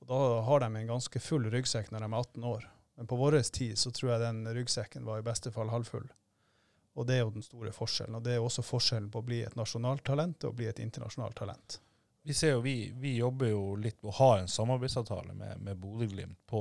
Og 0.00 0.08
Da 0.08 0.20
har 0.46 0.62
de 0.62 0.68
en 0.70 0.92
ganske 0.94 1.20
full 1.20 1.50
ryggsekk 1.52 1.90
når 1.92 2.04
de 2.04 2.10
er 2.10 2.20
18 2.20 2.46
år. 2.52 2.70
Men 2.96 3.08
på 3.08 3.16
vår 3.16 3.38
tid 3.52 3.78
så 3.78 3.90
tror 3.90 4.14
jeg 4.14 4.24
den 4.24 4.48
ryggsekken 4.56 5.06
var 5.06 5.20
i 5.20 5.26
beste 5.26 5.52
fall 5.52 5.70
halvfull. 5.72 6.08
Og 6.98 7.06
det 7.06 7.16
er 7.16 7.22
jo 7.24 7.34
den 7.34 7.44
store 7.44 7.72
forskjellen. 7.72 8.16
Og 8.18 8.24
det 8.24 8.34
er 8.34 8.44
også 8.44 8.64
forskjellen 8.66 9.10
på 9.12 9.22
å 9.22 9.26
bli 9.26 9.42
et 9.46 9.56
nasjonalt 9.56 10.04
talent 10.04 10.44
og 10.44 10.52
å 10.52 10.58
bli 10.58 10.66
et 10.68 10.82
internasjonalt 10.82 11.38
talent. 11.38 11.78
Vi 12.30 12.34
ser 12.34 12.50
jo, 12.50 12.60
vi, 12.60 12.92
vi 12.96 13.16
jobber 13.16 13.48
jo 13.50 13.62
litt 13.74 14.04
og 14.04 14.12
å 14.12 14.12
ha 14.20 14.28
en 14.38 14.48
samarbeidsavtale 14.48 15.32
med, 15.34 15.64
med 15.66 15.78
Bodø-Glimt 15.82 16.36
på 16.46 16.60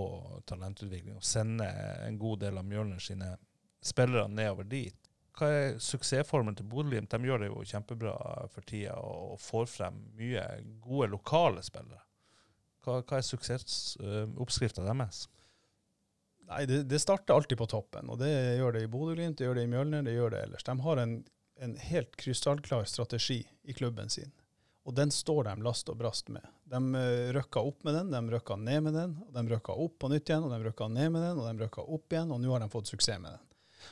talentutvikling, 0.50 1.20
og 1.20 1.28
sende 1.30 1.68
en 2.08 2.18
god 2.18 2.40
del 2.42 2.58
av 2.58 2.66
Mjølner 2.66 3.04
sine 3.06 3.28
spillere 3.86 4.24
nedover 4.34 4.66
dit. 4.66 4.98
Hva 5.38 5.52
er 5.54 5.78
suksessformen 5.78 6.58
til 6.58 6.66
Bodø-Glimt? 6.72 7.14
De 7.14 7.30
gjør 7.30 7.44
det 7.44 7.52
jo 7.52 7.68
kjempebra 7.70 8.16
for 8.50 8.66
tida 8.66 8.96
og 8.98 9.38
får 9.44 9.70
frem 9.70 10.02
mye 10.18 10.48
gode 10.82 11.12
lokale 11.14 11.62
spillere. 11.70 12.02
Hva, 12.82 13.04
hva 13.04 13.22
er 13.22 13.30
suksessoppskrifta 13.30 14.90
deres? 14.90 15.22
Nei, 16.50 16.64
det, 16.66 16.82
det, 16.90 17.04
starter 17.06 17.38
alltid 17.38 17.62
på 17.62 17.70
toppen. 17.70 18.10
og 18.10 18.18
Det 18.26 18.34
gjør 18.58 18.74
det 18.74 18.88
i 18.88 18.92
Bodø-Glimt, 18.98 19.38
det 19.38 19.46
gjør 19.46 19.62
det 19.62 19.70
i 19.70 19.74
Mjølner, 19.78 20.10
det 20.10 20.18
gjør 20.18 20.34
det 20.34 20.44
ellers. 20.50 20.66
De 20.66 20.80
har 20.90 21.06
en, 21.06 21.18
en, 21.62 21.80
helt 21.94 22.18
krystallklar 22.26 22.90
strategi 22.90 23.44
i 23.70 23.78
klubben 23.78 24.10
sin. 24.10 24.34
Og 24.90 24.96
den 24.98 25.12
står 25.14 25.44
de 25.46 25.54
last 25.62 25.90
og 25.92 26.00
brast 26.00 26.32
med. 26.34 26.46
De 26.66 26.80
uh, 26.82 27.30
røkka 27.36 27.62
opp 27.62 27.84
med 27.86 27.94
den, 27.94 28.10
de 28.10 28.34
røkka 28.34 28.58
ned 28.58 28.82
med 28.88 28.98
den, 28.98 29.14
og 29.22 29.36
de 29.36 29.44
røkka 29.52 29.76
opp 29.86 30.00
på 30.02 30.10
nytt 30.10 30.32
igjen, 30.32 30.48
og 30.48 30.56
de 30.56 30.60
røkka 30.66 30.90
ned 30.90 31.14
med 31.14 31.26
den, 31.28 31.38
og 31.38 31.46
de 31.46 31.66
røkka 31.68 31.86
opp 31.86 32.16
igjen, 32.16 32.34
og 32.34 32.42
nå 32.42 32.56
har 32.56 32.64
de 32.64 32.72
fått 32.74 32.90
suksess 32.90 33.22
med 33.22 33.36
den. 33.36 33.46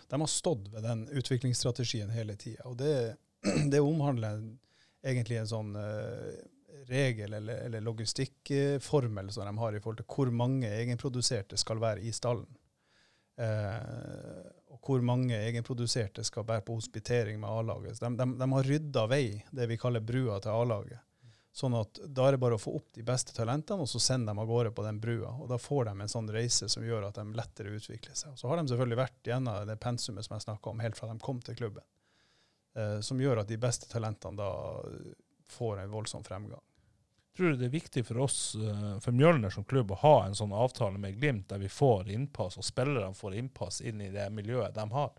De 0.10 0.20
har 0.24 0.32
stått 0.32 0.68
ved 0.74 0.84
den 0.84 1.06
utviklingsstrategien 1.14 2.10
hele 2.16 2.36
tida. 2.36 2.66
Og 2.66 2.80
det, 2.82 2.96
det, 3.72 3.84
omhandler 3.84 4.42
egentlig 5.06 5.38
en 5.38 5.52
sånn 5.54 5.78
uh, 5.78 6.34
regel 6.90 7.38
eller, 7.38 7.68
eller 7.68 7.86
logistikkformel 7.86 9.30
som 9.32 9.46
de 9.46 9.54
har 9.62 9.78
i 9.78 9.84
forhold 9.84 10.02
til 10.02 10.10
hvor 10.16 10.34
mange 10.34 10.72
egenproduserte 10.72 11.60
skal 11.62 11.84
være 11.84 12.06
i 12.08 12.14
stallen. 12.16 12.50
Eh, 13.38 14.46
og 14.78 14.92
hvor 14.92 15.04
mange 15.06 15.36
egenproduserte 15.36 16.24
skal 16.24 16.46
bære 16.48 16.64
på 16.68 16.78
hospitering 16.78 17.40
med 17.42 17.50
A-laget. 17.50 18.00
De, 18.00 18.12
de, 18.18 18.28
de, 18.40 18.48
har 18.54 18.70
rydda 18.72 19.06
vei, 19.10 19.26
det 19.52 19.68
vi 19.68 19.78
kaller 19.82 20.06
brua 20.06 20.40
til 20.44 20.54
A-laget. 20.54 21.04
Sånn 21.58 21.74
at 21.74 21.98
Da 22.06 22.28
er 22.28 22.36
det 22.36 22.42
bare 22.44 22.58
å 22.60 22.62
få 22.62 22.76
opp 22.78 22.92
de 22.94 23.04
beste 23.06 23.34
talentene, 23.34 23.82
og 23.82 23.90
så 23.90 24.00
sender 24.00 24.34
de 24.34 24.44
av 24.44 24.50
gårde 24.50 24.72
på 24.78 24.86
den 24.86 25.00
brua. 25.02 25.34
og 25.42 25.50
Da 25.50 25.58
får 25.58 25.90
de 25.90 25.96
en 26.02 26.14
sånn 26.14 26.30
reise 26.30 26.70
som 26.70 26.86
gjør 26.86 27.08
at 27.10 27.18
de 27.18 27.26
lettere 27.38 27.74
utvikler 27.74 28.14
seg. 28.14 28.36
Og 28.36 28.42
så 28.42 28.52
har 28.52 28.62
de 28.62 28.68
selvfølgelig 28.70 29.00
vært 29.02 29.32
gjennom 29.32 29.66
det 29.66 29.80
pensumet 29.82 30.28
som 30.28 30.38
jeg 30.38 30.46
snakka 30.46 30.70
om, 30.70 30.86
helt 30.86 31.00
fra 31.00 31.10
de 31.10 31.18
kom 31.26 31.42
til 31.42 31.58
klubben. 31.58 31.86
Eh, 32.78 33.00
som 33.02 33.18
gjør 33.22 33.42
at 33.42 33.50
de 33.50 33.58
beste 33.58 33.90
talentene 33.90 34.38
da 34.38 34.52
får 35.50 35.82
en 35.82 35.94
voldsom 35.98 36.26
fremgang 36.28 36.62
tror 37.38 37.54
du 37.54 37.60
det 37.62 37.70
er 37.70 37.76
viktig 37.76 38.04
for 38.08 38.24
oss, 38.26 38.56
eh, 38.56 39.00
for 39.04 39.16
Mjølner 39.16 39.54
som 39.54 39.66
klubb, 39.66 39.92
å 39.92 40.02
ha 40.02 40.16
en 40.26 40.36
sånn 40.36 40.54
avtale 40.56 40.98
med 41.02 41.20
Glimt 41.20 41.50
der 41.52 41.62
vi 41.62 41.70
får 41.70 42.10
innpass, 42.14 42.58
og 42.58 42.66
spillerne 42.66 43.14
får 43.16 43.38
innpass 43.38 43.82
inn 43.82 44.02
i 44.02 44.12
det 44.14 44.30
miljøet 44.34 44.76
de 44.76 44.88
har? 44.92 45.12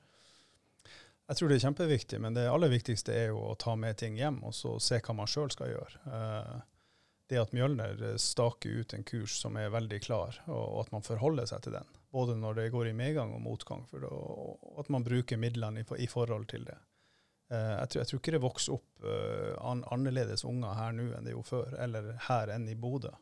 Jeg 1.28 1.36
tror 1.36 1.48
det 1.48 1.58
er 1.58 1.66
kjempeviktig, 1.66 2.18
men 2.24 2.34
det 2.34 2.48
aller 2.48 2.72
viktigste 2.72 3.12
er 3.12 3.30
jo 3.30 3.42
å 3.50 3.56
ta 3.60 3.76
med 3.76 3.98
ting 4.00 4.16
hjem 4.16 4.40
og 4.48 4.54
så 4.56 4.78
se 4.80 4.98
hva 5.04 5.14
man 5.14 5.28
sjøl 5.28 5.52
skal 5.52 5.74
gjøre. 5.74 6.02
Eh, 6.08 6.58
det 7.28 7.40
at 7.42 7.52
Mjølner 7.52 8.16
staker 8.16 8.80
ut 8.80 8.94
en 8.96 9.04
kurs 9.04 9.34
som 9.36 9.56
er 9.60 9.68
veldig 9.70 10.00
klar, 10.00 10.38
og 10.48 10.78
at 10.80 10.92
man 10.94 11.04
forholder 11.04 11.46
seg 11.50 11.66
til 11.66 11.76
den. 11.76 11.90
Både 12.10 12.38
når 12.40 12.56
det 12.56 12.70
går 12.72 12.88
i 12.88 12.96
medgang 12.96 13.34
og 13.36 13.42
motgang, 13.44 13.84
og 14.08 14.80
at 14.80 14.88
man 14.88 15.04
bruker 15.04 15.36
midlene 15.36 15.84
i 15.84 16.08
forhold 16.08 16.48
til 16.48 16.64
det. 16.64 16.78
Eh, 17.50 17.74
jeg 17.80 17.88
tror, 17.88 18.00
jeg 18.00 18.10
tror, 18.10 18.20
ikke 18.20 18.34
det 18.34 18.42
vokser 18.44 18.76
opp 18.76 19.04
uh, 19.06 19.54
an, 19.64 19.80
annerledes 19.94 20.44
unger 20.44 20.76
her 20.76 20.92
nå 20.92 21.08
enn 21.16 21.24
det 21.24 21.32
gjorde 21.32 21.48
før, 21.48 21.76
eller 21.80 22.10
her 22.26 22.52
enn 22.52 22.68
i 22.68 22.76
Bodø. 22.76 23.14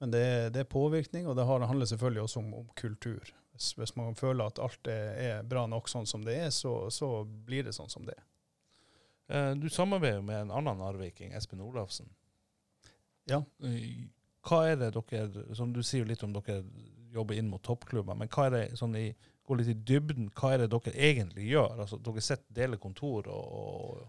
Men 0.00 0.14
det, 0.14 0.24
det, 0.54 0.64
er 0.64 0.70
påvirkning, 0.70 1.28
og 1.28 1.36
det 1.36 1.44
handler 1.46 1.88
selvfølgelig 1.88 2.22
også 2.22 2.40
om, 2.40 2.54
om 2.62 2.70
kultur. 2.76 3.34
Hvis, 3.52 3.72
hvis, 3.78 3.94
man 3.96 4.16
føler 4.18 4.48
at 4.48 4.58
alt 4.64 4.88
er, 4.90 5.12
er, 5.20 5.44
bra 5.46 5.66
nok 5.70 5.88
sånn 5.92 6.08
som 6.08 6.24
det 6.24 6.38
er, 6.46 6.50
så, 6.52 6.88
så 6.90 7.10
blir 7.24 7.68
det 7.68 7.76
sånn 7.76 7.92
som 7.92 8.08
det 8.08 8.16
er. 8.16 8.24
Uh, 9.28 9.52
du 9.60 9.68
samarbeider 9.72 10.24
med 10.24 10.46
en 10.46 10.56
annen 10.62 10.80
narviking, 10.80 11.36
Espen 11.36 11.62
Olafsen. 11.64 12.08
Ja. 13.28 13.42
Hva 14.44 14.64
er 14.68 14.74
det 14.76 14.90
dere, 14.92 15.54
som 15.56 15.70
Du 15.72 15.80
sier 15.80 16.04
litt 16.04 16.20
om 16.26 16.34
dere 16.36 16.58
jobber 17.14 17.38
inn 17.38 17.48
mot 17.48 17.62
toppklubber, 17.64 18.16
men 18.18 18.28
hva 18.32 18.48
er 18.48 18.56
det 18.56 18.64
sånn 18.80 18.96
i 18.98 19.06
gå 19.46 19.58
litt 19.58 19.70
i 19.72 19.76
dybden. 19.76 20.30
Hva 20.34 20.54
er 20.54 20.64
det 20.64 20.70
dere 20.72 20.94
egentlig 21.10 21.48
gjør? 21.50 21.80
Altså, 21.84 21.98
dere 22.02 22.24
sitter, 22.24 22.50
deler 22.56 22.80
kontor 22.82 23.30
og, 23.32 24.04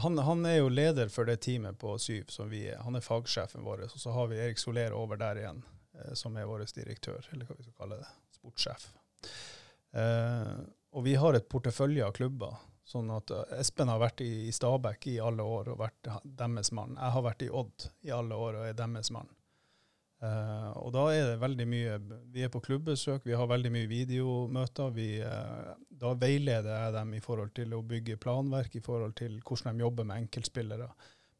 Han, 0.00 0.18
han 0.22 0.44
er 0.46 0.60
jo 0.60 0.68
leder 0.70 1.08
for 1.10 1.26
det 1.26 1.40
teamet 1.42 1.78
på 1.78 1.96
syv 1.98 2.28
som 2.30 2.50
vi 2.50 2.60
er. 2.70 2.78
Han 2.84 2.94
er 2.94 3.02
fagsjefen 3.02 3.64
vår. 3.66 3.88
Og 3.88 3.98
så 3.98 4.12
har 4.14 4.28
vi 4.30 4.38
Erik 4.38 4.60
Soler 4.62 4.94
over 4.94 5.18
der 5.18 5.40
igjen, 5.40 5.64
eh, 5.98 6.12
som 6.14 6.36
er 6.38 6.46
vår 6.46 6.62
direktør, 6.76 7.26
eller 7.32 7.48
hva 7.48 7.56
vi 7.58 7.66
skal 7.66 7.78
kalle 7.80 7.98
det. 7.98 8.10
Sportssjef. 8.36 8.86
Eh, 9.98 10.52
og 10.94 11.04
vi 11.04 11.16
har 11.18 11.34
et 11.34 11.48
portefølje 11.50 12.06
av 12.06 12.14
klubber. 12.14 12.54
Sånn 12.86 13.10
at 13.14 13.34
eh, 13.34 13.58
Espen 13.58 13.90
har 13.90 13.98
vært 14.02 14.22
i, 14.22 14.50
Stabæk 14.54 15.10
i 15.10 15.18
alle 15.22 15.42
år 15.42 15.72
og 15.74 15.82
vært 15.82 16.10
deres 16.22 16.70
mann. 16.76 16.94
Jeg 16.94 17.16
har 17.16 17.26
vært 17.26 17.44
i 17.46 17.50
Odd 17.50 17.90
i 18.06 18.14
alle 18.14 18.38
år 18.38 18.60
og 18.60 18.70
er 18.70 18.78
deres 18.78 19.10
mann. 19.14 19.30
Eh, 20.20 20.70
og 20.76 20.90
da 20.92 21.06
er 21.14 21.30
det 21.30 21.36
veldig 21.40 21.64
mye 21.64 21.92
Vi 22.34 22.42
er 22.44 22.50
på 22.52 22.60
klubbesøk, 22.60 23.24
vi 23.24 23.36
har 23.36 23.48
veldig 23.48 23.70
mye 23.72 23.88
videomøter. 23.88 24.90
Vi, 24.92 25.08
uh, 25.24 25.72
da 25.88 26.12
veileder 26.20 26.74
jeg 26.74 26.94
dem 26.98 27.14
i 27.16 27.22
forhold 27.24 27.54
til 27.56 27.72
å 27.72 27.80
bygge 27.82 28.18
planverk, 28.20 28.76
i 28.76 28.84
forhold 28.84 29.16
til 29.20 29.38
hvordan 29.40 29.78
de 29.78 29.86
jobber 29.86 30.08
med 30.08 30.26
enkeltspillere. 30.26 30.90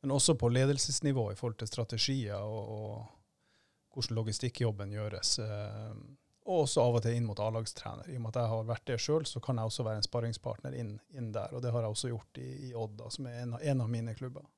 Men 0.00 0.14
også 0.16 0.34
på 0.40 0.48
ledelsesnivå 0.48 1.26
i 1.32 1.36
forhold 1.36 1.58
til 1.60 1.68
strategier 1.68 2.40
og, 2.40 2.72
og 2.72 3.92
hvordan 3.92 4.16
logistikkjobben 4.16 4.96
gjøres. 4.96 5.36
Uh, 5.44 5.92
og 6.48 6.64
også 6.64 6.82
av 6.82 6.96
og 6.98 7.04
til 7.04 7.18
inn 7.18 7.26
mot 7.28 7.40
A-lagstrener. 7.44 8.08
I 8.08 8.16
og 8.16 8.24
med 8.24 8.32
at 8.32 8.40
jeg 8.40 8.52
har 8.54 8.70
vært 8.72 8.86
det 8.88 8.96
sjøl, 9.04 9.26
så 9.28 9.42
kan 9.44 9.60
jeg 9.60 9.70
også 9.70 9.84
være 9.86 10.00
en 10.00 10.08
sparringspartner 10.08 10.78
inn, 10.80 10.94
inn 11.12 11.28
der. 11.36 11.52
Og 11.52 11.60
det 11.62 11.74
har 11.74 11.84
jeg 11.84 11.94
også 11.94 12.10
gjort 12.14 12.40
i, 12.40 12.48
i 12.70 12.72
Odd, 12.72 12.96
da, 12.98 13.10
som 13.12 13.28
er 13.28 13.42
en, 13.44 13.54
en 13.60 13.84
av 13.84 13.92
mine 13.92 14.16
klubber. 14.16 14.48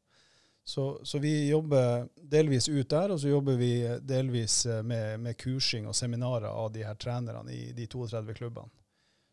Så, 0.64 1.00
så 1.04 1.18
vi 1.18 1.48
jobber 1.48 2.08
delvis 2.14 2.68
ut 2.68 2.90
der, 2.90 3.10
og 3.10 3.20
så 3.20 3.28
jobber 3.28 3.56
vi 3.58 3.72
delvis 4.00 4.66
eh, 4.66 4.82
med, 4.82 5.20
med 5.20 5.36
kursing 5.36 5.88
og 5.90 5.96
seminarer 5.98 6.48
av 6.48 6.70
de 6.72 6.84
her 6.86 6.94
trenerne 6.94 7.50
i 7.52 7.72
de 7.74 7.86
32 7.86 8.34
klubbene. 8.38 8.70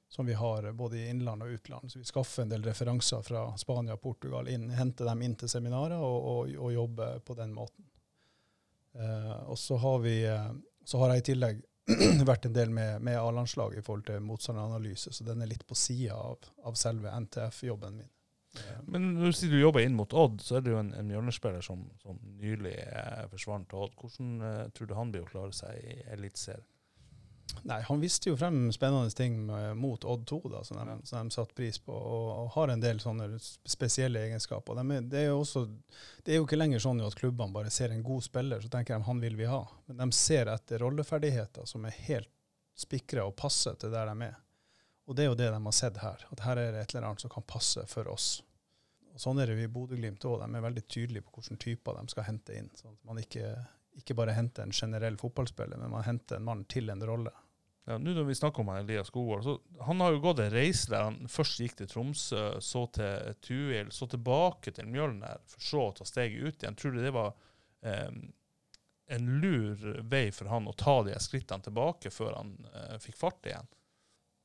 Som 0.10 0.26
vi 0.26 0.34
har 0.34 0.66
eh, 0.66 0.74
både 0.74 0.98
i 0.98 1.10
innland 1.10 1.46
og 1.46 1.54
utland. 1.54 1.92
Så 1.92 2.02
vi 2.02 2.10
skaffer 2.10 2.44
en 2.44 2.50
del 2.50 2.66
referanser 2.66 3.22
fra 3.22 3.46
Spania 3.58 3.94
og 3.94 4.02
Portugal, 4.02 4.50
inn, 4.50 4.72
henter 4.74 5.06
dem 5.06 5.22
inn 5.22 5.38
til 5.38 5.52
seminarer 5.52 6.02
og, 6.02 6.18
og, 6.34 6.56
og 6.58 6.74
jobber 6.74 7.22
på 7.22 7.38
den 7.38 7.54
måten. 7.54 7.86
Eh, 8.98 9.42
og 9.46 9.60
så 9.60 9.78
har, 9.78 10.00
vi, 10.00 10.26
eh, 10.26 10.52
så 10.86 10.98
har 10.98 11.14
jeg 11.14 11.22
i 11.22 11.28
tillegg 11.32 11.62
vært 12.30 12.46
en 12.46 12.56
del 12.58 12.74
med, 12.74 13.02
med 13.06 13.20
A-landslaget 13.22 13.82
i 13.82 13.86
forhold 13.86 14.08
til 14.10 14.26
motstanderanalyse, 14.26 15.14
så 15.14 15.26
den 15.26 15.42
er 15.46 15.52
litt 15.52 15.66
på 15.68 15.78
sida 15.78 16.18
av, 16.18 16.50
av 16.66 16.78
selve 16.78 17.14
NTF-jobben 17.26 18.02
min. 18.02 18.10
Eh, 18.58 18.82
Men 18.86 19.14
når 19.14 19.30
du 19.30 19.38
sier 19.38 19.54
du 19.54 19.60
jobber 19.60 19.86
inn 19.86 19.98
mot 19.98 20.14
Odd, 20.14 20.42
så 20.42 20.58
er 20.58 20.66
det 20.66 20.74
jo 20.74 20.82
en, 20.82 20.92
en 20.98 21.14
hjørnespiller 21.14 21.64
som, 21.66 21.86
som 22.02 22.18
nylig 22.42 22.76
eh, 22.82 23.24
forsvant 23.32 23.70
til 23.70 23.86
Odd. 23.86 23.96
Hvordan 24.02 24.36
eh, 24.42 24.66
tror 24.76 24.90
du 24.90 24.98
han 24.98 25.14
blir 25.14 25.26
å 25.26 25.32
klare 25.32 25.56
seg 25.56 25.80
i 25.84 26.02
Eliteserien? 26.16 26.68
Nei, 27.66 27.80
han 27.82 27.98
visste 27.98 28.30
jo 28.30 28.36
frem 28.38 28.68
spennende 28.72 29.10
ting 29.18 29.40
mot 29.76 30.04
Odd 30.06 30.28
2, 30.30 30.38
da, 30.54 30.60
som 30.64 30.78
de, 30.78 30.98
de 31.02 31.34
satte 31.34 31.56
pris 31.58 31.80
på, 31.82 31.92
og, 31.92 32.28
og 32.44 32.52
har 32.54 32.70
en 32.70 32.84
del 32.84 33.02
sånne 33.02 33.26
spesielle 33.42 34.22
egenskaper. 34.28 34.78
De 34.78 34.98
er, 35.00 35.08
det, 35.10 35.24
er 35.24 35.32
jo 35.32 35.40
også, 35.42 35.64
det 36.24 36.36
er 36.36 36.38
jo 36.38 36.46
ikke 36.46 36.60
lenger 36.60 36.84
sånn 36.86 37.02
at 37.02 37.18
klubbene 37.18 37.56
bare 37.56 37.74
ser 37.74 37.90
en 37.96 38.06
god 38.06 38.22
spiller, 38.28 38.62
så 38.62 38.70
tenker 38.70 39.00
de 39.02 39.10
han 39.10 39.24
vil 39.26 39.40
vi 39.40 39.50
ha. 39.50 39.64
Men 39.90 40.04
de 40.04 40.08
ser 40.16 40.54
etter 40.54 40.86
rolleferdigheter 40.86 41.66
som 41.70 41.90
er 41.90 41.98
helt 42.06 42.30
spikra 42.80 43.26
og 43.28 43.36
passer 43.42 43.82
til 43.82 43.98
der 43.98 44.14
de 44.14 44.30
er. 44.30 44.38
Og 45.10 45.18
det 45.18 45.26
er 45.26 45.32
jo 45.32 45.40
det 45.40 45.50
de 45.50 45.60
har 45.66 45.74
sett 45.74 45.98
her, 46.04 46.22
at 46.30 46.46
her 46.46 46.60
er 46.62 46.76
det 46.76 46.84
et 46.84 46.94
eller 46.94 47.08
annet 47.10 47.24
som 47.24 47.32
kan 47.34 47.46
passe 47.50 47.82
for 47.90 48.08
oss. 48.12 48.28
Og 49.10 49.22
Sånn 49.24 49.40
er 49.42 49.50
det 49.50 49.58
jo 49.58 49.66
i 49.66 49.72
Bodø-Glimt 49.74 50.26
òg. 50.30 50.44
De 50.44 50.58
er 50.60 50.66
veldig 50.68 50.84
tydelige 50.86 51.26
på 51.26 51.40
hvilke 51.40 51.58
typer 51.64 51.98
de 51.98 52.14
skal 52.14 52.28
hente 52.28 52.58
inn. 52.60 52.70
sånn 52.78 52.94
at 52.94 53.08
man 53.10 53.22
ikke, 53.22 53.56
ikke 53.98 54.16
bare 54.20 54.36
henter 54.38 54.68
en 54.68 54.76
generell 54.76 55.18
fotballspiller, 55.18 55.82
men 55.82 55.96
man 55.96 56.06
henter 56.06 56.38
en 56.38 56.46
mann 56.46 56.62
til 56.70 56.94
en 56.94 57.02
rolle. 57.10 57.34
Ja, 57.90 57.98
nå 57.98 58.14
når 58.14 58.28
vi 58.28 58.36
snakker 58.38 58.62
om 58.62 58.70
Elias 58.76 59.10
Skogvold, 59.10 59.48
så 59.48 59.84
Han 59.88 60.02
har 60.06 60.14
jo 60.14 60.22
gått 60.22 60.44
en 60.44 60.54
reise 60.54 60.92
der 60.92 61.08
han 61.08 61.24
først 61.26 61.64
gikk 61.64 61.80
til 61.80 61.90
Tromsø, 61.90 62.44
så 62.62 62.86
til 62.94 63.34
Tuil, 63.42 63.90
så 63.90 64.06
tilbake 64.06 64.76
til 64.78 64.92
Mjølner, 64.94 65.42
for 65.50 65.70
så 65.72 65.88
å 65.88 65.96
ta 65.98 66.06
steget 66.06 66.38
ut 66.44 66.62
igjen. 66.62 66.78
Tror 66.78 66.94
du 66.94 67.02
det 67.02 67.16
var 67.16 67.34
eh, 67.82 68.14
en 69.18 69.34
lur 69.42 70.04
vei 70.06 70.28
for 70.30 70.54
han 70.54 70.70
å 70.70 70.78
ta 70.78 71.00
de 71.08 71.18
skrittene 71.18 71.66
tilbake 71.66 72.14
før 72.14 72.38
han 72.44 72.54
eh, 72.70 72.98
fikk 73.02 73.18
fart 73.18 73.50
igjen? 73.50 73.74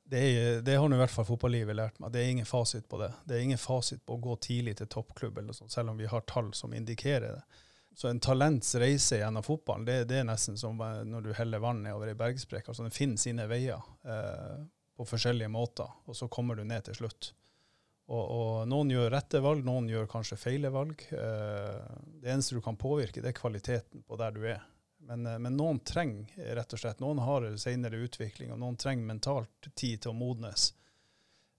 Det, 0.05 0.21
er, 0.21 0.59
det 0.61 0.77
har 0.77 0.89
nå 0.89 0.99
i 0.99 1.01
hvert 1.01 1.13
fall 1.13 1.27
fotballivet 1.29 1.77
lært 1.77 2.01
meg. 2.03 2.13
Det 2.13 2.21
er 2.21 2.33
ingen 2.35 2.49
fasit 2.49 2.85
på 2.91 2.99
det. 3.01 3.11
Det 3.25 3.37
er 3.37 3.45
ingen 3.47 3.61
fasit 3.61 4.03
på 4.05 4.19
å 4.19 4.23
gå 4.27 4.37
tidlig 4.45 4.77
til 4.79 4.91
toppklubb, 4.93 5.41
sånt, 5.57 5.73
selv 5.73 5.95
om 5.95 6.01
vi 6.01 6.11
har 6.11 6.27
tall 6.29 6.53
som 6.57 6.75
indikerer 6.77 7.39
det. 7.39 7.63
Så 7.95 8.11
en 8.11 8.21
talents 8.21 8.75
reise 8.83 9.21
gjennom 9.21 9.45
fotballen, 9.47 9.87
det, 9.87 10.01
det 10.11 10.19
er 10.21 10.27
nesten 10.27 10.59
som 10.59 10.81
når 10.81 11.29
du 11.29 11.31
heller 11.39 11.63
vann 11.63 11.85
nedover 11.85 12.11
ei 12.11 12.19
bergsprekk. 12.19 12.69
Altså, 12.69 12.83
den 12.83 12.95
finner 12.95 13.23
sine 13.23 13.47
veier 13.49 13.81
eh, 14.03 14.59
på 14.99 15.07
forskjellige 15.07 15.53
måter, 15.55 15.91
og 16.05 16.19
så 16.19 16.29
kommer 16.29 16.59
du 16.59 16.67
ned 16.67 16.85
til 16.89 16.99
slutt. 16.99 17.31
Og, 18.11 18.21
og 18.21 18.69
noen 18.69 18.91
gjør 18.93 19.13
rette 19.15 19.41
valg, 19.41 19.63
noen 19.65 19.87
gjør 19.89 20.11
kanskje 20.11 20.41
feile 20.41 20.73
valg. 20.75 21.07
Eh, 21.15 21.95
det 22.21 22.35
eneste 22.35 22.59
du 22.59 22.65
kan 22.65 22.77
påvirke, 22.77 23.23
det 23.23 23.31
er 23.31 23.39
kvaliteten 23.39 24.05
på 24.05 24.19
der 24.21 24.35
du 24.35 24.43
er. 24.51 24.61
Men, 25.07 25.27
eh, 25.27 25.39
men 25.39 25.57
noen 25.57 25.81
trenger 25.85 26.55
rett 26.57 26.73
og 26.73 26.81
slett, 26.81 27.03
noen 27.03 27.21
har 27.25 27.47
senere 27.61 28.01
utvikling, 28.07 28.53
og 28.55 28.61
noen 28.63 28.79
trenger 28.81 29.11
mentalt 29.13 29.69
tid 29.75 30.03
til 30.05 30.15
å 30.15 30.19
modnes. 30.19 30.73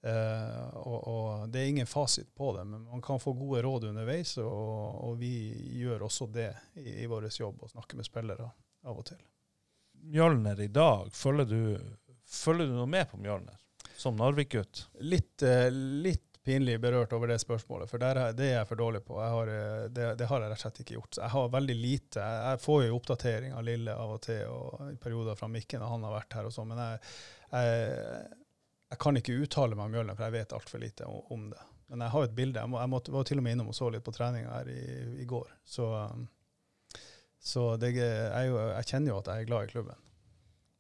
Uh, 0.06 0.68
og, 0.86 0.98
og 1.10 1.46
det 1.50 1.64
er 1.64 1.72
ingen 1.72 1.88
fasit 1.90 2.28
på 2.38 2.52
det, 2.54 2.62
men 2.70 2.84
man 2.86 3.02
kan 3.02 3.18
få 3.18 3.32
gode 3.34 3.64
råd 3.66 3.88
underveis, 3.90 4.36
og, 4.38 5.00
og 5.02 5.16
vi 5.18 5.32
gjør 5.80 6.06
også 6.06 6.28
det 6.30 6.52
i, 6.78 7.00
i 7.02 7.08
vår 7.10 7.26
jobb, 7.34 7.64
å 7.66 7.72
snakke 7.72 7.98
med 7.98 8.06
spillere 8.06 8.52
av 8.86 9.00
og 9.02 9.08
til. 9.10 9.24
Mjølner 10.06 10.62
i 10.62 10.70
dag, 10.70 11.10
følger 11.10 11.50
du, 11.50 11.64
følger 12.30 12.70
du 12.70 12.76
noe 12.78 12.92
med 12.92 13.10
på 13.10 13.18
Mjølner? 13.18 13.58
Som 13.98 14.20
Narvik-gutt? 14.22 14.84
Litt, 15.02 15.42
eh, 15.42 15.72
litt 15.74 16.35
pinlig 16.46 16.76
berørt 16.84 17.14
over 17.18 17.28
det 17.32 17.40
spørsmålet, 17.42 17.90
for 17.90 18.02
der, 18.02 18.20
er- 18.22 18.34
det 18.38 18.46
er 18.52 18.56
jeg 18.60 18.68
for 18.70 18.80
dårlig 18.80 19.02
på. 19.08 19.18
Har, 19.20 19.50
eh, 19.52 19.86
det, 19.90 20.12
det 20.20 20.28
har 20.30 20.42
jeg 20.44 20.52
rett 20.54 20.60
og 20.60 20.64
slett 20.64 20.82
ikke 20.84 20.98
gjort. 21.00 21.12
Så 21.18 21.24
jeg 21.26 21.34
har 21.36 21.52
veldig 21.58 21.76
lite. 21.80 22.26
Jeg, 22.50 22.62
får 22.64 22.84
jo 22.86 22.96
oppdatering 23.00 23.54
av 23.58 23.66
Lille 23.68 23.96
av 24.06 24.16
og 24.16 24.22
til, 24.28 24.42
og 24.54 24.92
i 24.94 24.98
perioder 25.02 25.36
fra 25.40 25.50
Mikken 25.52 25.82
når 25.84 25.94
han 25.96 26.06
har 26.10 26.16
vært 26.20 26.38
her 26.40 26.50
og 26.50 26.54
sånn, 26.56 26.70
men 26.72 26.82
jeg, 26.84 27.00
jeg, 27.52 28.42
jeg 28.94 29.02
kan 29.02 29.18
ikke 29.22 29.40
uttale 29.46 29.76
meg 29.80 29.88
om 29.90 29.96
Mjølner, 29.98 30.16
for 30.20 30.28
jeg 30.30 30.38
vet 30.40 30.54
altfor 30.60 30.86
lite 30.86 31.10
om, 31.10 31.22
om 31.36 31.48
det. 31.54 31.64
Men 31.90 32.02
jeg 32.02 32.14
har 32.16 32.24
et 32.26 32.38
bilde. 32.38 32.62
Jeg, 32.62 32.70
må, 32.74 32.80
jeg 32.82 32.90
måtte, 32.90 33.12
var 33.14 33.26
til 33.30 33.38
og 33.42 33.44
med 33.46 33.54
innom 33.58 33.68
og 33.70 33.76
så 33.78 33.92
litt 33.94 34.06
på 34.06 34.14
treninga 34.16 34.54
her 34.60 34.70
i, 34.74 34.80
i 35.22 35.26
går. 35.30 35.52
Så, 35.70 35.86
så 37.46 37.66
det, 37.78 37.92
jeg, 38.00 38.54
jeg 38.56 38.88
kjenner 38.90 39.12
jo 39.14 39.20
at 39.22 39.30
jeg 39.30 39.44
er 39.46 39.50
glad 39.52 39.68
i 39.68 39.72
klubben. 39.74 40.00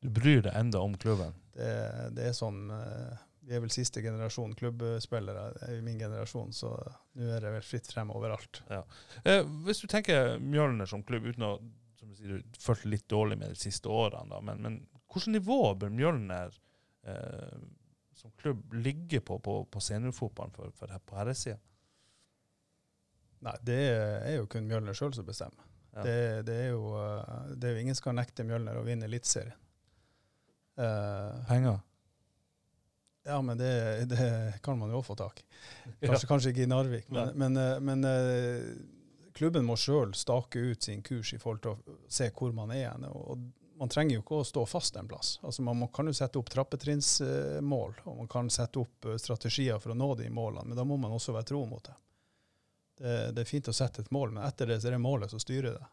Du 0.05 0.09
bryr 0.13 0.41
deg 0.45 0.53
enda 0.57 0.81
om 0.85 0.95
klubben? 1.01 1.33
Det, 1.55 1.69
det 2.17 2.25
er 2.29 2.35
sånn 2.37 2.65
eh, 2.73 3.21
Vi 3.45 3.53
er 3.53 3.61
vel 3.61 3.73
siste 3.73 4.01
generasjon 4.01 4.55
klubbspillere 4.57 5.71
i 5.75 5.81
min 5.85 5.99
generasjon, 6.01 6.53
så 6.53 6.71
nå 7.13 7.27
er 7.29 7.43
det 7.45 7.51
vel 7.59 7.65
fritt 7.65 7.87
frem 7.91 8.09
overalt. 8.15 8.63
Eh, 8.69 9.43
hvis 9.67 9.83
du 9.83 9.87
tenker 9.91 10.39
Mjølner 10.41 10.89
som 10.89 11.03
klubb, 11.05 11.27
uten 11.29 11.45
å 11.45 11.51
som 11.99 12.09
du 12.09 12.15
sier, 12.17 12.41
du 12.41 12.59
følt 12.59 12.85
litt 12.89 13.07
dårlig 13.09 13.37
med 13.39 13.53
de 13.53 13.59
siste 13.59 13.89
årene, 13.89 14.29
da, 14.33 14.41
men, 14.43 14.61
men 14.61 14.79
hvilket 15.13 15.31
nivå 15.37 15.59
bør 15.79 15.93
Mjølner 15.93 16.57
eh, 17.07 17.61
som 18.15 18.33
klubb 18.41 18.73
ligge 18.73 19.21
på 19.21 19.39
på, 19.39 19.61
på 19.71 19.83
seniorfotballen 19.83 20.53
for, 20.55 20.73
for, 20.75 20.97
på 21.05 21.17
herresida? 21.19 21.57
Nei, 23.45 23.55
det 23.67 23.79
er 23.93 24.37
jo 24.39 24.49
kun 24.49 24.67
Mjølner 24.67 24.97
sjøl 24.97 25.13
som 25.13 25.27
bestemmer. 25.27 25.65
Ja. 25.95 26.03
Det, 26.03 26.17
det, 26.47 26.55
er 26.65 26.71
jo, 26.73 26.95
eh, 26.99 27.51
det 27.55 27.69
er 27.69 27.77
jo 27.77 27.85
ingen 27.85 27.97
som 27.97 28.09
kan 28.09 28.19
nekte 28.19 28.45
Mjølner 28.47 28.79
å 28.79 28.85
vinne 28.87 29.07
Eliteserien. 29.07 29.61
Eh, 30.75 31.43
Penger? 31.47 31.79
Ja, 33.25 33.41
men 33.41 33.57
det, 33.57 34.05
det 34.05 34.53
kan 34.63 34.79
man 34.79 34.91
jo 34.91 35.01
få 35.01 35.15
tak 35.15 35.39
i. 35.41 35.43
Kanskje, 36.05 36.27
kanskje 36.27 36.51
ikke 36.53 36.61
i 36.61 36.69
Narvik, 36.69 37.09
men, 37.09 37.31
men, 37.35 37.57
eh, 37.57 37.79
men 37.81 38.05
eh, 38.05 38.67
klubben 39.33 39.65
må 39.65 39.77
sjøl 39.79 40.13
stake 40.13 40.61
ut 40.61 40.83
sin 40.83 41.01
kurs 41.01 41.33
i 41.33 41.39
forhold 41.41 41.63
til 41.63 41.73
å 41.73 41.95
se 42.07 42.29
hvor 42.35 42.53
man 42.53 42.73
er 42.75 42.91
hen. 42.91 43.07
Og 43.09 43.47
man 43.81 43.89
trenger 43.89 44.19
jo 44.19 44.23
ikke 44.23 44.43
å 44.43 44.47
stå 44.47 44.65
fast 44.69 45.01
en 45.01 45.09
plass. 45.09 45.39
Altså 45.41 45.65
Man 45.65 45.81
man 45.81 45.89
kan 45.93 46.07
jo 46.07 46.13
sette 46.13 46.39
opp 46.39 46.53
trappetrinnsmål, 46.53 47.97
og 48.05 48.17
man 48.21 48.29
kan 48.29 48.49
sette 48.53 48.79
opp 48.83 49.09
eh, 49.09 49.17
strategier 49.17 49.81
for 49.81 49.95
å 49.95 49.97
nå 49.97 50.13
de 50.21 50.29
målene, 50.29 50.69
men 50.69 50.77
da 50.77 50.85
må 50.85 50.97
man 51.01 51.17
også 51.17 51.33
være 51.33 51.49
tro 51.49 51.65
mot 51.65 51.83
det. 51.83 51.97
Det, 52.95 53.15
det 53.35 53.41
er 53.41 53.49
fint 53.49 53.67
å 53.67 53.75
sette 53.75 54.05
et 54.05 54.13
mål, 54.13 54.37
men 54.37 54.45
etter 54.45 54.69
det 54.69 54.79
så 54.79 54.87
er 54.87 54.95
det 54.95 55.03
målet 55.03 55.33
som 55.33 55.41
styrer 55.41 55.73
det. 55.79 55.89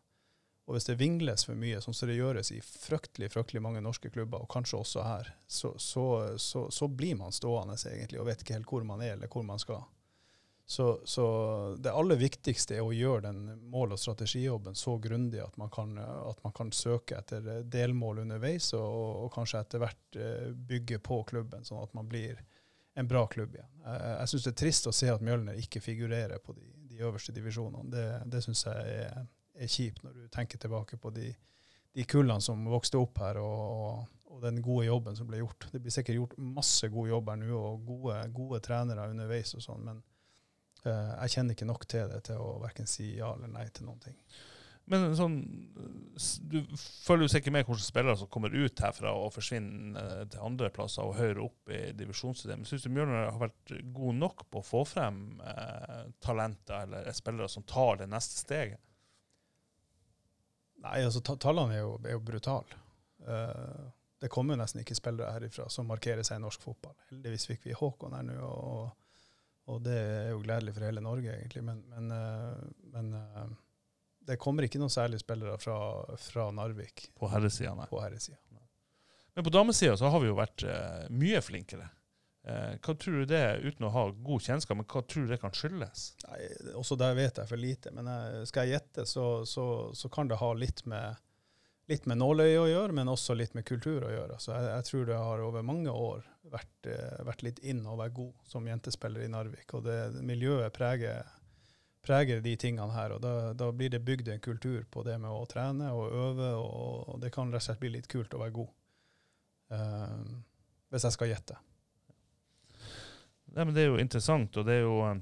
Og 0.67 0.77
hvis 0.77 0.87
det 0.87 0.99
vingles 1.01 1.43
for 1.49 1.59
mye, 1.59 1.81
sånn 1.83 1.97
som 1.97 2.09
det 2.09 2.21
gjøres 2.21 2.53
i 2.55 2.61
fryktelig 2.63 3.33
fryktelig 3.33 3.63
mange 3.65 3.83
norske 3.83 4.13
klubber, 4.15 4.45
og 4.45 4.51
kanskje 4.53 4.79
også 4.79 5.07
her, 5.07 5.33
så, 5.51 5.73
så, 5.79 6.05
så, 6.39 6.69
så 6.71 6.89
blir 6.89 7.19
man 7.19 7.35
stående 7.35 7.75
egentlig 7.91 8.21
og 8.23 8.29
vet 8.31 8.45
ikke 8.45 8.61
helt 8.61 8.71
hvor 8.71 8.87
man 8.87 9.03
er 9.03 9.17
eller 9.17 9.33
hvor 9.33 9.43
man 9.47 9.61
skal. 9.63 9.83
Så, 10.73 11.01
så 11.05 11.25
det 11.79 11.91
aller 11.91 12.17
viktigste 12.17 12.79
er 12.79 12.87
å 12.87 12.95
gjøre 12.95 13.27
den 13.27 13.41
mål- 13.69 13.93
og 13.93 14.01
strategijobben 14.01 14.79
så 14.79 14.95
grundig 15.03 15.43
at 15.43 15.59
man 15.61 15.69
kan, 15.75 15.99
at 15.99 16.39
man 16.47 16.55
kan 16.57 16.71
søke 16.73 17.19
etter 17.19 17.65
delmål 17.69 18.23
underveis, 18.23 18.71
og, 18.79 19.27
og 19.27 19.33
kanskje 19.35 19.61
etter 19.61 19.83
hvert 19.83 20.17
eh, 20.17 20.47
bygge 20.55 21.03
på 21.05 21.19
klubben, 21.29 21.67
sånn 21.67 21.83
at 21.83 21.93
man 21.99 22.09
blir 22.09 22.39
en 22.95 23.09
bra 23.11 23.27
klubb 23.27 23.59
igjen. 23.59 23.69
Jeg, 23.83 24.01
jeg 24.15 24.33
syns 24.33 24.47
det 24.47 24.53
er 24.55 24.59
trist 24.63 24.89
å 24.89 24.95
se 24.95 25.11
at 25.11 25.27
Mjølner 25.27 25.59
ikke 25.61 25.83
figurerer 25.83 26.41
på 26.45 26.55
de, 26.57 26.65
de 26.89 27.03
øverste 27.03 27.35
divisjonene. 27.35 27.91
Det, 27.93 28.07
det 28.33 28.45
syns 28.47 28.65
jeg 28.69 28.97
er, 29.03 29.23
er 29.63 29.71
kjipt, 29.71 30.03
når 30.05 30.19
du 30.19 30.27
tenker 30.33 30.61
tilbake 30.61 30.99
på 31.01 31.13
de, 31.15 31.31
de 31.97 32.07
kullene 32.09 32.43
som 32.45 32.65
vokste 32.71 33.01
opp 33.01 33.23
her, 33.23 33.41
og, 33.43 34.07
og, 34.29 34.39
den 34.43 34.63
gode 34.65 34.87
jobben 34.89 35.17
som 35.17 35.29
ble 35.29 35.43
gjort. 35.43 35.69
Det 35.71 35.83
blir 35.83 35.95
sikkert 35.95 36.19
gjort 36.19 36.39
masse 36.41 36.89
gode 36.91 37.13
jobber 37.13 37.37
nå, 37.39 37.53
og 37.57 37.85
gode, 37.87 38.17
gode 38.35 38.63
trenere 38.65 39.11
underveis 39.13 39.55
og 39.59 39.65
sånn, 39.65 39.85
men 39.87 40.01
Eh, 40.83 41.13
jeg 41.23 41.37
kjenner 41.37 41.55
ikke 41.55 41.69
nok 41.69 41.87
til 41.91 42.11
det 42.11 42.25
til 42.27 42.43
å 42.43 42.57
verken 42.63 42.91
si 42.91 43.15
ja 43.15 43.31
eller 43.37 43.51
nei 43.53 43.69
til 43.71 43.87
noen 43.87 44.03
ting. 44.03 44.19
Men 44.91 45.13
sånn, 45.15 45.37
du 46.51 46.57
følger 46.75 47.29
jo 47.29 47.31
sikkert 47.31 47.55
med 47.55 47.69
hvordan 47.69 47.85
spillere 47.87 48.19
som 48.19 48.31
kommer 48.35 48.51
ut 48.51 48.81
herfra 48.83 49.13
og 49.15 49.31
forsvinner 49.37 50.01
eh, 50.01 50.25
til 50.33 50.43
andre 50.43 50.73
plasser 50.75 51.07
og 51.07 51.15
høyere 51.21 51.45
opp 51.45 51.71
i 51.71 51.85
divisjonssystemet. 51.95 52.67
Syns 52.67 52.89
du 52.89 52.91
Mjølner 52.91 53.29
har 53.29 53.39
vært 53.45 53.77
god 53.95 54.19
nok 54.19 54.43
på 54.51 54.59
å 54.59 54.67
få 54.67 54.83
frem 54.91 55.23
eh, 55.39 56.01
talenter 56.25 56.89
eller 56.89 57.15
spillere 57.15 57.51
som 57.53 57.67
tar 57.69 58.03
det 58.03 58.11
neste 58.11 58.43
steget? 58.43 58.83
Nei, 60.83 61.01
altså 61.07 61.23
tallene 61.23 61.77
er 61.79 61.85
jo, 61.85 61.97
er 62.05 62.17
jo 62.17 62.23
brutale. 62.27 62.81
Uh, 63.23 63.91
det 64.23 64.31
kommer 64.31 64.55
jo 64.55 64.63
nesten 64.63 64.83
ikke 64.83 64.99
spillere 64.99 65.35
herifra 65.35 65.69
som 65.71 65.89
markerer 65.91 66.27
seg 66.27 66.41
i 66.41 66.45
norsk 66.45 66.63
fotball. 66.63 66.95
Heldigvis 67.11 67.49
fikk 67.51 67.67
vi 67.69 67.77
Håkon 67.79 68.15
her 68.17 68.27
nå, 68.27 68.39
og, 68.43 69.19
og 69.71 69.83
det 69.87 69.99
er 69.99 70.31
jo 70.33 70.43
gledelig 70.43 70.75
for 70.77 70.87
hele 70.87 71.03
Norge, 71.05 71.35
egentlig. 71.39 71.65
Men, 71.67 71.83
men, 71.91 72.11
uh, 72.15 72.89
men 72.95 73.13
uh, 73.19 73.47
det 74.27 74.39
kommer 74.43 74.67
ikke 74.67 74.83
noen 74.83 74.93
særlige 74.93 75.23
spillere 75.25 75.59
fra, 75.59 75.77
fra 76.23 76.51
Narvik 76.55 77.09
På 77.19 77.31
herresida, 77.31 77.75
nei. 77.79 77.89
på 77.91 78.03
herresida. 78.03 78.39
Men 79.35 79.45
på 79.45 79.51
damesida 79.51 79.97
så 79.97 80.11
har 80.13 80.21
vi 80.21 80.29
jo 80.29 80.37
vært 80.37 80.65
eh, 80.69 81.05
mye 81.09 81.41
flinkere. 81.45 81.89
Eh, 82.45 82.75
hva 82.83 82.95
tror 82.99 83.21
du 83.21 83.27
det, 83.31 83.43
uten 83.63 83.87
å 83.87 83.93
ha 83.95 84.09
god 84.11 84.43
kjennskap, 84.43 84.75
men 84.79 84.87
hva 84.91 85.05
tror 85.07 85.27
du 85.27 85.31
det 85.31 85.39
kan 85.39 85.53
skyldes? 85.55 86.09
Nei, 86.27 86.41
også 86.79 86.99
der 86.99 87.15
vet 87.15 87.39
jeg 87.39 87.51
for 87.51 87.61
lite. 87.61 87.93
Men 87.95 88.11
jeg, 88.11 88.49
skal 88.51 88.67
jeg 88.67 88.81
gjette, 88.81 89.07
så, 89.07 89.27
så, 89.47 89.67
så 89.95 90.11
kan 90.13 90.31
det 90.31 90.41
ha 90.41 90.51
litt 90.59 90.83
med, 90.91 91.21
litt 91.93 92.09
med 92.11 92.19
nåløye 92.19 92.59
å 92.59 92.67
gjøre, 92.71 92.99
men 92.99 93.13
også 93.13 93.39
litt 93.39 93.55
med 93.55 93.67
kultur 93.69 94.09
å 94.09 94.11
gjøre. 94.11 94.41
Så 94.43 94.57
jeg, 94.57 94.73
jeg 94.73 94.89
tror 94.91 95.07
det 95.13 95.23
har 95.23 95.45
over 95.47 95.71
mange 95.71 95.95
år 95.95 96.27
vært, 96.51 96.91
eh, 96.91 97.23
vært 97.31 97.47
litt 97.47 97.63
inn 97.63 97.87
å 97.87 97.97
være 98.01 98.17
god 98.19 98.51
som 98.51 98.67
jentespiller 98.67 99.23
i 99.23 99.31
Narvik. 99.31 99.79
Og 99.79 99.87
det, 99.87 100.01
miljøet 100.27 100.75
preger, 100.75 101.23
preger 102.03 102.43
de 102.43 102.59
tingene 102.59 102.91
her. 102.97 103.15
Og 103.15 103.23
da, 103.23 103.53
da 103.55 103.71
blir 103.71 103.95
det 103.95 104.03
bygd 104.03 104.35
en 104.35 104.43
kultur 104.43 104.83
på 104.91 105.07
det 105.07 105.21
med 105.23 105.31
å 105.31 105.47
trene 105.47 105.95
og 105.95 106.11
øve, 106.11 106.55
og, 106.59 107.05
og 107.07 107.23
det 107.23 107.31
kan 107.31 107.55
rett 107.55 107.63
og 107.63 107.71
slett 107.71 107.87
bli 107.87 107.95
litt 108.01 108.11
kult 108.11 108.35
å 108.35 108.43
være 108.43 108.59
god. 108.65 108.79
Eh, 109.79 110.33
hvis 110.91 111.07
jeg 111.07 111.15
skal 111.15 111.39
gjette. 111.39 111.67
Men 113.55 113.75
Det 113.75 113.85
er 113.85 113.91
jo 113.91 114.01
interessant, 114.01 114.57
og 114.57 114.67
det 114.67 114.79
er 114.79 114.87
jo 114.87 114.99
eh, 115.07 115.19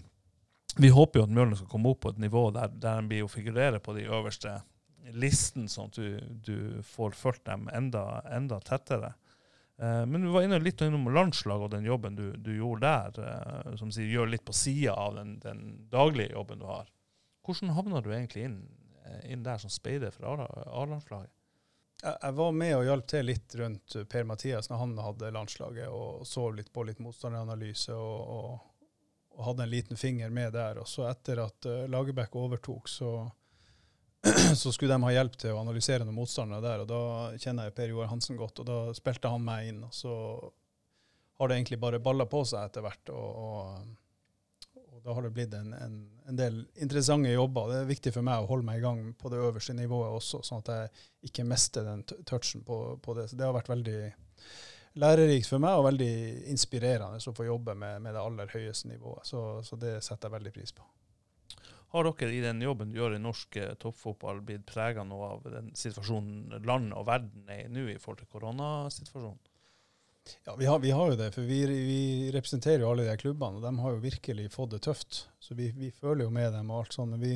Vi 0.79 0.91
håper 0.95 1.21
jo 1.21 1.27
at 1.27 1.33
Mjølner 1.35 1.59
skal 1.59 1.71
komme 1.71 1.91
opp 1.93 2.05
på 2.05 2.13
et 2.15 2.21
nivå 2.23 2.51
der, 2.55 2.71
der 2.73 3.01
de 3.01 3.11
blir 3.11 3.27
å 3.27 3.33
figurere 3.33 3.81
på 3.83 3.95
de 3.97 4.07
øverste 4.07 4.61
listen, 5.17 5.67
sånn 5.69 5.89
at 5.91 5.97
du, 5.99 6.21
du 6.47 6.59
får 6.87 7.17
fulgt 7.19 7.43
dem 7.49 7.67
enda, 7.75 8.21
enda 8.31 8.61
tettere. 8.63 9.15
Eh, 9.81 10.05
men 10.07 10.23
du 10.23 10.31
var 10.31 10.47
inne 10.47 10.61
litt 10.63 10.83
innom 10.85 11.09
landslaget 11.11 11.67
og 11.67 11.73
den 11.75 11.89
jobben 11.89 12.19
du, 12.19 12.29
du 12.37 12.53
gjorde 12.55 12.87
der, 12.87 13.19
eh, 13.27 13.75
som 13.81 13.91
sier, 13.91 14.13
gjør 14.13 14.31
litt 14.31 14.47
på 14.47 14.55
sida 14.55 14.95
av 14.95 15.19
den, 15.19 15.39
den 15.43 15.65
daglige 15.91 16.37
jobben 16.37 16.63
du 16.63 16.69
har. 16.71 16.91
Hvordan 17.47 17.75
havna 17.75 18.05
du 18.05 18.13
egentlig 18.13 18.47
inn, 18.47 18.61
inn 19.27 19.43
der 19.43 19.59
som 19.59 19.73
speider 19.73 20.13
for 20.15 20.45
A-landslaget? 20.47 21.33
Jeg, 22.03 22.33
var 22.33 22.53
med 22.53 22.77
og 22.77 22.85
hjalp 22.87 23.07
til 23.13 23.27
litt 23.29 23.55
rundt 23.61 23.97
Per 24.09 24.25
Mathias 24.25 24.71
når 24.71 24.81
han 24.81 24.93
hadde 25.05 25.33
landslaget, 25.37 25.89
og 25.93 26.27
så 26.27 26.47
litt 26.55 26.73
på 26.73 26.85
litt 26.89 27.01
motstanderanalyse 27.03 27.93
og, 27.93 28.21
og, 28.37 28.87
og 29.37 29.45
hadde 29.51 29.67
en 29.67 29.73
liten 29.73 30.01
finger 30.01 30.33
med 30.33 30.55
der. 30.57 30.81
Og 30.81 30.89
så 30.89 31.05
etter 31.11 31.43
at 31.45 31.69
uh, 31.69 31.85
Lagerbäck 31.93 32.37
overtok, 32.41 32.89
så, 32.89 33.13
så 34.63 34.73
skulle 34.73 34.97
de 34.97 35.05
ha 35.05 35.13
hjelp 35.19 35.37
til 35.43 35.53
å 35.53 35.61
analysere 35.61 36.07
noen 36.07 36.17
motstandere 36.23 36.65
der. 36.65 36.85
Og 36.87 36.89
da 36.89 37.03
kjenner 37.37 37.69
jeg 37.69 37.77
Per 37.77 37.93
Joar 37.93 38.13
Hansen 38.15 38.41
godt, 38.41 38.63
og 38.65 38.71
da 38.71 38.81
spilte 38.97 39.33
han 39.33 39.45
meg 39.45 39.73
inn. 39.75 39.85
Og 39.85 39.93
så 39.95 40.15
har 41.41 41.49
det 41.49 41.61
egentlig 41.61 41.83
bare 41.85 42.01
balla 42.01 42.25
på 42.29 42.45
seg 42.49 42.65
etter 42.65 42.87
hvert. 42.87 43.13
og, 43.13 43.45
og 43.45 44.00
og 45.01 45.07
da 45.07 45.15
har 45.17 45.25
det 45.25 45.33
blitt 45.33 45.55
en, 45.57 45.73
en, 45.73 45.95
en 46.29 46.37
del 46.37 46.59
interessante 46.85 47.33
jobber. 47.33 47.71
Det 47.71 47.79
er 47.81 47.89
viktig 47.89 48.13
for 48.13 48.27
meg 48.27 48.43
å 48.43 48.51
holde 48.51 48.69
meg 48.69 48.81
i 48.81 48.85
gang 48.85 49.01
på 49.17 49.33
det 49.33 49.41
øverste 49.41 49.75
nivået 49.77 50.13
også, 50.19 50.43
sånn 50.45 50.61
at 50.61 50.73
jeg 50.75 51.31
ikke 51.31 51.47
mister 51.49 51.87
den 51.89 52.05
touchen 52.29 52.65
på, 52.67 52.77
på 53.01 53.17
det. 53.17 53.31
Så 53.31 53.39
det 53.41 53.47
har 53.49 53.57
vært 53.57 53.73
veldig 53.73 53.99
lærerikt 55.01 55.49
for 55.49 55.63
meg 55.63 55.79
og 55.79 55.87
veldig 55.89 56.13
inspirerende 56.53 57.21
å 57.21 57.37
få 57.37 57.47
jobbe 57.49 57.77
med, 57.79 58.03
med 58.05 58.17
det 58.17 58.25
aller 58.25 58.53
høyeste 58.53 58.91
nivået. 58.91 59.25
Så, 59.29 59.45
så 59.65 59.79
det 59.81 59.97
setter 60.05 60.29
jeg 60.29 60.37
veldig 60.37 60.55
pris 60.59 60.75
på. 60.77 60.85
Har 61.91 62.07
dere 62.07 62.35
i 62.37 62.43
den 62.45 62.61
jobben 62.63 62.93
du 62.93 63.01
gjør 63.01 63.17
i 63.17 63.23
norsk 63.23 63.57
eh, 63.59 63.73
toppfotball 63.83 64.45
blitt 64.47 64.69
prega 64.69 65.03
noe 65.03 65.33
av 65.35 65.49
den 65.51 65.73
situasjonen 65.75 66.61
landet 66.63 66.95
og 66.99 67.09
verden 67.09 67.49
er 67.51 67.65
i 67.65 67.73
nå 67.73 67.89
i 67.91 67.99
forhold 67.99 68.21
til 68.21 68.31
koronasituasjonen? 68.31 69.41
Ja, 70.45 70.57
vi 70.57 70.67
har, 70.67 70.79
vi 70.79 70.91
har 70.91 71.11
jo 71.11 71.17
det, 71.17 71.31
for 71.33 71.47
vi, 71.47 71.61
vi 71.67 72.31
representerer 72.35 72.85
jo 72.85 72.91
alle 72.91 73.07
de 73.09 73.17
klubbene, 73.21 73.59
og 73.59 73.65
de 73.65 73.73
har 73.83 73.97
jo 73.97 74.03
virkelig 74.05 74.51
fått 74.53 74.75
det 74.75 74.83
tøft. 74.87 75.25
Så 75.39 75.57
vi, 75.59 75.71
vi 75.77 75.91
føler 75.91 76.25
jo 76.25 76.35
med 76.35 76.53
dem 76.55 76.71
og 76.71 76.85
alt 76.85 76.97
sånt. 76.97 77.19
Vi, 77.23 77.35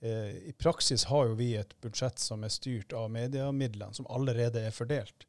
eh, 0.00 0.30
i 0.50 0.54
praksis 0.58 1.06
har 1.10 1.30
jo 1.30 1.38
vi 1.38 1.52
et 1.60 1.74
budsjett 1.84 2.22
som 2.22 2.44
er 2.44 2.52
styrt 2.54 2.92
av 2.96 3.10
mediemidlene, 3.12 3.94
som 3.94 4.08
allerede 4.10 4.66
er 4.66 4.74
fordelt. 4.74 5.26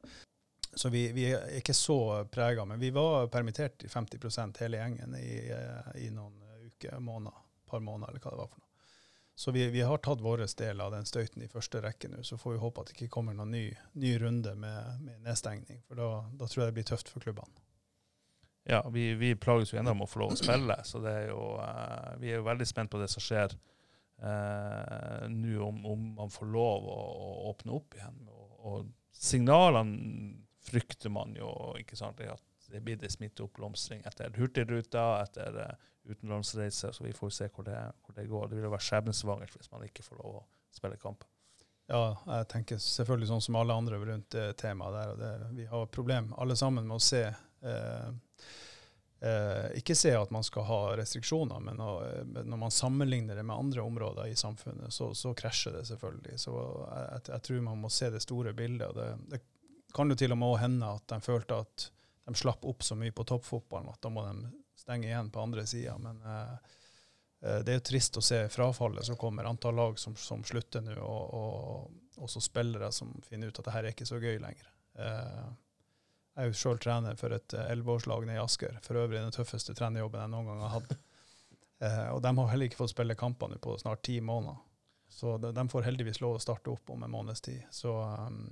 Så 0.75 0.89
vi, 0.89 1.05
er 1.29 1.45
ikke 1.59 1.75
så 1.77 1.99
prega. 2.31 2.65
Men 2.65 2.81
vi 2.81 2.89
var 2.95 3.27
permittert 3.33 3.83
i 3.85 3.91
50% 3.91 4.61
hele 4.63 4.81
gjengen 4.81 5.15
i, 5.19 5.37
eh, 5.53 6.05
i 6.07 6.09
noen 6.13 6.39
uker, 6.65 6.99
måneder, 6.99 7.45
par 7.69 7.83
måneder, 7.83 8.13
eller 8.13 8.23
hva 8.23 8.33
det 8.33 8.43
var 8.43 8.49
for 8.49 8.59
noe. 8.59 8.62
Så 9.43 9.51
vi, 9.51 9.65
vi 9.67 9.81
har 9.81 9.97
tatt 9.97 10.21
vår 10.23 10.45
del 10.55 10.81
av 10.81 10.93
den 10.93 11.03
støyten 11.03 11.41
i 11.43 11.49
første 11.51 11.81
rekke 11.83 12.07
nå. 12.07 12.21
Så 12.23 12.37
får 12.39 12.53
vi 12.53 12.59
håpe 12.61 12.79
at 12.79 12.87
det 12.87 12.93
ikke 12.95 13.11
kommer 13.11 13.35
noen 13.35 13.49
ny, 13.51 13.63
ny 13.99 14.13
runde 14.21 14.53
med, 14.55 15.01
med 15.03 15.17
nedstengning. 15.25 15.81
For 15.83 15.99
da, 15.99 16.05
da 16.31 16.47
tror 16.47 16.61
jeg 16.61 16.69
det 16.69 16.75
blir 16.77 16.85
tøft 16.87 17.11
for 17.11 17.25
klubbene. 17.25 17.65
Ja, 18.71 18.79
vi, 18.95 19.09
vi 19.19 19.33
plages 19.35 19.73
jo 19.73 19.81
ennå 19.81 19.97
med 19.99 20.07
å 20.07 20.13
få 20.13 20.21
lov 20.21 20.37
å 20.37 20.39
spille, 20.39 20.77
så 20.87 21.01
det 21.03 21.11
er 21.25 21.27
jo, 21.33 21.41
eh, 21.59 22.13
vi 22.21 22.31
er 22.31 22.39
jo 22.39 22.47
veldig 22.47 22.69
spent 22.69 22.93
på 22.93 23.01
det 23.01 23.09
som 23.11 23.25
skjer 23.25 23.57
eh, 24.23 25.27
nå, 25.27 25.57
om, 25.67 25.83
om 25.91 26.07
man 26.21 26.31
får 26.31 26.47
lov 26.55 26.87
å, 26.87 26.97
å 27.11 27.35
åpne 27.51 27.75
opp 27.75 27.99
igjen. 27.99 28.23
Og, 28.31 28.55
og 28.63 28.89
signalene 29.11 30.37
frykter 30.63 31.11
man 31.11 31.35
jo, 31.35 31.51
ikke 31.83 31.99
sant, 31.99 32.23
at 32.23 32.47
det 32.71 32.81
blir 32.85 32.99
det 33.01 33.11
smitteoppblomstring 33.11 34.05
etter 34.07 34.33
Hurtigruta, 34.37 35.03
etter 35.23 35.59
uh, 35.59 35.91
utenlandsreiser, 36.07 36.91
så 36.91 37.03
vi 37.03 37.13
får 37.13 37.29
se 37.35 37.49
hvor 37.53 37.67
det, 37.67 37.79
hvor 38.05 38.15
det 38.15 38.27
går. 38.29 38.47
Det 38.49 38.59
vil 38.59 38.67
jo 38.67 38.73
være 38.73 38.87
skjebnesvangert 38.87 39.55
hvis 39.57 39.71
man 39.71 39.85
ikke 39.87 40.05
får 40.05 40.19
lov 40.21 40.41
å 40.41 40.45
spille 40.73 40.99
kamp. 41.01 41.25
Ja, 41.91 42.15
jeg 42.25 42.47
tenker 42.51 42.79
selvfølgelig 42.79 43.29
sånn 43.29 43.43
som 43.43 43.57
alle 43.59 43.75
andre 43.75 43.99
rundt 43.99 44.31
det 44.31 44.53
temaet 44.61 44.95
der. 44.95 45.11
og 45.11 45.19
det, 45.19 45.31
Vi 45.57 45.65
har 45.67 45.89
problem 45.91 46.31
alle 46.39 46.55
sammen 46.55 46.87
med 46.87 46.95
å 46.95 47.03
se 47.03 47.23
eh, 47.27 48.07
eh, 49.19 49.65
Ikke 49.79 49.95
se 49.97 50.13
at 50.15 50.31
man 50.31 50.45
skal 50.47 50.63
ha 50.69 50.79
restriksjoner, 50.95 51.59
men 51.63 51.81
å, 51.83 51.97
eh, 52.07 52.23
når 52.39 52.61
man 52.61 52.71
sammenligner 52.71 53.35
det 53.35 53.43
med 53.43 53.57
andre 53.57 53.83
områder 53.83 54.31
i 54.31 54.39
samfunnet, 54.39 54.95
så, 54.95 55.11
så 55.13 55.33
krasjer 55.35 55.75
det 55.75 55.83
selvfølgelig. 55.91 56.39
Så 56.39 56.55
jeg, 56.55 57.25
jeg 57.33 57.47
tror 57.49 57.67
man 57.67 57.83
må 57.83 57.91
se 57.91 58.09
det 58.13 58.23
store 58.23 58.55
bildet. 58.55 58.87
og 58.87 58.95
det, 58.95 59.09
det 59.35 59.43
kan 59.93 60.09
jo 60.09 60.17
til 60.17 60.33
og 60.33 60.39
med 60.39 60.57
hende 60.63 60.95
at 60.95 61.05
de 61.11 61.19
følte 61.21 61.59
at 61.65 61.89
de 62.25 62.35
slapp 62.35 62.65
opp 62.65 62.83
så 62.83 62.95
mye 62.95 63.11
på 63.11 63.25
toppfotballen 63.27 63.91
at 63.91 64.01
da 64.01 64.11
må 64.13 64.23
de 64.25 64.51
stenge 64.79 65.07
igjen 65.07 65.31
på 65.31 65.41
andre 65.41 65.65
sida. 65.67 65.97
Men 66.01 66.21
eh, 66.21 66.53
eh, 67.45 67.59
det 67.65 67.73
er 67.73 67.79
jo 67.79 67.87
trist 67.89 68.17
å 68.19 68.23
se 68.23 68.45
frafallet 68.53 69.05
som 69.05 69.19
kommer, 69.19 69.49
antall 69.49 69.75
lag 69.75 69.99
som, 69.99 70.15
som 70.15 70.43
slutter 70.47 70.83
nå, 70.85 70.95
og, 71.01 71.33
og 71.33 72.23
også 72.23 72.41
spillere 72.43 72.91
som 72.95 73.13
finner 73.27 73.51
ut 73.51 73.59
at 73.59 73.67
det 73.67 73.75
her 73.75 73.87
er 73.87 73.95
ikke 73.95 74.09
så 74.09 74.21
gøy 74.21 74.39
lenger. 74.39 74.69
Eh, 74.99 75.45
jeg 76.33 76.47
er 76.47 76.49
jo 76.49 76.57
sjøl 76.57 76.79
trener 76.81 77.17
for 77.19 77.35
et 77.35 77.53
elleveårslag 77.53 78.25
nede 78.25 78.39
i 78.39 78.41
Asker, 78.41 78.79
for 78.81 78.97
øvrig 78.97 79.19
den 79.21 79.35
tøffeste 79.35 79.75
trenerjobben 79.77 80.23
jeg 80.23 80.33
noen 80.33 80.53
gang 80.53 80.63
har 80.67 80.79
hatt. 80.79 80.95
Eh, 81.83 82.09
og 82.13 82.21
de 82.23 82.29
har 82.37 82.47
heller 82.47 82.69
ikke 82.69 82.77
fått 82.79 82.93
spille 82.93 83.15
kamper 83.19 83.49
nå 83.51 83.57
på 83.59 83.73
snart 83.81 84.05
ti 84.07 84.13
måneder. 84.23 84.55
Så 85.11 85.33
de, 85.37 85.49
de 85.51 85.63
får 85.67 85.83
heldigvis 85.83 86.21
lov 86.23 86.37
å 86.37 86.39
starte 86.39 86.71
opp 86.71 86.93
om 86.93 87.03
en 87.03 87.11
måneds 87.11 87.43
tid. 87.43 87.65
Så 87.75 87.91
um, 87.91 88.45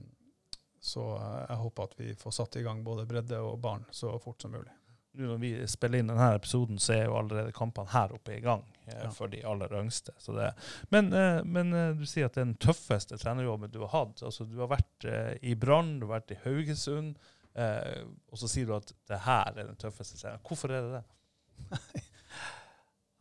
så 0.82 1.03
eh, 1.17 1.41
jeg 1.51 1.57
håper 1.61 1.84
at 1.89 1.97
vi 1.99 2.11
får 2.17 2.34
satt 2.39 2.55
i 2.57 2.63
gang 2.65 2.84
både 2.84 3.05
bredde 3.09 3.38
og 3.45 3.59
barn 3.61 3.84
så 3.93 4.15
fort 4.23 4.41
som 4.41 4.51
mulig. 4.55 4.71
Nå 5.13 5.27
når 5.27 5.39
vi 5.41 5.49
spiller 5.67 5.99
inn 5.99 6.07
denne 6.07 6.29
episoden, 6.38 6.77
så 6.79 6.93
er 6.95 7.01
jo 7.09 7.17
allerede 7.19 7.51
kampene 7.51 7.91
her 7.91 8.13
oppe 8.15 8.38
i 8.38 8.41
gang 8.43 8.61
eh, 8.88 8.95
Ja. 9.03 9.09
for 9.11 9.27
de 9.32 9.41
aller 9.45 9.73
yngste. 9.82 10.13
Så 10.23 10.32
det, 10.38 10.53
men, 10.89 11.11
eh, 11.13 11.41
men 11.43 11.73
eh, 11.75 11.89
du 11.99 12.05
sier 12.07 12.29
at 12.29 12.38
det 12.38 12.45
er 12.45 12.49
den 12.53 12.61
tøffeste 12.63 13.19
trenerjobben 13.19 13.73
du 13.73 13.82
har 13.84 13.91
hatt. 13.97 14.23
Altså, 14.23 14.47
du 14.47 14.55
har 14.63 14.71
vært 14.71 15.05
eh, 15.11 15.34
i 15.51 15.55
Brann, 15.59 15.97
du 15.99 16.07
har 16.07 16.17
vært 16.21 16.32
i 16.38 16.39
Haugesund, 16.45 17.17
og 18.32 18.39
så 18.39 18.47
sier 18.47 18.69
du 18.69 18.71
at 18.77 18.93
det 19.11 19.17
her 19.25 19.49
er 19.59 19.65
den 19.67 19.75
tøffeste 19.75 20.15
treneren. 20.15 20.39
Hvorfor 20.47 20.71
er 20.71 20.86
det 20.88 21.01
det? 21.01 22.05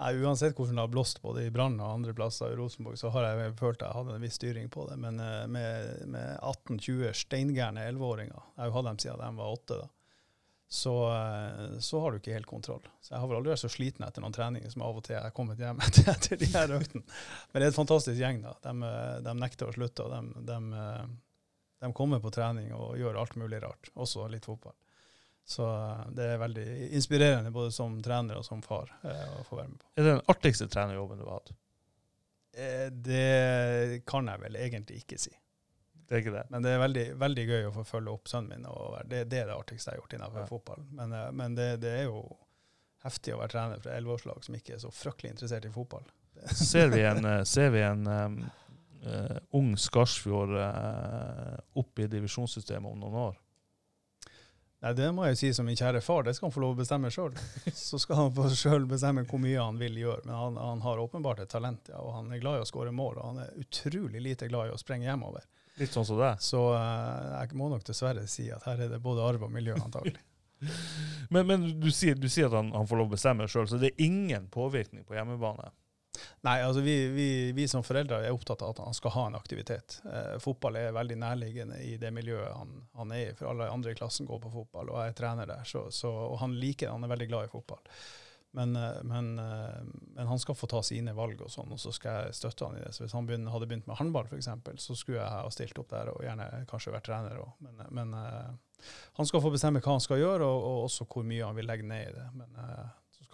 Nei, 0.00 0.14
Uansett 0.16 0.56
hvordan 0.56 0.78
det 0.78 0.80
har 0.80 0.88
blåst 0.88 1.18
både 1.20 1.42
i 1.44 1.50
Brann 1.52 1.74
og 1.76 1.90
andre 1.98 2.14
plasser 2.16 2.54
i 2.54 2.56
Rosenborg, 2.56 2.96
så 2.96 3.10
har 3.12 3.26
jeg 3.26 3.52
følt 3.58 3.82
jeg 3.84 3.92
hadde 3.92 4.14
en 4.16 4.22
viss 4.24 4.38
styring 4.40 4.70
på 4.72 4.86
det. 4.88 4.96
Men 4.96 5.20
eh, 5.20 5.42
med, 5.52 6.06
med 6.08 6.38
18-20 6.38 7.10
steingærne 7.20 7.84
11-åringer, 7.90 8.46
jeg 8.54 8.62
har 8.62 8.70
jo 8.70 8.76
hatt 8.78 8.88
dem 8.88 9.00
siden 9.02 9.20
de 9.20 9.42
var 9.42 9.58
åtte, 9.58 9.76
da, 9.82 9.90
så, 10.72 10.94
eh, 11.12 11.78
så 11.84 12.00
har 12.00 12.12
du 12.12 12.20
ikke 12.20 12.32
helt 12.38 12.48
kontroll. 12.48 12.88
Så 13.04 13.12
jeg 13.12 13.20
har 13.20 13.28
vel 13.28 13.40
aldri 13.42 13.52
vært 13.52 13.64
så 13.66 13.72
sliten 13.74 14.06
etter 14.08 14.24
noen 14.24 14.36
treninger 14.38 14.72
som 14.72 14.86
av 14.88 15.02
og 15.02 15.04
til 15.04 15.18
jeg 15.18 15.26
har 15.26 15.36
kommet 15.36 15.60
hjem 15.60 15.82
etter, 15.88 16.08
etter 16.14 16.40
de 16.40 16.48
her 16.54 16.76
øktene. 16.80 17.04
Men 17.50 17.60
det 17.60 17.68
er 17.68 17.74
et 17.74 17.80
fantastisk 17.82 18.22
gjeng, 18.22 18.40
da. 18.46 18.56
De, 18.64 18.76
eh, 18.88 19.16
de 19.28 19.34
nekter 19.36 19.68
å 19.68 19.76
slutte. 19.76 20.08
og 20.08 20.16
de, 20.16 20.46
de, 20.48 21.18
de 21.84 21.92
kommer 22.00 22.24
på 22.24 22.32
trening 22.32 22.72
og 22.72 22.96
gjør 22.96 23.20
alt 23.20 23.36
mulig 23.36 23.60
rart, 23.66 23.92
også 24.00 24.30
litt 24.32 24.48
fotball. 24.48 24.78
Så 25.50 25.66
eh, 25.66 26.02
det 26.14 26.26
er 26.30 26.38
veldig 26.38 26.64
inspirerende 26.94 27.50
både 27.50 27.72
som 27.74 27.96
trener 28.02 28.38
og 28.38 28.44
som 28.46 28.62
far 28.62 28.92
eh, 29.02 29.30
å 29.40 29.42
få 29.48 29.58
være 29.58 29.72
med 29.72 29.80
på. 29.80 29.88
Er 29.96 30.06
det 30.06 30.12
den 30.12 30.28
artigste 30.30 30.68
trenerjobben 30.70 31.18
du 31.18 31.24
har 31.26 31.40
hatt? 31.40 31.50
Eh, 32.54 32.86
det 32.92 34.02
kan 34.06 34.30
jeg 34.30 34.42
vel 34.44 34.58
egentlig 34.60 35.00
ikke 35.02 35.18
si. 35.18 35.32
Det 36.06 36.14
er 36.16 36.22
ikke 36.22 36.36
det? 36.36 36.44
Men 36.54 36.62
det 36.66 36.70
er 36.74 36.78
veldig, 36.84 37.04
veldig 37.18 37.48
gøy 37.48 37.66
å 37.66 37.74
få 37.80 37.84
følge 37.86 38.14
opp 38.14 38.30
sønnen 38.30 38.60
min. 38.60 38.70
Og 38.70 38.94
det, 39.10 39.24
det 39.30 39.42
er 39.42 39.50
det 39.50 39.58
artigste 39.58 39.90
jeg 39.90 39.98
har 39.98 40.04
gjort 40.04 40.16
innenfor 40.20 40.44
Ja. 40.44 40.46
fotball. 40.52 40.86
Men, 41.00 41.18
men 41.42 41.58
det, 41.58 41.68
det 41.82 41.96
er 41.98 42.08
jo 42.08 42.22
heftig 43.02 43.34
å 43.34 43.42
være 43.42 43.54
trener 43.56 43.82
et 43.82 43.90
elleveårslag 43.90 44.46
som 44.46 44.58
ikke 44.58 44.76
er 44.76 44.82
så 44.82 44.94
fryktelig 44.94 45.34
interessert 45.34 45.66
i 45.66 45.74
fotball. 45.74 46.06
Ser 46.54 46.94
vi 46.94 47.02
en, 47.06 47.26
ser 47.46 47.70
vi 47.74 47.82
en 47.84 48.06
um, 48.06 48.40
uh, 49.02 49.38
ung 49.58 49.74
Skarsfjord 49.78 50.54
uh, 50.56 51.56
opp 51.78 51.98
i 52.02 52.06
divisjonssystemet 52.10 52.90
om 52.90 53.02
noen 53.02 53.22
år? 53.28 53.38
Nei, 54.80 54.92
Det 54.96 55.10
må 55.12 55.26
jeg 55.28 55.36
si 55.36 55.50
som 55.56 55.66
min 55.68 55.76
kjære 55.76 56.00
far, 56.00 56.24
det 56.24 56.34
skal 56.36 56.48
han 56.48 56.54
få 56.54 56.62
lov 56.64 56.74
å 56.74 56.80
bestemme 56.80 57.10
sjøl. 57.12 57.34
Så 57.76 58.00
skal 58.00 58.16
han 58.22 58.34
få 58.36 58.48
sjøl 58.56 58.86
bestemme 58.88 59.26
hvor 59.28 59.42
mye 59.42 59.60
han 59.60 59.80
vil 59.80 59.98
gjøre. 60.00 60.24
Men 60.24 60.36
han, 60.38 60.56
han 60.60 60.84
har 60.86 61.02
åpenbart 61.02 61.42
et 61.44 61.52
talent, 61.52 61.92
ja, 61.92 62.00
og 62.00 62.14
han 62.16 62.32
er 62.32 62.40
glad 62.40 62.60
i 62.60 62.64
å 62.64 62.68
skåre 62.68 62.94
mål. 62.94 63.20
Og 63.20 63.28
han 63.32 63.42
er 63.44 63.58
utrolig 63.60 64.22
lite 64.24 64.48
glad 64.48 64.70
i 64.70 64.74
å 64.74 64.80
sprenge 64.80 65.10
hjemover. 65.10 65.44
Litt 65.80 65.92
sånn 65.92 66.08
som 66.08 66.18
det. 66.20 66.32
Så 66.44 66.62
uh, 66.72 67.36
jeg 67.38 67.56
må 67.60 67.68
nok 67.72 67.84
dessverre 67.86 68.26
si 68.28 68.48
at 68.52 68.64
her 68.68 68.80
er 68.86 68.92
det 68.92 69.02
både 69.04 69.24
arv 69.24 69.46
og 69.46 69.52
miljø, 69.52 69.76
antagelig. 69.80 70.20
Men, 71.32 71.46
men 71.46 71.62
du, 71.80 71.86
sier, 71.94 72.18
du 72.18 72.26
sier 72.28 72.50
at 72.50 72.52
han, 72.58 72.66
han 72.74 72.88
får 72.90 72.98
lov 72.98 73.06
å 73.06 73.12
bestemme 73.14 73.46
sjøl, 73.48 73.68
så 73.70 73.78
det 73.80 73.94
er 73.94 74.02
ingen 74.04 74.48
påvirkning 74.52 75.06
på 75.08 75.14
hjemmebane? 75.16 75.70
Nei, 76.46 76.56
altså 76.64 76.80
vi, 76.80 76.94
vi, 77.14 77.28
vi 77.56 77.66
som 77.68 77.84
foreldre 77.86 78.22
er 78.24 78.34
opptatt 78.34 78.62
av 78.64 78.72
at 78.74 78.80
han 78.82 78.96
skal 78.96 79.14
ha 79.14 79.26
en 79.28 79.36
aktivitet. 79.38 80.00
Eh, 80.08 80.38
fotball 80.42 80.78
er 80.80 80.96
veldig 80.96 81.18
nærliggende 81.20 81.78
i 81.86 81.94
det 82.00 82.10
miljøet 82.14 82.56
han, 82.56 82.72
han 82.98 83.12
er 83.14 83.28
i, 83.28 83.36
for 83.38 83.52
alle 83.52 83.68
andre 83.70 83.94
i 83.94 83.98
klassen 83.98 84.28
går 84.28 84.40
på 84.42 84.52
fotball, 84.54 84.90
og 84.90 85.02
jeg 85.02 85.14
er 85.14 85.20
trener 85.20 85.50
der. 85.50 85.62
Så, 85.68 85.86
så, 85.94 86.10
og 86.10 86.40
han 86.42 86.56
liker 86.58 86.88
det, 86.88 86.96
han 86.96 87.06
er 87.06 87.14
veldig 87.14 87.30
glad 87.30 87.46
i 87.46 87.52
fotball. 87.52 87.84
Men, 88.52 88.76
eh, 88.76 89.02
men, 89.02 89.38
eh, 89.38 89.82
men 90.16 90.26
han 90.26 90.38
skal 90.38 90.54
få 90.54 90.66
ta 90.66 90.82
sine 90.82 91.14
valg, 91.14 91.44
og 91.44 91.52
sånn, 91.52 91.70
og 91.70 91.78
så 91.80 91.92
skal 91.94 92.24
jeg 92.24 92.38
støtte 92.40 92.66
han 92.66 92.78
i 92.80 92.82
det. 92.82 92.94
Så 92.96 93.04
Hvis 93.04 93.14
han 93.14 93.28
begynner, 93.28 93.52
hadde 93.54 93.68
begynt 93.70 93.86
med 93.86 94.00
håndball, 94.00 94.26
f.eks., 94.26 94.50
så 94.82 94.96
skulle 94.98 95.20
jeg 95.20 95.30
ha 95.30 95.52
stilt 95.54 95.78
opp 95.78 95.92
der 95.92 96.10
og 96.10 96.24
gjerne 96.26 96.48
kanskje 96.70 96.94
vært 96.96 97.06
trener 97.06 97.38
òg. 97.44 97.52
Men, 97.62 97.84
men 97.94 98.16
eh, 98.18 98.88
han 99.20 99.28
skal 99.28 99.44
få 99.44 99.52
bestemme 99.54 99.82
hva 99.84 99.94
han 99.94 100.02
skal 100.02 100.18
gjøre, 100.18 100.48
og, 100.48 100.66
og 100.66 100.88
også 100.88 101.06
hvor 101.06 101.28
mye 101.28 101.46
han 101.46 101.58
vil 101.58 101.70
legge 101.70 101.86
ned 101.86 102.08
i 102.08 102.16
det. 102.16 102.26
Men 102.34 102.58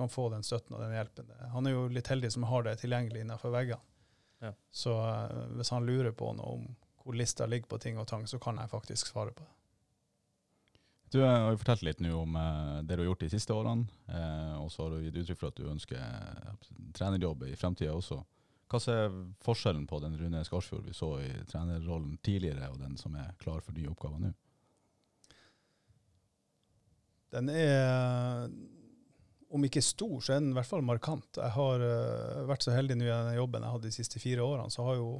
han 0.03 0.13
få 0.13 0.29
den 0.33 0.47
støtten 0.47 0.77
og 0.77 0.83
den 0.83 0.95
hjelpen. 0.97 1.31
Han 1.53 1.67
er 1.67 1.77
jo 1.77 1.87
litt 1.93 2.09
heldig 2.13 2.33
som 2.35 2.47
har 2.51 2.67
det 2.67 2.79
tilgjengelig 2.83 3.25
innenfor 3.25 3.55
veggene. 3.55 3.83
Ja. 4.45 4.53
Så 4.71 4.93
uh, 4.93 5.47
hvis 5.57 5.73
han 5.73 5.87
lurer 5.89 6.13
på 6.13 6.29
noe 6.37 6.59
om 6.59 6.67
hvor 7.07 7.15
lista 7.17 7.47
ligger 7.47 7.71
på 7.71 7.79
ting 7.79 8.01
og 8.03 8.09
tang, 8.11 8.27
så 8.27 8.39
kan 8.43 8.59
jeg 8.59 8.73
faktisk 8.73 9.13
svare 9.13 9.33
på 9.33 9.45
det. 9.45 9.57
Du 11.11 11.21
har 11.23 11.53
jo 11.53 11.59
fortalt 11.61 11.85
litt 11.87 12.01
nå 12.03 12.11
om 12.19 12.35
eh, 12.37 12.79
det 12.83 12.97
du 12.97 13.05
har 13.05 13.13
gjort 13.13 13.23
de 13.23 13.29
siste 13.31 13.55
årene, 13.55 13.87
eh, 14.11 14.55
og 14.59 14.73
så 14.73 14.83
har 14.83 14.97
du 14.97 15.05
gitt 15.05 15.21
uttrykk 15.23 15.39
for 15.39 15.53
at 15.53 15.61
du 15.61 15.69
ønsker 15.71 16.01
eh, 16.03 16.73
trenerjobb 16.99 17.45
i 17.47 17.55
fremtida 17.57 17.95
også. 17.95 18.19
Hva 18.67 18.81
er 18.91 19.15
forskjellen 19.47 19.85
på 19.87 20.01
den 20.03 20.17
Rune 20.19 20.43
Skarsfjord 20.45 20.89
vi 20.89 20.97
så 20.99 21.13
i 21.23 21.31
trenerrollen 21.47 22.17
tidligere, 22.27 22.73
og 22.73 22.81
den 22.83 22.99
som 22.99 23.15
er 23.15 23.31
klar 23.39 23.63
for 23.63 23.77
nye 23.77 23.93
oppgaver 23.93 24.25
nå? 24.25 24.33
Den 27.37 27.53
er, 27.55 28.51
om 29.55 29.65
ikke 29.67 29.83
stor, 29.85 30.19
så 30.21 30.35
er 30.35 30.43
den 30.43 30.53
i 30.53 30.59
hvert 30.59 30.69
fall 30.69 30.85
markant. 30.85 31.39
Jeg 31.39 31.55
har 31.55 31.83
uh, 31.83 32.45
vært 32.49 32.67
så 32.67 32.75
heldig 32.75 32.99
nå 32.99 33.07
i 33.07 33.11
den 33.13 33.39
jobben 33.39 33.65
jeg 33.65 33.75
hadde 33.77 33.91
de 33.91 33.97
siste 33.97 34.23
fire 34.23 34.45
årene, 34.45 34.73
så 34.73 34.87
har 34.89 35.01
jo 35.01 35.11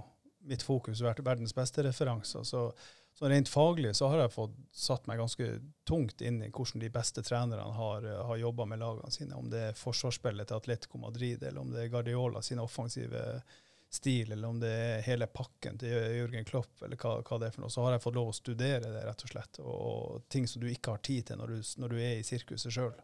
mitt 0.47 0.63
fokus 0.63 1.03
vært 1.03 1.25
verdens 1.27 1.55
beste 1.55 1.83
referanser. 1.87 2.47
Så, 2.47 2.69
så 3.17 3.31
rent 3.31 3.51
faglig 3.51 3.95
så 3.99 4.11
har 4.13 4.25
jeg 4.25 4.35
fått 4.35 4.57
satt 4.75 5.07
meg 5.11 5.21
ganske 5.23 5.49
tungt 5.89 6.23
inn 6.23 6.41
i 6.45 6.51
hvordan 6.51 6.83
de 6.83 6.91
beste 6.95 7.23
trenerne 7.27 7.77
har, 7.79 8.07
uh, 8.07 8.25
har 8.31 8.43
jobba 8.43 8.67
med 8.71 8.83
lagene 8.83 9.15
sine. 9.15 9.39
Om 9.39 9.53
det 9.53 9.63
er 9.69 9.79
forsvarsspillet 9.79 10.51
til 10.51 10.59
Atletico 10.59 11.03
Madrid, 11.03 11.43
eller 11.43 11.63
om 11.63 11.71
det 11.75 11.87
er 11.87 11.95
Guardiola 11.95 12.43
sine 12.43 12.67
offensive 12.67 13.23
stil, 13.89 14.33
eller 14.33 14.49
om 14.49 14.59
det 14.61 14.71
er 14.71 15.05
hele 15.07 15.29
pakken 15.31 15.79
til 15.79 15.95
Jørgen 15.95 16.45
Klopp, 16.45 16.75
eller 16.83 16.99
hva, 16.99 17.21
hva 17.23 17.39
det 17.39 17.49
er 17.49 17.55
for 17.55 17.63
noe. 17.63 17.73
Så 17.73 17.85
har 17.85 17.95
jeg 17.95 18.03
fått 18.03 18.19
lov 18.19 18.33
å 18.33 18.35
studere 18.35 18.91
det, 18.91 19.05
rett 19.07 19.23
og 19.23 19.31
slett. 19.31 19.61
Og, 19.63 19.77
og 19.77 20.25
ting 20.33 20.49
som 20.51 20.63
du 20.63 20.67
ikke 20.71 20.97
har 20.97 21.05
tid 21.07 21.29
til 21.29 21.39
når 21.39 21.55
du, 21.55 21.61
når 21.83 21.95
du 21.95 22.01
er 22.01 22.17
i 22.19 22.27
sirkuset 22.27 22.75
sjøl. 22.75 22.97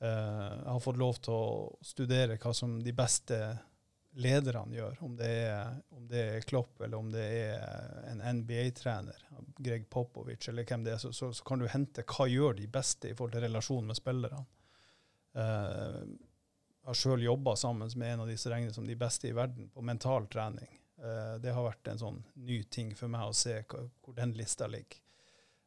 Jeg 0.00 0.64
har 0.64 0.80
fått 0.80 0.96
lov 0.96 1.18
til 1.20 1.34
å 1.34 1.78
studere 1.84 2.38
hva 2.40 2.54
som 2.56 2.78
de 2.80 2.92
beste 2.96 3.36
lederne 4.18 4.74
gjør, 4.74 4.96
om 5.06 5.16
det 5.16 5.28
er, 5.28 5.74
om 5.94 6.06
det 6.10 6.22
er 6.34 6.46
Klopp 6.46 6.80
eller 6.82 6.98
om 6.98 7.10
det 7.12 7.24
er 7.24 8.08
en 8.10 8.22
NBA-trener, 8.40 9.26
Greg 9.58 9.86
Popovic 9.90 10.48
eller 10.50 10.66
hvem 10.66 10.86
det 10.86 10.96
er, 10.96 11.02
så, 11.02 11.12
så, 11.12 11.30
så 11.36 11.44
kan 11.46 11.62
du 11.62 11.68
hente 11.70 12.04
hva 12.08 12.26
gjør 12.30 12.58
de 12.58 12.66
beste 12.70 13.10
i 13.10 13.14
forhold 13.14 13.36
til 13.36 13.46
relasjonen 13.46 13.92
med 13.92 14.00
spillerne. 14.00 14.42
Eh, 15.38 16.00
jeg 16.80 16.88
har 16.90 16.98
sjøl 16.98 17.22
jobba 17.22 17.54
sammen 17.60 17.92
med 18.00 18.14
en 18.14 18.24
av 18.24 18.32
disse 18.32 18.50
regnes 18.50 18.74
som 18.74 18.88
de 18.88 18.98
beste 18.98 19.28
i 19.30 19.36
verden 19.36 19.70
på 19.70 19.84
mental 19.84 20.26
trening. 20.32 20.72
Eh, 20.98 21.36
det 21.44 21.54
har 21.54 21.68
vært 21.68 21.92
en 21.92 22.02
sånn 22.02 22.20
ny 22.40 22.62
ting 22.72 22.94
for 22.98 23.12
meg 23.12 23.30
å 23.30 23.36
se 23.36 23.60
hvor 23.68 24.16
den 24.16 24.34
lista 24.34 24.66
ligger. 24.70 24.98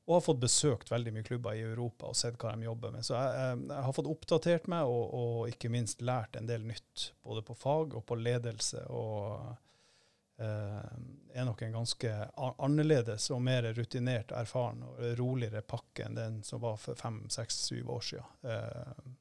Og 0.06 0.18
har 0.18 0.24
fått 0.26 0.42
besøkt 0.44 0.92
veldig 0.92 1.14
mye 1.16 1.24
klubber 1.24 1.56
i 1.56 1.64
Europa 1.64 2.10
og 2.12 2.18
sett 2.20 2.36
hva 2.42 2.52
de 2.52 2.66
jobber 2.66 2.92
med. 2.92 3.06
Så 3.08 3.16
jeg, 3.16 3.36
jeg, 3.40 3.60
jeg 3.70 3.86
har 3.86 3.96
fått 3.96 4.10
oppdatert 4.12 4.66
meg 4.72 4.92
og, 4.92 5.04
og, 5.16 5.38
ikke 5.54 5.72
minst 5.72 6.04
lært 6.04 6.36
en 6.36 6.50
del 6.50 6.66
nytt, 6.68 7.14
både 7.24 7.44
på 7.48 7.56
fag 7.56 7.96
og 7.96 8.04
på 8.10 8.18
ledelse. 8.20 8.84
Og 8.92 10.44
eh, 10.44 10.92
er 11.34 11.48
nok 11.48 11.64
en 11.64 11.80
ganske 11.80 12.14
annerledes 12.36 13.30
og 13.32 13.42
mer 13.48 13.70
rutinert, 13.78 14.36
erfaren 14.36 14.84
og 14.90 15.02
roligere 15.20 15.64
pakke 15.64 16.10
enn 16.10 16.20
den 16.20 16.40
som 16.44 16.62
var 16.66 16.76
for 16.84 17.00
fem, 17.00 17.24
seks, 17.32 17.64
syv 17.72 17.96
år 17.96 18.08
siden. 18.12 18.40
Eh, 18.44 19.12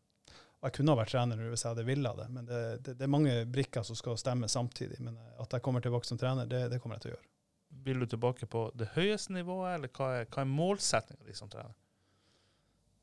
jeg 0.63 0.77
kunne 0.77 0.95
ha 0.95 0.99
vært 1.01 1.11
trener 1.15 1.41
hvis 1.51 1.65
jeg 1.65 1.73
hadde 1.73 1.87
villet 1.87 2.19
det, 2.19 2.29
men 2.31 2.47
det, 2.47 2.63
det, 2.87 2.95
det 2.99 3.07
er 3.07 3.11
mange 3.11 3.35
brikker 3.51 3.87
som 3.87 3.99
skal 3.99 4.19
stemme 4.19 4.51
samtidig. 4.51 5.01
Men 5.03 5.19
at 5.43 5.55
jeg 5.55 5.63
kommer 5.63 5.83
tilbake 5.83 6.07
som 6.07 6.19
trener, 6.19 6.47
det, 6.47 6.69
det 6.71 6.79
kommer 6.83 6.99
jeg 6.99 7.07
til 7.07 7.15
å 7.15 7.17
gjøre. 7.17 7.32
Vil 7.85 7.99
du 8.03 8.07
tilbake 8.07 8.47
på 8.47 8.67
det 8.79 8.91
høyeste 8.95 9.33
nivået, 9.35 9.75
eller 9.77 9.91
hva 9.97 10.11
er, 10.21 10.29
hva 10.31 10.45
er 10.45 10.51
målsettinga 10.51 11.27
di 11.27 11.35
som 11.35 11.51
trener? 11.51 11.75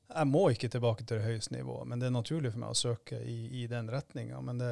Jeg 0.10 0.26
må 0.26 0.48
ikke 0.50 0.70
tilbake 0.74 1.04
til 1.06 1.20
det 1.20 1.26
høyeste 1.28 1.54
nivået, 1.54 1.86
men 1.88 2.00
det 2.02 2.08
er 2.10 2.16
naturlig 2.16 2.50
for 2.56 2.64
meg 2.64 2.72
å 2.74 2.78
søke 2.80 3.20
i, 3.30 3.62
i 3.62 3.68
den 3.70 3.92
retninga. 3.94 4.40
Men 4.42 4.58
det, 4.58 4.70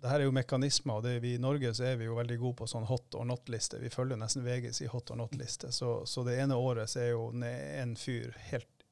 det 0.00 0.08
her 0.08 0.22
er 0.22 0.24
jo 0.30 0.32
mekanismer, 0.32 0.96
og 1.00 1.04
det, 1.04 1.18
vi, 1.20 1.34
i 1.36 1.42
Norge 1.42 1.74
så 1.76 1.84
er 1.90 1.98
vi 2.00 2.06
jo 2.08 2.16
veldig 2.16 2.38
gode 2.40 2.56
på 2.62 2.70
sånn 2.72 2.86
hot 2.88 3.18
or 3.20 3.26
not-liste. 3.28 3.82
Vi 3.82 3.90
følger 3.92 4.16
nesten 4.22 4.46
VGs 4.46 4.80
i 4.86 4.88
hot 4.94 5.12
or 5.12 5.20
not-liste. 5.20 5.68
Så, 5.76 5.90
så 6.08 6.24
det 6.24 6.38
ene 6.40 6.56
året 6.56 6.88
så 6.90 7.02
er 7.04 7.10
jo 7.12 7.26
en- 7.36 7.96
fyr 8.00 8.32
helt, 8.48 8.86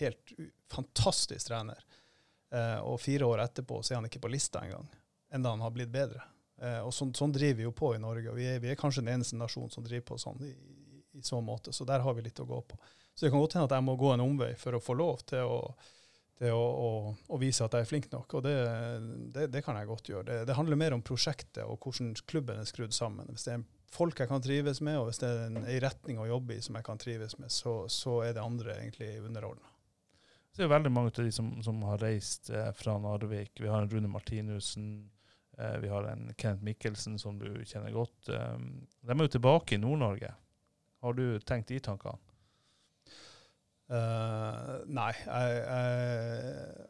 helt 0.00 0.34
fantastisk 0.72 1.46
trener. 1.52 1.78
Eh, 2.50 2.78
og 2.82 2.98
fire 3.00 3.28
år 3.28 3.44
etterpå 3.46 3.78
så 3.82 3.94
er 3.94 4.00
han 4.02 4.10
ikke 4.10 4.24
på 4.26 4.32
lista 4.32 4.64
engang, 4.66 4.90
enda 5.32 5.54
han 5.54 5.62
har 5.62 5.70
blitt 5.72 5.92
bedre. 5.94 6.24
Eh, 6.62 6.80
og 6.86 6.92
sånn, 6.94 7.10
sånn 7.16 7.34
driver 7.34 7.58
vi 7.58 7.66
jo 7.66 7.74
på 7.74 7.94
i 7.96 8.02
Norge, 8.02 8.30
og 8.30 8.38
vi 8.38 8.46
er, 8.46 8.60
vi 8.62 8.70
er 8.70 8.78
kanskje 8.78 9.02
den 9.02 9.16
eneste 9.16 9.38
nasjonen 9.38 9.72
som 9.72 9.84
driver 9.86 10.12
på 10.12 10.20
sånn 10.22 10.44
i, 10.46 10.52
i 11.18 11.24
så 11.26 11.40
måte. 11.42 11.74
Så 11.74 11.86
der 11.88 12.04
har 12.04 12.14
vi 12.14 12.22
litt 12.28 12.42
å 12.42 12.46
gå 12.48 12.60
på. 12.68 12.78
Så 13.14 13.26
det 13.26 13.32
kan 13.32 13.42
godt 13.42 13.56
hende 13.58 13.66
at 13.68 13.74
jeg 13.76 13.86
må 13.86 13.96
gå 14.00 14.12
en 14.14 14.24
omvei 14.24 14.52
for 14.60 14.78
å 14.78 14.82
få 14.82 14.94
lov 14.96 15.24
til 15.28 15.42
å, 15.42 15.58
til 16.38 16.54
å, 16.54 16.62
å, 16.62 16.90
å 17.34 17.40
vise 17.42 17.66
at 17.66 17.74
jeg 17.76 17.84
er 17.84 17.90
flink 17.90 18.08
nok, 18.12 18.38
og 18.38 18.46
det, 18.46 18.54
det, 19.34 19.48
det 19.52 19.64
kan 19.66 19.76
jeg 19.76 19.90
godt 19.90 20.12
gjøre. 20.12 20.26
Det, 20.30 20.38
det 20.48 20.56
handler 20.56 20.80
mer 20.80 20.96
om 20.96 21.04
prosjektet 21.04 21.64
og 21.66 21.82
hvordan 21.82 22.14
klubben 22.30 22.62
er 22.62 22.70
skrudd 22.70 22.94
sammen. 22.96 23.28
Hvis 23.34 23.48
det 23.48 23.58
er 23.58 23.66
folk 23.92 24.22
jeg 24.22 24.30
kan 24.30 24.42
trives 24.44 24.80
med, 24.80 25.00
og 25.00 25.10
hvis 25.10 25.20
det 25.20 25.28
er 25.28 25.44
en, 25.50 25.60
en 25.64 25.82
retning 25.84 26.22
å 26.22 26.30
jobbe 26.30 26.56
i 26.56 26.64
som 26.64 26.78
jeg 26.78 26.86
kan 26.86 27.00
trives 27.02 27.36
med, 27.42 27.52
så, 27.52 27.82
så 27.92 28.22
er 28.24 28.36
det 28.38 28.46
andre 28.46 28.78
egentlig 28.78 29.16
underordna. 29.20 29.68
Det 30.52 30.64
er 30.64 30.68
veldig 30.68 30.92
mange 30.92 31.12
av 31.12 31.24
de 31.24 31.32
som, 31.32 31.48
som 31.64 31.78
har 31.88 32.00
reist 32.02 32.50
eh, 32.52 32.70
fra 32.76 32.98
Narvik. 33.00 33.56
Vi 33.60 33.70
har 33.72 33.82
en 33.82 33.88
Rune 33.88 34.08
Martinussen. 34.12 35.10
Eh, 35.58 35.76
vi 35.82 35.88
har 35.88 36.04
en 36.04 36.34
Kenneth 36.34 36.64
Mikkelsen, 36.64 37.18
som 37.18 37.38
du 37.38 37.64
kjenner 37.64 37.92
godt. 37.92 38.28
Eh, 38.28 38.58
de 39.02 39.16
er 39.16 39.26
jo 39.26 39.34
tilbake 39.36 39.76
i 39.76 39.82
Nord-Norge. 39.82 40.32
Har 41.02 41.18
du 41.18 41.26
tenkt 41.40 41.68
de 41.68 41.80
tankene? 41.82 42.18
Uh, 43.92 44.78
nei, 44.88 45.10
jeg, 45.26 45.56
jeg, 45.58 46.84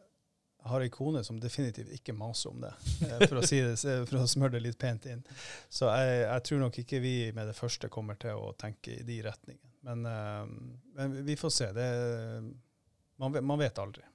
har 0.69 0.83
ei 0.85 0.91
kone 0.93 1.23
som 1.27 1.39
definitivt 1.41 1.91
ikke 1.91 2.13
maser 2.15 2.53
om 2.53 2.61
det, 2.63 2.69
eh, 3.03 3.25
for 3.25 3.41
å, 3.41 3.43
si 3.43 3.59
å 3.59 4.27
smøre 4.29 4.53
det 4.53 4.61
litt 4.63 4.77
pent 4.79 5.09
inn. 5.11 5.25
Så 5.67 5.89
jeg, 5.91 6.21
jeg 6.21 6.45
tror 6.47 6.61
nok 6.63 6.79
ikke 6.79 7.01
vi 7.03 7.15
med 7.35 7.49
det 7.51 7.57
første 7.57 7.89
kommer 7.91 8.15
til 8.21 8.39
å 8.39 8.53
tenke 8.55 9.01
i 9.01 9.03
de 9.03 9.19
retningene. 9.25 9.73
Men, 9.83 10.07
uh, 10.07 10.95
men 10.95 11.19
vi 11.27 11.35
får 11.35 11.51
se. 11.51 11.67
Det, 11.75 11.89
man, 13.19 13.35
man 13.43 13.59
vet 13.59 13.83
aldri. 13.83 14.05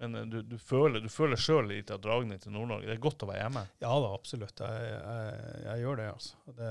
Men 0.00 0.14
eh, 0.14 0.22
du, 0.22 0.42
du 0.42 0.58
føler, 0.58 1.00
du 1.00 1.08
føler 1.12 1.40
sjøl 1.40 1.68
litt 1.68 1.90
av 1.92 2.00
dragning 2.00 2.40
til 2.40 2.54
Nord-Norge. 2.56 2.88
Det 2.88 2.96
er 2.96 3.04
godt 3.04 3.26
å 3.26 3.28
være 3.30 3.44
hjemme. 3.44 3.66
Ja 3.84 3.92
da, 4.00 4.14
absolutt. 4.16 4.62
Jeg, 4.64 4.94
jeg, 4.94 5.60
jeg 5.66 5.84
gjør 5.84 6.00
det, 6.00 6.08
altså. 6.14 6.56
Det, 6.56 6.70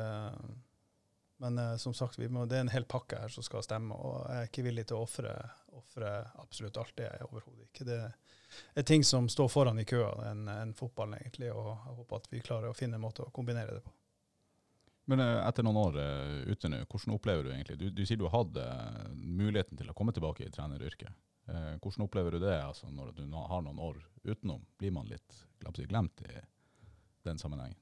men 1.40 1.62
eh, 1.62 1.76
som 1.78 1.94
sagt, 1.94 2.20
vi 2.20 2.28
må, 2.30 2.48
det 2.50 2.58
er 2.58 2.66
en 2.66 2.74
hel 2.74 2.88
pakke 2.90 3.22
her 3.22 3.32
som 3.32 3.46
skal 3.46 3.64
stemme, 3.64 3.96
og 3.96 4.26
jeg 4.26 4.42
er 4.42 4.50
ikke 4.50 4.66
villig 4.66 4.88
til 4.90 4.98
å 4.98 5.06
ofre 5.06 6.10
absolutt 6.42 6.82
alt 6.82 6.98
det. 6.98 7.06
er 7.06 7.22
jeg 7.22 7.30
overhodet 7.30 7.70
ikke. 7.70 7.88
Det 7.88 8.02
er 8.82 8.90
ting 8.90 9.06
som 9.06 9.30
står 9.30 9.48
foran 9.54 9.80
i 9.80 9.86
køa 9.88 10.32
enn 10.32 10.50
en 10.52 10.74
fotballen, 10.76 11.22
egentlig, 11.22 11.54
og 11.54 11.70
jeg 11.70 11.96
håper 12.02 12.20
at 12.20 12.28
vi 12.34 12.44
klarer 12.44 12.74
å 12.74 12.76
finne 12.78 12.98
en 12.98 13.06
måte 13.06 13.24
å 13.24 13.32
kombinere 13.32 13.78
det 13.78 13.86
på. 13.86 13.94
Men 15.10 15.24
eh, 15.24 15.38
etter 15.46 15.66
noen 15.66 15.80
år 15.86 16.02
ute 16.50 16.70
nå, 16.70 16.84
hvordan 16.90 17.16
opplever 17.16 17.48
du 17.48 17.54
egentlig 17.54 17.80
Du, 17.80 17.88
du 17.94 18.04
sier 18.06 18.20
du 18.20 18.28
eh, 18.28 19.02
muligheten 19.16 19.78
til 19.78 19.90
å 19.90 19.96
komme 19.98 20.14
tilbake 20.14 20.44
i 20.44 20.52
treneryrket. 20.54 21.14
Eh, 21.50 21.76
hvordan 21.82 22.06
opplever 22.06 22.32
du 22.32 22.40
det 22.40 22.56
altså, 22.62 22.90
når 22.94 23.12
du 23.18 23.26
har 23.34 23.62
noen 23.66 23.80
år 23.80 24.02
utenom? 24.24 24.66
Blir 24.78 24.92
man 24.92 25.10
litt 25.10 25.46
glemt 25.90 26.22
i 26.22 26.42
den 27.26 27.40
sammenhengen? 27.42 27.78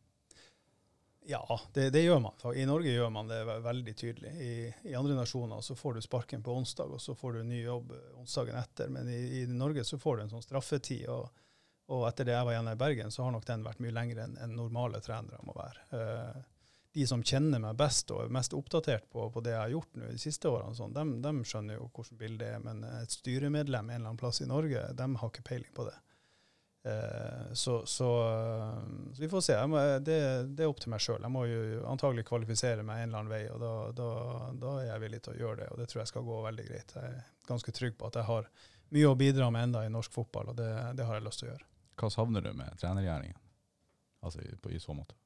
Ja, 1.30 1.60
det, 1.74 1.90
det 1.90 2.02
gjør 2.02 2.20
man. 2.24 2.34
I 2.56 2.66
Norge 2.66 2.92
gjør 2.92 3.10
man 3.12 3.28
det 3.28 3.42
veldig 3.44 3.96
tydelig. 4.00 4.30
I, 4.32 4.52
I 4.88 4.94
andre 4.96 5.18
nasjoner 5.18 5.60
så 5.62 5.76
får 5.76 5.98
du 5.98 6.02
sparken 6.02 6.44
på 6.44 6.54
onsdag, 6.56 6.94
og 6.96 7.02
så 7.04 7.16
får 7.16 7.34
du 7.34 7.44
ny 7.44 7.60
jobb 7.66 7.92
eh, 7.92 8.14
onsdagen 8.22 8.56
etter. 8.56 8.88
Men 8.88 9.10
i, 9.12 9.42
i 9.42 9.48
Norge 9.52 9.84
så 9.84 10.00
får 10.00 10.18
du 10.18 10.24
en 10.24 10.32
sånn 10.38 10.46
straffetid. 10.46 11.04
Og, 11.12 11.44
og 11.92 12.06
etter 12.08 12.30
det 12.30 12.38
jeg 12.38 12.48
var 12.48 12.56
igjen 12.56 12.72
i 12.72 12.78
Bergen, 12.80 13.12
så 13.12 13.26
har 13.26 13.36
nok 13.36 13.50
den 13.50 13.66
vært 13.68 13.84
mye 13.84 13.98
lenger 13.98 14.24
enn 14.24 14.38
en 14.46 14.56
normale 14.56 15.04
trenere 15.04 15.44
må 15.44 15.58
være. 15.58 15.84
Eh, 16.00 16.40
de 16.98 17.06
som 17.10 17.22
kjenner 17.22 17.62
meg 17.62 17.78
best 17.78 18.10
og 18.14 18.24
er 18.24 18.34
mest 18.34 18.56
oppdatert 18.58 19.06
på, 19.14 19.28
på 19.34 19.44
det 19.46 19.54
jeg 19.54 19.62
har 19.62 19.74
gjort 19.76 20.00
nå 20.00 20.10
de 20.10 20.20
siste 20.22 20.50
årene, 20.50 20.74
sånn, 20.78 20.96
de, 20.96 21.06
de 21.22 21.34
skjønner 21.46 21.78
jo 21.78 21.92
hvordan 21.94 22.20
bildet 22.20 22.50
er. 22.56 22.64
Men 22.64 22.82
et 22.90 23.14
styremedlem 23.14 23.92
en 23.92 23.96
eller 24.00 24.10
annen 24.10 24.20
plass 24.20 24.42
i 24.42 24.50
Norge, 24.50 24.82
de 24.98 25.10
har 25.22 25.34
ikke 25.34 25.46
peiling 25.46 25.74
på 25.78 25.86
det. 25.88 25.96
Eh, 26.88 27.54
så, 27.54 27.86
så, 27.86 28.10
eh, 28.30 29.14
så 29.14 29.22
vi 29.22 29.30
får 29.30 29.42
se. 29.42 29.68
Må, 29.68 29.78
det, 30.00 30.18
det 30.56 30.64
er 30.64 30.72
opp 30.72 30.80
til 30.80 30.94
meg 30.94 31.04
sjøl. 31.04 31.20
Jeg 31.22 31.34
må 31.34 31.44
jo 31.50 31.84
antagelig 31.90 32.24
kvalifisere 32.30 32.86
meg 32.88 33.04
en 33.04 33.10
eller 33.10 33.22
annen 33.22 33.34
vei, 33.34 33.44
og 33.52 33.60
da, 33.62 33.74
da, 33.98 34.10
da 34.62 34.74
er 34.82 34.90
jeg 34.92 35.04
villig 35.04 35.22
til 35.26 35.36
å 35.36 35.42
gjøre 35.42 35.62
det. 35.62 35.70
Og 35.74 35.82
det 35.82 35.90
tror 35.92 36.02
jeg 36.04 36.12
skal 36.14 36.28
gå 36.28 36.40
veldig 36.48 36.68
greit. 36.70 36.96
Jeg 36.96 37.18
er 37.18 37.32
ganske 37.50 37.76
trygg 37.76 37.98
på 38.00 38.10
at 38.10 38.20
jeg 38.22 38.30
har 38.30 38.50
mye 38.96 39.12
å 39.12 39.20
bidra 39.20 39.50
med 39.52 39.68
enda 39.68 39.84
i 39.84 39.92
norsk 39.92 40.16
fotball, 40.16 40.54
og 40.54 40.60
det, 40.62 40.70
det 40.96 41.08
har 41.08 41.20
jeg 41.20 41.28
lyst 41.28 41.44
til 41.44 41.50
å 41.50 41.54
gjøre. 41.54 41.70
Hva 41.98 42.12
savner 42.14 42.46
du 42.46 42.54
med 42.56 42.80
trenergjerningen? 42.80 43.42
Altså 44.24 44.44
i, 44.46 44.54
på, 44.62 44.72
i 44.72 44.80
så 44.80 44.96
måte. 44.96 45.18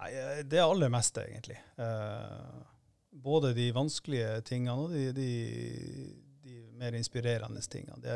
Nei, 0.00 0.10
eh, 0.18 0.44
det 0.44 0.60
aller 0.60 0.88
meste, 0.88 1.24
egentlig. 1.24 1.58
Eh, 1.76 2.62
både 3.10 3.52
de 3.52 3.70
vanskelige 3.72 4.40
tingene 4.40 4.86
og 4.86 4.90
de, 4.90 5.12
de, 5.12 5.28
de 6.42 6.60
mer 6.78 6.96
inspirerende 6.98 7.60
tingene. 7.60 8.00
Det 8.02 8.14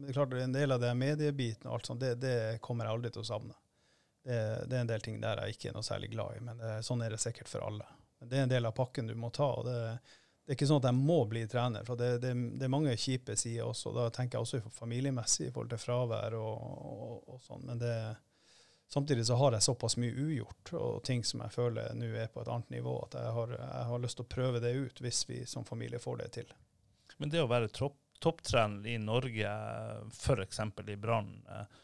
det 0.00 0.08
er 0.08 0.16
klart 0.16 0.32
En 0.34 0.52
del 0.52 0.72
av 0.72 0.80
det 0.82 0.94
mediebiten 0.94 1.70
og 1.70 1.78
alt 1.78 1.90
sånt, 1.90 2.00
det, 2.00 2.14
det 2.22 2.58
kommer 2.62 2.86
jeg 2.88 2.98
aldri 2.98 3.12
til 3.14 3.22
å 3.22 3.30
savne. 3.30 3.58
Det, 4.24 4.40
det 4.68 4.76
er 4.76 4.80
en 4.84 4.90
del 4.90 5.04
ting 5.04 5.20
der 5.20 5.44
jeg 5.44 5.56
ikke 5.56 5.70
er 5.70 5.76
noe 5.78 5.86
særlig 5.86 6.10
glad 6.12 6.36
i, 6.36 6.40
men 6.44 6.58
det, 6.60 6.72
sånn 6.84 7.02
er 7.02 7.14
det 7.14 7.22
sikkert 7.22 7.48
for 7.48 7.64
alle. 7.64 7.86
Det 8.20 8.36
er 8.36 8.44
en 8.44 8.52
del 8.52 8.66
av 8.68 8.74
pakken 8.76 9.06
du 9.08 9.14
må 9.16 9.30
ta. 9.32 9.46
og 9.62 9.64
det, 9.64 9.78
det 10.44 10.52
er 10.52 10.58
ikke 10.58 10.66
sånn 10.68 10.82
at 10.82 10.90
jeg 10.90 10.98
må 10.98 11.20
bli 11.30 11.44
trener, 11.48 11.86
for 11.86 12.00
det 12.00 12.26
er 12.26 12.72
mange 12.72 12.96
kjipe 12.98 13.36
sider 13.38 13.70
også. 13.70 13.94
Da 13.96 14.08
tenker 14.12 14.36
jeg 14.36 14.48
også 14.48 14.74
familiemessig 14.74 15.46
i 15.46 15.52
forhold 15.54 15.70
til 15.72 15.80
fravær 15.80 16.36
og, 16.36 16.66
og, 16.90 17.14
og 17.30 17.40
sånn. 17.46 17.64
Men 17.70 17.80
det, 17.80 17.94
Samtidig 18.92 19.26
så 19.26 19.36
har 19.38 19.54
jeg 19.54 19.62
såpass 19.62 19.94
mye 20.02 20.14
ugjort 20.18 20.72
og 20.74 21.02
ting 21.06 21.20
som 21.24 21.44
jeg 21.44 21.54
føler 21.54 21.92
nå 21.94 22.08
er 22.18 22.30
på 22.32 22.42
et 22.42 22.48
annet 22.50 22.72
nivå, 22.74 22.96
at 23.04 23.14
jeg 23.20 23.34
har, 23.36 23.52
jeg 23.54 23.84
har 23.86 24.00
lyst 24.02 24.18
til 24.18 24.26
å 24.26 24.30
prøve 24.32 24.62
det 24.62 24.72
ut 24.74 25.02
hvis 25.04 25.20
vi 25.28 25.44
som 25.46 25.66
familie 25.66 26.00
får 26.02 26.16
det 26.24 26.30
til. 26.40 26.48
Men 27.22 27.30
det 27.30 27.44
å 27.44 27.50
være 27.50 27.68
topp, 27.70 28.00
topptrener 28.18 28.88
i 28.90 28.96
Norge, 28.98 29.52
f.eks. 30.10 30.58
i 30.90 30.96
Brann, 30.98 31.30
eh, 31.46 31.78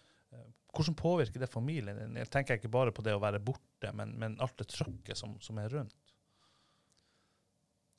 hvordan 0.75 0.97
påvirker 0.99 1.41
det 1.41 1.47
familien 1.53 2.01
din? 2.01 2.19
Jeg 2.19 2.31
tenker 2.33 2.59
ikke 2.59 2.73
bare 2.75 2.93
på 2.93 3.05
det 3.07 3.15
å 3.15 3.23
være 3.23 3.39
borte, 3.39 3.93
men, 3.95 4.17
men 4.19 4.35
alt 4.43 4.59
det 4.59 4.67
trøkket 4.75 5.17
som, 5.17 5.37
som 5.41 5.63
er 5.63 5.71
rundt. 5.73 5.95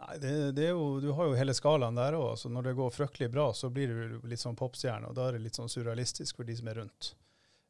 Nei, 0.04 0.18
det, 0.22 0.34
det 0.60 0.68
jo, 0.68 1.00
Du 1.02 1.08
har 1.16 1.32
jo 1.32 1.38
hele 1.40 1.56
skalaen 1.58 1.96
der 1.98 2.20
òg. 2.20 2.36
Når 2.52 2.68
det 2.68 2.76
går 2.78 2.92
fryktelig 2.94 3.32
bra, 3.34 3.48
så 3.56 3.72
blir 3.74 3.90
du 3.90 4.28
litt 4.28 4.44
sånn 4.44 4.60
popstjerne, 4.60 5.08
og 5.10 5.16
da 5.18 5.30
er 5.30 5.38
det 5.38 5.46
litt 5.48 5.58
sånn 5.58 5.72
surrealistisk 5.72 6.38
for 6.38 6.46
de 6.46 6.58
som 6.60 6.70
er 6.70 6.84
rundt. 6.84 7.14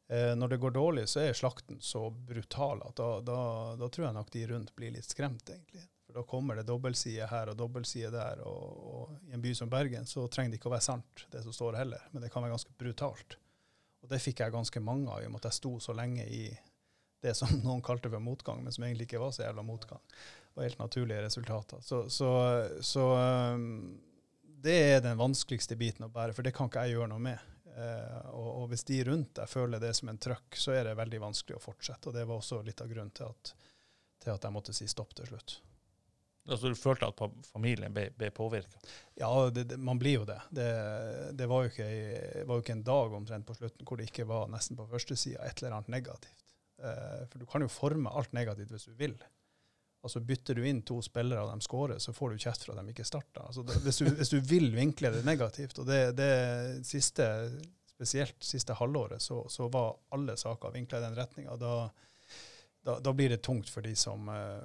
Eh, 0.08 0.36
når 0.36 0.48
det 0.48 0.56
går 0.56 0.70
dårlig, 0.70 1.08
så 1.08 1.20
er 1.20 1.36
slakten 1.36 1.80
så 1.84 2.06
brutal 2.10 2.80
at 2.86 2.96
da, 2.96 3.08
da, 3.20 3.40
da 3.76 3.88
tror 3.92 4.06
jeg 4.06 4.16
nok 4.16 4.30
de 4.32 4.44
rundt 4.52 4.74
blir 4.76 4.94
litt 4.94 5.08
skremt, 5.08 5.50
egentlig. 5.52 5.84
For 6.08 6.16
da 6.16 6.22
kommer 6.24 6.56
det 6.56 6.64
dobbeltside 6.70 7.26
her 7.28 7.50
og 7.52 7.58
dobbeltside 7.60 8.08
der, 8.14 8.40
og, 8.48 8.78
og 8.88 9.28
i 9.28 9.34
en 9.36 9.44
by 9.44 9.52
som 9.58 9.68
Bergen 9.68 10.08
så 10.08 10.24
trenger 10.32 10.54
det 10.54 10.62
ikke 10.62 10.70
å 10.70 10.76
være 10.78 10.86
sant, 10.86 11.26
det 11.34 11.42
som 11.44 11.52
står 11.52 11.76
heller, 11.82 12.06
men 12.14 12.24
det 12.24 12.32
kan 12.32 12.44
være 12.44 12.54
ganske 12.56 12.72
brutalt. 12.80 13.36
Og 14.00 14.08
det 14.08 14.22
fikk 14.24 14.40
jeg 14.40 14.54
ganske 14.54 14.80
mange 14.80 15.12
av, 15.12 15.20
i 15.20 15.28
og 15.28 15.34
med 15.34 15.42
at 15.42 15.50
jeg 15.50 15.58
sto 15.58 15.74
så 15.84 15.92
lenge 15.98 16.24
i 16.24 16.46
det 17.20 17.34
som 17.36 17.52
noen 17.66 17.84
kalte 17.84 18.08
for 18.08 18.24
motgang, 18.24 18.62
men 18.64 18.72
som 18.72 18.86
egentlig 18.88 19.10
ikke 19.10 19.20
var 19.20 19.36
så 19.36 19.44
jævla 19.44 19.66
motgang. 19.66 20.00
Det 20.08 20.56
var 20.56 20.70
helt 20.70 20.80
naturlige 20.80 21.26
resultater. 21.26 21.84
Så, 21.84 22.06
så, 22.08 22.30
så 22.80 23.04
um, 23.12 23.98
det 24.64 24.78
er 24.94 25.04
den 25.04 25.20
vanskeligste 25.20 25.76
biten 25.76 26.08
å 26.08 26.12
bære, 26.12 26.32
for 26.32 26.46
det 26.46 26.54
kan 26.56 26.70
ikke 26.70 26.86
jeg 26.86 26.96
gjøre 26.96 27.12
noe 27.12 27.26
med. 27.28 27.52
Eh, 27.78 28.18
og, 28.32 28.48
og, 28.62 28.66
hvis 28.72 28.84
de 28.88 28.98
rundt 29.06 29.34
deg 29.38 29.50
føler 29.50 29.82
det 29.82 29.92
som 29.94 30.10
en 30.10 30.18
trøkk, 30.18 30.56
så 30.58 30.74
er 30.74 30.88
det 30.88 30.98
veldig 30.98 31.22
vanskelig 31.28 31.58
å 31.58 31.62
fortsette. 31.62 32.10
Og 32.10 32.16
det 32.16 32.26
var 32.26 32.40
også 32.40 32.60
litt 32.66 32.82
av 32.82 32.90
grunnen 32.90 33.14
til 33.14 33.28
at, 33.30 33.54
til 34.24 34.34
at 34.34 34.46
jeg 34.46 34.54
måtte 34.54 34.74
si 34.76 34.88
stopp 34.90 35.14
til 35.18 35.30
slutt. 35.30 35.58
Altså 36.48 36.70
Du 36.72 36.78
følte 36.80 37.10
at 37.10 37.20
familien 37.50 37.92
ble, 37.92 38.06
ble 38.16 38.30
påvirka? 38.32 38.80
Ja, 39.20 39.30
det, 39.52 39.66
det, 39.68 39.76
man 39.84 40.00
blir 40.00 40.22
jo 40.22 40.28
det. 40.28 40.38
Det, 40.48 40.68
det 41.36 41.48
var, 41.50 41.66
jo 41.66 41.72
ikke, 41.72 41.88
var, 42.48 42.54
jo 42.54 42.64
ikke, 42.64 42.76
en 42.78 42.86
dag 42.88 43.16
omtrent 43.18 43.46
på 43.48 43.56
slutten 43.58 43.88
hvor 43.88 44.00
det 44.00 44.08
ikke 44.08 44.28
var 44.30 44.48
nesten 44.52 44.78
på 44.78 44.88
førstesida 44.88 45.44
et 45.44 45.60
eller 45.60 45.76
annet 45.76 45.92
negativt. 45.98 46.46
Eh, 46.80 47.26
for 47.28 47.42
du 47.42 47.46
kan 47.50 47.64
jo 47.64 47.70
forme 47.72 48.14
alt 48.16 48.32
negativt 48.36 48.72
hvis 48.72 48.88
du 48.88 48.96
vil. 48.98 49.18
Altså 50.02 50.20
Bytter 50.22 50.54
du 50.54 50.66
inn 50.68 50.84
to 50.86 51.00
spillere 51.02 51.42
og 51.42 51.50
de 51.50 51.64
scorer, 51.64 51.98
så 51.98 52.12
får 52.14 52.30
du 52.30 52.42
kjeft 52.44 52.64
for 52.64 52.74
at 52.78 52.86
de 52.86 52.92
ikke 52.94 53.06
starta. 53.06 53.48
Altså, 53.48 53.64
hvis, 53.82 54.00
hvis, 54.06 54.30
du, 54.30 54.38
vil 54.46 54.70
vinkle 54.74 55.10
det 55.10 55.24
negativt, 55.26 55.80
og 55.82 55.88
det, 55.88 56.02
det 56.18 56.34
siste, 56.86 57.26
spesielt 57.90 58.36
siste 58.44 58.76
halvåret, 58.78 59.22
så, 59.22 59.42
så 59.50 59.66
var 59.68 59.96
alle 60.14 60.36
saker 60.38 60.76
vinkla 60.76 61.00
i 61.00 61.06
den 61.08 61.18
retninga. 61.18 61.56
Da, 61.58 61.72
da, 62.86 62.98
da, 63.02 63.12
blir 63.12 63.34
det 63.34 63.42
tungt 63.42 63.70
for 63.70 63.82
de 63.82 63.96
som 63.98 64.30
uh, 64.30 64.62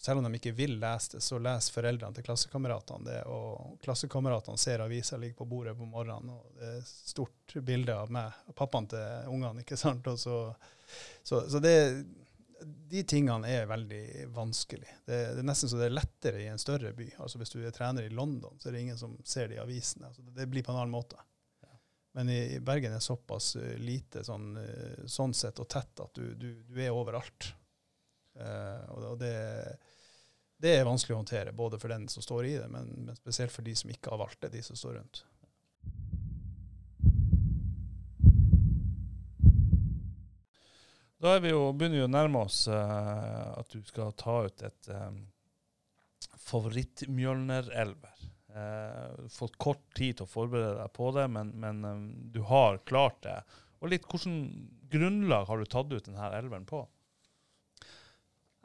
Selv 0.00 0.20
om 0.20 0.24
de 0.24 0.36
ikke 0.38 0.54
vil 0.56 0.78
lese 0.80 1.16
det, 1.16 1.18
så 1.20 1.36
leser 1.40 1.74
foreldrene 1.74 2.16
til 2.16 2.24
klassekameratene 2.24 3.04
det. 3.04 3.18
Og 3.28 3.74
klassekameratene 3.84 4.60
ser 4.60 4.80
avisa 4.80 5.18
ligge 5.20 5.36
på 5.36 5.44
bordet 5.44 5.74
på 5.76 5.88
morgenen, 5.88 6.30
og 6.36 6.54
det 6.56 6.70
er 6.78 6.86
stort 6.86 7.56
bilde 7.64 7.96
av 7.96 8.12
meg, 8.12 8.38
pappaen 8.56 8.88
til 8.88 9.28
ungene. 9.28 9.60
ikke 9.60 9.76
sant? 9.76 10.08
Så, 10.20 10.38
så, 11.20 11.42
så 11.52 11.60
det 11.60 11.74
de 12.64 13.02
tingene 13.08 13.48
er 13.48 13.66
veldig 13.66 14.28
vanskelig. 14.34 14.88
Det, 15.04 15.16
det, 15.16 15.42
er 15.42 15.46
nesten 15.46 15.70
så 15.70 15.78
det 15.80 15.88
er 15.88 15.96
lettere 15.96 16.42
i 16.42 16.48
en 16.50 16.60
større 16.60 16.92
by. 16.96 17.06
Altså 17.22 17.40
Hvis 17.40 17.52
du 17.54 17.60
er 17.62 17.74
trener 17.74 18.06
i 18.06 18.12
London, 18.12 18.58
så 18.58 18.68
er 18.68 18.76
det 18.76 18.82
ingen 18.84 18.98
som 18.98 19.16
ser 19.24 19.48
det 19.48 19.58
i 19.58 19.62
avisene. 19.62 20.10
Altså 20.10 20.24
det 20.36 20.48
blir 20.50 20.66
på 20.66 20.74
en 20.74 20.80
annen 20.82 20.94
måte. 20.94 21.20
Ja. 21.64 21.72
Men 22.18 22.32
i, 22.32 22.40
i, 22.56 22.60
Bergen 22.64 22.96
er 22.96 23.04
såpass 23.04 23.54
uh, 23.56 23.72
lite 23.80 24.24
sånn, 24.26 24.52
uh, 24.58 25.06
sånn, 25.06 25.34
sett 25.36 25.62
og 25.62 25.70
tett 25.72 26.04
at 26.04 26.18
du, 26.18 26.34
du, 26.34 26.50
du 26.68 26.82
er 26.82 26.92
overalt. 26.92 27.52
Uh, 28.38 28.84
og, 28.92 29.08
og 29.14 29.18
det, 29.22 29.34
det, 30.60 30.76
er 30.76 30.88
vanskelig 30.88 31.16
å 31.16 31.22
håndtere, 31.22 31.56
både 31.56 31.80
for 31.80 31.92
den 31.92 32.08
som 32.12 32.24
står 32.24 32.50
i 32.50 32.56
det, 32.58 32.68
men, 32.72 32.92
men 33.06 33.18
spesielt 33.18 33.54
for 33.54 33.66
de 33.66 33.76
som 33.78 33.92
ikke 33.92 34.12
har 34.12 34.22
valgt 34.22 34.42
det, 34.44 34.54
de 34.58 34.64
som 34.66 34.78
står 34.78 34.98
rundt. 35.00 35.24
Da 41.20 41.38
vi 41.38 41.50
jo, 41.52 41.66
begynner 41.76 42.00
vi 42.00 42.06
å 42.06 42.10
nærme 42.10 42.46
oss 42.46 42.62
uh, 42.72 43.52
at 43.60 43.74
du 43.74 43.82
skal 43.84 44.14
ta 44.16 44.38
ut 44.46 44.62
et 44.64 44.88
um, 44.88 45.18
favoritt-Mjølner-elver. 46.48 48.22
Uh, 48.50 49.28
fått 49.30 49.58
kort 49.60 49.82
tid 49.94 50.16
til 50.16 50.24
å 50.24 50.30
forberede 50.30 50.78
deg 50.78 50.94
på 50.96 51.10
det, 51.14 51.26
men, 51.28 51.52
men 51.60 51.84
um, 51.84 52.06
du 52.32 52.40
har 52.48 52.80
klart 52.88 53.20
det. 53.26 53.36
Og 53.80 53.92
litt 53.92 54.08
Hvilket 54.08 54.88
grunnlag 54.90 55.44
har 55.46 55.60
du 55.60 55.68
tatt 55.68 55.92
ut 55.92 56.08
denne 56.08 56.32
elveren 56.38 56.64
på? 56.66 56.80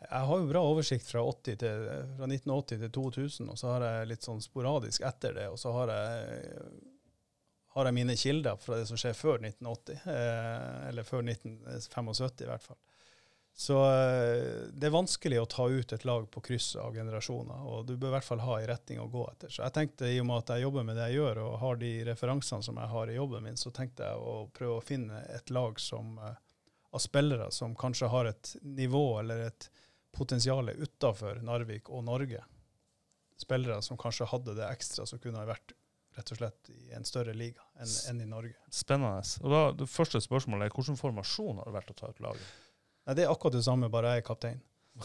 Jeg 0.06 0.24
har 0.30 0.40
jo 0.40 0.48
bra 0.48 0.64
oversikt 0.64 1.12
fra, 1.12 1.26
til, 1.44 1.60
fra 1.60 2.28
1980 2.30 2.82
til 2.86 2.92
2000, 2.98 3.52
og 3.52 3.60
så 3.60 3.74
har 3.74 3.86
jeg 3.90 4.10
litt 4.14 4.26
sånn 4.26 4.44
sporadisk 4.44 5.04
etter 5.08 5.36
det. 5.36 5.50
Og 5.52 5.60
så 5.60 5.76
har 5.76 5.92
jeg 5.92 6.95
har 7.76 7.90
jeg 7.90 7.96
mine 7.98 8.16
kilder 8.16 8.60
fra 8.62 8.80
det 8.80 8.88
som 8.88 9.00
skjer 9.00 9.16
før 9.18 9.42
1980, 9.44 10.04
eh, 10.08 10.90
eller 10.90 11.08
før 11.08 11.26
1975 11.28 12.46
i 12.46 12.48
hvert 12.48 12.64
fall. 12.64 12.80
Så 13.58 13.76
eh, 13.88 14.68
det 14.72 14.88
er 14.88 14.94
vanskelig 14.96 15.38
å 15.40 15.48
ta 15.48 15.66
ut 15.72 15.94
et 15.96 16.06
lag 16.08 16.26
på 16.32 16.42
kryss 16.44 16.74
av 16.80 16.96
generasjoner, 16.96 17.68
og 17.68 17.86
du 17.88 17.94
bør 17.96 18.10
i 18.10 18.16
hvert 18.18 18.28
fall 18.28 18.44
ha 18.44 18.58
en 18.60 18.68
retning 18.68 19.00
å 19.00 19.08
gå 19.12 19.22
etter. 19.30 19.52
Så 19.52 19.64
jeg 19.64 19.76
tenkte, 19.76 20.10
i 20.12 20.20
og 20.20 20.28
med 20.28 20.44
at 20.44 20.56
jeg 20.56 20.66
jobber 20.66 20.88
med 20.88 21.00
det 21.00 21.06
jeg 21.10 21.22
gjør, 21.22 21.40
og 21.46 21.60
har 21.62 21.80
de 21.84 21.92
referansene 22.10 22.68
som 22.68 22.80
jeg 22.80 22.92
har 22.96 23.12
i 23.12 23.16
jobben 23.16 23.48
min, 23.48 23.60
så 23.60 23.72
tenkte 23.76 24.10
jeg 24.10 24.20
å 24.20 24.36
prøve 24.56 24.80
å 24.80 24.84
finne 24.84 25.22
et 25.36 25.56
lag 25.56 25.80
som, 25.80 26.18
eh, 26.20 26.36
av 26.96 27.04
spillere 27.04 27.48
som 27.52 27.76
kanskje 27.80 28.12
har 28.12 28.32
et 28.32 28.56
nivå 28.64 29.06
eller 29.22 29.48
et 29.48 29.70
potensial 30.16 30.72
utafor 30.72 31.40
Narvik 31.44 31.92
og 31.92 32.04
Norge. 32.08 32.44
Spillere 33.40 33.82
som 33.84 34.00
kanskje 34.00 34.28
hadde 34.32 34.56
det 34.56 34.68
ekstra, 34.68 35.08
som 35.08 35.20
kunne 35.20 35.40
ha 35.44 35.48
vært 35.48 35.76
rett 36.16 36.32
og 36.32 36.40
slett 36.40 36.70
i 36.72 36.94
en 36.96 37.08
større 37.08 37.34
liga 37.36 37.64
enn, 37.80 37.92
enn 38.10 38.22
i 38.24 38.30
Norge. 38.30 38.56
Spennende. 38.74 39.24
Og 39.44 39.52
da, 39.52 39.64
Det 39.84 39.90
første 39.92 40.22
spørsmålet 40.24 40.70
er 40.70 40.76
hvilken 40.76 41.00
formasjon 41.00 41.60
har 41.60 41.68
det 41.70 41.76
vært 41.76 41.92
å 41.92 41.98
ta 42.00 42.14
ut 42.14 42.24
laget? 42.24 42.54
Nei, 43.06 43.18
Det 43.18 43.26
er 43.26 43.34
akkurat 43.34 43.58
det 43.58 43.66
samme, 43.68 43.92
bare 43.92 44.16
jeg 44.16 44.24
er 44.24 44.30
kaptein. 44.30 44.64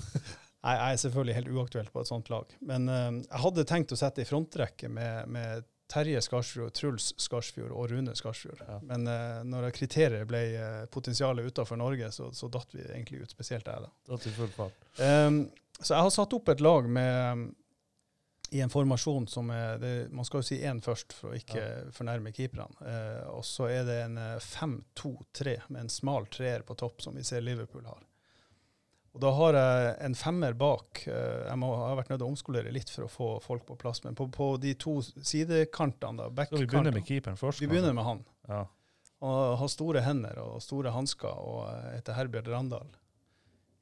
Nei, 0.61 0.77
jeg 0.77 0.95
er 0.95 1.03
selvfølgelig 1.05 1.37
helt 1.39 1.53
uaktuelt 1.57 1.93
på 1.93 2.03
et 2.03 2.11
sånt 2.11 2.31
lag. 2.33 2.57
Men 2.61 2.89
uh, 2.89 3.11
jeg 3.17 3.45
hadde 3.45 3.69
tenkt 3.69 3.95
å 3.97 3.99
sette 3.99 4.23
i 4.23 4.29
frontrekke 4.29 4.91
med, 4.93 5.31
med 5.33 5.69
Terje 5.91 6.21
Skarsfjord, 6.23 6.75
Truls 6.77 7.09
Skarsfjord 7.19 7.73
og 7.73 7.89
Rune 7.91 8.15
Skarsfjord. 8.17 8.61
Ja. 8.69 8.77
Men 8.93 9.09
uh, 9.09 9.41
når 9.49 9.71
kriteriet 9.75 10.29
ble 10.29 10.43
uh, 10.55 10.85
potensialet 10.93 11.49
utenfor 11.49 11.81
Norge, 11.81 12.13
så, 12.15 12.29
så 12.37 12.51
datt 12.53 12.77
vi 12.77 12.85
egentlig 12.85 13.25
ut, 13.25 13.33
spesielt 13.33 13.67
jeg. 13.67 13.89
da. 13.89 13.91
Datt 14.13 14.29
i 14.29 14.35
full 14.37 14.53
fart. 14.55 14.87
Um, 15.01 15.47
så 15.81 15.97
jeg 15.97 16.07
har 16.07 16.13
satt 16.13 16.37
opp 16.37 16.53
et 16.53 16.61
lag 16.61 16.87
med 16.93 17.49
i 18.51 18.61
en 18.61 18.71
formasjon 18.73 19.27
som 19.31 19.51
er 19.55 19.79
det, 19.79 19.95
Man 20.11 20.27
skal 20.27 20.43
jo 20.43 20.49
si 20.49 20.61
én 20.67 20.81
først, 20.83 21.15
for 21.15 21.31
å 21.31 21.39
ikke 21.39 21.93
fornærme 21.95 22.33
keeperne. 22.35 22.67
Eh, 22.83 23.27
og 23.31 23.45
så 23.47 23.69
er 23.71 23.85
det 23.87 23.99
en 24.05 24.19
eh, 24.19 24.39
5-2-3 24.43 25.57
med 25.69 25.85
en 25.85 25.93
smal 25.93 26.27
treer 26.33 26.65
på 26.67 26.75
topp, 26.79 27.03
som 27.05 27.15
vi 27.15 27.25
ser 27.27 27.45
Liverpool 27.47 27.87
har. 27.87 28.03
Og 29.11 29.23
Da 29.23 29.31
har 29.35 29.57
jeg 29.59 29.95
en 30.07 30.15
femmer 30.15 30.55
bak. 30.59 31.05
Eh, 31.07 31.47
jeg, 31.47 31.59
må, 31.59 31.71
jeg 31.75 31.89
har 31.93 31.99
vært 31.99 32.13
nødt 32.13 32.21
til 32.21 32.27
å 32.27 32.33
omskolere 32.35 32.75
litt 32.75 32.91
for 32.91 33.07
å 33.07 33.11
få 33.11 33.31
folk 33.45 33.67
på 33.67 33.79
plass. 33.79 34.03
Men 34.07 34.19
på, 34.19 34.29
på 34.35 34.53
de 34.63 34.75
to 34.79 35.01
sidekantene, 35.03 36.29
da, 36.31 36.47
Så 36.47 36.63
vi 36.63 36.69
begynner 36.71 36.95
med 36.95 37.07
keeperen 37.07 37.39
først? 37.39 37.63
Vi 37.63 37.71
begynner 37.71 37.97
med 37.97 38.07
han. 38.07 38.23
Ja. 38.49 38.65
Han 39.21 39.59
har 39.61 39.69
store 39.69 40.01
hender 40.01 40.39
og 40.41 40.63
store 40.65 40.95
hansker 40.95 41.43
og 41.43 41.67
eh, 41.69 41.97
heter 41.99 42.17
Herbjørn 42.17 42.51
Randal. 42.55 42.95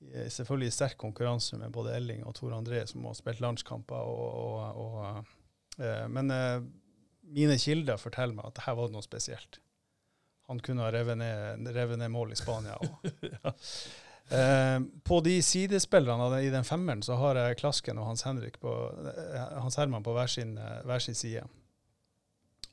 I- 0.00 0.28
Selvfølgelig 0.30 0.68
i 0.68 0.74
sterk 0.76 0.96
konkurranse 0.98 1.56
med 1.58 1.72
både 1.74 1.96
Elling 1.96 2.24
og 2.26 2.34
Tor 2.38 2.52
André, 2.56 2.84
som 2.86 3.04
har 3.04 3.14
spilt 3.18 3.40
landskamper. 3.40 3.94
Og, 3.94 4.34
og, 4.34 4.76
og, 4.84 5.24
eh, 5.78 6.04
men 6.08 6.30
eh, 6.30 6.60
mine 7.34 7.58
kilder 7.58 7.96
forteller 8.00 8.34
meg 8.38 8.46
at 8.48 8.54
dette 8.60 8.76
var 8.78 8.92
noe 8.94 9.02
spesielt. 9.04 9.58
Han 10.48 10.60
kunne 10.64 10.80
ha 10.86 10.90
revet 10.94 11.18
ned, 11.20 11.66
revet 11.76 11.98
ned 12.00 12.08
mål 12.14 12.32
i 12.32 12.38
Spania. 12.40 12.78
Og. 12.80 13.10
eh, 14.38 14.78
på 15.04 15.20
de 15.26 15.34
sidespillerne 15.44 16.40
i 16.46 16.50
den 16.54 16.64
femmeren 16.64 17.02
så 17.04 17.18
har 17.20 17.36
jeg 17.42 17.58
Klasken 17.60 17.98
og 18.00 18.06
Hans 18.08 18.22
Henrik 18.24 18.56
på, 18.62 18.72
eh, 19.12 19.44
Hans 19.60 19.76
Herman 19.76 20.02
på 20.06 20.14
hver 20.16 20.30
sin, 20.32 20.56
eh, 20.58 20.78
hver 20.88 21.04
sin 21.04 21.14
side. 21.18 21.44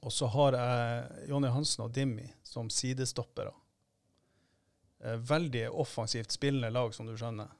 Og 0.05 0.11
så 0.13 0.27
har 0.29 0.53
jeg 0.55 1.29
Jonny 1.33 1.49
Hansen 1.49 1.83
og 1.83 1.95
Dimmi 1.95 2.27
som 2.45 2.69
sidestoppere. 2.69 3.51
Eh, 5.05 5.19
veldig 5.29 5.69
offensivt 5.69 6.33
spillende 6.33 6.71
lag, 6.73 6.93
som 6.93 7.05
du 7.05 7.13
skjønner. 7.17 7.51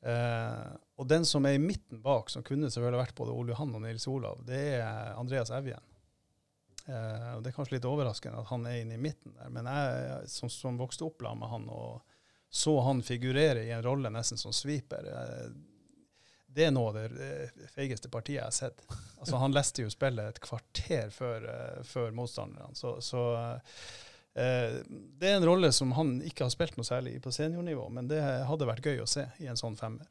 Eh, 0.00 0.72
og 1.00 1.08
den 1.08 1.24
som 1.28 1.46
er 1.48 1.56
i 1.56 1.62
midten 1.62 2.02
bak, 2.04 2.28
som 2.32 2.44
kunne 2.44 2.68
selvfølgelig 2.68 3.02
vært 3.02 3.16
både 3.16 3.36
Ole 3.36 3.54
Johan 3.54 3.74
og 3.78 3.84
Nils 3.84 4.06
Olav, 4.08 4.42
det 4.48 4.60
er 4.80 5.14
Andreas 5.16 5.52
Evjen. 5.56 5.86
Eh, 6.86 7.30
og 7.36 7.42
Det 7.42 7.52
er 7.52 7.56
kanskje 7.56 7.78
litt 7.78 7.88
overraskende 7.88 8.40
at 8.40 8.52
han 8.52 8.68
er 8.68 8.82
inne 8.82 8.96
i 8.98 9.02
midten 9.02 9.36
der, 9.36 9.50
men 9.52 9.68
jeg 9.68 10.28
som, 10.32 10.52
som 10.52 10.80
vokste 10.80 11.06
opp 11.08 11.24
med 11.24 11.48
han 11.48 11.68
og 11.72 12.00
så 12.50 12.80
han 12.82 13.02
figurere 13.06 13.62
i 13.62 13.70
en 13.70 13.82
rolle 13.84 14.10
nesten 14.10 14.38
som 14.40 14.52
sweeper, 14.52 15.06
eh, 15.06 15.50
det 16.50 16.66
er 16.66 16.72
noe 16.74 16.90
av 16.90 16.96
det 16.98 17.04
eh, 17.22 17.66
feigeste 17.70 18.10
partiet 18.10 18.40
jeg 18.40 18.48
har 18.48 18.56
sett. 18.56 18.82
Altså, 19.20 19.38
han 19.38 19.54
leste 19.54 19.84
jo 19.84 19.92
spillet 19.92 20.32
et 20.32 20.40
kvarter 20.42 21.12
før, 21.14 21.46
eh, 21.46 21.82
før 21.86 22.10
motstanderne. 22.16 22.74
Så, 22.74 22.96
så 23.04 23.22
det 24.34 25.26
er 25.28 25.36
en 25.40 25.44
rolle 25.48 25.72
som 25.74 25.92
han 25.96 26.20
ikke 26.22 26.44
har 26.46 26.52
spilt 26.54 26.76
noe 26.78 26.86
særlig 26.86 27.16
i 27.16 27.20
på 27.24 27.32
seniornivå, 27.34 27.88
men 27.90 28.06
det 28.08 28.20
hadde 28.46 28.68
vært 28.68 28.86
gøy 28.86 29.00
å 29.02 29.08
se 29.10 29.24
i 29.42 29.48
en 29.50 29.58
sånn 29.58 29.76
femmer. 29.76 30.06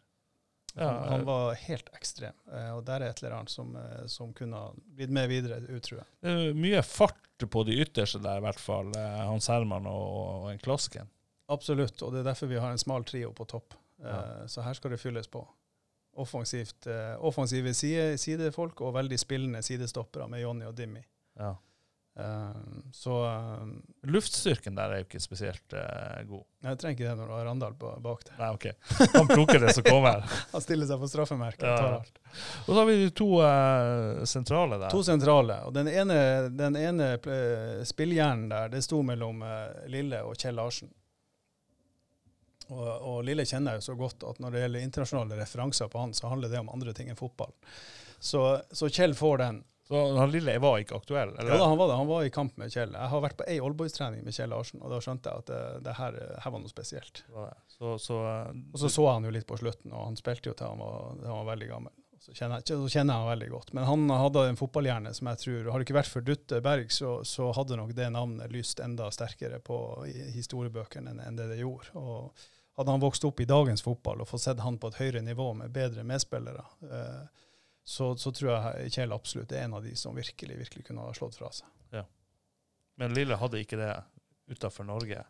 Ja, 0.75 0.85
han, 0.85 1.07
han 1.09 1.23
var 1.25 1.55
helt 1.57 1.87
ekstrem, 1.97 2.35
eh, 2.53 2.67
og 2.75 2.83
der 2.85 3.01
er 3.01 3.09
et 3.09 3.23
eller 3.23 3.37
annet 3.39 3.49
som, 3.49 3.71
eh, 3.75 4.03
som 4.11 4.33
kunne 4.37 4.59
blitt 4.95 5.09
med 5.09 5.29
videre 5.31 5.57
tror 5.81 6.03
jeg. 6.03 6.53
Mye 6.55 6.83
fart 6.85 7.45
på 7.49 7.63
de 7.65 7.79
ytterste 7.81 8.19
der, 8.21 8.37
i 8.37 8.43
hvert 8.45 8.59
fall. 8.61 8.91
eh, 8.95 9.15
Hans 9.25 9.47
Herman 9.49 9.87
og, 9.89 10.03
og 10.43 10.51
en 10.51 10.59
Klosken. 10.61 11.09
Absolutt, 11.49 12.03
og 12.05 12.13
det 12.13 12.21
er 12.21 12.27
derfor 12.29 12.51
vi 12.51 12.59
har 12.61 12.69
en 12.75 12.77
smal 12.81 13.03
trio 13.09 13.31
på 13.33 13.47
topp. 13.49 13.73
Eh, 14.03 14.05
Ja. 14.05 14.47
Så 14.47 14.61
her 14.63 14.77
skal 14.77 14.93
det 14.93 14.99
fylles 15.01 15.27
på. 15.27 15.41
Offensivt, 16.21 16.85
eh, 16.87 17.15
offensive 17.23 17.73
side, 17.73 18.17
sidefolk 18.21 18.81
og 18.85 18.93
veldig 18.95 19.17
spillende 19.19 19.61
sidestoppere 19.65 20.27
med 20.29 20.41
Jonny 20.43 20.65
og 20.69 20.75
Dimmy. 20.77 21.01
Ja. 21.39 21.55
Eh, 22.19 22.51
så 22.91 23.25
eh, 23.25 23.67
Luftstyrken 24.01 24.75
der 24.75 24.91
er 24.91 25.01
jo 25.01 25.05
ikke 25.07 25.19
spesielt 25.23 25.73
eh, 25.73 26.23
god. 26.27 26.43
jeg 26.65 26.79
trenger 26.81 26.97
ikke 26.97 27.07
det 27.07 27.15
når 27.19 27.29
du 27.29 27.33
har 27.33 27.45
Randal 27.47 27.75
bak 27.79 28.25
der. 28.27 28.35
Nei, 28.39 28.49
OK. 28.55 28.65
Han 29.13 29.29
plukker 29.29 29.59
det 29.63 29.73
som 29.77 29.85
kommer. 29.87 30.25
Han 30.53 30.63
stiller 30.63 30.89
seg 30.89 30.99
på 30.99 31.09
straffemerket. 31.11 31.63
Ja. 31.63 32.01
Og 32.65 32.71
så 32.73 32.77
har 32.79 32.89
vi 32.89 32.97
de 33.03 33.09
to 33.15 33.29
uh, 33.39 34.23
sentrale 34.27 34.81
der. 34.81 34.91
To 34.91 35.03
sentrale. 35.05 35.61
og 35.65 35.73
Den 35.73 35.87
ene, 35.87 36.19
den 36.51 36.75
ene 36.79 37.11
eh, 37.17 37.79
spillhjernen 37.87 38.49
der, 38.51 38.73
det 38.73 38.83
sto 38.85 39.01
mellom 39.05 39.43
uh, 39.45 39.85
Lille 39.91 40.21
og 40.27 40.35
Kjell 40.39 40.59
Larsen. 40.59 40.91
Og, 42.69 42.85
og 42.85 43.23
Lille 43.25 43.47
kjenner 43.49 43.77
jeg 43.77 43.81
jo 43.81 43.87
så 43.87 43.97
godt 43.97 44.27
at 44.29 44.43
når 44.43 44.53
det 44.53 44.65
gjelder 44.65 44.85
internasjonale 44.85 45.39
referanser 45.39 45.89
på 45.89 46.03
han, 46.03 46.13
så 46.13 46.29
handler 46.29 46.51
det 46.51 46.59
om 46.61 46.69
andre 46.73 46.93
ting 46.93 47.09
enn 47.09 47.17
fotball. 47.17 47.55
Så, 48.19 48.43
så 48.71 48.91
Kjell 48.91 49.15
får 49.15 49.41
den. 49.41 49.63
Så 49.89 50.01
han 50.19 50.31
lille 50.31 50.53
var 50.61 50.77
ikke 50.79 50.99
aktuell? 50.99 51.31
Eller? 51.33 51.49
Ja 51.49 51.57
da, 51.57 51.67
han 51.71 51.79
var 51.79 51.87
det. 51.89 51.95
Han 51.97 52.07
var 52.07 52.23
i 52.23 52.29
kamp 52.33 52.57
med 52.61 52.69
Kjell. 52.69 52.91
Jeg 52.93 53.09
har 53.09 53.23
vært 53.23 53.39
på 53.39 53.47
ei 53.49 53.55
Allboys-trening 53.57 54.21
med 54.21 54.35
Kjell 54.35 54.51
Larsen, 54.53 54.83
og 54.85 54.93
da 54.93 54.99
skjønte 55.01 55.31
jeg 55.31 55.41
at 55.41 55.49
det, 55.49 55.61
det 55.87 55.95
her, 55.97 56.17
her 56.43 56.53
var 56.53 56.61
noe 56.61 56.69
spesielt. 56.69 57.23
Var. 57.33 57.55
Så, 57.73 57.95
så, 58.03 58.19
eh, 58.29 58.51
Og 58.69 58.83
så 58.83 58.91
så 58.93 59.07
han 59.09 59.25
jo 59.25 59.33
litt 59.33 59.47
på 59.49 59.57
slutten, 59.57 59.95
og 59.95 60.11
han 60.11 60.19
spilte 60.19 60.51
jo 60.51 60.53
til 60.59 60.69
han 60.69 60.83
var, 60.83 61.15
til 61.17 61.31
han 61.31 61.41
var 61.41 61.49
veldig 61.55 61.71
gammel. 61.71 61.95
Så 62.19 62.35
kjenner, 62.35 62.61
jeg, 62.61 62.75
så 62.75 62.91
kjenner 62.91 63.15
jeg 63.15 63.23
han 63.23 63.31
veldig 63.31 63.49
godt. 63.55 63.73
Men 63.73 63.87
han 63.87 64.05
hadde 64.11 64.45
en 64.51 64.59
fotballhjerne 64.59 65.13
som 65.15 65.29
jeg 65.31 65.41
tror 65.41 65.71
Har 65.71 65.79
det 65.79 65.87
ikke 65.87 65.97
vært 65.97 66.11
for 66.11 66.29
Dutte 66.29 66.61
Berg, 66.61 66.93
så, 66.93 67.15
så 67.25 67.49
hadde 67.57 67.79
nok 67.79 67.95
det 67.97 68.11
navnet 68.13 68.53
lyst 68.53 68.83
enda 68.83 69.09
sterkere 69.15 69.57
på 69.63 69.77
historiebøkene 70.35 71.15
enn, 71.15 71.21
enn 71.25 71.39
det 71.39 71.47
det 71.53 71.61
gjorde. 71.63 71.95
Og 71.97 72.49
hadde 72.79 72.93
han 72.93 73.03
vokst 73.03 73.25
opp 73.27 73.39
i 73.41 73.47
dagens 73.49 73.81
fotball 73.83 74.21
og 74.21 74.29
fått 74.29 74.45
sett 74.45 74.61
han 74.63 74.77
på 74.79 74.91
et 74.91 74.99
høyere 74.99 75.23
nivå 75.25 75.49
med 75.63 75.73
bedre 75.75 76.03
medspillere, 76.07 76.65
eh, 76.91 77.47
så, 77.89 78.11
så 78.21 78.31
tror 78.35 78.51
jeg 78.53 78.93
Kjell 78.93 79.13
absolutt 79.15 79.51
er 79.55 79.65
en 79.65 79.79
av 79.79 79.85
de 79.85 79.95
som 79.97 80.13
virkelig, 80.15 80.59
virkelig 80.59 80.85
kunne 80.85 81.07
ha 81.07 81.13
slått 81.17 81.39
fra 81.39 81.49
seg. 81.55 81.67
Men 82.99 83.13
Lille 83.15 83.35
hadde 83.39 83.61
ikke 83.63 83.77
det 83.79 83.93
utafor 84.51 84.83
Norge. 84.83 85.23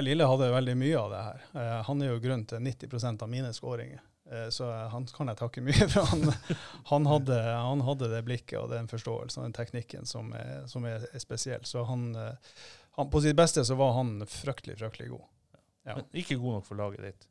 Lille 0.00 0.24
hadde 0.24 0.48
veldig 0.50 0.74
mye 0.80 0.96
av 0.98 1.10
det 1.12 1.22
her. 1.26 1.42
Eh, 1.60 1.80
han 1.84 2.02
er 2.02 2.14
jo 2.14 2.20
grunn 2.24 2.46
til 2.48 2.62
90% 2.64 3.22
av 3.22 3.28
mine 3.28 3.50
skåringer. 3.52 4.00
Eh, 4.30 4.46
så 4.48 4.70
han 4.88 5.04
kan 5.12 5.28
jeg 5.28 5.36
takke 5.36 5.64
mye 5.66 5.88
for. 5.92 6.08
Han, 6.14 6.32
han, 6.92 7.08
hadde, 7.10 7.36
han 7.52 7.84
hadde 7.84 8.08
det 8.14 8.22
blikket 8.24 8.56
og 8.62 8.72
den 8.72 8.88
forståelsen 8.88 9.42
og 9.42 9.50
den 9.50 9.58
teknikken 9.58 10.08
som 10.08 10.32
er, 10.38 10.64
som 10.70 10.88
er, 10.88 11.04
er 11.12 11.20
spesiell. 11.20 11.66
Så 11.68 11.84
han, 11.84 12.08
eh, 12.16 12.56
han, 12.96 13.12
på 13.12 13.20
sitt 13.20 13.36
beste 13.36 13.66
så 13.68 13.76
var 13.76 13.92
han 13.98 14.16
fryktelig, 14.24 14.78
fryktelig 14.80 15.12
god. 15.12 15.28
Ja. 15.84 15.94
Men 15.98 16.04
ikke 16.16 16.36
god 16.40 16.52
nok 16.58 16.64
for 16.64 16.78
laget 16.80 17.02
ditt. 17.04 17.26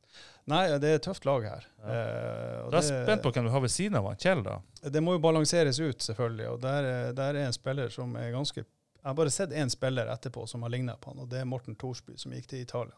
Nei, 0.45 0.67
det 0.77 0.89
er 0.91 0.95
et 0.99 1.05
tøft 1.07 1.25
lag 1.25 1.41
her. 1.47 1.63
Ja. 1.81 1.87
Eh, 1.89 2.69
Da 2.69 2.77
er 2.77 2.81
jeg 2.81 3.05
spent 3.07 3.23
på 3.23 3.31
hvem 3.33 3.47
du 3.47 3.51
har 3.55 3.63
ved 3.63 3.71
siden 3.73 3.95
av 3.97 4.05
han, 4.11 4.15
Kjell. 4.21 4.43
da. 4.45 4.59
det 4.93 5.01
må 5.01 5.15
jo 5.15 5.19
balanseres 5.23 5.79
ut, 5.79 6.03
selvfølgelig. 6.05 6.49
Og 6.51 6.59
der, 6.61 6.83
er- 6.83 7.13
der 7.17 7.33
er 7.39 7.47
en 7.47 7.53
spiller 7.55 7.89
som 7.89 8.15
er 8.15 8.31
ganske 8.31 8.61
Jeg 9.03 9.09
har 9.09 9.15
bare 9.15 9.31
sett 9.35 9.49
én 9.51 9.69
spiller 9.69 10.07
etterpå 10.07 10.45
som 10.47 10.61
har 10.63 10.69
lignet 10.69 11.01
på 11.01 11.09
han, 11.11 11.19
og 11.19 11.29
det 11.29 11.39
er 11.41 11.45
Morten 11.45 11.75
Thorsby, 11.75 12.13
som 12.17 12.31
gikk 12.31 12.45
til 12.47 12.61
Italia. 12.61 12.95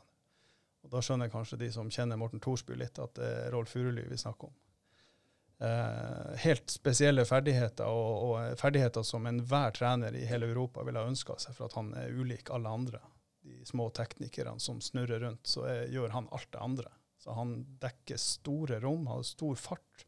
Og 0.84 0.92
Da 0.92 0.98
skjønner 1.02 1.32
kanskje 1.34 1.58
de 1.58 1.72
som 1.72 1.90
kjenner 1.90 2.16
Morten 2.18 2.40
Thorsby 2.40 2.76
litt, 2.78 3.00
at 3.00 3.16
det 3.16 3.26
er 3.26 3.52
Rolf 3.56 3.70
Furuly 3.74 4.04
vi 4.10 4.18
snakker 4.18 4.52
om. 4.52 4.54
Eh, 5.66 6.36
helt 6.44 6.70
spesielle 6.70 7.24
ferdigheter, 7.26 7.88
og, 7.88 8.24
og 8.36 8.58
ferdigheter 8.60 9.04
som 9.08 9.26
enhver 9.26 9.72
trener 9.74 10.14
i 10.14 10.26
hele 10.28 10.46
Europa 10.52 10.84
ville 10.84 11.00
ha 11.00 11.08
ønska 11.10 11.38
seg, 11.40 11.56
for 11.56 11.66
at 11.70 11.74
han 11.80 11.94
er 11.96 12.12
ulik 12.12 12.52
alle 12.54 12.70
andre. 12.70 13.00
De 13.46 13.62
små 13.70 13.92
teknikerne 13.94 14.58
som 14.60 14.82
snurrer 14.82 15.22
rundt, 15.22 15.46
så 15.48 15.68
er, 15.70 15.86
gjør 15.94 16.16
han 16.16 16.30
alt 16.34 16.50
det 16.52 16.62
andre. 16.66 16.92
Så 17.22 17.34
han 17.38 17.56
dekker 17.82 18.18
store 18.22 18.80
rom, 18.82 19.08
har 19.08 19.22
stor 19.26 19.56
fart. 19.58 20.06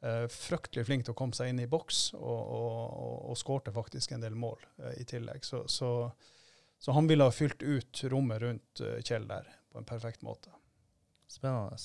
Eh, 0.00 0.26
fryktelig 0.32 0.86
flink 0.88 1.04
til 1.04 1.12
å 1.12 1.18
komme 1.18 1.36
seg 1.36 1.52
inn 1.52 1.60
i 1.60 1.68
boks, 1.68 2.14
og, 2.16 2.40
og, 2.40 2.76
og, 2.88 3.16
og 3.32 3.38
skårte 3.40 3.72
faktisk 3.74 4.16
en 4.16 4.24
del 4.24 4.36
mål 4.36 4.64
eh, 4.80 4.94
i 5.02 5.06
tillegg. 5.08 5.44
Så, 5.44 5.66
så, 5.68 5.90
så 6.80 6.96
han 6.96 7.08
ville 7.10 7.26
ha 7.28 7.34
fylt 7.34 7.60
ut 7.60 8.04
rommet 8.12 8.40
rundt 8.40 8.84
eh, 8.84 9.02
Kjell 9.04 9.28
der 9.28 9.48
på 9.68 9.80
en 9.80 9.88
perfekt 9.88 10.24
måte. 10.24 10.52
Spennende. 11.28 11.76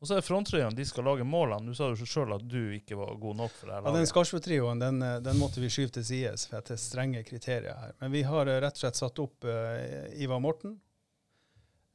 Og 0.00 0.08
så 0.08 0.16
er 0.16 0.24
fronttrioen, 0.24 0.72
de 0.72 0.84
skal 0.88 1.04
lage 1.04 1.26
målene. 1.28 1.68
Du 1.68 1.76
sa 1.76 1.90
jo 1.92 2.08
sjøl 2.08 2.32
at 2.32 2.44
du 2.48 2.72
ikke 2.72 2.96
var 2.96 3.18
god 3.20 3.36
nok 3.42 3.52
for 3.52 3.68
det 3.68 3.74
her 3.74 3.82
Ja, 3.82 3.90
Den 3.90 3.98
laget. 3.98 4.12
Skarsvold-trioen 4.14 4.80
den, 4.80 5.02
eh, 5.04 5.18
den 5.20 5.40
måtte 5.40 5.60
vi 5.60 5.68
skyve 5.72 5.92
til 5.92 6.06
side 6.08 6.32
for 6.48 6.64
det 6.64 6.76
er 6.76 6.80
strenge 6.80 7.24
kriterier 7.28 7.76
her. 7.76 7.92
Men 8.00 8.14
vi 8.14 8.22
har 8.24 8.48
eh, 8.48 8.60
rett 8.64 8.78
og 8.78 8.84
slett 8.84 9.00
satt 9.00 9.20
opp 9.20 9.44
uh, 9.44 10.08
Ivar 10.16 10.40
Morten, 10.40 10.78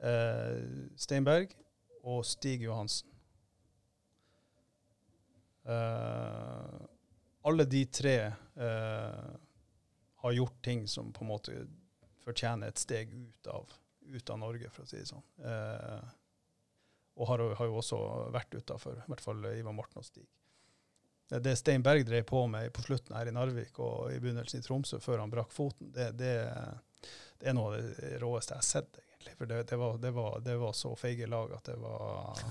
uh, 0.06 0.60
Steinberg 1.02 1.56
og 2.06 2.22
Stig 2.30 2.68
Johansen. 2.68 3.10
Uh, 5.66 6.86
alle 7.46 7.66
de 7.66 7.82
tre 7.90 8.18
har 10.26 10.32
gjort 10.34 10.62
ting 10.64 10.88
som 10.88 11.12
på 11.14 11.26
en 11.26 11.30
måte 11.30 11.56
fortjener 12.26 12.72
et 12.72 12.82
steg 12.82 13.14
ut 13.14 13.50
av, 13.52 13.74
ut 14.02 14.30
av 14.30 14.40
Norge, 14.42 14.70
for 14.74 14.86
å 14.86 14.90
si 14.90 14.98
det 14.98 15.10
sånn. 15.10 15.26
Eh, 15.46 16.14
og 17.16 17.30
har, 17.30 17.44
har 17.60 17.70
jo 17.70 17.78
også 17.80 18.00
vært 18.36 18.58
utafor, 18.58 19.00
i 19.00 19.12
hvert 19.12 19.24
fall 19.24 19.46
Ivar 19.54 19.76
Morten 19.76 20.02
og 20.02 20.08
Stig. 20.08 20.26
Det, 21.30 21.40
det 21.42 21.56
Stein 21.58 21.84
Berg 21.86 22.06
drev 22.06 22.26
på 22.30 22.44
med 22.52 22.74
på 22.76 22.84
slutten 22.86 23.16
her 23.18 23.30
i 23.30 23.34
Narvik 23.34 23.80
og 23.82 24.12
i 24.14 24.20
begynnelsen 24.22 24.62
i 24.62 24.66
Tromsø 24.66 25.00
før 25.02 25.24
han 25.24 25.34
brakk 25.34 25.56
foten, 25.56 25.90
det, 25.96 26.12
det, 26.20 26.36
det 27.40 27.50
er 27.50 27.58
noe 27.58 27.72
av 27.72 27.80
det 27.80 28.20
råeste 28.22 28.54
jeg 28.54 28.62
har 28.62 28.70
sett, 28.70 29.02
egentlig. 29.08 29.36
For 29.40 29.50
det, 29.50 29.80
var, 29.82 30.00
var, 30.20 30.56
var 30.68 30.78
så 30.78 30.94
feige 31.00 31.32
lag 31.32 31.56
at 31.56 31.72
det 31.72 31.80
var 31.82 32.46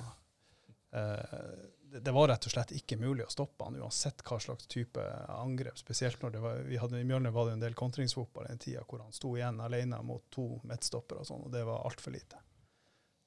Eh, 0.94 2.00
det 2.00 2.10
var 2.10 2.28
rett 2.28 2.46
og 2.46 2.52
slett 2.52 2.72
ikke 2.74 2.96
mulig 2.98 3.24
å 3.26 3.30
stoppe 3.30 3.66
han, 3.66 3.76
uansett 3.78 4.22
hva 4.26 4.38
slags 4.42 4.66
type 4.70 5.02
angrep. 5.30 5.78
Spesielt 5.78 6.22
når 6.22 6.34
det 6.34 6.42
var, 6.42 6.62
vi 6.66 6.78
hadde, 6.78 7.00
i 7.00 7.06
Mjølner 7.06 7.34
var 7.34 7.48
det 7.48 7.56
en 7.56 7.62
del 7.62 7.74
kontringsfotball 7.78 8.46
den 8.50 8.62
tida 8.62 8.82
hvor 8.86 9.02
han 9.02 9.14
sto 9.14 9.32
igjen 9.36 9.60
alene 9.62 10.00
mot 10.06 10.26
to 10.34 10.46
midtstoppere 10.62 11.22
og 11.22 11.28
sånn, 11.30 11.46
og 11.46 11.54
det 11.54 11.62
var 11.66 11.86
altfor 11.86 12.14
lite. 12.14 12.38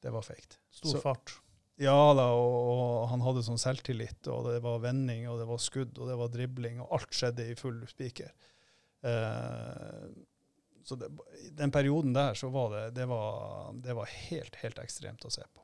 Det 0.04 0.14
var 0.14 0.26
feigt. 0.26 0.60
Stor 0.72 0.98
Så- 0.98 1.04
fart. 1.04 1.36
Ja 1.78 2.14
da, 2.18 2.32
og, 2.34 2.56
og 2.72 3.04
han 3.12 3.22
hadde 3.22 3.44
sånn 3.46 3.60
selvtillit, 3.62 4.26
og 4.34 4.48
det 4.50 4.62
var 4.66 4.80
vending, 4.82 5.28
og 5.30 5.38
det 5.38 5.46
var 5.46 5.60
skudd, 5.62 5.94
og 6.02 6.10
det 6.10 6.16
var 6.18 6.32
dribling, 6.34 6.80
og 6.82 6.96
alt 6.98 7.14
skjedde 7.14 7.46
i 7.52 7.58
full 7.60 7.84
spiker. 7.86 8.32
Eh, 9.06 10.08
så 10.88 10.98
det, 10.98 11.12
den 11.54 11.72
perioden 11.72 12.16
der 12.18 12.34
så 12.34 12.50
var 12.50 12.72
det, 12.74 12.84
det 12.98 13.06
var, 13.06 13.70
det 13.74 13.94
var 13.94 14.10
helt, 14.10 14.58
helt 14.64 14.82
ekstremt 14.82 15.26
å 15.28 15.30
se 15.30 15.46
på. 15.54 15.62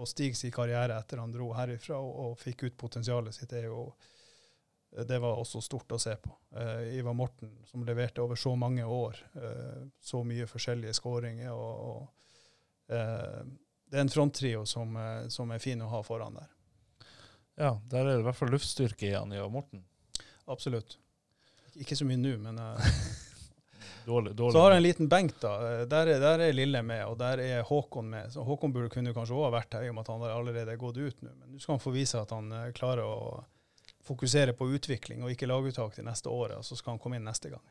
Og 0.00 0.08
sin 0.08 0.54
karriere 0.54 0.96
etter 0.96 1.20
han 1.20 1.34
dro 1.34 1.50
herifra 1.52 1.98
og, 2.00 2.12
og 2.24 2.40
fikk 2.40 2.64
ut 2.70 2.78
potensialet 2.80 3.36
sitt, 3.36 3.52
jo 3.52 3.90
det 4.92 5.18
var 5.18 5.40
også 5.40 5.60
stort 5.64 5.92
å 5.96 5.98
se 6.00 6.12
på. 6.20 6.30
Uh, 6.52 6.84
Ivar 6.98 7.14
Morten, 7.16 7.54
som 7.64 7.84
leverte 7.84 8.20
over 8.20 8.36
så 8.36 8.52
mange 8.56 8.84
år, 8.84 9.16
uh, 9.40 9.84
så 10.00 10.20
mye 10.24 10.48
forskjellige 10.48 10.92
skåringer. 10.98 11.52
Og, 11.52 11.86
og 11.88 12.92
eh, 12.92 13.40
det 13.92 13.98
er 14.00 14.06
en 14.06 14.10
fronttrio 14.12 14.64
som, 14.66 14.96
eh, 14.96 15.26
som 15.28 15.50
er 15.52 15.60
fin 15.60 15.82
å 15.84 15.90
ha 15.92 15.98
foran 16.06 16.38
der. 16.38 16.48
Ja, 17.60 17.74
der 17.92 18.06
er 18.06 18.14
det 18.14 18.20
i 18.22 18.26
hvert 18.26 18.38
fall 18.38 18.50
luftstyrke 18.54 19.10
i 19.10 19.12
han, 19.12 19.34
Morten. 19.52 19.82
Absolutt. 20.48 20.96
Ikke 21.76 21.96
så 21.96 22.06
mye 22.08 22.16
nå, 22.20 22.32
men 22.40 22.56
eh, 22.58 22.88
Dårlig. 24.06 24.32
dårlig. 24.34 24.52
Så 24.56 24.62
har 24.64 24.72
jeg 24.72 24.80
en 24.80 24.86
liten 24.88 25.08
benk, 25.12 25.36
da. 25.44 25.52
Eh, 25.68 25.84
Der 25.92 26.08
er, 26.14 26.22
der 26.24 26.46
er 26.48 26.56
Lille 26.56 26.80
med, 26.82 27.04
og 27.06 27.18
der 27.20 27.38
er 27.44 27.62
Håkon 27.68 28.08
med. 28.10 28.32
Så 28.32 28.42
Håkon 28.48 28.72
burde 28.72 28.88
kunne 28.90 29.12
kanskje 29.14 29.36
òg 29.36 29.44
ha 29.50 29.52
vært 29.60 29.76
her, 29.76 29.84
i 29.86 29.92
og 29.92 29.98
med 30.00 30.06
at 30.08 30.12
han 30.14 30.24
har 30.24 30.34
allerede 30.40 30.78
gått 30.80 30.96
ut 30.98 31.20
nå. 31.22 31.34
Men 31.36 31.52
nå 31.52 31.60
skal 31.60 31.76
han 31.76 31.84
få 31.84 31.92
vise 31.94 32.18
at 32.24 32.32
han 32.34 32.48
klarer 32.74 33.04
å 33.04 33.44
fokusere 34.02 34.56
på 34.58 34.66
utvikling 34.74 35.20
og 35.22 35.30
ikke 35.30 35.46
laguttak 35.46 35.94
til 35.94 36.08
neste 36.08 36.32
året, 36.32 36.56
og 36.58 36.64
så 36.66 36.74
skal 36.80 36.96
han 36.96 37.02
komme 37.04 37.20
inn 37.20 37.28
neste 37.28 37.52
gang. 37.52 37.62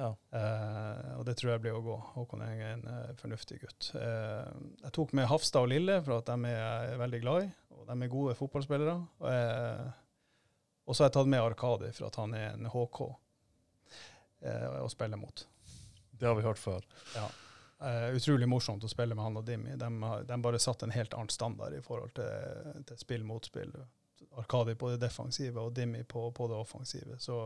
Ja. 0.00 0.10
Eh, 0.38 1.08
og 1.18 1.26
det 1.28 1.34
tror 1.36 1.52
jeg 1.52 1.62
blir 1.64 1.76
å 1.76 1.82
gå. 1.84 1.96
Håkon 2.14 2.44
er 2.44 2.60
en 2.70 2.86
eh, 2.88 3.10
fornuftig 3.20 3.58
gutt. 3.60 3.90
Eh, 4.00 4.52
jeg 4.86 4.94
tok 4.96 5.12
med 5.16 5.28
Hafstad 5.28 5.66
og 5.66 5.72
Lille 5.74 5.98
for 6.06 6.16
at 6.16 6.30
de 6.30 6.52
er 6.54 6.94
veldig 7.00 7.20
glad 7.20 7.44
i, 7.44 7.50
og 7.76 7.84
de 7.90 7.96
er 7.98 8.12
gode 8.12 8.36
fotballspillere. 8.38 8.96
Eh, 9.28 9.84
og 10.88 10.96
så 10.96 11.04
har 11.04 11.10
jeg 11.10 11.18
tatt 11.18 11.30
med 11.34 11.44
Arkadi 11.44 11.92
for 11.92 12.08
at 12.08 12.16
han 12.22 12.32
er 12.38 12.54
en 12.54 12.70
HK 12.72 13.00
eh, 14.48 14.66
å 14.80 14.88
spille 14.90 15.20
mot. 15.20 15.44
Det 16.16 16.28
har 16.28 16.36
vi 16.38 16.48
hørt 16.48 16.60
før. 16.60 16.84
Eh, 17.20 18.08
utrolig 18.16 18.48
morsomt 18.48 18.84
å 18.84 18.90
spille 18.90 19.16
med 19.16 19.24
han 19.24 19.40
og 19.40 19.44
Dimmy. 19.46 19.76
De, 19.80 19.90
de 20.28 20.42
bare 20.42 20.60
satt 20.60 20.82
en 20.84 20.96
helt 20.96 21.14
annen 21.16 21.32
standard 21.32 21.76
i 21.76 21.84
forhold 21.84 22.16
til, 22.16 22.80
til 22.88 23.04
spill 23.04 23.28
mot 23.28 23.44
spill. 23.44 23.76
Arkadi 24.40 24.74
på 24.80 24.94
det 24.94 25.02
defensive 25.04 25.60
og 25.60 25.76
Dimmy 25.76 26.06
på, 26.08 26.30
på 26.32 26.48
det 26.48 26.56
offensive. 26.56 27.20
Så 27.20 27.42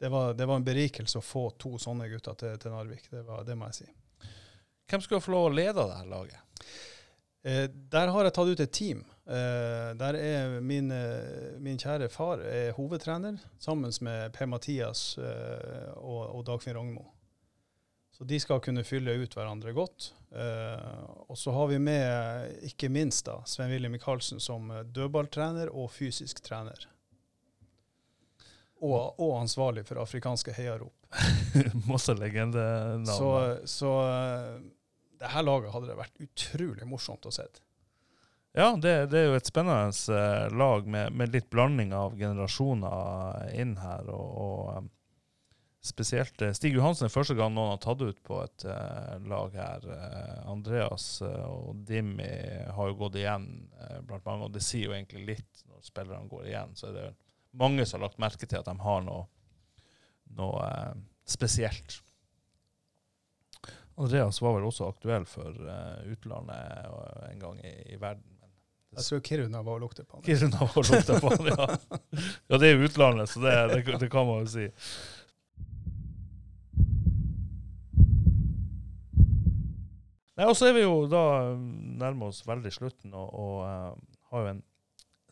det 0.00 0.08
var, 0.10 0.34
det 0.34 0.46
var 0.46 0.58
en 0.58 0.66
berikelse 0.66 1.20
å 1.20 1.24
få 1.24 1.48
to 1.60 1.76
sånne 1.78 2.08
gutter 2.10 2.38
til, 2.38 2.56
til 2.58 2.74
Narvik. 2.74 3.04
Det, 3.10 3.22
var, 3.26 3.44
det 3.46 3.56
må 3.58 3.68
jeg 3.70 3.82
si. 3.82 3.90
Hvem 4.90 5.04
skulle 5.04 5.24
få 5.24 5.34
lov 5.34 5.50
å 5.50 5.54
lede 5.54 5.84
det 5.86 5.98
her 6.00 6.10
laget? 6.10 6.66
Eh, 7.42 7.64
der 7.70 8.10
har 8.14 8.26
jeg 8.26 8.34
tatt 8.36 8.50
ut 8.50 8.62
et 8.62 8.74
team. 8.74 9.04
Eh, 9.26 9.90
der 9.98 10.18
er 10.18 10.60
min, 10.60 10.90
eh, 10.94 11.54
min 11.62 11.78
kjære 11.78 12.10
far 12.10 12.42
er 12.42 12.74
hovedtrener, 12.76 13.38
sammen 13.62 13.94
med 14.02 14.34
Per-Mathias 14.34 15.16
eh, 15.18 15.90
og, 15.96 16.22
og 16.36 16.46
Dagfinn 16.50 16.78
Rognmo. 16.78 17.06
Så 18.12 18.26
de 18.28 18.38
skal 18.38 18.60
kunne 18.62 18.84
fylle 18.86 19.16
ut 19.18 19.34
hverandre 19.34 19.72
godt. 19.74 20.12
Eh, 20.30 21.00
og 21.26 21.38
så 21.38 21.54
har 21.56 21.70
vi 21.72 21.80
med, 21.82 22.58
ikke 22.68 22.90
minst, 22.92 23.26
da, 23.26 23.40
Svein 23.48 23.72
Willy 23.72 23.90
Michaelsen 23.90 24.40
som 24.40 24.70
eh, 24.70 24.84
dødballtrener 24.94 25.72
og 25.72 25.90
fysisk 25.90 26.42
trener. 26.44 26.86
Og, 28.82 29.20
og 29.22 29.36
ansvarlig 29.38 29.84
for 29.86 30.00
afrikanske 30.02 30.54
heiarop. 30.56 30.94
Masse 31.90 32.14
legendenavn. 32.18 33.06
Så, 33.06 33.58
så 33.70 33.92
eh, 34.08 34.56
det 35.22 35.30
her 35.30 35.46
laget 35.46 35.74
hadde 35.74 35.92
det 35.92 35.98
vært 36.00 36.24
utrolig 36.24 36.88
morsomt 36.90 37.28
å 37.28 37.34
se. 37.34 37.46
Ja, 38.58 38.72
det, 38.76 38.96
det 39.12 39.20
er 39.20 39.30
jo 39.30 39.38
et 39.38 39.48
spennende 39.48 39.94
eh, 40.16 40.48
lag 40.58 40.90
med, 40.90 41.14
med 41.14 41.30
litt 41.30 41.46
blanding 41.54 41.94
av 41.94 42.18
generasjoner 42.18 43.54
inn 43.54 43.76
her. 43.78 44.10
Og, 44.10 44.34
og 44.42 44.74
eh, 44.74 44.90
spesielt 45.86 46.42
Stig 46.58 46.74
Johansen 46.74 47.06
er 47.06 47.14
første 47.14 47.38
gang 47.38 47.54
noen 47.54 47.76
har 47.76 47.82
tatt 47.82 48.02
ut 48.02 48.18
på 48.26 48.42
et 48.42 48.66
lag 49.26 49.54
her. 49.58 49.86
Andreas 50.46 51.06
og 51.26 51.80
Dimmi 51.86 52.28
har 52.70 52.90
jo 52.90 52.98
gått 53.00 53.18
igjen 53.18 53.48
blant 54.06 54.22
mange, 54.28 54.46
og 54.46 54.54
det 54.54 54.62
sier 54.62 54.86
jo 54.86 54.94
egentlig 54.94 55.24
litt 55.32 55.64
når 55.66 55.82
spillerne 55.82 56.30
går 56.30 56.46
igjen. 56.52 56.78
Så 56.78 56.92
er 56.92 56.98
det 57.00 57.08
mange 57.52 57.86
som 57.86 58.00
har 58.00 58.08
lagt 58.08 58.20
merke 58.22 58.48
til 58.48 58.60
at 58.60 58.68
de 58.68 58.74
har 58.80 59.04
noe, 59.06 59.26
noe 60.38 60.64
eh, 60.66 60.94
spesielt. 61.28 62.00
Andreas 64.00 64.40
var 64.42 64.56
vel 64.56 64.66
også 64.66 64.88
aktuell 64.88 65.26
for 65.28 65.52
eh, 65.52 66.12
utlandet 66.14 66.56
eh, 66.56 67.24
en 67.30 67.42
gang 67.42 67.58
i, 67.60 67.74
i 67.92 67.98
verden. 68.00 68.24
men 68.40 68.52
Jeg 68.96 69.08
tror 69.08 69.24
Kiruna 69.28 69.62
var 69.62 69.76
og 69.76 69.84
lukte 69.86 70.04
på 70.04 70.16
han. 70.16 70.24
Kiruna 70.26 70.68
var 70.74 70.92
lukta 70.92 71.18
på 71.20 71.34
han, 71.34 71.50
ja. 71.52 71.66
ja, 72.48 72.58
det 72.58 72.70
er 72.70 72.86
utlandet, 72.86 73.28
så 73.28 73.44
det, 73.44 73.56
det, 73.74 74.00
det 74.00 74.10
kan 74.12 74.26
man 74.28 74.46
jo 74.46 74.54
si. 74.54 74.70
Nei, 80.32 80.48
Og 80.48 80.56
så 80.56 80.70
er 80.70 80.78
vi 80.78 80.86
jo 80.86 81.04
da 81.12 81.22
nærmer 81.52 82.32
oss 82.32 82.40
veldig 82.48 82.72
slutten, 82.72 83.12
og, 83.12 83.28
og 83.36 83.56
uh, 83.68 84.20
har 84.32 84.46
jo 84.46 84.52
en 84.54 84.62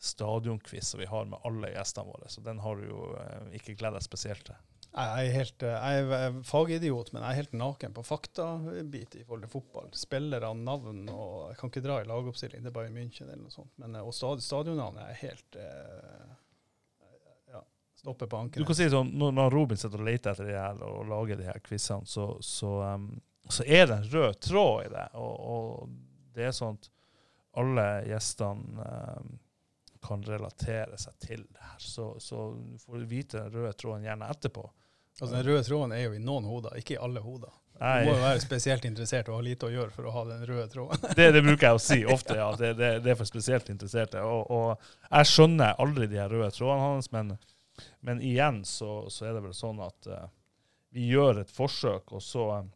stadionquiz 0.01 0.89
som 0.89 0.99
vi 0.99 1.05
har 1.05 1.25
med 1.25 1.39
alle 1.43 1.69
gjestene 1.75 2.09
våre, 2.09 2.29
så 2.29 2.41
den 2.41 2.59
har 2.59 2.75
du 2.75 2.87
jo 2.89 3.07
eh, 3.21 3.57
ikke 3.59 3.75
gledet 3.77 3.99
deg 3.99 4.05
spesielt 4.05 4.43
til. 4.47 4.57
Jeg 4.91 5.27
er, 5.27 5.33
helt, 5.35 5.63
eh, 5.63 5.75
jeg 5.93 6.15
er 6.17 6.39
fagidiot, 6.43 7.11
men 7.13 7.21
jeg 7.21 7.29
er 7.29 7.39
helt 7.43 7.53
naken 7.61 7.93
på 7.95 8.03
faktabit 8.03 9.19
i 9.19 9.21
forhold 9.21 9.45
til 9.45 9.51
fotball. 9.53 9.91
Spillere, 9.95 10.49
navn 10.57 11.05
og 11.13 11.51
Jeg 11.51 11.59
kan 11.59 11.71
ikke 11.71 11.83
dra 11.85 11.99
i 12.01 12.07
lagoppstilling, 12.09 12.63
det 12.65 12.71
er 12.71 12.75
bare 12.79 12.89
i 12.89 12.95
München 12.95 13.29
eller 13.29 13.43
noe 13.43 13.53
sånt. 13.53 13.71
Men, 13.77 13.95
eh, 13.95 14.07
og 14.07 14.17
stad, 14.17 14.41
stadionnavnet 14.43 15.03
er 15.05 15.21
helt 15.21 15.59
Ja, 17.53 17.61
stopper 18.01 18.31
på 18.31 18.41
Du 18.57 18.65
kan 18.65 18.79
si 18.81 18.89
sånn, 18.89 19.13
Når 19.21 19.53
Robin 19.53 19.77
sitter 19.77 20.01
og 20.01 20.09
leter 20.09 20.33
etter 20.33 20.49
de 20.49 20.57
her 20.57 20.81
og 20.87 21.05
lager 21.13 21.37
de 21.37 21.45
her 21.45 21.61
quizene, 21.61 22.09
så, 22.09 22.33
så, 22.41 22.73
um, 22.97 23.21
så 23.47 23.63
er 23.69 23.85
det 23.85 23.99
en 23.99 24.09
rød 24.15 24.41
tråd 24.49 24.89
i 24.89 24.91
det. 24.97 25.07
Og, 25.13 25.39
og 25.53 26.33
det 26.33 26.49
er 26.49 26.57
sånn 26.57 26.81
at 26.81 26.91
alle 27.61 27.87
gjestene 28.09 28.89
um, 29.21 29.31
kan 30.01 30.23
relatere 30.25 30.97
seg 30.99 31.17
til 31.21 31.43
det 31.45 31.61
her. 31.61 31.79
Så, 31.79 32.13
så 32.19 32.51
du 32.53 33.05
vite 33.09 33.43
den 33.43 33.53
røde 33.53 33.73
tråden 33.77 34.05
gjerne 34.07 34.29
etterpå. 34.33 34.63
Altså, 35.19 35.35
den 35.35 35.45
røde 35.45 35.63
tråden 35.63 35.91
er 35.95 36.05
jo 36.07 36.13
i 36.17 36.21
noen 36.23 36.47
hoder, 36.49 36.77
ikke 36.79 36.95
i 36.95 37.01
alle 37.01 37.21
hoder. 37.21 37.53
Du 37.81 38.05
må 38.05 38.13
jo 38.13 38.21
være 38.21 38.41
spesielt 38.43 38.83
interessert 38.85 39.29
og 39.31 39.39
ha 39.39 39.45
lite 39.45 39.65
å 39.65 39.71
gjøre 39.73 39.93
for 39.95 40.05
å 40.05 40.11
ha 40.13 40.21
den 40.29 40.43
røde 40.45 40.67
tråden. 40.69 41.07
det, 41.17 41.31
det 41.33 41.41
bruker 41.41 41.65
jeg 41.65 41.77
å 41.77 41.81
si 41.81 41.97
ofte, 42.05 42.35
ja. 42.37 42.51
Det, 42.57 42.75
det, 42.77 42.91
det 43.01 43.13
er 43.13 43.17
for 43.17 43.29
spesielt 43.29 43.71
interesserte. 43.73 44.21
Og, 44.21 44.51
og 44.53 45.07
jeg 45.07 45.29
skjønner 45.31 45.79
aldri 45.81 46.09
de 46.11 46.19
her 46.21 46.29
røde 46.29 46.51
trådene 46.53 46.83
hans, 46.83 47.09
men, 47.15 47.33
men 48.05 48.21
igjen 48.21 48.61
så, 48.69 49.07
så 49.09 49.29
er 49.29 49.37
det 49.37 49.43
vel 49.47 49.57
sånn 49.57 49.81
at 49.81 50.11
uh, 50.13 50.27
vi 50.93 51.07
gjør 51.09 51.41
et 51.41 51.53
forsøk, 51.55 52.13
og 52.13 52.21
så 52.21 52.45
eh, 52.59 52.69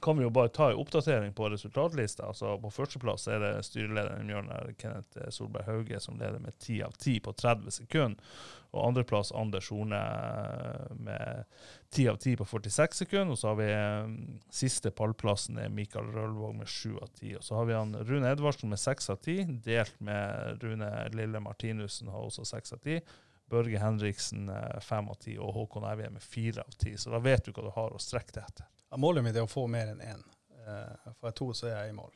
kan 0.00 0.18
vi 0.18 0.24
jo 0.24 0.30
bare 0.30 0.48
ta 0.48 0.70
en 0.70 0.76
oppdatering 0.76 1.32
på 1.32 1.48
resultatlista. 1.50 2.26
Altså 2.26 2.58
På 2.58 2.70
førsteplass 2.70 3.28
er 3.28 3.42
det 3.42 3.52
styrelederen 3.66 4.24
i 4.24 4.28
Mjølner, 4.28 4.72
Kenneth 4.78 5.20
eh, 5.20 5.28
Solberg 5.34 5.68
Hauge, 5.68 6.00
som 6.00 6.18
leder 6.18 6.40
med 6.40 6.56
10 6.58 6.82
av 6.86 6.96
10 6.98 7.20
på 7.26 7.32
30 7.32 7.76
sekunder. 7.80 8.34
Og 8.70 8.84
andreplass 8.86 9.32
Anders 9.34 9.68
Horne 9.72 9.98
eh, 9.98 10.96
med 10.96 11.44
10 11.90 12.08
av 12.12 12.20
10 12.20 12.36
på 12.40 12.48
46 12.52 13.02
sekunder. 13.04 13.34
Og 13.34 13.40
så 13.40 13.52
har 13.52 13.58
vi 13.60 13.70
eh, 13.74 14.12
siste 14.54 14.92
pallplassen 14.94 15.58
er 15.60 15.72
Mikael 15.74 16.12
Rølvåg 16.14 16.54
med 16.62 16.68
7 16.68 16.96
av 16.96 17.08
10. 17.08 17.36
Og 17.40 17.46
så 17.46 17.58
har 17.58 17.70
vi 17.70 17.78
han 17.78 17.96
Rune 17.96 18.30
Edvardsen 18.30 18.72
med 18.72 18.80
6 18.80 19.10
av 19.14 19.20
10, 19.24 19.58
delt 19.66 19.98
med 20.00 20.62
Rune 20.64 20.92
Lille 21.16 21.42
Martinussen, 21.44 22.12
har 22.12 22.30
også 22.30 22.46
6 22.54 22.78
av 22.78 22.86
10. 22.86 23.02
Børge 23.50 23.80
Henriksen 23.82 24.50
fem 24.86 25.08
av 25.10 25.18
ti 25.22 25.34
og 25.38 25.52
Håkon 25.56 25.86
Evje 25.90 26.10
med 26.14 26.22
fire 26.22 26.62
av 26.62 26.76
ti. 26.78 26.94
Så 26.98 27.10
da 27.10 27.18
vet 27.22 27.44
du 27.44 27.52
hva 27.52 27.66
du 27.66 27.72
har 27.74 27.96
å 27.96 28.00
strekke 28.02 28.36
deg 28.36 28.44
etter. 28.46 28.68
Ja, 28.90 28.98
Målet 29.02 29.24
mitt 29.26 29.36
er 29.38 29.46
å 29.46 29.50
få 29.50 29.66
mer 29.70 29.90
enn 29.92 30.02
én. 30.02 30.22
Eh, 30.66 31.12
Får 31.20 31.30
jeg 31.30 31.36
to, 31.40 31.48
så 31.54 31.68
er 31.70 31.76
jeg 31.76 31.92
i 31.92 31.96
mål. 31.98 32.12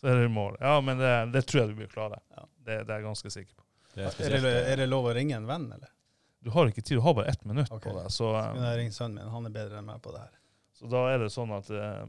Så 0.00 0.08
er 0.08 0.20
det 0.20 0.24
i 0.28 0.32
mål. 0.32 0.56
Ja, 0.60 0.80
men 0.80 1.00
det, 1.00 1.12
det 1.34 1.42
tror 1.48 1.62
jeg 1.62 1.72
du 1.72 1.78
blir 1.80 1.92
klare. 1.92 2.20
Ja. 2.36 2.44
Det, 2.58 2.74
det 2.86 2.92
er 2.92 3.00
jeg 3.00 3.06
ganske 3.08 3.32
sikker 3.34 3.54
på. 3.54 3.64
Det 3.94 4.04
er 4.06 4.26
Er 4.28 4.44
det, 4.44 4.56
er 4.72 4.82
det 4.82 4.88
lov 4.88 5.08
å 5.10 5.14
ringe 5.16 5.36
en 5.36 5.48
venn, 5.48 5.66
eller? 5.74 5.90
Du 6.44 6.52
har 6.54 6.68
ikke 6.70 6.84
tid, 6.84 7.00
du 7.00 7.02
har 7.02 7.16
bare 7.18 7.32
ett 7.32 7.44
minutt 7.48 7.70
okay. 7.72 7.90
på 7.90 7.96
deg. 7.98 8.10
Så, 8.14 8.28
Så 8.28 8.34
eh, 8.38 8.60
jeg 8.62 8.80
ringe 8.82 8.94
sønnen 8.94 9.18
min, 9.22 9.32
han 9.32 9.48
er 9.48 9.54
bedre 9.56 9.80
enn 9.80 9.88
meg 9.88 10.02
på 10.04 10.12
det 10.14 10.20
her. 10.22 10.34
så 10.78 10.90
da 10.92 11.00
er 11.10 11.18
det 11.24 11.32
sånn 11.34 11.54
at 11.56 11.70
eh, 11.74 12.04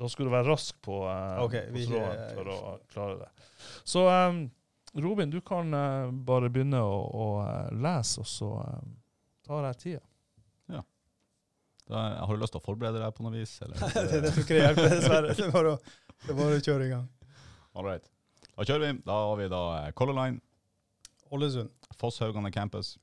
da 0.00 0.08
skulle 0.08 0.30
du 0.30 0.34
være 0.34 0.48
rask 0.48 0.78
på, 0.82 1.02
eh, 1.10 1.42
Ok, 1.42 1.58
på 1.74 1.84
tråden 1.90 2.22
for 2.38 2.52
å 2.54 2.58
klare 2.94 3.18
det. 3.26 3.48
Så 3.84 4.06
eh, 4.08 4.38
Robin, 4.92 5.30
du 5.30 5.40
kan 5.40 5.74
eh, 5.74 6.10
bare 6.10 6.50
begynne 6.52 6.80
å, 6.84 6.96
å 7.00 7.26
eh, 7.46 7.68
lese, 7.80 8.20
og 8.20 8.28
så 8.28 8.48
eh, 8.60 8.88
tar 9.46 9.68
jeg 9.70 9.78
tida. 9.84 10.06
Da, 11.92 11.98
har 12.24 12.30
du 12.30 12.40
lyst 12.40 12.54
til 12.54 12.60
å 12.60 12.64
forberede 12.64 13.00
deg 13.02 13.12
på 13.16 13.24
noe 13.24 13.34
vis? 13.34 13.56
Eller? 13.64 13.80
det, 13.94 14.20
det 14.22 14.30
tror 14.32 14.44
ikke 14.44 14.54
det 14.54 14.60
hjelper, 14.62 14.92
dessverre. 14.94 15.32
Det 15.36 15.44
er 15.44 15.50
bare 15.52 15.72
å, 15.74 15.80
det 16.28 16.36
å 16.44 16.60
kjøre 16.62 16.86
i 16.86 16.92
gang. 16.92 17.08
All 17.74 17.84
right. 17.84 18.06
Da 18.52 18.64
kjører 18.68 18.84
vi. 18.84 18.92
Da 19.08 19.16
har 19.18 19.36
vi 19.40 19.48
da 19.52 19.62
Color 19.98 20.16
Line, 20.16 20.40
Ålesund. 21.34 21.72
Fosshaugane 22.00 22.52
campus, 22.54 22.94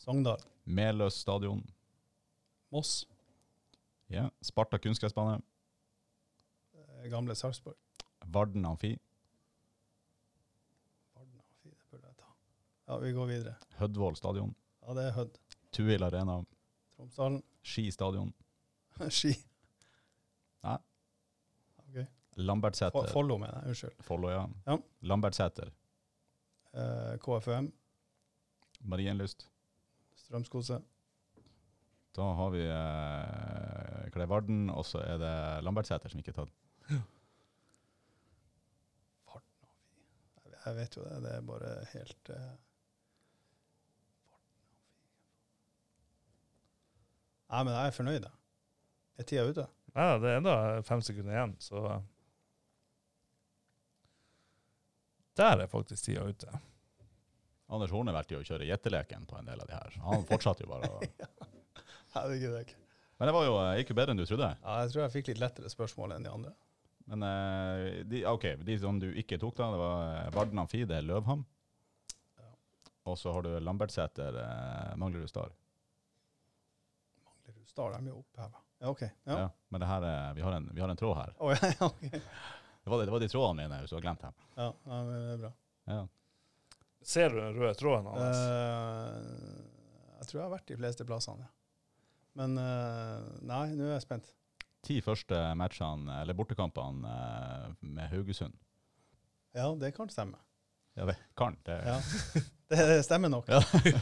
Sogndal. 0.00 0.42
Meløs 0.64 1.20
stadion, 1.20 1.62
Moss. 2.72 3.04
ja. 4.08 4.28
Sparta 4.42 4.78
kunstgressbane, 4.80 5.38
Gamle 7.12 7.34
Sarpsborg. 7.36 7.76
Varden 8.32 8.64
amfi, 8.64 8.94
Varden, 11.14 11.40
fy, 11.62 11.68
det 11.68 11.90
burde 11.90 12.08
jeg 12.08 12.16
ta. 12.16 12.30
Ja, 12.88 12.98
vi 13.00 13.12
går 13.16 13.26
videre. 13.26 13.54
Hødvoll 13.78 14.16
stadion, 14.16 14.54
Ja, 14.86 14.94
det 14.94 15.04
er 15.08 15.12
Hødd. 15.16 15.38
Tuil 15.72 16.02
arena, 16.04 16.38
Tromsdalen. 16.96 17.42
Ski 17.64 17.86
stadion, 17.90 18.32
Ski. 19.10 19.32
Nei. 20.64 20.76
Ok. 21.80 21.96
Fo- 21.96 22.42
Lambertseter, 22.44 23.08
Follo, 23.12 23.38
mener 23.38 23.54
jeg. 23.62 23.68
Unnskyld. 23.72 24.02
Follo, 24.04 24.30
ja. 24.34 24.44
Ja. 24.66 24.78
Lambertseter, 25.02 25.72
Eh, 26.74 27.16
KFUM. 27.22 27.68
Marienlyst. 28.90 29.44
Strømskose. 30.18 30.80
Da 32.16 32.22
har 32.34 32.50
vi 32.50 32.64
eh, 32.66 34.08
hva 34.10 34.18
det 34.18 34.24
er 34.24 34.30
Varden, 34.32 34.64
og 34.74 34.82
så 34.86 34.98
er 35.06 35.20
det 35.22 35.34
Lambertseter 35.64 36.10
som 36.10 36.18
ikke 36.18 36.32
er 36.34 36.40
tatt. 36.40 36.52
Jeg- 39.30 40.60
Jeg 40.66 40.74
vet 40.76 40.96
jo 40.96 41.02
det. 41.04 41.22
Det 41.22 41.32
er 41.36 41.40
bare 41.42 41.70
helt 41.92 42.30
eh, 42.30 42.52
Nei, 47.54 47.62
men 47.62 47.76
jeg 47.76 47.86
er 47.86 47.94
fornøyd, 47.94 48.24
jeg. 48.26 48.38
Er 49.14 49.26
tida 49.30 49.42
ute? 49.46 49.64
Ja, 49.94 50.06
det 50.18 50.30
er 50.32 50.40
enda 50.40 50.54
fem 50.82 51.02
sekunder 51.06 51.36
igjen, 51.36 51.52
så 51.62 51.84
Der 55.38 55.62
er 55.62 55.70
faktisk 55.70 56.06
tida 56.06 56.24
ute. 56.26 56.50
Anders 57.70 57.94
Horne 57.94 58.12
valgte 58.14 58.36
jo 58.36 58.42
å 58.42 58.46
kjøre 58.46 58.66
gjetteleken 58.68 59.24
på 59.26 59.38
en 59.38 59.46
del 59.48 59.62
av 59.62 59.70
de 59.70 59.74
her. 59.74 59.94
Han 60.04 60.26
fortsatte 60.28 60.66
jo 60.66 60.70
bare 60.70 60.90
å 60.90 60.98
ikke. 62.34 62.76
Men 63.18 63.30
det 63.30 63.34
var 63.34 63.46
jo, 63.46 63.54
eh, 63.62 63.72
gikk 63.80 63.90
jo 63.94 63.96
bedre 63.98 64.14
enn 64.14 64.20
du 64.20 64.26
trodde. 64.26 64.50
Ja, 64.60 64.76
jeg 64.82 64.92
tror 64.92 65.02
jeg 65.04 65.14
fikk 65.14 65.30
litt 65.32 65.42
lettere 65.42 65.70
spørsmål 65.72 66.16
enn 66.16 66.26
de 66.26 66.30
andre. 66.34 66.52
Men 67.10 67.26
eh, 67.26 68.02
de, 68.10 68.22
OK, 68.30 68.46
de 68.66 68.78
som 68.82 68.98
du 69.02 69.08
ikke 69.14 69.38
tok, 69.42 69.56
da, 69.58 69.70
det 69.74 69.80
var 69.82 70.06
eh, 70.10 70.30
Varden 70.34 70.62
Amfi, 70.62 70.84
det 70.90 71.00
er 71.00 71.10
Og 73.04 73.18
så 73.18 73.32
har 73.34 73.46
du 73.46 73.52
Lambertseter, 73.60 74.38
Manglerud 74.98 75.30
Star. 75.30 75.54
Manglerud 77.64 78.04
de 78.04 78.10
jo 78.12 78.18
oppheva. 78.20 78.60
Ja, 78.80 78.88
okay. 78.90 79.10
Ja. 79.24 79.38
Ja. 79.38 79.48
Men 79.68 79.80
det 79.80 79.86
her 79.88 80.02
er, 80.02 80.34
vi, 80.36 80.42
har 80.44 80.52
en, 80.52 80.70
vi 80.74 80.80
har 80.82 80.88
en 80.92 80.96
tråd 81.00 81.16
her. 81.16 81.32
Å, 81.38 81.50
ja, 81.54 81.70
ja, 81.80 81.86
ok. 81.86 82.00
Det 82.84 82.90
var, 82.90 82.98
det, 83.00 83.06
det 83.08 83.12
var 83.14 83.20
de 83.24 83.28
trådene 83.32 83.62
mine 83.64 83.78
hvis 83.80 83.90
du 83.90 83.96
har 83.96 84.02
glemt 84.04 84.20
dem. 84.26 84.34
ja, 84.58 84.66
ja, 84.84 84.98
men 85.08 85.12
det 85.14 85.32
er 85.34 85.38
bra. 85.46 85.52
Ja. 85.88 86.00
Ser 87.04 87.30
du 87.32 87.38
den 87.40 87.56
røde 87.60 87.74
tråden 87.80 88.06
hans? 88.12 88.38
Eh, 88.44 90.18
jeg 90.20 90.28
tror 90.28 90.40
jeg 90.40 90.44
har 90.46 90.52
vært 90.54 90.68
de 90.72 90.76
fleste 90.80 91.06
plassene, 91.08 91.44
ja. 91.46 91.52
Men 92.34 92.58
eh, 92.58 93.26
nei, 93.46 93.64
nå 93.78 93.86
er 93.88 93.94
jeg 93.96 94.04
spent. 94.04 94.30
Ti 94.84 94.98
første 95.04 95.38
matchene, 95.56 96.20
eller 96.22 96.36
bortekampene 96.36 97.08
eh, 97.08 97.68
med 97.88 98.10
Haugesund. 98.12 98.56
Ja, 99.56 99.68
det 99.80 99.92
kan 99.96 100.10
stemme. 100.12 100.40
Ja, 100.98 101.06
det 101.08 101.16
kan. 101.38 101.56
Det, 101.64 101.80
Ja. 101.88 101.98
Det 102.74 103.02
stemmer 103.06 103.28
nok. 103.30 103.48
Ja. 103.52 103.60
Ja, 103.84 104.00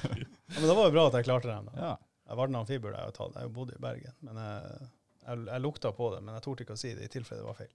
men 0.60 0.66
det 0.68 0.74
var 0.76 0.86
jo 0.86 0.92
bra 0.94 1.02
at 1.10 1.14
jeg 1.18 1.26
klarte 1.26 1.48
dem, 1.50 1.66
da. 1.70 1.72
ja. 1.82 1.92
Jeg 2.32 2.38
Varden 2.40 2.56
Amfi 2.56 2.78
burde 2.80 2.96
jeg 2.96 3.10
har 3.10 3.16
tatt. 3.16 3.34
Jeg 3.36 3.52
bodde 3.52 3.74
i 3.76 3.80
Bergen. 3.82 4.14
Men 4.24 4.38
jeg, 4.40 4.86
jeg, 5.20 5.40
jeg 5.50 5.60
lukta 5.60 5.90
på 5.92 6.06
det, 6.14 6.22
men 6.24 6.38
jeg 6.38 6.44
torde 6.46 6.64
ikke 6.64 6.76
å 6.78 6.80
si 6.80 6.94
det 6.96 7.04
i 7.04 7.10
tilfelle 7.12 7.42
det 7.42 7.48
var 7.50 7.58
feil. 7.58 7.72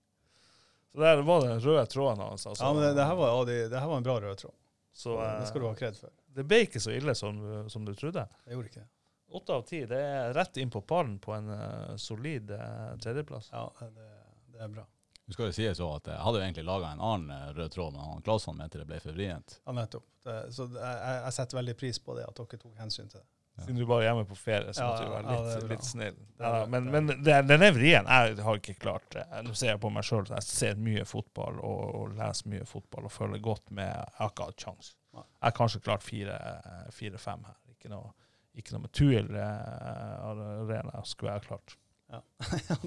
Så 0.91 1.03
der 1.03 1.21
var 1.27 1.45
den 1.45 1.61
røde 1.61 1.85
tråden 1.93 2.23
hans. 2.25 2.47
Altså. 2.49 2.63
Ja, 2.63 2.73
men 2.73 2.81
det, 2.81 2.95
det, 2.97 3.05
her 3.05 3.19
var, 3.19 3.35
ja, 3.35 3.45
det, 3.69 3.77
her 3.77 3.91
var 3.91 4.01
en 4.01 4.07
bra 4.07 4.15
rød 4.23 4.41
tråd. 4.41 4.57
så, 4.97 5.13
eh, 5.21 5.35
det 5.43 5.51
skal 5.51 5.61
du 5.61 5.67
ha 5.67 5.75
kred 5.77 5.99
for. 5.99 6.15
det 6.39 6.45
ble 6.49 6.63
ikke 6.65 6.81
så 6.81 6.95
ille 6.95 7.13
som, 7.15 7.37
som 7.69 7.85
du 7.85 7.93
trodde. 7.93 8.25
Jeg 8.47 8.57
gjorde 8.57 8.73
ikke 8.73 8.81
det. 8.81 8.89
Åtte 9.37 9.53
av 9.53 9.61
ti, 9.67 9.85
det 9.85 10.01
er 10.01 10.33
rett 10.33 10.57
inn 10.57 10.73
på 10.73 10.81
pallen 10.87 11.19
på 11.19 11.35
en 11.35 11.49
uh, 11.51 11.95
solid 11.99 12.49
uh, 12.49 12.95
tredjeplass. 13.03 13.51
Ja, 13.51 13.67
det, 13.93 14.09
det 14.55 14.61
er 14.63 14.71
bra. 14.71 14.85
Du 15.27 15.33
skal 15.35 15.49
jo 15.49 15.55
si 15.57 15.65
så 15.75 15.87
at 15.97 16.05
jeg 16.07 16.23
hadde 16.23 16.39
jo 16.39 16.45
egentlig 16.45 16.63
laga 16.63 16.93
en 16.95 17.01
annen 17.03 17.31
eh, 17.35 17.49
rød 17.57 17.73
tråd, 17.73 17.93
men 17.93 18.05
han 18.13 18.21
Claesson 18.23 18.55
mente 18.55 18.79
det 18.79 18.85
ble 18.87 19.01
for 19.03 19.11
vrient. 19.11 19.57
Ja, 19.65 19.73
nettopp. 19.75 20.05
Det, 20.23 20.35
så 20.55 20.69
det, 20.71 20.79
jeg, 20.79 21.17
jeg 21.25 21.35
setter 21.35 21.59
veldig 21.59 21.75
pris 21.81 21.99
på 21.99 22.15
det, 22.15 22.23
at 22.23 22.39
dere 22.39 22.59
tok 22.61 22.77
hensyn 22.79 23.11
til 23.11 23.19
det. 23.19 23.27
Ja. 23.57 23.63
Siden 23.65 23.79
du 23.81 23.85
bare 23.89 24.03
er 24.03 24.09
hjemme 24.11 24.25
på 24.29 24.35
ferie, 24.37 24.73
så 24.73 24.83
Ja, 24.83 24.87
måtte 24.91 25.05
du 25.07 25.11
være 25.15 25.31
litt, 25.33 25.63
er 25.63 25.69
litt 25.71 25.85
snill. 25.87 26.17
Ja, 26.39 26.51
men 26.69 26.91
men 26.93 27.07
det, 27.25 27.37
den 27.49 27.63
er 27.65 27.71
vrien. 27.73 28.05
Jeg 28.05 28.37
har 28.45 28.59
ikke 28.61 28.75
klart 28.77 29.07
det. 29.15 29.23
Nå 29.47 29.55
ser 29.57 29.71
jeg 29.73 29.81
på 29.81 29.89
meg 29.95 30.05
sjøl. 30.05 30.27
Jeg 30.29 30.45
ser 30.45 30.77
mye 30.77 31.05
fotball 31.09 31.57
og, 31.57 31.81
og 32.01 32.13
leser 32.19 32.51
mye 32.53 32.67
fotball 32.69 33.09
og 33.09 33.11
føler 33.15 33.41
godt 33.41 33.71
med. 33.73 33.89
Jeg 33.89 34.19
har 34.21 34.29
ikke 34.35 34.47
hatt 34.51 34.61
kjangs. 34.67 34.93
Jeg 35.17 35.25
har 35.47 35.55
kanskje 35.57 35.81
klart 35.81 36.05
fire- 36.05 36.91
fire-fem 36.93 37.43
her. 37.49 37.57
Ikke 37.73 37.89
noe, 37.89 38.13
ikke 38.57 38.75
noe 38.75 38.83
med 38.85 38.93
Tuil 38.93 39.33
eh, 39.33 40.29
Arena 40.29 41.01
skulle 41.09 41.33
jeg 41.33 41.41
ha 41.41 41.47
klart. 41.47 41.77
Ja, 42.07 42.21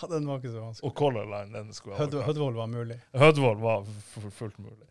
Ja, 0.00 0.06
den 0.12 0.26
var 0.28 0.38
ikke 0.38 0.52
så 0.52 0.60
vanskelig. 0.62 0.86
Og 0.90 0.94
Color 0.98 1.24
Line, 1.26 1.50
den 1.56 1.72
skulle 1.74 1.94
jeg 1.96 1.98
ha 1.98 2.04
Hød, 2.04 2.12
klart. 2.14 2.26
Hødvold 2.28 2.54
var 2.60 2.68
mulig. 2.70 2.98
Hødvold 3.18 3.60
var 3.64 3.88
fullt 4.36 4.58
mulig. 4.62 4.86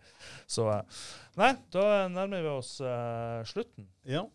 Så 0.52 0.66
eh, 0.74 1.02
Nei, 1.40 1.54
da 1.74 1.86
nærmer 2.12 2.44
vi 2.44 2.52
oss 2.58 2.74
uh, 2.84 3.40
slutten. 3.48 3.88
Ja, 4.10 4.26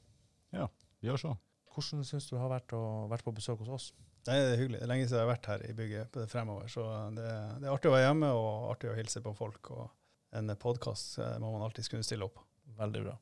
Vi 1.00 1.10
gjør 1.10 1.22
så. 1.22 1.36
Hvordan 1.74 2.04
syns 2.06 2.26
du 2.26 2.34
det 2.34 2.42
har 2.42 2.50
vært 2.50 2.74
å 2.74 2.82
vært 3.10 3.26
på 3.26 3.34
besøk 3.36 3.62
hos 3.64 3.74
oss? 3.76 3.88
det 4.28 4.34
er 4.36 4.58
hyggelig. 4.60 4.80
Det 4.80 4.84
er 4.84 4.90
lenge 4.90 5.06
siden 5.06 5.16
jeg 5.16 5.24
har 5.24 5.30
vært 5.30 5.46
her 5.48 5.62
i 5.64 5.74
bygget 5.76 6.10
på 6.12 6.20
det 6.20 6.28
fremover. 6.28 6.66
Så 6.68 6.84
det, 7.16 7.28
det 7.62 7.68
er 7.68 7.72
artig 7.72 7.88
å 7.88 7.94
være 7.94 8.08
hjemme 8.08 8.32
og 8.36 8.66
artig 8.74 8.90
å 8.90 8.96
hilse 8.98 9.22
på 9.24 9.32
folk. 9.38 9.70
Og 9.72 9.86
en 10.36 10.52
podkast 10.60 11.16
må 11.40 11.52
man 11.54 11.64
alltid 11.64 11.88
kunne 11.88 12.04
stille 12.04 12.26
opp 12.26 12.36
på. 12.36 12.44
Veldig 12.78 13.04
bra. 13.06 13.14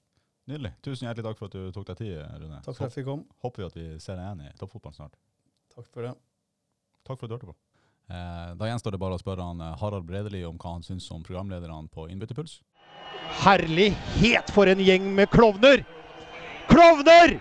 Nydelig. 0.51 0.73
Tusen 0.83 1.09
hjertelig 1.09 1.27
takk 1.27 1.39
for 1.41 1.51
at 1.51 1.55
du 1.55 1.71
tok 1.75 1.87
deg 1.89 2.01
tid, 2.01 2.17
Rune. 2.43 2.59
Takk 2.63 2.73
for 2.73 2.87
at 2.87 2.91
jeg 2.91 3.01
fikk 3.01 3.09
komme. 3.09 3.39
Håper 3.43 3.63
vi 3.63 3.67
at 3.67 3.79
vi 3.79 3.87
ser 4.03 4.19
deg 4.19 4.27
igjen 4.27 4.43
i 4.47 4.59
toppfotballen 4.59 4.99
snart. 4.99 5.17
Takk 5.75 5.89
for 5.91 6.07
det. 6.07 6.13
Takk 7.07 7.19
for 7.19 7.27
at 7.27 7.31
du 7.31 7.35
hørte 7.37 7.51
på. 7.51 7.57
Eh, 8.07 8.51
da 8.55 8.69
gjenstår 8.71 8.95
det 8.95 9.01
bare 9.03 9.19
å 9.19 9.23
spørre 9.23 9.47
han 9.49 9.63
eh, 9.63 9.75
Harald 9.81 10.07
Bredeli 10.07 10.45
om 10.47 10.59
hva 10.63 10.77
han 10.77 10.87
syns 10.87 11.09
om 11.15 11.25
programlederne 11.27 11.91
på 11.91 12.07
Innbytterpuls. 12.13 12.61
Herlighet 13.43 14.53
for 14.55 14.71
en 14.71 14.83
gjeng 14.83 15.09
med 15.17 15.31
klovner! 15.35 15.83
Klovner! 16.71 17.35